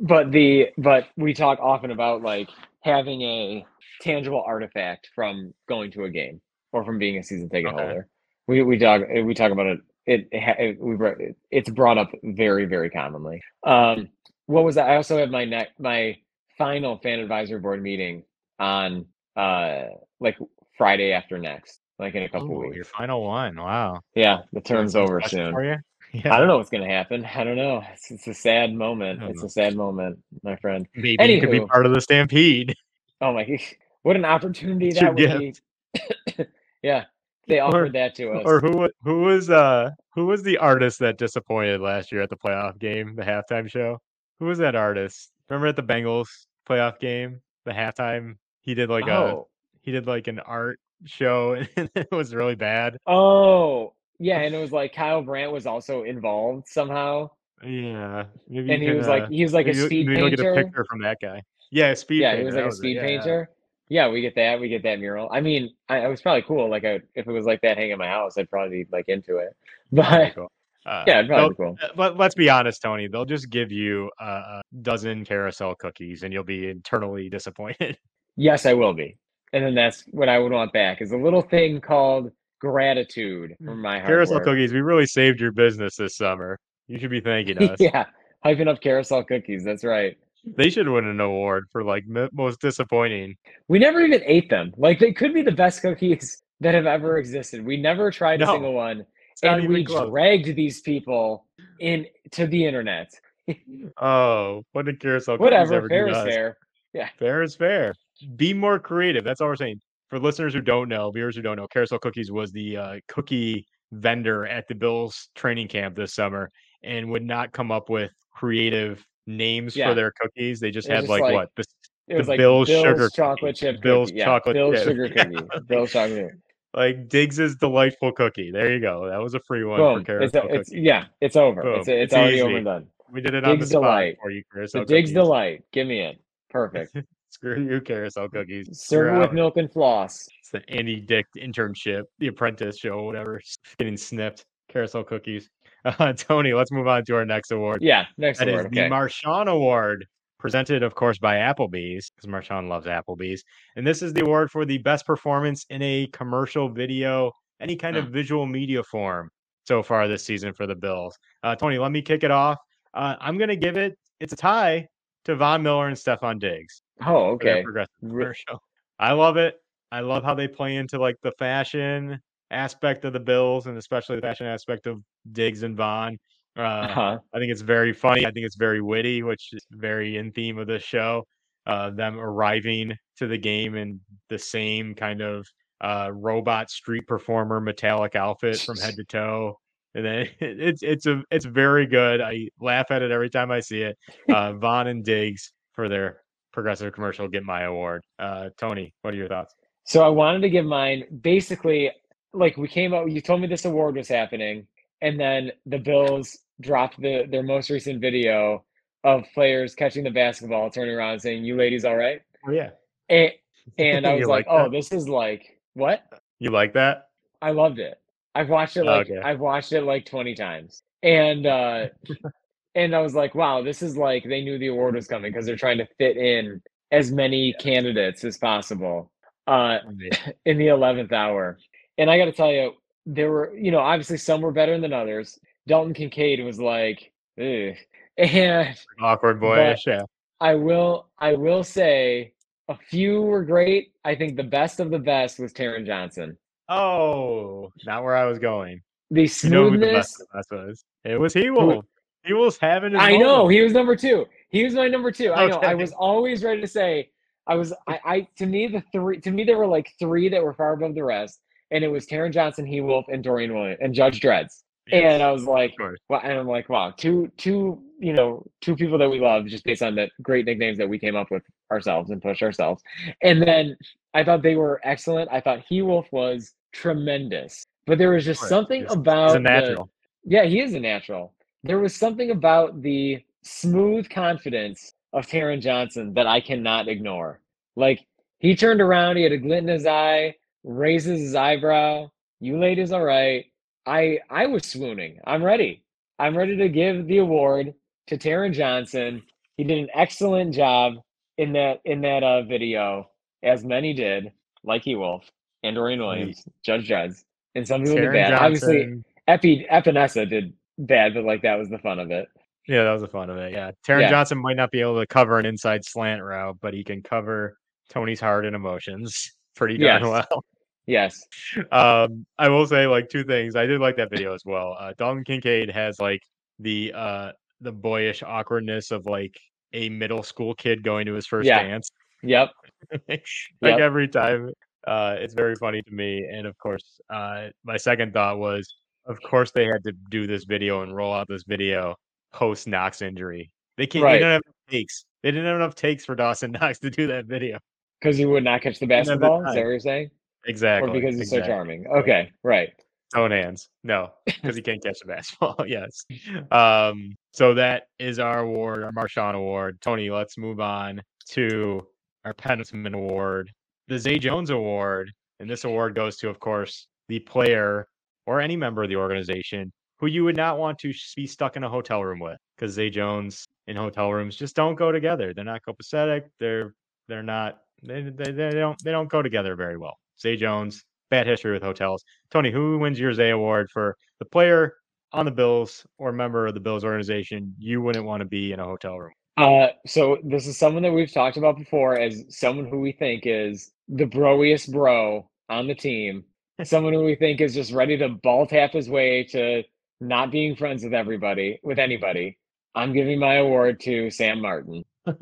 but 0.01 0.31
the, 0.31 0.69
but 0.77 1.09
we 1.17 1.33
talk 1.33 1.59
often 1.61 1.91
about 1.91 2.23
like 2.23 2.49
having 2.81 3.21
a 3.23 3.67
tangible 4.01 4.43
artifact 4.45 5.09
from 5.15 5.53
going 5.69 5.91
to 5.93 6.05
a 6.05 6.11
game 6.11 6.41
or 6.73 6.85
from 6.85 6.99
being 6.99 7.17
a 7.19 7.23
season 7.23 7.49
ticket 7.49 7.71
Okay. 7.71 7.73
holder. 7.73 8.07
We 8.47 8.63
we 8.63 8.79
talk 8.79 9.03
we 9.23 9.33
talk 9.35 9.51
about 9.53 9.67
it. 9.67 9.79
It, 10.07 10.29
it, 10.31 10.79
it 10.81 11.37
it's 11.51 11.69
brought 11.71 11.97
up 11.99 12.11
very 12.23 12.65
very 12.65 12.89
commonly. 12.91 13.45
Um, 13.65 14.09
what 14.47 14.65
was 14.65 14.75
that? 14.75 14.89
I 14.89 14.97
also 14.97 15.17
have 15.19 15.31
my 15.31 15.45
neck 15.45 15.69
my 15.79 16.17
final 16.57 16.99
fan 16.99 17.19
advisory 17.19 17.59
board 17.59 17.83
meeting 17.83 18.23
on 18.59 19.07
uh 19.37 19.85
like 20.19 20.37
Friday 20.77 21.13
after 21.13 21.37
next, 21.39 21.79
like 21.99 22.15
in 22.15 22.23
a 22.23 22.29
couple 22.29 22.57
Ooh, 22.57 22.57
weeks. 22.57 22.75
your 22.75 22.85
final 22.85 23.23
one. 23.23 23.57
Wow. 23.57 24.01
Yeah, 24.15 24.39
the 24.53 24.61
term's 24.61 24.95
over 24.95 25.21
soon. 25.23 25.53
For 25.53 25.63
you? 25.65 25.75
Yeah. 26.13 26.33
I 26.33 26.39
don't 26.39 26.47
know 26.47 26.57
what's 26.57 26.69
gonna 26.69 26.87
happen. 26.87 27.25
I 27.25 27.43
don't 27.43 27.55
know. 27.55 27.83
It's, 27.93 28.11
it's 28.11 28.27
a 28.27 28.33
sad 28.33 28.73
moment. 28.73 29.23
It's 29.23 29.41
know. 29.41 29.47
a 29.47 29.49
sad 29.49 29.75
moment, 29.75 30.19
my 30.43 30.55
friend. 30.57 30.87
Maybe 30.93 31.33
you 31.33 31.39
could 31.39 31.51
be 31.51 31.65
part 31.65 31.85
of 31.85 31.93
the 31.93 32.01
stampede. 32.01 32.75
Oh 33.21 33.33
my, 33.33 33.59
what 34.03 34.15
an 34.15 34.25
opportunity 34.35 34.91
that 34.91 35.15
would 35.15 35.15
be. 35.15 35.53
yeah, 36.81 37.05
they 37.47 37.59
offered 37.59 37.93
that 37.93 38.15
to 38.15 38.31
us. 38.31 38.43
Or 38.45 38.59
who 38.59 38.89
who 39.03 39.21
was 39.21 39.49
uh 39.49 39.91
who 40.13 40.25
was 40.25 40.43
the 40.43 40.57
artist 40.57 40.99
that 40.99 41.17
disappointed 41.17 41.79
last 41.81 42.11
year 42.11 42.21
at 42.21 42.29
the 42.29 42.37
playoff 42.37 42.77
game, 42.77 43.15
the 43.15 43.23
halftime 43.23 43.69
show? 43.69 44.01
Who 44.39 44.45
was 44.45 44.57
that 44.59 44.75
artist? 44.75 45.31
Remember 45.49 45.67
at 45.67 45.75
the 45.75 45.83
Bengals 45.83 46.27
playoff 46.67 46.99
game, 46.99 47.41
the 47.65 47.71
halftime? 47.71 48.35
He 48.61 48.73
did 48.73 48.89
like 48.89 49.07
a 49.07 49.15
oh, 49.15 49.47
he 49.81 49.91
did 49.91 50.07
like 50.07 50.27
an 50.27 50.39
art 50.39 50.79
show 51.05 51.53
and 51.75 51.89
it 51.95 52.11
was 52.11 52.35
really 52.35 52.55
bad. 52.55 52.97
oh, 53.07 53.93
yeah, 54.21 54.39
and 54.41 54.53
it 54.53 54.59
was 54.59 54.71
like 54.71 54.93
Kyle 54.93 55.21
Brandt 55.21 55.51
was 55.51 55.65
also 55.65 56.03
involved 56.03 56.67
somehow. 56.67 57.29
Yeah, 57.63 58.25
maybe 58.47 58.71
and 58.71 58.81
he 58.81 58.87
can, 58.87 58.97
was 58.97 59.07
like 59.07 59.23
uh, 59.23 59.27
he 59.29 59.43
was 59.43 59.53
like 59.53 59.65
a 59.65 59.69
maybe 59.69 59.77
you'll- 59.79 59.87
speed 59.87 60.07
maybe 60.07 60.21
painter. 60.21 60.37
get 60.37 60.51
a 60.51 60.63
picture 60.63 60.85
from 60.89 61.01
that 61.01 61.17
guy. 61.21 61.41
Yeah, 61.71 61.93
speed. 61.95 62.21
yeah, 62.21 62.31
painter, 62.31 62.39
he 62.39 62.45
was 62.45 62.55
like 62.55 62.65
a 62.65 62.71
speed 62.71 62.95
yeah. 62.97 63.01
painter. 63.01 63.49
Yeah, 63.89 64.09
we 64.09 64.21
get 64.21 64.35
that. 64.35 64.59
We 64.59 64.69
get 64.69 64.83
that 64.83 64.99
mural. 64.99 65.27
I 65.31 65.41
mean, 65.41 65.71
I, 65.89 66.05
it 66.05 66.07
was 66.07 66.21
probably 66.21 66.43
cool. 66.43 66.69
Like, 66.69 66.85
I, 66.85 67.01
if 67.13 67.27
it 67.27 67.31
was 67.31 67.45
like 67.45 67.61
that 67.61 67.77
hanging 67.77 67.91
in 67.91 67.97
my 67.97 68.07
house, 68.07 68.37
I'd 68.37 68.49
probably 68.49 68.83
be 68.83 68.89
like 68.91 69.05
into 69.07 69.37
it. 69.37 69.55
But 69.91 70.35
cool. 70.35 70.51
Uh, 70.85 71.03
yeah, 71.05 71.27
probably 71.27 71.55
cool. 71.55 71.77
uh, 71.83 71.89
But 71.95 72.17
let's 72.17 72.33
be 72.33 72.49
honest, 72.49 72.81
Tony. 72.81 73.07
They'll 73.07 73.25
just 73.25 73.49
give 73.49 73.71
you 73.71 74.09
a, 74.19 74.25
a 74.25 74.61
dozen 74.81 75.25
carousel 75.25 75.75
cookies, 75.75 76.23
and 76.23 76.31
you'll 76.33 76.43
be 76.45 76.69
internally 76.69 77.29
disappointed. 77.37 77.97
Yes, 78.37 78.65
I 78.65 78.73
will 78.73 78.93
be. 78.93 79.17
And 79.53 79.65
then 79.65 79.75
that's 79.75 80.05
what 80.11 80.29
I 80.29 80.39
would 80.39 80.51
want 80.53 80.71
back 80.71 81.01
is 81.01 81.11
a 81.11 81.17
little 81.17 81.41
thing 81.41 81.81
called 81.81 82.31
gratitude 82.61 83.55
for 83.65 83.75
mm. 83.75 83.81
my 83.81 83.97
hard 83.97 84.07
carousel 84.07 84.35
work. 84.35 84.45
cookies. 84.45 84.71
We 84.71 84.81
really 84.81 85.07
saved 85.07 85.41
your 85.41 85.51
business 85.51 85.95
this 85.95 86.15
summer. 86.15 86.57
You 86.87 86.99
should 86.99 87.09
be 87.09 87.19
thanking 87.19 87.57
us. 87.69 87.77
yeah, 87.79 88.05
hyping 88.45 88.67
up 88.67 88.79
carousel 88.79 89.23
cookies. 89.23 89.65
That's 89.65 89.83
right. 89.83 90.17
They 90.45 90.69
should 90.69 90.87
win 90.87 91.05
an 91.05 91.19
award 91.19 91.65
for 91.71 91.83
like 91.83 92.05
most 92.07 92.61
disappointing. 92.61 93.35
We 93.67 93.79
never 93.79 94.01
even 94.01 94.21
ate 94.25 94.49
them. 94.49 94.73
Like 94.77 94.99
they 94.99 95.11
could 95.11 95.33
be 95.33 95.41
the 95.41 95.51
best 95.51 95.81
cookies 95.81 96.41
that 96.61 96.73
have 96.73 96.85
ever 96.85 97.17
existed. 97.17 97.65
We 97.65 97.77
never 97.77 98.11
tried 98.11 98.41
a 98.41 98.47
single 98.47 98.73
one, 98.73 99.05
and 99.43 99.67
we 99.67 99.83
close. 99.83 100.09
dragged 100.09 100.55
these 100.55 100.81
people 100.81 101.45
in 101.79 102.05
to 102.31 102.47
the 102.47 102.65
internet. 102.65 103.11
Oh, 103.97 104.63
what 104.71 104.85
did 104.85 105.01
carousel 105.01 105.35
cookies 105.35 105.43
Whatever, 105.43 105.73
ever 105.73 105.89
fair 105.89 106.05
do 106.05 106.11
is 106.11 106.17
us? 106.17 106.27
fair. 106.27 106.57
Yeah, 106.93 107.09
fair 107.19 107.41
is 107.41 107.55
fair. 107.55 107.93
Be 108.37 108.53
more 108.53 108.79
creative. 108.79 109.25
That's 109.25 109.41
all 109.41 109.47
we're 109.47 109.57
saying. 109.57 109.81
For 110.11 110.19
listeners 110.19 110.53
who 110.53 110.59
don't 110.61 110.89
know, 110.89 111.09
viewers 111.09 111.37
who 111.37 111.41
don't 111.41 111.55
know, 111.55 111.67
Carousel 111.67 111.97
Cookies 111.99 112.31
was 112.33 112.51
the 112.51 112.75
uh, 112.77 112.99
cookie 113.07 113.65
vendor 113.93 114.45
at 114.45 114.67
the 114.67 114.75
Bills 114.75 115.29
training 115.35 115.69
camp 115.69 115.95
this 115.95 116.13
summer 116.13 116.49
and 116.83 117.09
would 117.11 117.23
not 117.23 117.53
come 117.53 117.71
up 117.71 117.89
with 117.89 118.11
creative 118.33 119.03
names 119.25 119.73
Yeah. 119.75 119.87
for 119.89 119.95
their 119.95 120.11
cookies. 120.19 120.59
They 120.59 120.69
just 120.69 120.87
had 120.89 120.99
just 120.99 121.09
like, 121.09 121.21
like 121.21 121.33
what? 121.33 121.49
The, 121.55 121.63
It 122.09 122.17
was 122.17 122.25
The 122.27 122.31
like 122.33 122.37
Bill's 122.39 122.67
Bill's, 122.67 122.83
sugar 122.83 123.09
chocolate 123.09 123.55
cookie. 123.57 123.71
chip 123.73 123.81
Bill's. 123.81 124.11
Yeah, 124.11 124.25
chocolate 124.25 124.55
Bill's 124.55 124.75
chip. 124.75 124.83
sugar 124.89 125.05
Yeah. 125.05 125.23
cookie. 125.23 125.45
Bill's 125.67 125.91
chocolate. 125.93 126.31
like 126.73 127.07
Diggs's 127.07 127.55
delightful 127.55 128.11
cookie. 128.11 128.51
There 128.51 128.73
you 128.73 128.81
go. 128.81 129.07
That 129.09 129.21
was 129.21 129.33
a 129.33 129.39
free 129.39 129.63
one 129.63 129.79
Boom. 129.79 130.03
for 130.03 130.19
It's, 130.21 130.31
Carousel 130.33 130.47
it's 130.53 130.69
Cookie. 130.69 130.81
yeah. 130.81 131.05
It's 131.21 131.37
over. 131.37 131.61
Boom. 131.61 131.79
It's 131.79 131.87
it's, 131.87 132.03
It's 132.03 132.13
already 132.13 132.33
easy. 132.35 132.41
over 132.43 132.55
and 132.57 132.65
done. 132.65 132.87
We 133.09 133.21
did 133.21 133.33
it 133.33 133.45
on 133.45 133.59
the 133.59 133.65
spot 133.65 133.81
Delight. 133.83 134.17
for 134.21 134.29
you, 134.29 134.43
The 134.53 134.83
Diggs 134.85 135.11
delight. 135.13 135.63
Give 135.71 135.87
me 135.87 136.01
it. 136.01 136.19
Perfect. 136.49 136.97
Screw 137.41 137.63
you, 137.67 137.81
Carousel 137.81 138.29
Cookies. 138.29 138.69
Serve 138.71 139.17
with 139.17 139.33
milk 139.33 139.57
and 139.57 139.71
floss. 139.71 140.27
It's 140.41 140.51
the 140.51 140.61
Andy 140.69 140.99
Dick 140.99 141.25
internship, 141.35 142.03
the 142.19 142.27
apprentice 142.27 142.77
show, 142.77 143.01
whatever. 143.01 143.41
Getting 143.79 143.97
snipped. 143.97 144.45
Carousel 144.69 145.03
cookies. 145.03 145.49
Uh, 145.83 146.13
Tony, 146.13 146.53
let's 146.53 146.71
move 146.71 146.87
on 146.87 147.03
to 147.03 147.15
our 147.15 147.25
next 147.25 147.51
award. 147.51 147.81
Yeah. 147.81 148.05
Next 148.15 148.37
That 148.37 148.47
is 148.49 148.53
award. 148.53 148.71
the 148.71 148.81
Okay. 148.81 148.87
Marshawn 148.89 149.47
Award, 149.47 150.05
presented, 150.37 150.83
of 150.83 150.93
course, 150.93 151.17
by 151.17 151.37
Applebee's, 151.37 152.11
because 152.11 152.29
Marshawn 152.29 152.69
loves 152.69 152.85
Applebee's. 152.85 153.43
And 153.75 153.87
this 153.87 154.03
is 154.03 154.13
the 154.13 154.21
award 154.23 154.51
for 154.51 154.63
the 154.63 154.77
best 154.77 155.07
performance 155.07 155.65
in 155.71 155.81
a 155.81 156.05
commercial 156.13 156.69
video, 156.69 157.31
any 157.59 157.75
kind 157.75 157.97
of 157.97 158.09
visual 158.09 158.45
media 158.45 158.83
form 158.83 159.31
so 159.65 159.81
far 159.81 160.07
this 160.07 160.23
season 160.23 160.53
for 160.53 160.67
the 160.67 160.75
Bills. 160.75 161.17
Uh, 161.41 161.55
Tony, 161.55 161.79
let 161.79 161.91
me 161.91 162.03
kick 162.03 162.23
it 162.23 162.29
off. 162.29 162.59
Uh, 162.93 163.15
I'm 163.19 163.39
going 163.39 163.49
to 163.49 163.55
give 163.55 163.75
it, 163.77 163.97
it's 164.19 164.33
a 164.33 164.37
tie 164.37 164.85
to 165.25 165.35
Von 165.35 165.63
Miller 165.63 165.87
and 165.87 165.97
Stefon 165.97 166.39
Diggs. 166.39 166.80
Oh, 167.05 167.31
okay. 167.31 167.63
progressive 167.63 167.89
Re- 168.01 168.23
commercial. 168.23 168.61
I 168.99 169.13
love 169.13 169.37
it. 169.37 169.55
I 169.91 170.01
love 170.01 170.23
how 170.23 170.35
they 170.35 170.47
play 170.47 170.77
into 170.77 170.99
like 170.99 171.15
the 171.21 171.33
fashion 171.37 172.19
aspect 172.49 173.05
of 173.05 173.13
the 173.13 173.19
Bills 173.19 173.67
and 173.67 173.77
especially 173.77 174.15
the 174.17 174.21
fashion 174.21 174.45
aspect 174.45 174.87
of 174.87 175.01
Diggs 175.31 175.63
and 175.63 175.75
Von. 175.75 176.17
Uh, 176.57 176.61
Uh-huh. 176.61 177.19
I 177.33 177.39
think 177.39 177.51
it's 177.51 177.61
very 177.61 177.93
funny. 177.93 178.25
I 178.25 178.31
think 178.31 178.45
it's 178.45 178.57
very 178.57 178.81
witty, 178.81 179.23
which 179.23 179.53
is 179.53 179.65
very 179.71 180.17
in 180.17 180.31
theme 180.31 180.57
of 180.57 180.67
this 180.67 180.83
show. 180.83 181.25
Uh, 181.65 181.91
them 181.91 182.19
arriving 182.19 182.93
to 183.17 183.27
the 183.27 183.37
game 183.37 183.75
in 183.75 183.99
the 184.29 184.39
same 184.39 184.95
kind 184.95 185.21
of 185.21 185.45
uh, 185.81 186.09
robot 186.11 186.69
street 186.69 187.05
performer 187.07 187.59
metallic 187.61 188.15
outfit 188.15 188.61
from 188.63 188.77
head 188.79 188.95
to 188.97 189.03
toe. 189.05 189.57
And 189.93 190.05
then 190.05 190.27
it's 190.39 190.81
it's 190.83 191.05
a 191.05 191.21
it's 191.31 191.45
very 191.45 191.85
good. 191.85 192.19
I 192.21 192.49
laugh 192.59 192.91
at 192.91 193.01
it 193.01 193.11
every 193.11 193.29
time 193.29 193.51
I 193.51 193.59
see 193.59 193.81
it. 193.81 193.97
Uh, 194.29 194.53
Von 194.53 194.87
and 194.87 195.03
Diggs 195.05 195.53
for 195.73 195.87
their 195.87 196.21
progressive 196.51 196.93
commercial 196.93 197.27
get 197.27 197.43
my 197.43 197.63
award. 197.63 198.03
Uh, 198.19 198.49
Tony, 198.57 198.93
what 199.01 199.13
are 199.13 199.17
your 199.17 199.27
thoughts? 199.27 199.53
So 199.83 200.03
I 200.03 200.09
wanted 200.09 200.41
to 200.41 200.49
give 200.49 200.65
mine 200.65 201.05
basically 201.21 201.91
like 202.33 202.57
we 202.57 202.67
came 202.67 202.93
out, 202.93 203.11
you 203.11 203.21
told 203.21 203.41
me 203.41 203.47
this 203.47 203.65
award 203.65 203.95
was 203.95 204.07
happening, 204.07 204.67
and 205.01 205.19
then 205.19 205.51
the 205.65 205.77
Bills 205.77 206.37
dropped 206.61 207.01
the 207.01 207.25
their 207.29 207.43
most 207.43 207.69
recent 207.69 207.99
video 207.99 208.63
of 209.03 209.25
players 209.33 209.75
catching 209.75 210.03
the 210.03 210.11
basketball, 210.11 210.69
turning 210.69 210.95
around 210.95 211.13
and 211.13 211.21
saying, 211.21 211.43
You 211.43 211.55
ladies 211.55 211.85
all 211.85 211.95
right? 211.95 212.21
Oh 212.47 212.51
yeah, 212.51 212.69
And, 213.09 213.31
and 213.77 214.07
I 214.07 214.13
was 214.15 214.27
like 214.27 214.47
like, 214.47 214.47
Oh, 214.47 214.69
this 214.69 214.91
is 214.91 215.09
like 215.09 215.59
what? 215.73 216.03
you 216.39 216.51
like 216.51 216.73
that? 216.73 217.09
I 217.41 217.51
loved 217.51 217.79
it. 217.79 217.99
I've 218.35 218.49
watched 218.49 218.77
it 218.77 218.85
like 218.85 219.09
Okay. 219.09 219.19
I've 219.21 219.39
watched 219.39 219.73
it 219.73 219.81
like 219.81 220.05
20 220.05 220.35
times. 220.35 220.83
And 221.03 221.45
uh 221.45 221.87
and 222.75 222.95
I 222.95 223.01
was 223.01 223.15
like, 223.15 223.35
wow, 223.35 223.61
this 223.61 223.81
is 223.81 223.97
like 223.97 224.23
they 224.23 224.41
knew 224.41 224.57
the 224.57 224.67
award 224.67 224.95
was 224.95 225.07
coming 225.07 225.31
because 225.31 225.45
they're 225.45 225.55
trying 225.55 225.77
to 225.79 225.87
fit 225.97 226.17
in 226.17 226.61
as 226.91 227.11
many 227.11 227.53
candidates 227.53 228.23
as 228.23 228.37
possible 228.37 229.11
uh 229.47 229.79
in 230.45 230.57
the 230.57 230.67
11th 230.67 231.11
hour. 231.11 231.57
And 231.97 232.09
I 232.09 232.17
got 232.17 232.25
to 232.25 232.31
tell 232.31 232.51
you, 232.51 232.73
there 233.05 233.31
were, 233.31 233.55
you 233.55 233.71
know, 233.71 233.79
obviously 233.79 234.17
some 234.17 234.41
were 234.41 234.51
better 234.51 234.79
than 234.79 234.93
others. 234.93 235.37
Dalton 235.67 235.93
Kincaid 235.93 236.43
was 236.43 236.59
like, 236.59 237.11
Ugh. 237.39 237.75
and 238.17 238.75
Awkward 238.99 239.39
boyish. 239.39 239.83
Yeah. 239.87 240.03
I 240.39 240.55
will 240.55 241.07
I 241.19 241.33
will 241.33 241.63
say 241.63 242.33
a 242.67 242.75
few 242.75 243.21
were 243.21 243.43
great. 243.43 243.91
I 244.03 244.15
think 244.15 244.35
the 244.35 244.43
best 244.43 244.79
of 244.79 244.89
the 244.89 244.99
best 244.99 245.39
was 245.39 245.53
Taron 245.53 245.85
Johnson. 245.85 246.37
Oh, 246.69 247.71
not 247.85 248.03
where 248.03 248.15
I 248.15 248.25
was 248.25 248.39
going. 248.39 248.81
The 249.11 249.29
You 249.43 249.49
know 249.49 249.69
who 249.69 249.77
the 249.77 249.85
smoothness 249.85 249.93
best 249.93 250.21
of 250.21 250.27
the 250.27 250.37
best 250.37 250.51
was? 250.51 250.85
It 251.03 251.19
was 251.19 251.33
he 251.33 251.49
Wolf. 251.49 251.85
He 252.23 252.33
was 252.33 252.57
having 252.57 252.93
his 252.93 253.01
I 253.01 253.17
know 253.17 253.47
he 253.47 253.61
was 253.61 253.73
number 253.73 253.95
two. 253.95 254.27
He 254.49 254.63
was 254.63 254.73
my 254.73 254.87
number 254.87 255.11
two. 255.11 255.33
I 255.33 255.47
know. 255.47 255.57
I 255.59 255.73
was 255.73 255.91
always 255.91 256.43
ready 256.43 256.61
to 256.61 256.67
say. 256.67 257.09
I 257.47 257.55
was. 257.55 257.73
I. 257.87 257.99
I. 258.05 258.27
To 258.37 258.45
me, 258.45 258.67
the 258.67 258.83
three. 258.91 259.19
To 259.21 259.31
me, 259.31 259.43
there 259.43 259.57
were 259.57 259.67
like 259.67 259.91
three 259.97 260.29
that 260.29 260.43
were 260.43 260.53
far 260.53 260.73
above 260.73 260.93
the 260.93 261.03
rest, 261.03 261.39
and 261.71 261.83
it 261.83 261.87
was 261.87 262.05
Taron 262.05 262.31
Johnson, 262.31 262.65
He 262.65 262.81
Wolf, 262.81 263.05
and 263.11 263.23
Dorian 263.23 263.53
Williams, 263.53 263.79
and 263.81 263.93
Judge 263.93 264.19
Dreads. 264.19 264.63
And 264.91 265.23
I 265.23 265.31
was 265.31 265.45
like, 265.45 265.73
wow. 266.09 266.19
And 266.23 266.33
I'm 266.33 266.47
like, 266.47 266.67
wow, 266.67 266.91
two, 266.97 267.31
two, 267.37 267.81
you 267.99 268.13
know, 268.13 268.45
two 268.61 268.75
people 268.75 268.97
that 268.97 269.09
we 269.09 269.19
love 269.19 269.45
just 269.45 269.63
based 269.63 269.81
on 269.81 269.95
the 269.95 270.09
great 270.21 270.45
nicknames 270.45 270.77
that 270.79 270.89
we 270.89 270.99
came 270.99 271.15
up 271.15 271.31
with 271.31 271.43
ourselves 271.71 272.09
and 272.09 272.21
pushed 272.21 272.41
ourselves. 272.41 272.83
And 273.21 273.41
then 273.41 273.77
I 274.13 274.23
thought 274.23 274.41
they 274.41 274.55
were 274.55 274.81
excellent. 274.83 275.29
I 275.31 275.39
thought 275.39 275.59
He 275.69 275.81
Wolf 275.81 276.07
was 276.11 276.53
tremendous, 276.73 277.65
but 277.85 277.99
there 277.99 278.09
was 278.09 278.25
just 278.25 278.41
something 278.49 278.81
He's- 278.81 278.93
about 278.93 279.27
He's 279.29 279.35
a 279.37 279.39
the- 279.39 279.85
yeah, 280.25 280.43
he 280.43 280.59
is 280.59 280.73
a 280.73 280.79
natural. 280.79 281.33
There 281.63 281.79
was 281.79 281.95
something 281.95 282.31
about 282.31 282.81
the 282.81 283.23
smooth 283.43 284.09
confidence 284.09 284.93
of 285.13 285.27
Taron 285.27 285.61
Johnson 285.61 286.13
that 286.15 286.27
I 286.27 286.41
cannot 286.41 286.87
ignore. 286.87 287.39
Like 287.75 288.05
he 288.39 288.55
turned 288.55 288.81
around, 288.81 289.17
he 289.17 289.23
had 289.23 289.31
a 289.31 289.37
glint 289.37 289.69
in 289.69 289.73
his 289.75 289.85
eye, 289.85 290.35
raises 290.63 291.19
his 291.19 291.35
eyebrow. 291.35 292.09
You 292.39 292.59
ladies, 292.59 292.91
all 292.91 293.03
right. 293.03 293.45
I 293.85 294.19
I 294.29 294.47
was 294.47 294.65
swooning. 294.65 295.19
I'm 295.25 295.43
ready. 295.43 295.83
I'm 296.19 296.37
ready 296.37 296.57
to 296.57 296.69
give 296.69 297.07
the 297.07 297.19
award 297.19 297.73
to 298.07 298.17
Taron 298.17 298.53
Johnson. 298.53 299.23
He 299.57 299.63
did 299.63 299.77
an 299.79 299.89
excellent 299.93 300.53
job 300.55 300.95
in 301.37 301.53
that 301.53 301.81
in 301.85 302.01
that 302.01 302.23
uh, 302.23 302.43
video, 302.43 303.09
as 303.43 303.63
many 303.63 303.93
did, 303.93 304.31
like 304.63 304.83
he 304.83 304.95
Wolf 304.95 305.29
and 305.63 305.75
Dorian 305.75 305.99
Williams, 305.99 306.43
Judge 306.63 306.85
Judds, 306.85 307.23
and 307.55 307.67
some 307.67 307.83
people 307.83 307.97
did 307.97 308.13
bad. 308.13 308.33
Obviously, 308.33 308.79
Johnson- 308.79 309.05
Epi 309.27 309.67
Epenesa 309.71 310.27
did 310.29 310.53
bad, 310.85 311.13
but 311.13 311.23
like 311.23 311.41
that 311.43 311.57
was 311.57 311.69
the 311.69 311.77
fun 311.79 311.99
of 311.99 312.11
it. 312.11 312.27
Yeah, 312.67 312.83
that 312.83 312.91
was 312.93 313.01
the 313.01 313.07
fun 313.07 313.29
of 313.29 313.37
it. 313.37 313.53
Yeah. 313.53 313.71
Taron 313.87 314.01
Yeah. 314.01 314.09
Johnson 314.09 314.37
might 314.39 314.55
not 314.55 314.71
be 314.71 314.81
able 314.81 314.99
to 314.99 315.07
cover 315.07 315.39
an 315.39 315.45
inside 315.45 315.83
slant 315.83 316.21
route, 316.21 316.57
but 316.61 316.73
he 316.73 316.83
can 316.83 317.01
cover 317.01 317.57
Tony's 317.89 318.19
heart 318.19 318.45
and 318.45 318.55
emotions 318.55 319.31
pretty 319.55 319.77
darn 319.77 320.03
Yes. 320.03 320.27
well. 320.29 320.45
Yes. 320.87 321.21
Um, 321.71 322.25
I 322.37 322.49
will 322.49 322.65
say 322.67 322.87
like 322.87 323.09
two 323.09 323.23
things. 323.23 323.55
I 323.55 323.65
did 323.65 323.81
like 323.81 323.97
that 323.97 324.09
video 324.09 324.33
as 324.33 324.43
well. 324.45 324.75
Uh, 324.79 324.93
Dalton 324.97 325.23
Kincaid 325.23 325.69
has 325.71 325.99
like 325.99 326.21
the 326.59 326.91
uh 326.95 327.31
the 327.61 327.71
boyish 327.71 328.23
awkwardness 328.23 328.91
of 328.91 329.05
like 329.05 329.35
a 329.73 329.89
middle 329.89 330.23
school 330.23 330.53
kid 330.55 330.83
going 330.83 331.05
to 331.05 331.13
his 331.13 331.25
first 331.27 331.47
Yeah. 331.47 331.63
dance. 331.63 331.89
Yep. 332.23 332.49
like 333.07 333.23
Yep. 333.61 333.79
every 333.79 334.07
time. 334.07 334.51
Uh, 334.85 335.15
it's 335.19 335.35
very 335.35 335.55
funny 335.55 335.81
to 335.83 335.91
me. 335.93 336.27
And 336.31 336.47
of 336.47 336.57
course, 336.57 336.99
uh, 337.09 337.49
my 337.63 337.77
second 337.77 338.13
thought 338.13 338.39
was, 338.39 338.77
of 339.05 339.17
course, 339.21 339.51
they 339.51 339.65
had 339.65 339.83
to 339.83 339.91
do 340.09 340.27
this 340.27 340.43
video 340.43 340.81
and 340.83 340.95
roll 340.95 341.13
out 341.13 341.27
this 341.27 341.43
video 341.43 341.95
post 342.33 342.67
Knox 342.67 343.01
injury. 343.01 343.51
They 343.77 343.87
can't. 343.87 344.03
Right. 344.03 344.13
They 344.13 344.19
didn't 344.19 344.31
have 344.31 344.41
enough 344.45 344.69
takes. 344.69 345.05
They 345.23 345.31
didn't 345.31 345.45
have 345.45 345.55
enough 345.55 345.75
takes 345.75 346.05
for 346.05 346.15
Dawson 346.15 346.51
Knox 346.61 346.79
to 346.79 346.89
do 346.89 347.07
that 347.07 347.25
video. 347.25 347.59
Because 347.99 348.17
he 348.17 348.25
would 348.25 348.43
not 348.43 348.61
catch 348.61 348.79
the 348.79 348.87
basketball. 348.87 349.39
Is 349.39 349.53
that 349.53 349.61
what 349.61 349.69
you're 349.69 349.79
saying? 349.79 350.09
Exactly. 350.47 350.89
Or 350.89 350.93
because 350.93 351.17
he's 351.17 351.29
so 351.29 351.41
charming. 351.41 351.85
Okay. 351.87 352.31
Right. 352.43 352.69
Stone 353.11 353.31
hands. 353.31 353.69
No, 353.83 354.11
because 354.25 354.55
he 354.55 354.61
can't 354.63 354.81
catch 354.81 354.99
the 354.99 355.07
basketball. 355.07 355.55
yes. 355.67 356.05
Um, 356.49 357.15
so 357.33 357.53
that 357.53 357.83
is 357.99 358.19
our 358.19 358.39
award, 358.39 358.83
our 358.83 358.91
Marshawn 358.91 359.35
Award. 359.35 359.79
Tony, 359.81 360.09
let's 360.09 360.37
move 360.37 360.59
on 360.59 361.01
to 361.31 361.85
our 362.25 362.33
penultimate 362.33 362.93
award, 362.93 363.51
the 363.87 363.99
Zay 363.99 364.17
Jones 364.17 364.49
Award. 364.49 365.11
And 365.39 365.49
this 365.49 365.63
award 365.63 365.95
goes 365.95 366.17
to, 366.17 366.29
of 366.29 366.39
course, 366.39 366.87
the 367.09 367.19
player 367.19 367.87
or 368.31 368.39
any 368.39 368.55
member 368.55 368.81
of 368.81 368.87
the 368.87 368.95
organization 368.95 369.73
who 369.99 370.07
you 370.07 370.23
would 370.23 370.37
not 370.37 370.57
want 370.57 370.79
to 370.79 370.93
be 371.17 371.27
stuck 371.27 371.57
in 371.57 371.65
a 371.65 371.69
hotel 371.69 372.01
room 372.01 372.19
with. 372.19 372.37
Because 372.55 372.73
Zay 372.73 372.89
Jones 372.89 373.45
in 373.67 373.75
hotel 373.75 374.09
rooms 374.09 374.37
just 374.37 374.55
don't 374.55 374.75
go 374.75 374.89
together. 374.89 375.33
They're 375.33 375.43
not 375.43 375.61
copacetic. 375.67 376.23
They're 376.39 376.73
they're 377.09 377.23
not 377.23 377.59
they, 377.83 378.01
they, 378.03 378.31
they 378.31 378.51
don't 378.51 378.81
they 378.83 378.91
don't 378.91 379.09
go 379.09 379.21
together 379.21 379.55
very 379.57 379.77
well. 379.77 379.97
Zay 380.19 380.37
Jones, 380.37 380.83
bad 381.09 381.27
history 381.27 381.51
with 381.51 381.61
hotels. 381.61 382.05
Tony, 382.29 382.51
who 382.51 382.77
wins 382.77 382.97
your 382.97 383.13
Zay 383.13 383.31
Award 383.31 383.69
for 383.69 383.97
the 384.19 384.25
player 384.25 384.75
on 385.11 385.25
the 385.25 385.31
Bills 385.31 385.85
or 385.97 386.13
member 386.13 386.47
of 386.47 386.53
the 386.53 386.59
Bills 386.61 386.85
organization 386.85 387.53
you 387.59 387.81
wouldn't 387.81 388.05
want 388.05 388.21
to 388.21 388.25
be 388.25 388.53
in 388.53 388.61
a 388.61 388.63
hotel 388.63 388.97
room? 388.97 389.11
Uh, 389.35 389.67
so 389.85 390.19
this 390.23 390.47
is 390.47 390.57
someone 390.57 390.83
that 390.83 390.93
we've 390.93 391.11
talked 391.11 391.35
about 391.35 391.57
before 391.57 391.99
as 391.99 392.23
someone 392.29 392.65
who 392.65 392.79
we 392.79 392.93
think 392.93 393.23
is 393.25 393.71
the 393.89 394.05
broiest 394.05 394.71
bro 394.71 395.27
on 395.49 395.67
the 395.67 395.75
team. 395.75 396.23
Someone 396.63 396.93
who 396.93 397.03
we 397.03 397.15
think 397.15 397.41
is 397.41 397.53
just 397.53 397.71
ready 397.71 397.97
to 397.97 398.09
ball 398.09 398.45
tap 398.45 398.73
his 398.73 398.89
way 398.89 399.23
to 399.25 399.63
not 399.99 400.31
being 400.31 400.55
friends 400.55 400.83
with 400.83 400.93
everybody, 400.93 401.59
with 401.63 401.79
anybody. 401.79 402.37
I'm 402.73 402.93
giving 402.93 403.19
my 403.19 403.35
award 403.35 403.79
to 403.81 404.09
Sam 404.11 404.41
Martin. 404.41 404.83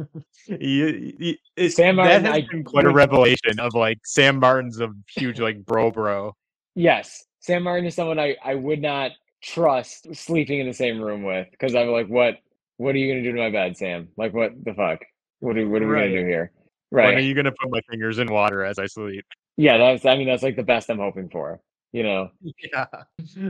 You, 0.47 1.15
you, 1.19 1.35
it, 1.55 1.69
Sam 1.69 1.97
Martin, 1.97 2.23
that 2.23 2.27
has 2.27 2.43
I 2.43 2.47
been 2.49 2.63
quite 2.63 2.85
a 2.85 2.89
revelation 2.89 3.59
of 3.59 3.75
like 3.75 3.99
Sam 4.03 4.39
Martin's 4.39 4.79
a 4.79 4.89
huge 5.15 5.39
like 5.39 5.63
bro 5.63 5.91
bro. 5.91 6.35
Yes, 6.75 7.23
Sam 7.39 7.63
Martin 7.63 7.85
is 7.85 7.95
someone 7.95 8.19
I, 8.19 8.35
I 8.43 8.55
would 8.55 8.81
not 8.81 9.11
trust 9.41 10.15
sleeping 10.15 10.59
in 10.59 10.67
the 10.67 10.73
same 10.73 10.99
room 10.99 11.23
with 11.23 11.47
because 11.51 11.75
I'm 11.75 11.89
like, 11.89 12.07
what 12.07 12.37
what 12.77 12.95
are 12.95 12.97
you 12.97 13.11
gonna 13.11 13.23
do 13.23 13.33
to 13.33 13.39
my 13.39 13.51
bed, 13.51 13.77
Sam? 13.77 14.09
Like, 14.17 14.33
what 14.33 14.51
the 14.63 14.73
fuck? 14.73 14.99
What 15.39 15.57
are, 15.57 15.67
what 15.67 15.81
are 15.81 15.87
we 15.87 15.93
Right. 15.93 16.07
gonna 16.07 16.21
do 16.21 16.27
here? 16.27 16.51
Right? 16.91 17.05
When 17.05 17.17
are 17.17 17.21
you 17.21 17.35
gonna 17.35 17.51
put 17.51 17.69
my 17.69 17.81
fingers 17.89 18.17
in 18.17 18.31
water 18.31 18.63
as 18.63 18.79
I 18.79 18.87
sleep? 18.87 19.25
Yeah, 19.59 19.77
that's 19.77 20.05
I 20.05 20.15
mean 20.15 20.25
that's 20.27 20.41
like 20.41 20.55
the 20.55 20.63
best 20.63 20.89
I'm 20.89 20.99
hoping 20.99 21.27
for. 21.29 21.59
You 21.91 22.03
know, 22.03 22.29
Yeah. 22.63 22.85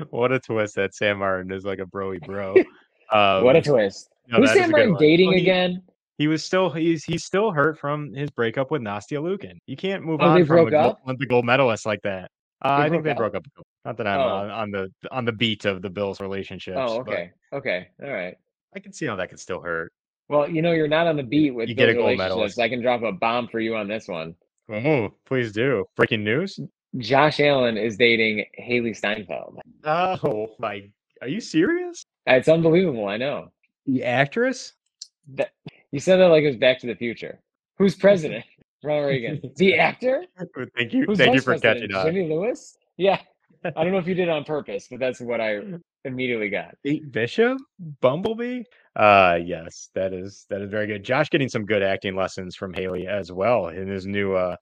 What 0.10 0.32
a 0.32 0.40
twist 0.40 0.76
that 0.76 0.96
Sam 0.96 1.20
Martin 1.20 1.52
is 1.52 1.66
like 1.66 1.78
a 1.80 1.86
broy 1.86 2.20
bro. 2.26 2.56
Um, 3.12 3.44
what 3.44 3.56
a 3.56 3.62
twist. 3.62 4.10
no, 4.28 4.38
Who's 4.38 4.52
Sam 4.54 4.72
Martin 4.72 4.96
dating 4.98 5.28
Well, 5.28 5.36
he- 5.38 5.44
again? 5.44 5.84
He 6.18 6.28
was 6.28 6.44
still 6.44 6.70
he's 6.72 7.04
he's 7.04 7.24
still 7.24 7.52
hurt 7.52 7.78
from 7.80 8.12
his 8.14 8.30
breakup 8.32 8.72
with 8.72 8.82
Nastia 8.82 9.22
Liukin. 9.22 9.58
You 9.68 9.78
can't 9.78 10.04
move 10.04 10.20
Oh, 10.22 10.26
on 10.26 10.46
from 10.46 10.68
broke? 10.70 10.98
Olympic 11.06 11.30
gold 11.30 11.46
medalist 11.46 11.86
like 11.86 12.02
that. 12.04 12.32
Uh, 12.66 12.70
I 12.72 12.90
think 12.90 13.04
they 13.04 13.12
up? 13.12 13.18
broke 13.18 13.36
up. 13.36 13.46
Not 13.86 13.96
that 13.98 14.08
I'm 14.08 14.20
Oh. 14.20 14.24
on, 14.28 14.50
on 14.50 14.72
the 14.72 14.90
on 15.12 15.26
the 15.26 15.32
beat 15.32 15.64
of 15.66 15.82
the 15.82 15.90
Bills' 15.90 16.20
relationships. 16.20 16.78
Oh, 16.78 17.00
okay, 17.02 17.32
okay, 17.54 17.88
all 18.04 18.12
right. 18.12 18.36
I 18.76 18.80
can 18.80 18.92
see 18.94 19.06
how 19.06 19.16
that 19.16 19.30
could 19.30 19.40
still 19.40 19.62
hurt. 19.62 19.94
Well, 20.28 20.50
you 20.50 20.62
know, 20.62 20.72
you're 20.74 20.90
not 20.90 21.08
on 21.08 21.16
the 21.16 21.24
beat 21.24 21.52
with 21.52 21.70
you 21.70 21.76
get 21.76 21.88
a 21.90 21.94
gold 21.94 22.18
medalist. 22.18 22.60
I 22.60 22.68
can 22.68 22.82
drop 22.82 23.02
a 23.04 23.12
bomb 23.14 23.48
for 23.48 23.60
you 23.62 23.76
on 23.78 23.88
this 23.88 24.08
one. 24.10 24.36
Oh, 24.72 25.14
please 25.26 25.52
do. 25.52 25.86
Breaking 25.96 26.24
news. 26.24 26.60
Josh 26.98 27.40
Allen 27.40 27.78
is 27.78 27.98
dating 27.98 28.46
Hailee 28.60 28.96
Steinfeld. 28.96 29.60
Oh 29.84 30.50
my! 30.60 30.90
Are 31.22 31.28
you 31.28 31.40
serious? 31.40 32.04
Uh, 32.28 32.34
it's 32.34 32.48
unbelievable. 32.48 33.08
I 33.08 33.18
know. 33.18 33.52
The 33.86 34.04
actress? 34.04 34.74
That 35.36 35.52
you 35.92 36.00
said 36.00 36.18
that 36.18 36.28
like 36.28 36.44
it 36.44 36.48
was 36.48 36.56
Back 36.58 36.80
to 36.80 36.88
the 36.88 36.96
Future. 36.96 37.40
Who's 37.78 37.96
president? 38.06 38.46
Ronald 38.84 39.08
Reagan. 39.08 39.42
The 39.58 39.76
actor? 39.78 40.26
Thank 40.76 40.94
you. 40.94 41.04
Who's 41.06 41.18
Thank 41.18 41.36
you 41.36 41.42
for 41.42 41.52
president? 41.58 41.92
catching 41.92 41.96
on. 41.96 42.06
Jimmy 42.14 42.30
Lewis? 42.34 42.78
Yeah. 42.98 43.20
I 43.64 43.84
don't 43.84 43.92
know 43.92 43.98
if 43.98 44.08
you 44.08 44.14
did 44.16 44.24
it 44.28 44.32
on 44.32 44.44
purpose, 44.44 44.88
but 44.90 45.00
that's 45.00 45.20
what 45.20 45.42
I 45.42 45.60
immediately 46.06 46.50
got. 46.50 46.76
Bishop, 47.12 47.58
Bumblebee. 48.02 48.64
Uh 48.96 49.40
yes, 49.44 49.90
that 49.96 50.14
is 50.14 50.46
that 50.50 50.62
is 50.62 50.70
very 50.70 50.88
good. 50.88 51.04
Josh 51.04 51.30
getting 51.30 51.50
some 51.50 51.66
good 51.66 51.84
acting 51.84 52.16
lessons 52.16 52.56
from 52.56 52.74
Hailee 52.74 53.06
as 53.08 53.32
well 53.32 53.68
in 53.68 53.88
his 53.88 54.06
new 54.06 54.34
uh 54.34 54.56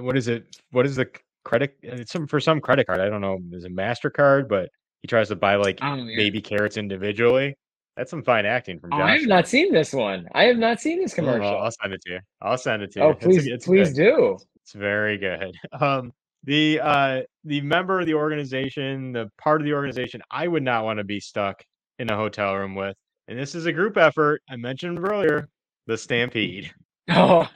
what 0.00 0.16
is 0.16 0.28
it? 0.28 0.56
What 0.70 0.86
is 0.86 0.96
the 0.96 1.08
credit? 1.44 1.76
It's 1.82 2.12
some 2.12 2.26
for 2.26 2.38
some 2.40 2.60
credit 2.60 2.86
card. 2.86 3.00
I 3.00 3.08
don't 3.08 3.20
know. 3.20 3.38
Is 3.52 3.64
it 3.64 3.74
Mastercard? 3.74 4.48
But 4.48 4.68
he 5.00 5.08
tries 5.08 5.28
to 5.28 5.36
buy 5.36 5.56
like 5.56 5.78
Oh, 5.82 5.94
yeah. 5.96 6.16
baby 6.16 6.40
carrots 6.40 6.76
individually. 6.76 7.56
That's 7.96 8.10
some 8.10 8.22
fine 8.22 8.46
acting 8.46 8.78
from 8.80 8.92
Oh, 8.92 8.98
Josh. 8.98 9.08
I 9.10 9.18
have 9.18 9.26
not 9.26 9.48
seen 9.48 9.72
this 9.72 9.92
one. 9.92 10.26
I 10.34 10.44
have 10.44 10.56
not 10.56 10.80
seen 10.80 11.00
this 11.02 11.12
Oh, 11.12 11.16
commercial. 11.16 11.58
I'll 11.58 11.70
send 11.72 11.92
it 11.92 12.00
to 12.06 12.12
you. 12.12 12.20
I'll 12.40 12.56
send 12.58 12.82
it 12.82 12.92
to 12.92 13.00
you. 13.00 13.04
Oh, 13.06 13.10
It's 13.10 13.24
please, 13.24 13.46
it's 13.46 13.66
please 13.66 13.88
good. 13.92 13.96
do. 13.96 14.38
It's 14.62 14.72
very 14.72 15.18
good. 15.18 15.54
Um, 15.80 16.12
the 16.44 16.80
uh, 16.80 17.20
the 17.44 17.60
member 17.60 18.00
of 18.00 18.06
the 18.06 18.14
organization, 18.14 19.12
the 19.12 19.30
part 19.38 19.60
of 19.60 19.64
the 19.64 19.74
organization, 19.74 20.20
I 20.30 20.48
would 20.48 20.62
not 20.62 20.84
want 20.84 20.98
to 20.98 21.04
be 21.04 21.20
stuck 21.20 21.62
in 21.98 22.10
a 22.10 22.16
hotel 22.16 22.54
room 22.56 22.74
with. 22.74 22.96
And 23.28 23.38
this 23.38 23.54
is 23.54 23.66
a 23.66 23.72
group 23.72 23.96
effort. 23.96 24.42
I 24.50 24.56
mentioned 24.56 24.98
earlier, 24.98 25.48
the 25.86 25.96
Stampede. 25.96 26.70
Oh, 27.10 27.48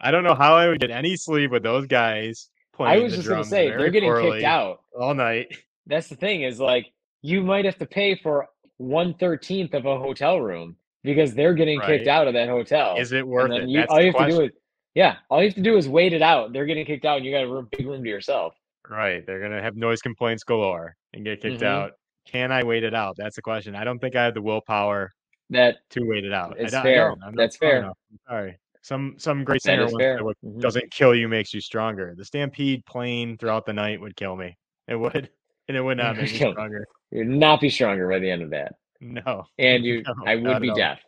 I 0.00 0.10
don't 0.10 0.24
know 0.24 0.34
how 0.34 0.54
I 0.54 0.66
would 0.66 0.80
get 0.80 0.90
any 0.90 1.14
sleep 1.14 1.50
with 1.50 1.62
those 1.62 1.86
guys 1.86 2.48
playing. 2.74 2.98
I 3.00 3.02
was 3.02 3.12
the 3.12 3.18
just 3.18 3.28
gonna 3.28 3.44
say 3.44 3.68
they're 3.68 3.90
getting 3.90 4.14
kicked 4.16 4.44
out. 4.44 4.80
all 4.98 5.14
night. 5.14 5.54
That's 5.86 6.08
the 6.08 6.16
thing 6.16 6.42
is 6.42 6.58
like 6.58 6.90
you 7.20 7.42
might 7.42 7.66
have 7.66 7.78
to 7.78 7.86
pay 7.86 8.14
for 8.16 8.46
one 8.78 9.12
thirteenth 9.14 9.74
of 9.74 9.84
a 9.84 9.98
hotel 9.98 10.40
room 10.40 10.76
because 11.04 11.34
they're 11.34 11.52
getting 11.54 11.80
kicked 11.82 12.08
out 12.08 12.26
of 12.26 12.34
that 12.34 12.48
hotel. 12.48 12.96
Is 12.98 13.12
it 13.12 13.20
And 13.20 13.28
worth 13.28 13.52
it? 13.52 13.68
you, 13.68 13.84
all 13.90 14.00
you 14.00 14.12
have 14.12 14.26
to 14.26 14.32
do 14.32 14.40
is 14.40 14.50
yeah, 14.94 15.16
all 15.30 15.40
you 15.40 15.48
have 15.48 15.54
to 15.54 15.62
do 15.62 15.76
is 15.76 15.88
wait 15.88 16.12
it 16.12 16.22
out. 16.22 16.52
They're 16.52 16.66
getting 16.66 16.84
kicked 16.86 17.04
out, 17.04 17.16
and 17.18 17.26
you 17.26 17.32
got 17.32 17.44
a 17.44 17.48
room, 17.48 17.68
big 17.70 17.86
room 17.86 18.02
to 18.02 18.08
yourself. 18.10 18.54
Right. 18.88 19.24
They're 19.26 19.40
gonna 19.40 19.62
have 19.62 19.76
noise 19.76 20.00
complaints 20.02 20.44
galore 20.44 20.96
and 21.14 21.24
get 21.24 21.40
kicked 21.40 21.60
Mhm. 21.62 21.66
out. 21.66 21.92
Can 22.26 22.52
I 22.52 22.62
wait 22.62 22.84
it 22.84 22.94
out? 22.94 23.16
That's 23.16 23.36
the 23.36 23.42
question. 23.42 23.74
I 23.74 23.84
don't 23.84 23.98
think 23.98 24.16
I 24.16 24.24
have 24.24 24.34
the 24.34 24.42
willpower 24.42 25.10
That 25.50 25.76
to 25.90 26.00
wait 26.04 26.24
it 26.24 26.32
out. 26.32 26.56
It's 26.58 26.72
fair. 26.72 27.14
That's 27.34 27.56
fair. 27.56 27.92
sorry. 28.28 28.56
Some 28.82 29.14
some 29.18 29.44
great 29.44 29.62
singer 29.62 29.82
once 29.84 29.96
fair. 29.96 30.16
said, 30.18 30.24
what 30.24 30.36
Mhm. 30.44 30.60
doesn't 30.60 30.90
kill 30.90 31.14
you 31.14 31.28
makes 31.28 31.54
you 31.54 31.60
stronger. 31.60 32.14
The 32.16 32.24
stampede 32.24 32.84
playing 32.84 33.36
throughout 33.38 33.64
the 33.66 33.72
night 33.72 34.00
would 34.00 34.16
kill 34.16 34.34
me. 34.36 34.56
It 34.88 34.96
would, 34.96 35.30
and 35.68 35.76
it 35.76 35.80
would 35.80 35.98
not 35.98 36.16
make 36.16 36.32
me 36.32 36.38
stronger. 36.38 36.84
You'd 37.12 37.28
not 37.28 37.60
be 37.60 37.68
stronger 37.70 38.08
by 38.08 38.18
the 38.18 38.28
end 38.30 38.42
of 38.42 38.50
that, 38.50 38.74
No, 39.00 39.46
and 39.58 39.84
you, 39.84 40.02
No, 40.02 40.14
I 40.26 40.34
would 40.36 40.60
be 40.60 40.72
deaf. 40.74 41.00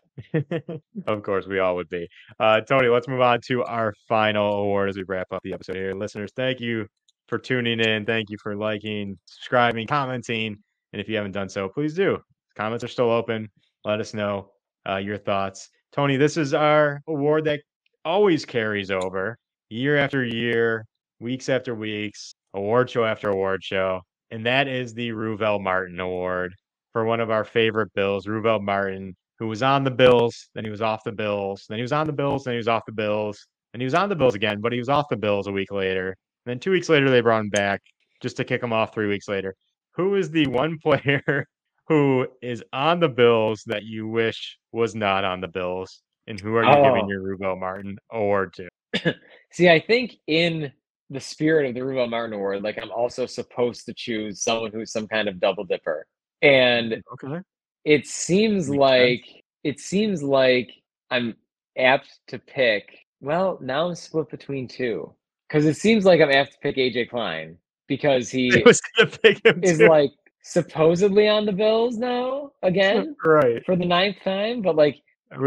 Of 1.06 1.22
course, 1.22 1.46
we 1.46 1.58
all 1.58 1.76
would 1.76 1.88
be. 1.88 2.08
Uh, 2.38 2.60
Tony, 2.60 2.88
let's 2.88 3.08
move 3.08 3.20
on 3.20 3.40
to 3.46 3.64
our 3.64 3.92
final 4.08 4.62
award 4.62 4.88
as 4.88 4.96
we 4.96 5.04
wrap 5.04 5.26
up 5.32 5.42
the 5.42 5.52
episode 5.52 5.76
here. 5.76 5.94
Listeners, 5.94 6.30
thank 6.36 6.60
you 6.60 6.86
for 7.28 7.38
tuning 7.38 7.80
in. 7.80 8.04
Thank 8.04 8.30
you 8.30 8.36
for 8.42 8.56
liking, 8.56 9.18
subscribing, 9.26 9.86
commenting. 9.86 10.56
And 10.92 11.00
if 11.00 11.08
you 11.08 11.16
haven't 11.16 11.32
done 11.32 11.48
so, 11.48 11.68
please 11.68 11.94
do. 11.94 12.18
Comments 12.56 12.84
are 12.84 12.88
still 12.88 13.10
open. 13.10 13.48
Let 13.84 14.00
us 14.00 14.14
know 14.14 14.50
uh, 14.88 14.96
your 14.96 15.18
thoughts. 15.18 15.68
Tony, 15.92 16.16
this 16.16 16.36
is 16.36 16.54
our 16.54 17.00
award 17.08 17.44
that 17.44 17.60
always 18.04 18.44
carries 18.44 18.90
over 18.90 19.36
year 19.68 19.96
after 19.96 20.24
year, 20.24 20.86
weeks 21.20 21.48
after 21.48 21.74
weeks, 21.74 22.34
award 22.54 22.90
show 22.90 23.04
after 23.04 23.30
award 23.30 23.64
show. 23.64 24.00
And 24.30 24.46
that 24.46 24.68
is 24.68 24.94
the 24.94 25.10
Ruvell 25.10 25.60
Martin 25.60 26.00
Award 26.00 26.54
for 26.92 27.04
one 27.04 27.20
of 27.20 27.30
our 27.30 27.44
favorite 27.44 27.92
Bills, 27.94 28.26
Ruvell 28.26 28.62
Martin, 28.62 29.14
who 29.44 29.48
was 29.48 29.62
on 29.62 29.84
the 29.84 29.90
Bills, 29.90 30.48
then 30.54 30.64
he 30.64 30.70
was 30.70 30.80
off 30.80 31.04
the 31.04 31.12
Bills, 31.12 31.66
then 31.68 31.76
he 31.76 31.82
was 31.82 31.92
on 31.92 32.06
the 32.06 32.12
Bills, 32.14 32.44
then 32.44 32.54
he 32.54 32.56
was 32.56 32.66
off 32.66 32.86
the 32.86 32.92
Bills, 32.92 33.46
and 33.74 33.82
he 33.82 33.84
was 33.84 33.92
on 33.92 34.08
the 34.08 34.16
Bills 34.16 34.34
again, 34.34 34.62
but 34.62 34.72
he 34.72 34.78
was 34.78 34.88
off 34.88 35.10
the 35.10 35.18
Bills 35.18 35.48
a 35.48 35.52
week 35.52 35.70
later. 35.70 36.08
And 36.08 36.52
then 36.52 36.58
two 36.58 36.70
weeks 36.70 36.88
later, 36.88 37.10
they 37.10 37.20
brought 37.20 37.42
him 37.42 37.50
back 37.50 37.82
just 38.22 38.38
to 38.38 38.44
kick 38.44 38.62
him 38.62 38.72
off 38.72 38.94
three 38.94 39.06
weeks 39.06 39.28
later. 39.28 39.54
Who 39.96 40.14
is 40.14 40.30
the 40.30 40.46
one 40.46 40.78
player 40.82 41.46
who 41.88 42.26
is 42.40 42.64
on 42.72 43.00
the 43.00 43.08
Bills 43.10 43.62
that 43.66 43.82
you 43.82 44.08
wish 44.08 44.56
was 44.72 44.94
not 44.94 45.24
on 45.24 45.42
the 45.42 45.48
Bills? 45.48 46.00
And 46.26 46.40
who 46.40 46.56
are 46.56 46.64
you 46.64 46.70
oh. 46.70 46.82
giving 46.82 47.04
Oh. 47.04 47.08
your 47.10 47.20
Ruvell 47.20 47.60
Martin 47.60 47.98
award 48.10 48.54
to? 48.54 49.14
See, 49.52 49.68
I 49.68 49.78
think 49.78 50.16
in 50.26 50.72
the 51.10 51.20
spirit 51.20 51.68
of 51.68 51.74
the 51.74 51.84
Ruben 51.84 52.08
Martin 52.08 52.32
Award, 52.32 52.62
like 52.62 52.78
I'm 52.80 52.90
also 52.90 53.26
supposed 53.26 53.84
to 53.84 53.92
choose 53.92 54.42
someone 54.42 54.72
who's 54.72 54.90
some 54.90 55.06
kind 55.06 55.28
of 55.28 55.38
double 55.38 55.64
dipper, 55.64 56.06
and 56.40 57.02
Okay. 57.12 57.42
It 57.84 58.06
seems 58.06 58.68
Makes 58.68 58.86
sense. 58.90 59.20
like 59.24 59.44
it 59.64 59.80
seems 59.80 60.22
like 60.22 60.70
I'm 61.10 61.36
apt 61.78 62.20
to 62.28 62.38
pick. 62.38 62.98
Well, 63.20 63.58
now 63.60 63.88
I'm 63.88 63.94
split 63.94 64.30
between 64.30 64.68
two 64.68 65.12
because 65.48 65.66
it 65.66 65.76
seems 65.76 66.04
like 66.04 66.20
I'm 66.20 66.30
apt 66.30 66.52
to 66.52 66.58
pick 66.58 66.76
AJ 66.76 67.10
Klein 67.10 67.56
because 67.88 68.30
he 68.30 68.62
was 68.66 68.80
gonna 68.96 69.10
pick 69.10 69.44
him 69.44 69.62
is 69.62 69.78
too. 69.78 69.86
like 69.86 70.10
supposedly 70.42 71.28
on 71.28 71.46
the 71.46 71.52
Bills 71.52 71.96
now 71.98 72.52
again 72.62 73.16
right. 73.24 73.64
for 73.64 73.76
the 73.76 73.84
ninth 73.86 74.16
time, 74.24 74.62
but 74.62 74.76
like 74.76 75.00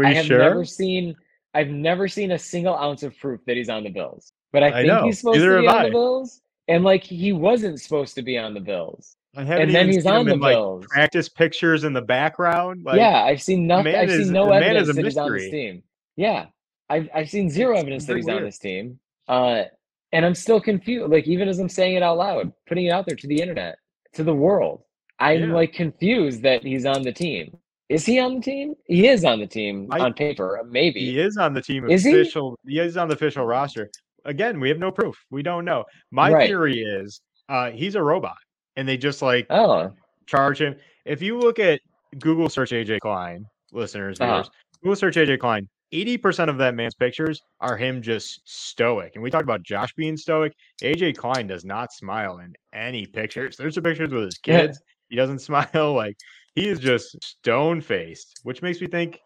I 0.04 0.12
have 0.12 0.26
sure? 0.26 0.38
never 0.38 0.64
seen 0.64 1.16
I've 1.54 1.68
never 1.70 2.08
seen 2.08 2.32
a 2.32 2.38
single 2.38 2.74
ounce 2.76 3.02
of 3.02 3.16
proof 3.18 3.40
that 3.46 3.56
he's 3.56 3.68
on 3.70 3.84
the 3.84 3.90
Bills. 3.90 4.32
But 4.52 4.62
I 4.62 4.72
I 4.80 4.86
think 4.86 4.86
know. 4.86 5.04
he's 5.04 5.20
supposed 5.20 5.40
Neither 5.40 5.56
to 5.56 5.62
be 5.62 5.68
on 5.68 5.78
I. 5.78 5.84
the 5.86 5.90
Bills. 5.90 6.42
And 6.68 6.84
like 6.84 7.02
he 7.04 7.32
wasn't 7.32 7.80
supposed 7.80 8.14
to 8.16 8.22
be 8.22 8.38
on 8.38 8.54
the 8.54 8.60
Bills. 8.60 9.16
I 9.36 9.44
haven't 9.44 9.62
And 9.66 9.74
then 9.74 9.86
he's 9.88 10.02
seen 10.04 10.12
on 10.12 10.20
him 10.22 10.26
the 10.26 10.32
in 10.34 10.40
like 10.40 10.54
Bills. 10.56 10.86
practice 10.88 11.28
pictures 11.28 11.84
in 11.84 11.92
the 11.92 12.02
background. 12.02 12.84
Like, 12.84 12.96
yeah, 12.96 13.24
I've 13.24 13.42
seen 13.42 13.66
nothing. 13.66 13.94
I've 13.94 14.08
is- 14.08 14.24
seen 14.26 14.32
no 14.32 14.44
the 14.46 14.50
man 14.60 14.76
is 14.76 14.88
evidence 14.88 14.96
that 14.96 15.04
he's 15.04 15.16
on 15.18 15.32
this 15.32 15.50
team. 15.50 15.82
Yeah, 16.16 16.46
I've 16.88 17.08
I've 17.14 17.28
seen 17.30 17.50
zero 17.50 17.76
evidence 17.76 18.06
that 18.06 18.16
he's 18.16 18.28
on 18.28 18.36
weird. 18.36 18.46
this 18.48 18.58
team. 18.58 18.98
Uh, 19.28 19.64
and 20.12 20.24
I'm 20.24 20.34
still 20.34 20.60
confused. 20.60 21.10
Like 21.12 21.26
even 21.28 21.48
as 21.48 21.58
I'm 21.58 21.68
saying 21.68 21.96
it 21.96 22.02
out 22.02 22.16
loud, 22.16 22.52
putting 22.66 22.86
it 22.86 22.90
out 22.90 23.06
there 23.06 23.16
to 23.16 23.26
the 23.26 23.40
internet, 23.40 23.76
to 24.14 24.24
the 24.24 24.34
world. 24.34 24.82
I'm 25.20 25.48
Yeah. 25.50 25.54
like 25.54 25.72
confused 25.72 26.42
that 26.42 26.62
he's 26.62 26.86
on 26.86 27.02
the 27.02 27.12
team. 27.12 27.56
Is 27.88 28.04
he 28.06 28.18
on 28.18 28.36
the 28.36 28.40
team? 28.40 28.74
He 28.86 29.08
is 29.08 29.24
on 29.24 29.40
the 29.40 29.46
team 29.46 29.88
I- 29.90 30.00
on 30.00 30.14
paper, 30.14 30.60
maybe. 30.70 31.00
He 31.00 31.18
is 31.20 31.36
on 31.36 31.54
the 31.54 31.62
team 31.62 31.88
Is 31.90 32.04
he? 32.04 32.10
official. 32.12 32.58
He? 32.66 32.78
is 32.78 32.96
on 32.96 33.08
the 33.08 33.14
official 33.14 33.44
roster. 33.44 33.90
Again, 34.24 34.58
we 34.60 34.68
have 34.68 34.78
no 34.78 34.90
proof. 34.90 35.16
We 35.30 35.42
don't 35.42 35.64
know. 35.64 35.84
My 36.10 36.30
Right. 36.32 36.46
theory 36.48 36.80
is 36.82 37.20
uh, 37.48 37.70
he's 37.70 37.94
a 37.94 38.02
robot, 38.02 38.36
and 38.78 38.88
they 38.88 38.96
just 38.96 39.20
like 39.20 39.46
Oh, 39.50 39.92
charge 40.26 40.60
him. 40.62 40.76
If 41.04 41.20
you 41.20 41.38
look 41.38 41.58
at 41.58 41.80
Google 42.20 42.48
search 42.48 42.70
AJ 42.70 43.00
Klein, 43.00 43.44
listeners, 43.72 44.20
Uh-huh. 44.20 44.34
viewers, 44.42 44.50
Google 44.82 44.96
search 44.96 45.16
AJ 45.16 45.40
Klein, 45.40 45.68
80% 45.92 46.48
of 46.48 46.58
that 46.58 46.74
man's 46.74 46.94
pictures 46.94 47.40
are 47.60 47.76
him 47.76 48.00
just 48.00 48.40
stoic. 48.44 49.12
And 49.14 49.22
we 49.22 49.30
talked 49.30 49.42
about 49.44 49.62
Josh 49.62 49.92
being 49.94 50.16
stoic. 50.16 50.52
AJ 50.82 51.16
Klein 51.16 51.46
does 51.48 51.64
not 51.64 51.92
smile 51.92 52.38
in 52.38 52.54
any 52.72 53.04
pictures. 53.06 53.56
There's 53.56 53.74
some 53.74 53.82
pictures 53.82 54.10
with 54.12 54.24
his 54.24 54.38
Yeah. 54.46 54.60
kids. 54.60 54.80
He 55.08 55.16
doesn't 55.16 55.38
smile. 55.50 55.94
Like 55.94 56.16
he 56.54 56.68
is 56.68 56.78
just 56.78 57.16
stone 57.24 57.80
faced, 57.80 58.40
which 58.44 58.62
makes 58.62 58.80
me 58.80 58.86
think 58.86 59.18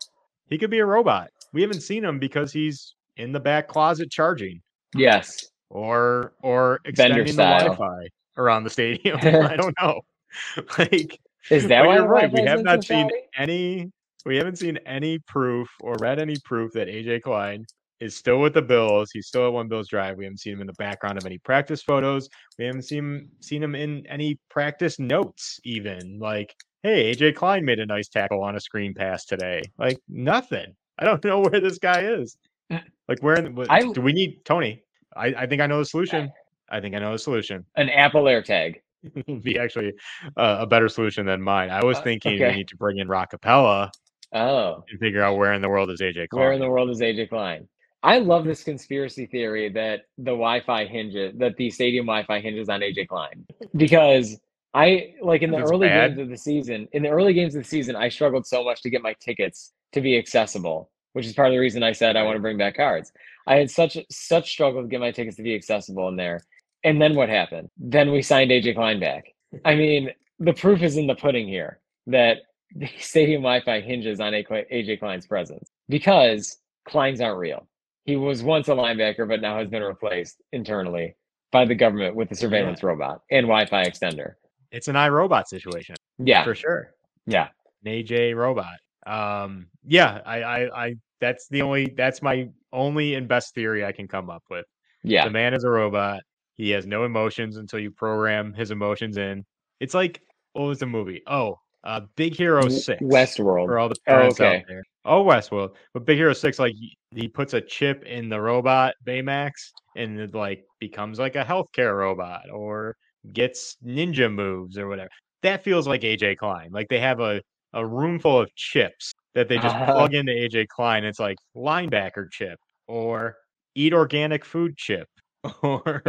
he 0.48 0.56
could 0.56 0.70
be 0.70 0.78
a 0.78 0.86
robot. 0.86 1.28
We 1.52 1.60
haven't 1.62 1.82
seen 1.82 2.04
him 2.04 2.18
because 2.18 2.52
he's 2.52 2.94
in 3.18 3.32
the 3.32 3.40
back 3.40 3.68
closet 3.68 4.10
charging 4.10 4.62
yes. 4.96 5.44
or 5.68 6.32
or 6.42 6.80
extending 6.86 7.26
the. 7.26 7.32
Wi-Fi 7.34 8.06
around 8.36 8.64
the 8.64 8.70
stadium. 8.70 9.18
I 9.22 9.56
don't 9.56 9.74
know. 9.80 10.00
like 10.78 11.18
Is 11.50 11.68
that 11.68 11.86
why 11.86 11.96
you're 11.96 12.06
right. 12.06 12.32
We 12.32 12.42
have 12.42 12.62
not 12.62 12.84
seen 12.84 13.10
any. 13.36 13.90
We 14.24 14.36
haven't 14.36 14.56
seen 14.56 14.78
any 14.86 15.18
proof 15.26 15.68
or 15.80 15.96
read 16.00 16.20
any 16.20 16.36
proof 16.44 16.72
that 16.74 16.86
AJ 16.86 17.22
Klein 17.22 17.66
is 17.98 18.14
still 18.16 18.38
with 18.40 18.54
the 18.54 18.62
Bills. 18.62 19.10
He's 19.12 19.26
still 19.26 19.46
at 19.46 19.52
One 19.52 19.68
Bills 19.68 19.88
Drive. 19.88 20.16
We 20.16 20.24
haven't 20.24 20.38
seen 20.38 20.54
him 20.54 20.60
in 20.60 20.66
the 20.68 20.72
background 20.74 21.18
of 21.18 21.26
any 21.26 21.38
practice 21.38 21.82
photos. 21.82 22.28
We 22.58 22.64
haven't 22.66 22.82
seen 22.82 23.28
seen 23.40 23.62
him 23.62 23.74
in 23.74 24.06
any 24.06 24.38
practice 24.48 24.98
notes. 24.98 25.58
Even 25.64 26.18
like, 26.20 26.54
hey, 26.82 27.12
AJ 27.14 27.34
Klein 27.34 27.64
made 27.64 27.80
a 27.80 27.86
nice 27.86 28.08
tackle 28.08 28.42
on 28.42 28.56
a 28.56 28.60
screen 28.60 28.94
pass 28.94 29.24
today. 29.24 29.62
Like 29.78 29.98
nothing. 30.08 30.74
I 30.98 31.04
don't 31.04 31.24
know 31.24 31.40
where 31.40 31.60
this 31.60 31.78
guy 31.78 32.02
is. 32.02 32.36
Mm. 32.70 32.82
Like 33.08 33.22
where 33.22 33.34
in 33.36 33.54
the, 33.54 33.66
I- 33.68 33.92
do 33.92 34.00
we 34.00 34.12
need 34.12 34.44
Tony? 34.44 34.82
I, 35.16 35.26
I 35.26 35.46
think 35.46 35.60
I 35.60 35.66
know 35.66 35.78
the 35.78 35.84
solution. 35.84 36.32
I 36.72 36.80
think 36.80 36.96
I 36.96 37.00
know 37.00 37.12
the 37.12 37.18
solution. 37.20 37.66
An 37.76 37.90
Apple 37.90 38.24
AirTag. 38.24 38.76
would 39.28 39.42
be 39.42 39.58
actually 39.58 39.92
uh, 40.36 40.58
a 40.60 40.66
better 40.66 40.88
solution 40.88 41.26
than 41.26 41.42
mine. 41.42 41.70
I 41.70 41.84
was 41.84 41.98
Uh, 41.98 42.02
thinking 42.02 42.34
okay. 42.34 42.48
we 42.48 42.52
need 42.52 42.68
to 42.68 42.76
bring 42.76 42.98
in 42.98 43.08
Rockapella 43.08 43.90
Oh, 44.32 44.84
and 44.90 45.00
figure 45.00 45.22
out 45.22 45.36
where 45.38 45.54
in 45.54 45.62
the 45.62 45.68
world 45.70 45.90
is 45.90 46.00
AJ 46.00 46.30
Klein. 46.30 46.40
where 46.40 46.52
in 46.52 46.60
the 46.60 46.68
world 46.70 46.90
is 46.90 47.00
AJ 47.00 47.30
Klein? 47.30 47.68
I 48.02 48.18
love 48.18 48.44
this 48.46 48.64
conspiracy 48.64 49.26
theory 49.26 49.70
that 49.70 50.02
the 50.18 50.32
Wi-Fi 50.32 50.86
hinges, 50.86 51.34
that 51.38 51.56
the 51.56 51.70
stadium 51.70 52.06
Wi-Fi 52.06 52.40
hinges 52.40 52.68
on 52.68 52.80
AJ 52.80 53.08
Klein, 53.08 53.46
because 53.76 54.38
I 54.74 55.14
like 55.22 55.42
in 55.42 55.50
the 55.50 55.58
early 55.60 55.88
bad? 55.88 56.16
games 56.16 56.18
of 56.18 56.28
the 56.30 56.36
season. 56.38 56.88
In 56.92 57.02
the 57.02 57.10
early 57.10 57.34
games 57.34 57.54
of 57.56 57.62
the 57.64 57.68
season, 57.68 57.96
I 57.96 58.08
struggled 58.10 58.46
so 58.46 58.64
much 58.64 58.82
to 58.82 58.90
get 58.90 59.02
my 59.02 59.14
tickets 59.20 59.72
to 59.92 60.00
be 60.00 60.18
accessible, 60.18 60.90
which 61.14 61.26
is 61.26 61.34
part 61.34 61.48
of 61.48 61.52
the 61.54 61.58
reason 61.58 61.82
I 61.82 61.92
said 61.92 62.16
I 62.16 62.22
want 62.24 62.36
to 62.36 62.40
bring 62.42 62.58
back 62.58 62.76
cards. 62.76 63.12
I 63.46 63.56
had 63.56 63.70
such 63.70 63.98
such 64.10 64.50
struggle 64.50 64.82
to 64.82 64.88
get 64.88 65.00
my 65.00 65.12
tickets 65.12 65.36
to 65.38 65.42
be 65.42 65.54
accessible 65.54 66.08
in 66.08 66.16
there. 66.16 66.42
And 66.84 67.00
then 67.00 67.14
what 67.14 67.28
happened? 67.28 67.68
Then 67.76 68.10
we 68.10 68.22
signed 68.22 68.50
AJ 68.50 68.74
Klein 68.74 68.98
back. 69.00 69.24
I 69.64 69.74
mean, 69.74 70.10
the 70.38 70.52
proof 70.52 70.82
is 70.82 70.96
in 70.96 71.06
the 71.06 71.14
pudding 71.14 71.46
here 71.46 71.78
that 72.06 72.38
the 72.74 72.88
stadium 72.98 73.42
Wi-Fi 73.42 73.80
hinges 73.80 74.20
on 74.20 74.32
AJ 74.32 74.98
Klein's 74.98 75.26
presence 75.26 75.68
because 75.88 76.58
Klein's 76.86 77.20
aren't 77.20 77.38
real. 77.38 77.68
He 78.04 78.16
was 78.16 78.42
once 78.42 78.68
a 78.68 78.72
linebacker, 78.72 79.28
but 79.28 79.40
now 79.40 79.58
has 79.58 79.68
been 79.68 79.82
replaced 79.82 80.42
internally 80.52 81.14
by 81.52 81.64
the 81.64 81.74
government 81.74 82.16
with 82.16 82.32
a 82.32 82.34
surveillance 82.34 82.82
robot 82.82 83.20
and 83.30 83.46
Wi-Fi 83.46 83.84
extender. 83.84 84.32
It's 84.72 84.88
an 84.88 84.96
iRobot 84.96 85.46
situation 85.46 85.94
Yeah, 86.18 86.42
for 86.44 86.54
sure. 86.54 86.94
yeah. 87.26 87.48
An 87.84 87.92
AJ 87.92 88.34
robot. 88.34 88.74
Um, 89.06 89.66
yeah, 89.84 90.20
I, 90.24 90.42
I, 90.42 90.84
I, 90.84 90.94
that's 91.20 91.46
the 91.48 91.62
only, 91.62 91.92
that's 91.96 92.22
my 92.22 92.48
only 92.72 93.14
and 93.14 93.28
best 93.28 93.54
theory 93.54 93.84
I 93.84 93.92
can 93.92 94.08
come 94.08 94.30
up 94.30 94.42
with. 94.50 94.64
Yeah. 95.04 95.24
The 95.24 95.30
man 95.30 95.52
is 95.54 95.64
a 95.64 95.68
robot. 95.68 96.22
He 96.56 96.70
has 96.70 96.86
no 96.86 97.04
emotions 97.04 97.56
until 97.56 97.78
you 97.78 97.90
program 97.90 98.52
his 98.52 98.70
emotions 98.70 99.16
in. 99.16 99.44
It's 99.80 99.94
like, 99.94 100.20
what 100.52 100.64
was 100.64 100.78
the 100.78 100.86
movie? 100.86 101.22
Oh, 101.26 101.56
uh, 101.84 102.02
Big 102.16 102.34
Hero 102.36 102.68
6. 102.68 103.02
Westworld. 103.02 103.66
for 103.66 103.78
all 103.78 103.88
the 103.88 103.96
Oh, 104.06 104.10
parents 104.12 104.40
okay. 104.40 104.58
out 104.58 104.62
there. 104.68 104.82
Oh, 105.04 105.24
Westworld. 105.24 105.70
But 105.94 106.04
Big 106.06 106.16
Hero 106.18 106.32
Six, 106.32 106.58
like 106.60 106.74
he- 106.74 106.96
he 107.14 107.26
puts 107.26 107.54
a 107.54 107.60
chip 107.60 108.04
in 108.04 108.28
the 108.28 108.40
robot 108.40 108.94
Baymax, 109.04 109.50
and 109.96 110.20
it 110.20 110.34
like 110.34 110.64
becomes 110.78 111.18
like 111.18 111.34
a 111.34 111.44
healthcare 111.44 111.96
robot, 111.98 112.48
or 112.52 112.96
gets 113.32 113.76
ninja 113.84 114.32
moves 114.32 114.78
or 114.78 114.86
whatever. 114.88 115.10
That 115.42 115.64
feels 115.64 115.88
like 115.88 116.02
AJ 116.02 116.36
Klein. 116.38 116.70
Like 116.70 116.86
they 116.88 117.00
have 117.00 117.18
a 117.20 117.40
a 117.74 117.84
room 117.84 118.18
full 118.20 118.38
of 118.38 118.54
chips 118.54 119.12
that 119.34 119.48
they 119.48 119.56
just 119.56 119.74
Uh-huh. 119.74 119.86
plug 119.92 120.14
into 120.14 120.30
AJ 120.32 120.66
Klein. 120.68 121.04
It's 121.04 121.18
like 121.18 121.38
linebacker 121.56 122.30
chip, 122.30 122.58
or 122.86 123.34
eat 123.74 123.92
organic 123.94 124.44
food 124.44 124.76
chip, 124.76 125.08
or 125.62 126.02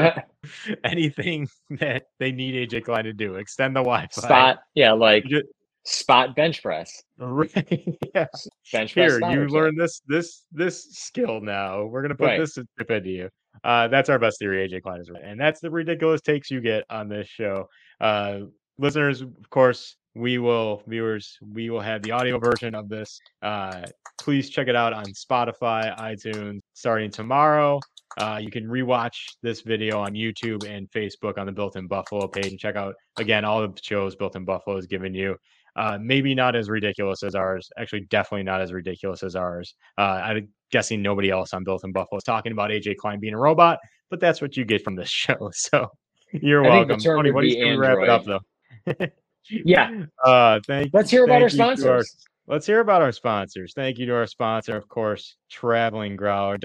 anything 0.84 1.48
that 1.72 2.04
they 2.20 2.32
need 2.32 2.70
AJ 2.70 2.86
Klein 2.86 3.06
to 3.06 3.14
do. 3.14 3.36
Extend 3.36 3.76
the 3.76 3.80
Wi-Fi. 3.82 4.22
Spot. 4.22 4.60
Yeah, 4.76 4.92
like 4.94 5.24
You 5.26 5.42
ju- 5.42 5.48
spot 5.86 6.36
bench 6.36 6.62
press. 6.62 7.04
Right. 7.18 7.98
yeah. 8.16 8.26
Bench 8.72 8.94
press. 8.94 8.94
Here, 8.94 9.18
spotter 9.18 9.42
you 9.44 9.48
learn 9.48 9.76
this 9.78 10.02
this 10.08 10.46
this 10.52 10.84
skill 10.94 11.40
now. 11.42 11.86
We're 11.86 12.02
gonna 12.02 12.16
put 12.16 12.26
Right. 12.26 12.40
this 12.40 12.56
tip 12.56 12.92
into 12.92 13.10
you. 13.10 13.30
Uh, 13.64 13.88
that's 13.88 14.10
our 14.10 14.20
best 14.20 14.40
theory, 14.40 14.68
AJ 14.68 14.82
Klein 14.82 15.00
is 15.00 15.10
right, 15.10 15.24
and 15.24 15.40
that's 15.40 15.60
the 15.62 15.70
ridiculous 15.70 16.22
takes 16.22 16.50
you 16.52 16.60
get 16.60 16.84
on 16.90 17.08
this 17.08 17.28
show. 17.28 17.68
Uh, 18.02 18.40
listeners, 18.80 19.22
of 19.22 19.50
course, 19.52 19.96
we 20.16 20.38
will 20.40 20.82
viewers, 20.88 21.38
we 21.54 21.70
will 21.70 21.80
have 21.80 22.02
the 22.02 22.12
audio 22.12 22.40
version 22.40 22.74
of 22.76 22.90
this. 22.90 23.20
Uh, 23.42 23.84
please 24.20 24.50
check 24.50 24.68
it 24.68 24.76
out 24.76 24.92
on 24.94 25.06
Spotify, 25.06 25.96
iTunes, 26.00 26.60
starting 26.74 27.10
tomorrow. 27.12 27.80
Uh, 28.18 28.40
you 28.42 28.52
can 28.52 28.66
rewatch 28.68 29.14
this 29.42 29.62
video 29.62 30.00
on 30.00 30.14
YouTube 30.14 30.64
and 30.70 30.90
Facebook 30.92 31.38
on 31.38 31.46
the 31.46 31.52
Built 31.52 31.76
in 31.76 31.88
Buffalo 31.88 32.28
page 32.28 32.48
and 32.48 32.60
check 32.60 32.76
out 32.76 32.94
again 33.18 33.44
all 33.46 33.62
the 33.62 33.74
shows 33.82 34.16
Built 34.16 34.36
in 34.36 34.46
Buffalo 34.46 34.76
has 34.76 34.86
given 34.88 35.14
you. 35.14 35.36
Uh, 35.76 35.98
maybe 36.00 36.36
not 36.36 36.56
as 36.56 36.70
ridiculous 36.70 37.24
as 37.24 37.34
ours. 37.34 37.68
Actually, 37.80 38.02
definitely 38.12 38.44
not 38.44 38.62
as 38.62 38.72
ridiculous 38.72 39.24
as 39.24 39.36
ours. 39.36 39.74
Uh, 39.98 40.22
I'm 40.24 40.48
guessing 40.72 41.02
nobody 41.02 41.32
else 41.32 41.54
on 41.54 41.64
Built 41.64 41.84
in 41.84 41.92
Buffalo 41.92 42.18
is 42.18 42.24
talking 42.24 42.52
about 42.52 42.70
AJ 42.70 42.98
Klein 42.98 43.20
being 43.20 43.34
a 43.34 43.40
robot, 43.40 43.80
but 44.12 44.20
that's 44.20 44.42
what 44.42 44.56
you 44.56 44.66
get 44.66 44.84
from 44.84 44.96
this 44.96 45.10
show. 45.12 45.50
So 45.54 45.88
you're 46.32 46.64
I 46.66 46.70
welcome. 46.70 47.00
Tony, 47.00 47.32
what 47.32 47.42
do 47.42 47.48
you 47.48 47.80
wrap 47.80 47.98
it 48.00 48.10
up 48.10 48.26
though? 48.26 48.40
Yeah. 49.50 50.06
Uh, 50.24 50.62
thank. 50.66 50.92
Let's 50.94 51.12
hear 51.12 51.26
about 51.26 51.42
our 51.42 51.50
to 51.50 51.62
our- 51.64 51.76
sponsors. 51.76 52.16
Let's 52.48 52.66
hear 52.66 52.80
about 52.80 53.02
our 53.02 53.12
sponsors. 53.12 53.74
Thank 53.76 53.98
you 53.98 54.06
to 54.06 54.16
our 54.16 54.26
sponsor, 54.26 54.76
of 54.78 54.88
course, 54.88 55.36
Traveling 55.50 56.16
Growler, 56.16 56.58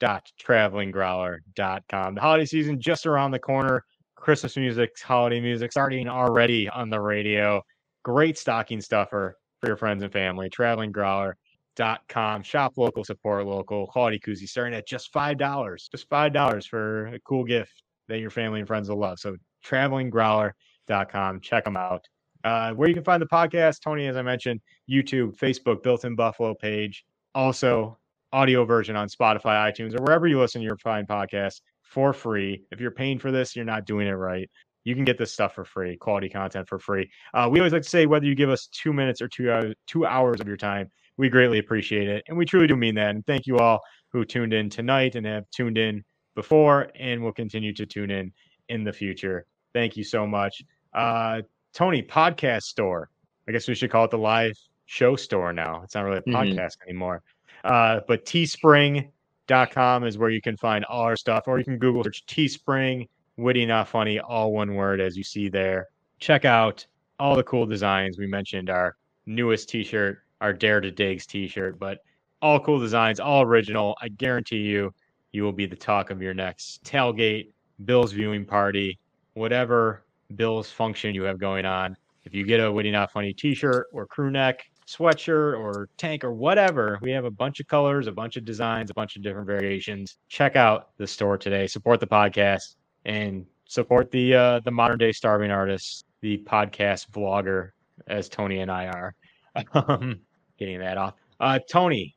www.travelinggrowler.com. 0.00 2.14
The 2.14 2.20
holiday 2.20 2.44
season 2.44 2.80
just 2.80 3.06
around 3.06 3.30
the 3.30 3.38
corner. 3.38 3.84
Christmas 4.16 4.56
music, 4.56 4.90
holiday 5.00 5.40
music 5.40 5.72
starting 5.72 6.08
already 6.08 6.68
on 6.68 6.90
the 6.90 7.00
radio. 7.00 7.62
Great 8.02 8.36
stocking 8.36 8.80
stuffer 8.80 9.36
for 9.60 9.68
your 9.68 9.76
friends 9.76 10.02
and 10.02 10.12
family. 10.12 10.50
Travelinggrowler.com. 10.50 12.42
Shop 12.42 12.72
local, 12.76 13.04
support 13.04 13.46
local. 13.46 13.86
Quality 13.86 14.18
koozie 14.18 14.48
starting 14.48 14.74
at 14.74 14.86
just 14.86 15.12
$5. 15.12 15.90
Just 15.90 16.10
$5 16.10 16.68
for 16.68 17.06
a 17.06 17.20
cool 17.20 17.44
gift 17.44 17.82
that 18.08 18.18
your 18.18 18.30
family 18.30 18.60
and 18.60 18.68
friends 18.68 18.90
will 18.90 18.98
love. 18.98 19.18
So 19.18 19.36
travelinggrowler.com. 19.64 21.40
Check 21.40 21.64
them 21.64 21.76
out. 21.76 22.06
Uh, 22.42 22.72
where 22.72 22.88
you 22.88 22.94
can 22.94 23.04
find 23.04 23.20
the 23.20 23.26
podcast, 23.26 23.82
Tony, 23.82 24.06
as 24.06 24.16
I 24.16 24.22
mentioned, 24.22 24.62
YouTube, 24.90 25.36
Facebook, 25.36 25.82
Built 25.82 26.06
in 26.06 26.14
Buffalo 26.14 26.54
page, 26.54 27.04
also 27.34 27.98
audio 28.32 28.64
version 28.64 28.96
on 28.96 29.08
Spotify, 29.08 29.70
iTunes, 29.70 29.98
or 29.98 30.02
wherever 30.02 30.26
you 30.26 30.38
listen 30.38 30.60
to 30.60 30.66
your 30.66 30.76
fine 30.78 31.06
podcasts 31.06 31.60
for 31.82 32.12
free. 32.12 32.62
If 32.70 32.80
you're 32.80 32.90
paying 32.90 33.18
for 33.18 33.30
this, 33.30 33.56
you're 33.56 33.64
not 33.64 33.84
doing 33.86 34.06
it 34.06 34.12
right. 34.12 34.48
You 34.84 34.94
can 34.94 35.04
get 35.04 35.18
this 35.18 35.32
stuff 35.32 35.54
for 35.54 35.64
free, 35.64 35.96
quality 35.96 36.28
content 36.28 36.68
for 36.68 36.78
free. 36.78 37.10
Uh, 37.34 37.48
we 37.50 37.58
always 37.60 37.72
like 37.72 37.82
to 37.82 37.88
say 37.88 38.06
whether 38.06 38.26
you 38.26 38.34
give 38.34 38.48
us 38.48 38.68
two 38.72 38.92
minutes 38.92 39.20
or 39.20 39.28
two 39.28 39.50
hours, 39.50 39.74
two 39.86 40.06
hours 40.06 40.40
of 40.40 40.48
your 40.48 40.56
time, 40.56 40.90
we 41.16 41.28
greatly 41.28 41.58
appreciate 41.58 42.08
it, 42.08 42.24
and 42.28 42.38
we 42.38 42.46
truly 42.46 42.66
do 42.66 42.76
mean 42.76 42.94
that. 42.94 43.10
And 43.10 43.26
thank 43.26 43.46
you 43.46 43.58
all 43.58 43.80
who 44.10 44.24
tuned 44.24 44.54
in 44.54 44.70
tonight 44.70 45.16
and 45.16 45.26
have 45.26 45.44
tuned 45.50 45.76
in 45.76 46.02
before, 46.34 46.88
and 46.98 47.22
will 47.22 47.32
continue 47.32 47.74
to 47.74 47.84
tune 47.84 48.10
in 48.10 48.32
in 48.68 48.84
the 48.84 48.92
future. 48.92 49.44
Thank 49.74 49.96
you 49.96 50.04
so 50.04 50.26
much. 50.26 50.62
Uh, 50.94 51.42
Tony, 51.74 52.02
podcast 52.02 52.62
store. 52.62 53.10
I 53.48 53.52
guess 53.52 53.68
we 53.68 53.74
should 53.74 53.90
call 53.90 54.04
it 54.04 54.10
the 54.10 54.18
live 54.18 54.54
show 54.86 55.14
store 55.14 55.52
now. 55.52 55.82
It's 55.84 55.94
not 55.94 56.04
really 56.04 56.18
a 56.18 56.22
Mhm. 56.22 56.34
podcast 56.34 56.76
anymore. 56.86 57.22
Uh, 57.64 58.00
but 58.08 58.24
teespring.com 58.24 60.04
is 60.04 60.18
where 60.18 60.30
you 60.30 60.40
can 60.40 60.56
find 60.56 60.84
all 60.84 61.02
our 61.02 61.16
stuff, 61.16 61.44
or 61.46 61.58
you 61.58 61.64
can 61.64 61.78
Google 61.78 62.04
search 62.04 62.24
Teespring, 62.26 63.08
witty, 63.36 63.66
not 63.66 63.88
funny, 63.88 64.20
all 64.20 64.52
one 64.52 64.74
word, 64.74 65.00
as 65.00 65.16
you 65.16 65.24
see 65.24 65.48
there. 65.48 65.86
Check 66.18 66.44
out 66.44 66.86
all 67.18 67.36
the 67.36 67.42
cool 67.42 67.66
designs. 67.66 68.18
We 68.18 68.26
mentioned 68.26 68.70
our 68.70 68.96
newest 69.26 69.68
t 69.68 69.84
shirt, 69.84 70.18
our 70.40 70.52
Dare 70.52 70.80
to 70.80 70.90
Digs 70.90 71.26
t 71.26 71.46
shirt, 71.48 71.78
but 71.78 71.98
all 72.42 72.60
cool 72.60 72.78
designs, 72.78 73.20
all 73.20 73.42
original. 73.42 73.96
I 74.00 74.08
guarantee 74.08 74.58
you, 74.58 74.92
you 75.32 75.42
will 75.42 75.52
be 75.52 75.66
the 75.66 75.76
talk 75.76 76.10
of 76.10 76.22
your 76.22 76.34
next 76.34 76.82
tailgate, 76.84 77.52
Bills 77.84 78.12
viewing 78.12 78.44
party, 78.44 78.98
whatever 79.34 80.04
Bills 80.36 80.70
function 80.70 81.14
you 81.14 81.22
have 81.24 81.38
going 81.38 81.64
on. 81.64 81.96
If 82.24 82.34
you 82.34 82.44
get 82.44 82.60
a 82.60 82.70
Witty 82.70 82.90
Not 82.90 83.12
Funny 83.12 83.32
t-shirt 83.32 83.86
or 83.92 84.06
crew 84.06 84.30
neck, 84.30 84.70
sweatshirt 84.90 85.58
or 85.58 85.88
tank 85.96 86.24
or 86.24 86.32
whatever, 86.32 86.98
we 87.00 87.12
have 87.12 87.24
a 87.24 87.30
bunch 87.30 87.60
of 87.60 87.68
colors, 87.68 88.06
a 88.06 88.12
bunch 88.12 88.36
of 88.36 88.44
designs, 88.44 88.90
a 88.90 88.94
bunch 88.94 89.16
of 89.16 89.22
different 89.22 89.46
variations. 89.46 90.16
Check 90.28 90.56
out 90.56 90.96
the 90.96 91.06
store 91.06 91.38
today. 91.38 91.66
Support 91.66 92.00
the 92.00 92.06
podcast 92.06 92.74
and 93.04 93.46
support 93.66 94.10
the 94.10 94.34
uh, 94.34 94.60
the 94.60 94.70
modern 94.70 94.98
day 94.98 95.12
starving 95.12 95.50
artist, 95.50 96.04
the 96.20 96.38
podcast 96.38 97.10
vlogger, 97.10 97.70
as 98.08 98.28
Tony 98.28 98.60
and 98.60 98.70
I 98.70 98.86
are. 98.86 99.14
Um, 99.74 100.20
getting 100.58 100.78
that 100.78 100.96
off. 100.96 101.14
Uh, 101.40 101.58
Tony, 101.68 102.14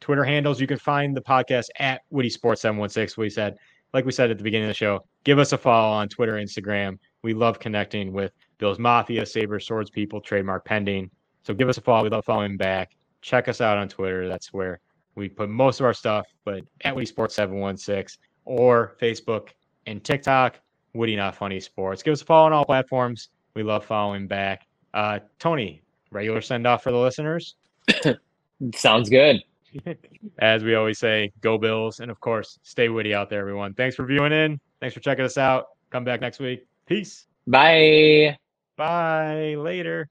Twitter 0.00 0.22
handles 0.22 0.60
you 0.60 0.68
can 0.68 0.78
find 0.78 1.16
the 1.16 1.20
podcast 1.20 1.66
at 1.80 2.02
Witty 2.10 2.30
Sports 2.30 2.60
716. 2.62 3.20
We 3.20 3.28
said, 3.28 3.56
like 3.92 4.04
we 4.04 4.12
said 4.12 4.30
at 4.30 4.38
the 4.38 4.44
beginning 4.44 4.66
of 4.66 4.70
the 4.70 4.74
show, 4.74 5.04
give 5.24 5.40
us 5.40 5.52
a 5.52 5.58
follow 5.58 5.92
on 5.92 6.08
Twitter, 6.08 6.34
Instagram. 6.34 6.98
We 7.22 7.34
love 7.34 7.58
connecting 7.58 8.12
with 8.12 8.30
Bill's 8.58 8.78
Mafia, 8.78 9.26
Saber 9.26 9.58
Swords 9.58 9.90
People, 9.90 10.20
trademark 10.20 10.64
pending. 10.64 11.10
So 11.42 11.54
give 11.54 11.68
us 11.68 11.78
a 11.78 11.80
follow. 11.80 12.04
We 12.04 12.10
love 12.10 12.24
following 12.24 12.56
back. 12.56 12.96
Check 13.20 13.48
us 13.48 13.60
out 13.60 13.78
on 13.78 13.88
Twitter. 13.88 14.28
That's 14.28 14.52
where 14.52 14.80
we 15.14 15.28
put 15.28 15.48
most 15.48 15.80
of 15.80 15.86
our 15.86 15.94
stuff, 15.94 16.26
but 16.44 16.62
at 16.82 16.94
Witty 16.94 17.06
Sports 17.06 17.34
716 17.34 18.20
or 18.44 18.96
Facebook 19.00 19.48
and 19.86 20.02
TikTok, 20.02 20.60
Witty 20.94 21.16
Not 21.16 21.34
Funny 21.36 21.60
Sports. 21.60 22.02
Give 22.02 22.12
us 22.12 22.22
a 22.22 22.24
follow 22.24 22.46
on 22.46 22.52
all 22.52 22.64
platforms. 22.64 23.28
We 23.54 23.62
love 23.62 23.84
following 23.84 24.26
back. 24.26 24.66
Uh, 24.94 25.20
Tony, 25.38 25.82
regular 26.10 26.40
send 26.40 26.66
off 26.66 26.82
for 26.82 26.92
the 26.92 26.98
listeners. 26.98 27.56
Sounds 28.74 29.08
good. 29.08 29.42
As 30.38 30.62
we 30.62 30.74
always 30.74 30.98
say, 30.98 31.32
go 31.40 31.58
Bills. 31.58 32.00
And 32.00 32.10
of 32.10 32.20
course, 32.20 32.58
stay 32.62 32.88
witty 32.88 33.14
out 33.14 33.30
there, 33.30 33.40
everyone. 33.40 33.74
Thanks 33.74 33.96
for 33.96 34.04
viewing 34.04 34.32
in. 34.32 34.60
Thanks 34.80 34.94
for 34.94 35.00
checking 35.00 35.24
us 35.24 35.38
out. 35.38 35.68
Come 35.90 36.04
back 36.04 36.20
next 36.20 36.40
week. 36.40 36.66
Peace. 36.86 37.26
Bye. 37.46 38.36
Bye. 38.76 39.54
Later. 39.58 40.08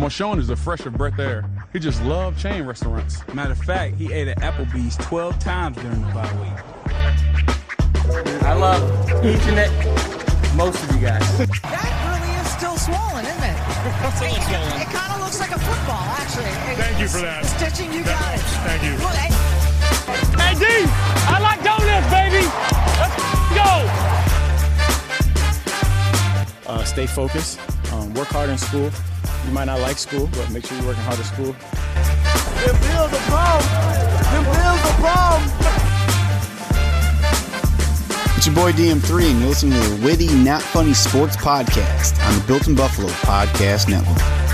Marshawn 0.00 0.38
is 0.38 0.48
a 0.48 0.56
fresh 0.56 0.86
of 0.86 0.94
breath 0.94 1.18
air. 1.18 1.44
He 1.74 1.78
just 1.78 2.02
loved 2.04 2.38
chain 2.40 2.62
restaurants. 2.64 3.20
Matter 3.34 3.52
of 3.52 3.58
fact, 3.58 3.96
he 3.96 4.10
ate 4.14 4.28
at 4.28 4.38
Applebee's 4.40 4.96
12 4.96 5.38
times 5.38 5.76
during 5.76 6.00
the 6.00 6.06
bye 6.14 6.32
week. 6.40 6.56
I 8.42 8.54
love 8.54 8.80
each 9.22 9.42
and 9.44 9.58
every, 9.58 10.56
most 10.56 10.82
of 10.82 10.96
you 10.96 11.02
guys. 11.06 11.20
That 11.36 11.92
really 12.08 12.32
is 12.40 12.48
still 12.48 12.78
swollen, 12.80 13.26
isn't 13.26 13.44
it? 13.44 13.60
It, 14.80 14.88
kind 14.88 15.12
of 15.12 15.20
looks 15.20 15.38
like 15.38 15.50
a 15.52 15.58
football, 15.60 16.00
actually. 16.16 16.48
It- 16.72 16.78
Thank 16.80 16.98
you 16.98 17.06
for 17.08 17.20
that. 17.20 17.42
the 17.42 17.48
Stitching, 17.48 17.92
you 17.92 18.02
got 18.02 18.34
it. 18.34 18.40
Thank 18.64 18.82
you. 18.82 18.92
Look, 19.04 19.12
hey, 19.12 19.28
Hey, 20.40 20.54
D, 20.56 20.64
I 21.28 21.38
like 21.44 21.62
donuts, 21.62 22.08
baby. 22.08 22.48
Let's 22.96 23.20
go. 23.52 24.19
Uh, 26.70 26.84
stay 26.84 27.04
focused. 27.04 27.58
Um, 27.92 28.14
work 28.14 28.28
hard 28.28 28.48
in 28.48 28.56
school. 28.56 28.92
You 29.44 29.52
might 29.52 29.64
not 29.64 29.80
like 29.80 29.98
school, 29.98 30.30
but 30.34 30.48
make 30.52 30.64
sure 30.64 30.76
you're 30.78 30.86
working 30.86 31.02
hard 31.02 31.18
at 31.18 31.26
school. 31.26 31.52
Them 32.62 32.76
bills 32.86 33.10
are 33.12 33.26
bomb. 33.28 33.62
Them 34.30 34.44
bills 34.54 34.82
are 34.86 34.98
bomb. 35.02 35.42
It's 38.36 38.46
your 38.46 38.54
boy 38.54 38.70
DM3, 38.70 39.30
and 39.32 39.40
you're 39.40 39.48
listening 39.48 39.82
to 39.82 39.88
the 39.88 40.06
Witty 40.06 40.32
Not 40.32 40.62
Funny 40.62 40.94
Sports 40.94 41.36
Podcast 41.36 42.24
on 42.24 42.38
the 42.38 42.44
Built 42.46 42.68
in 42.68 42.76
Buffalo 42.76 43.08
Podcast 43.08 43.88
Network. 43.90 44.49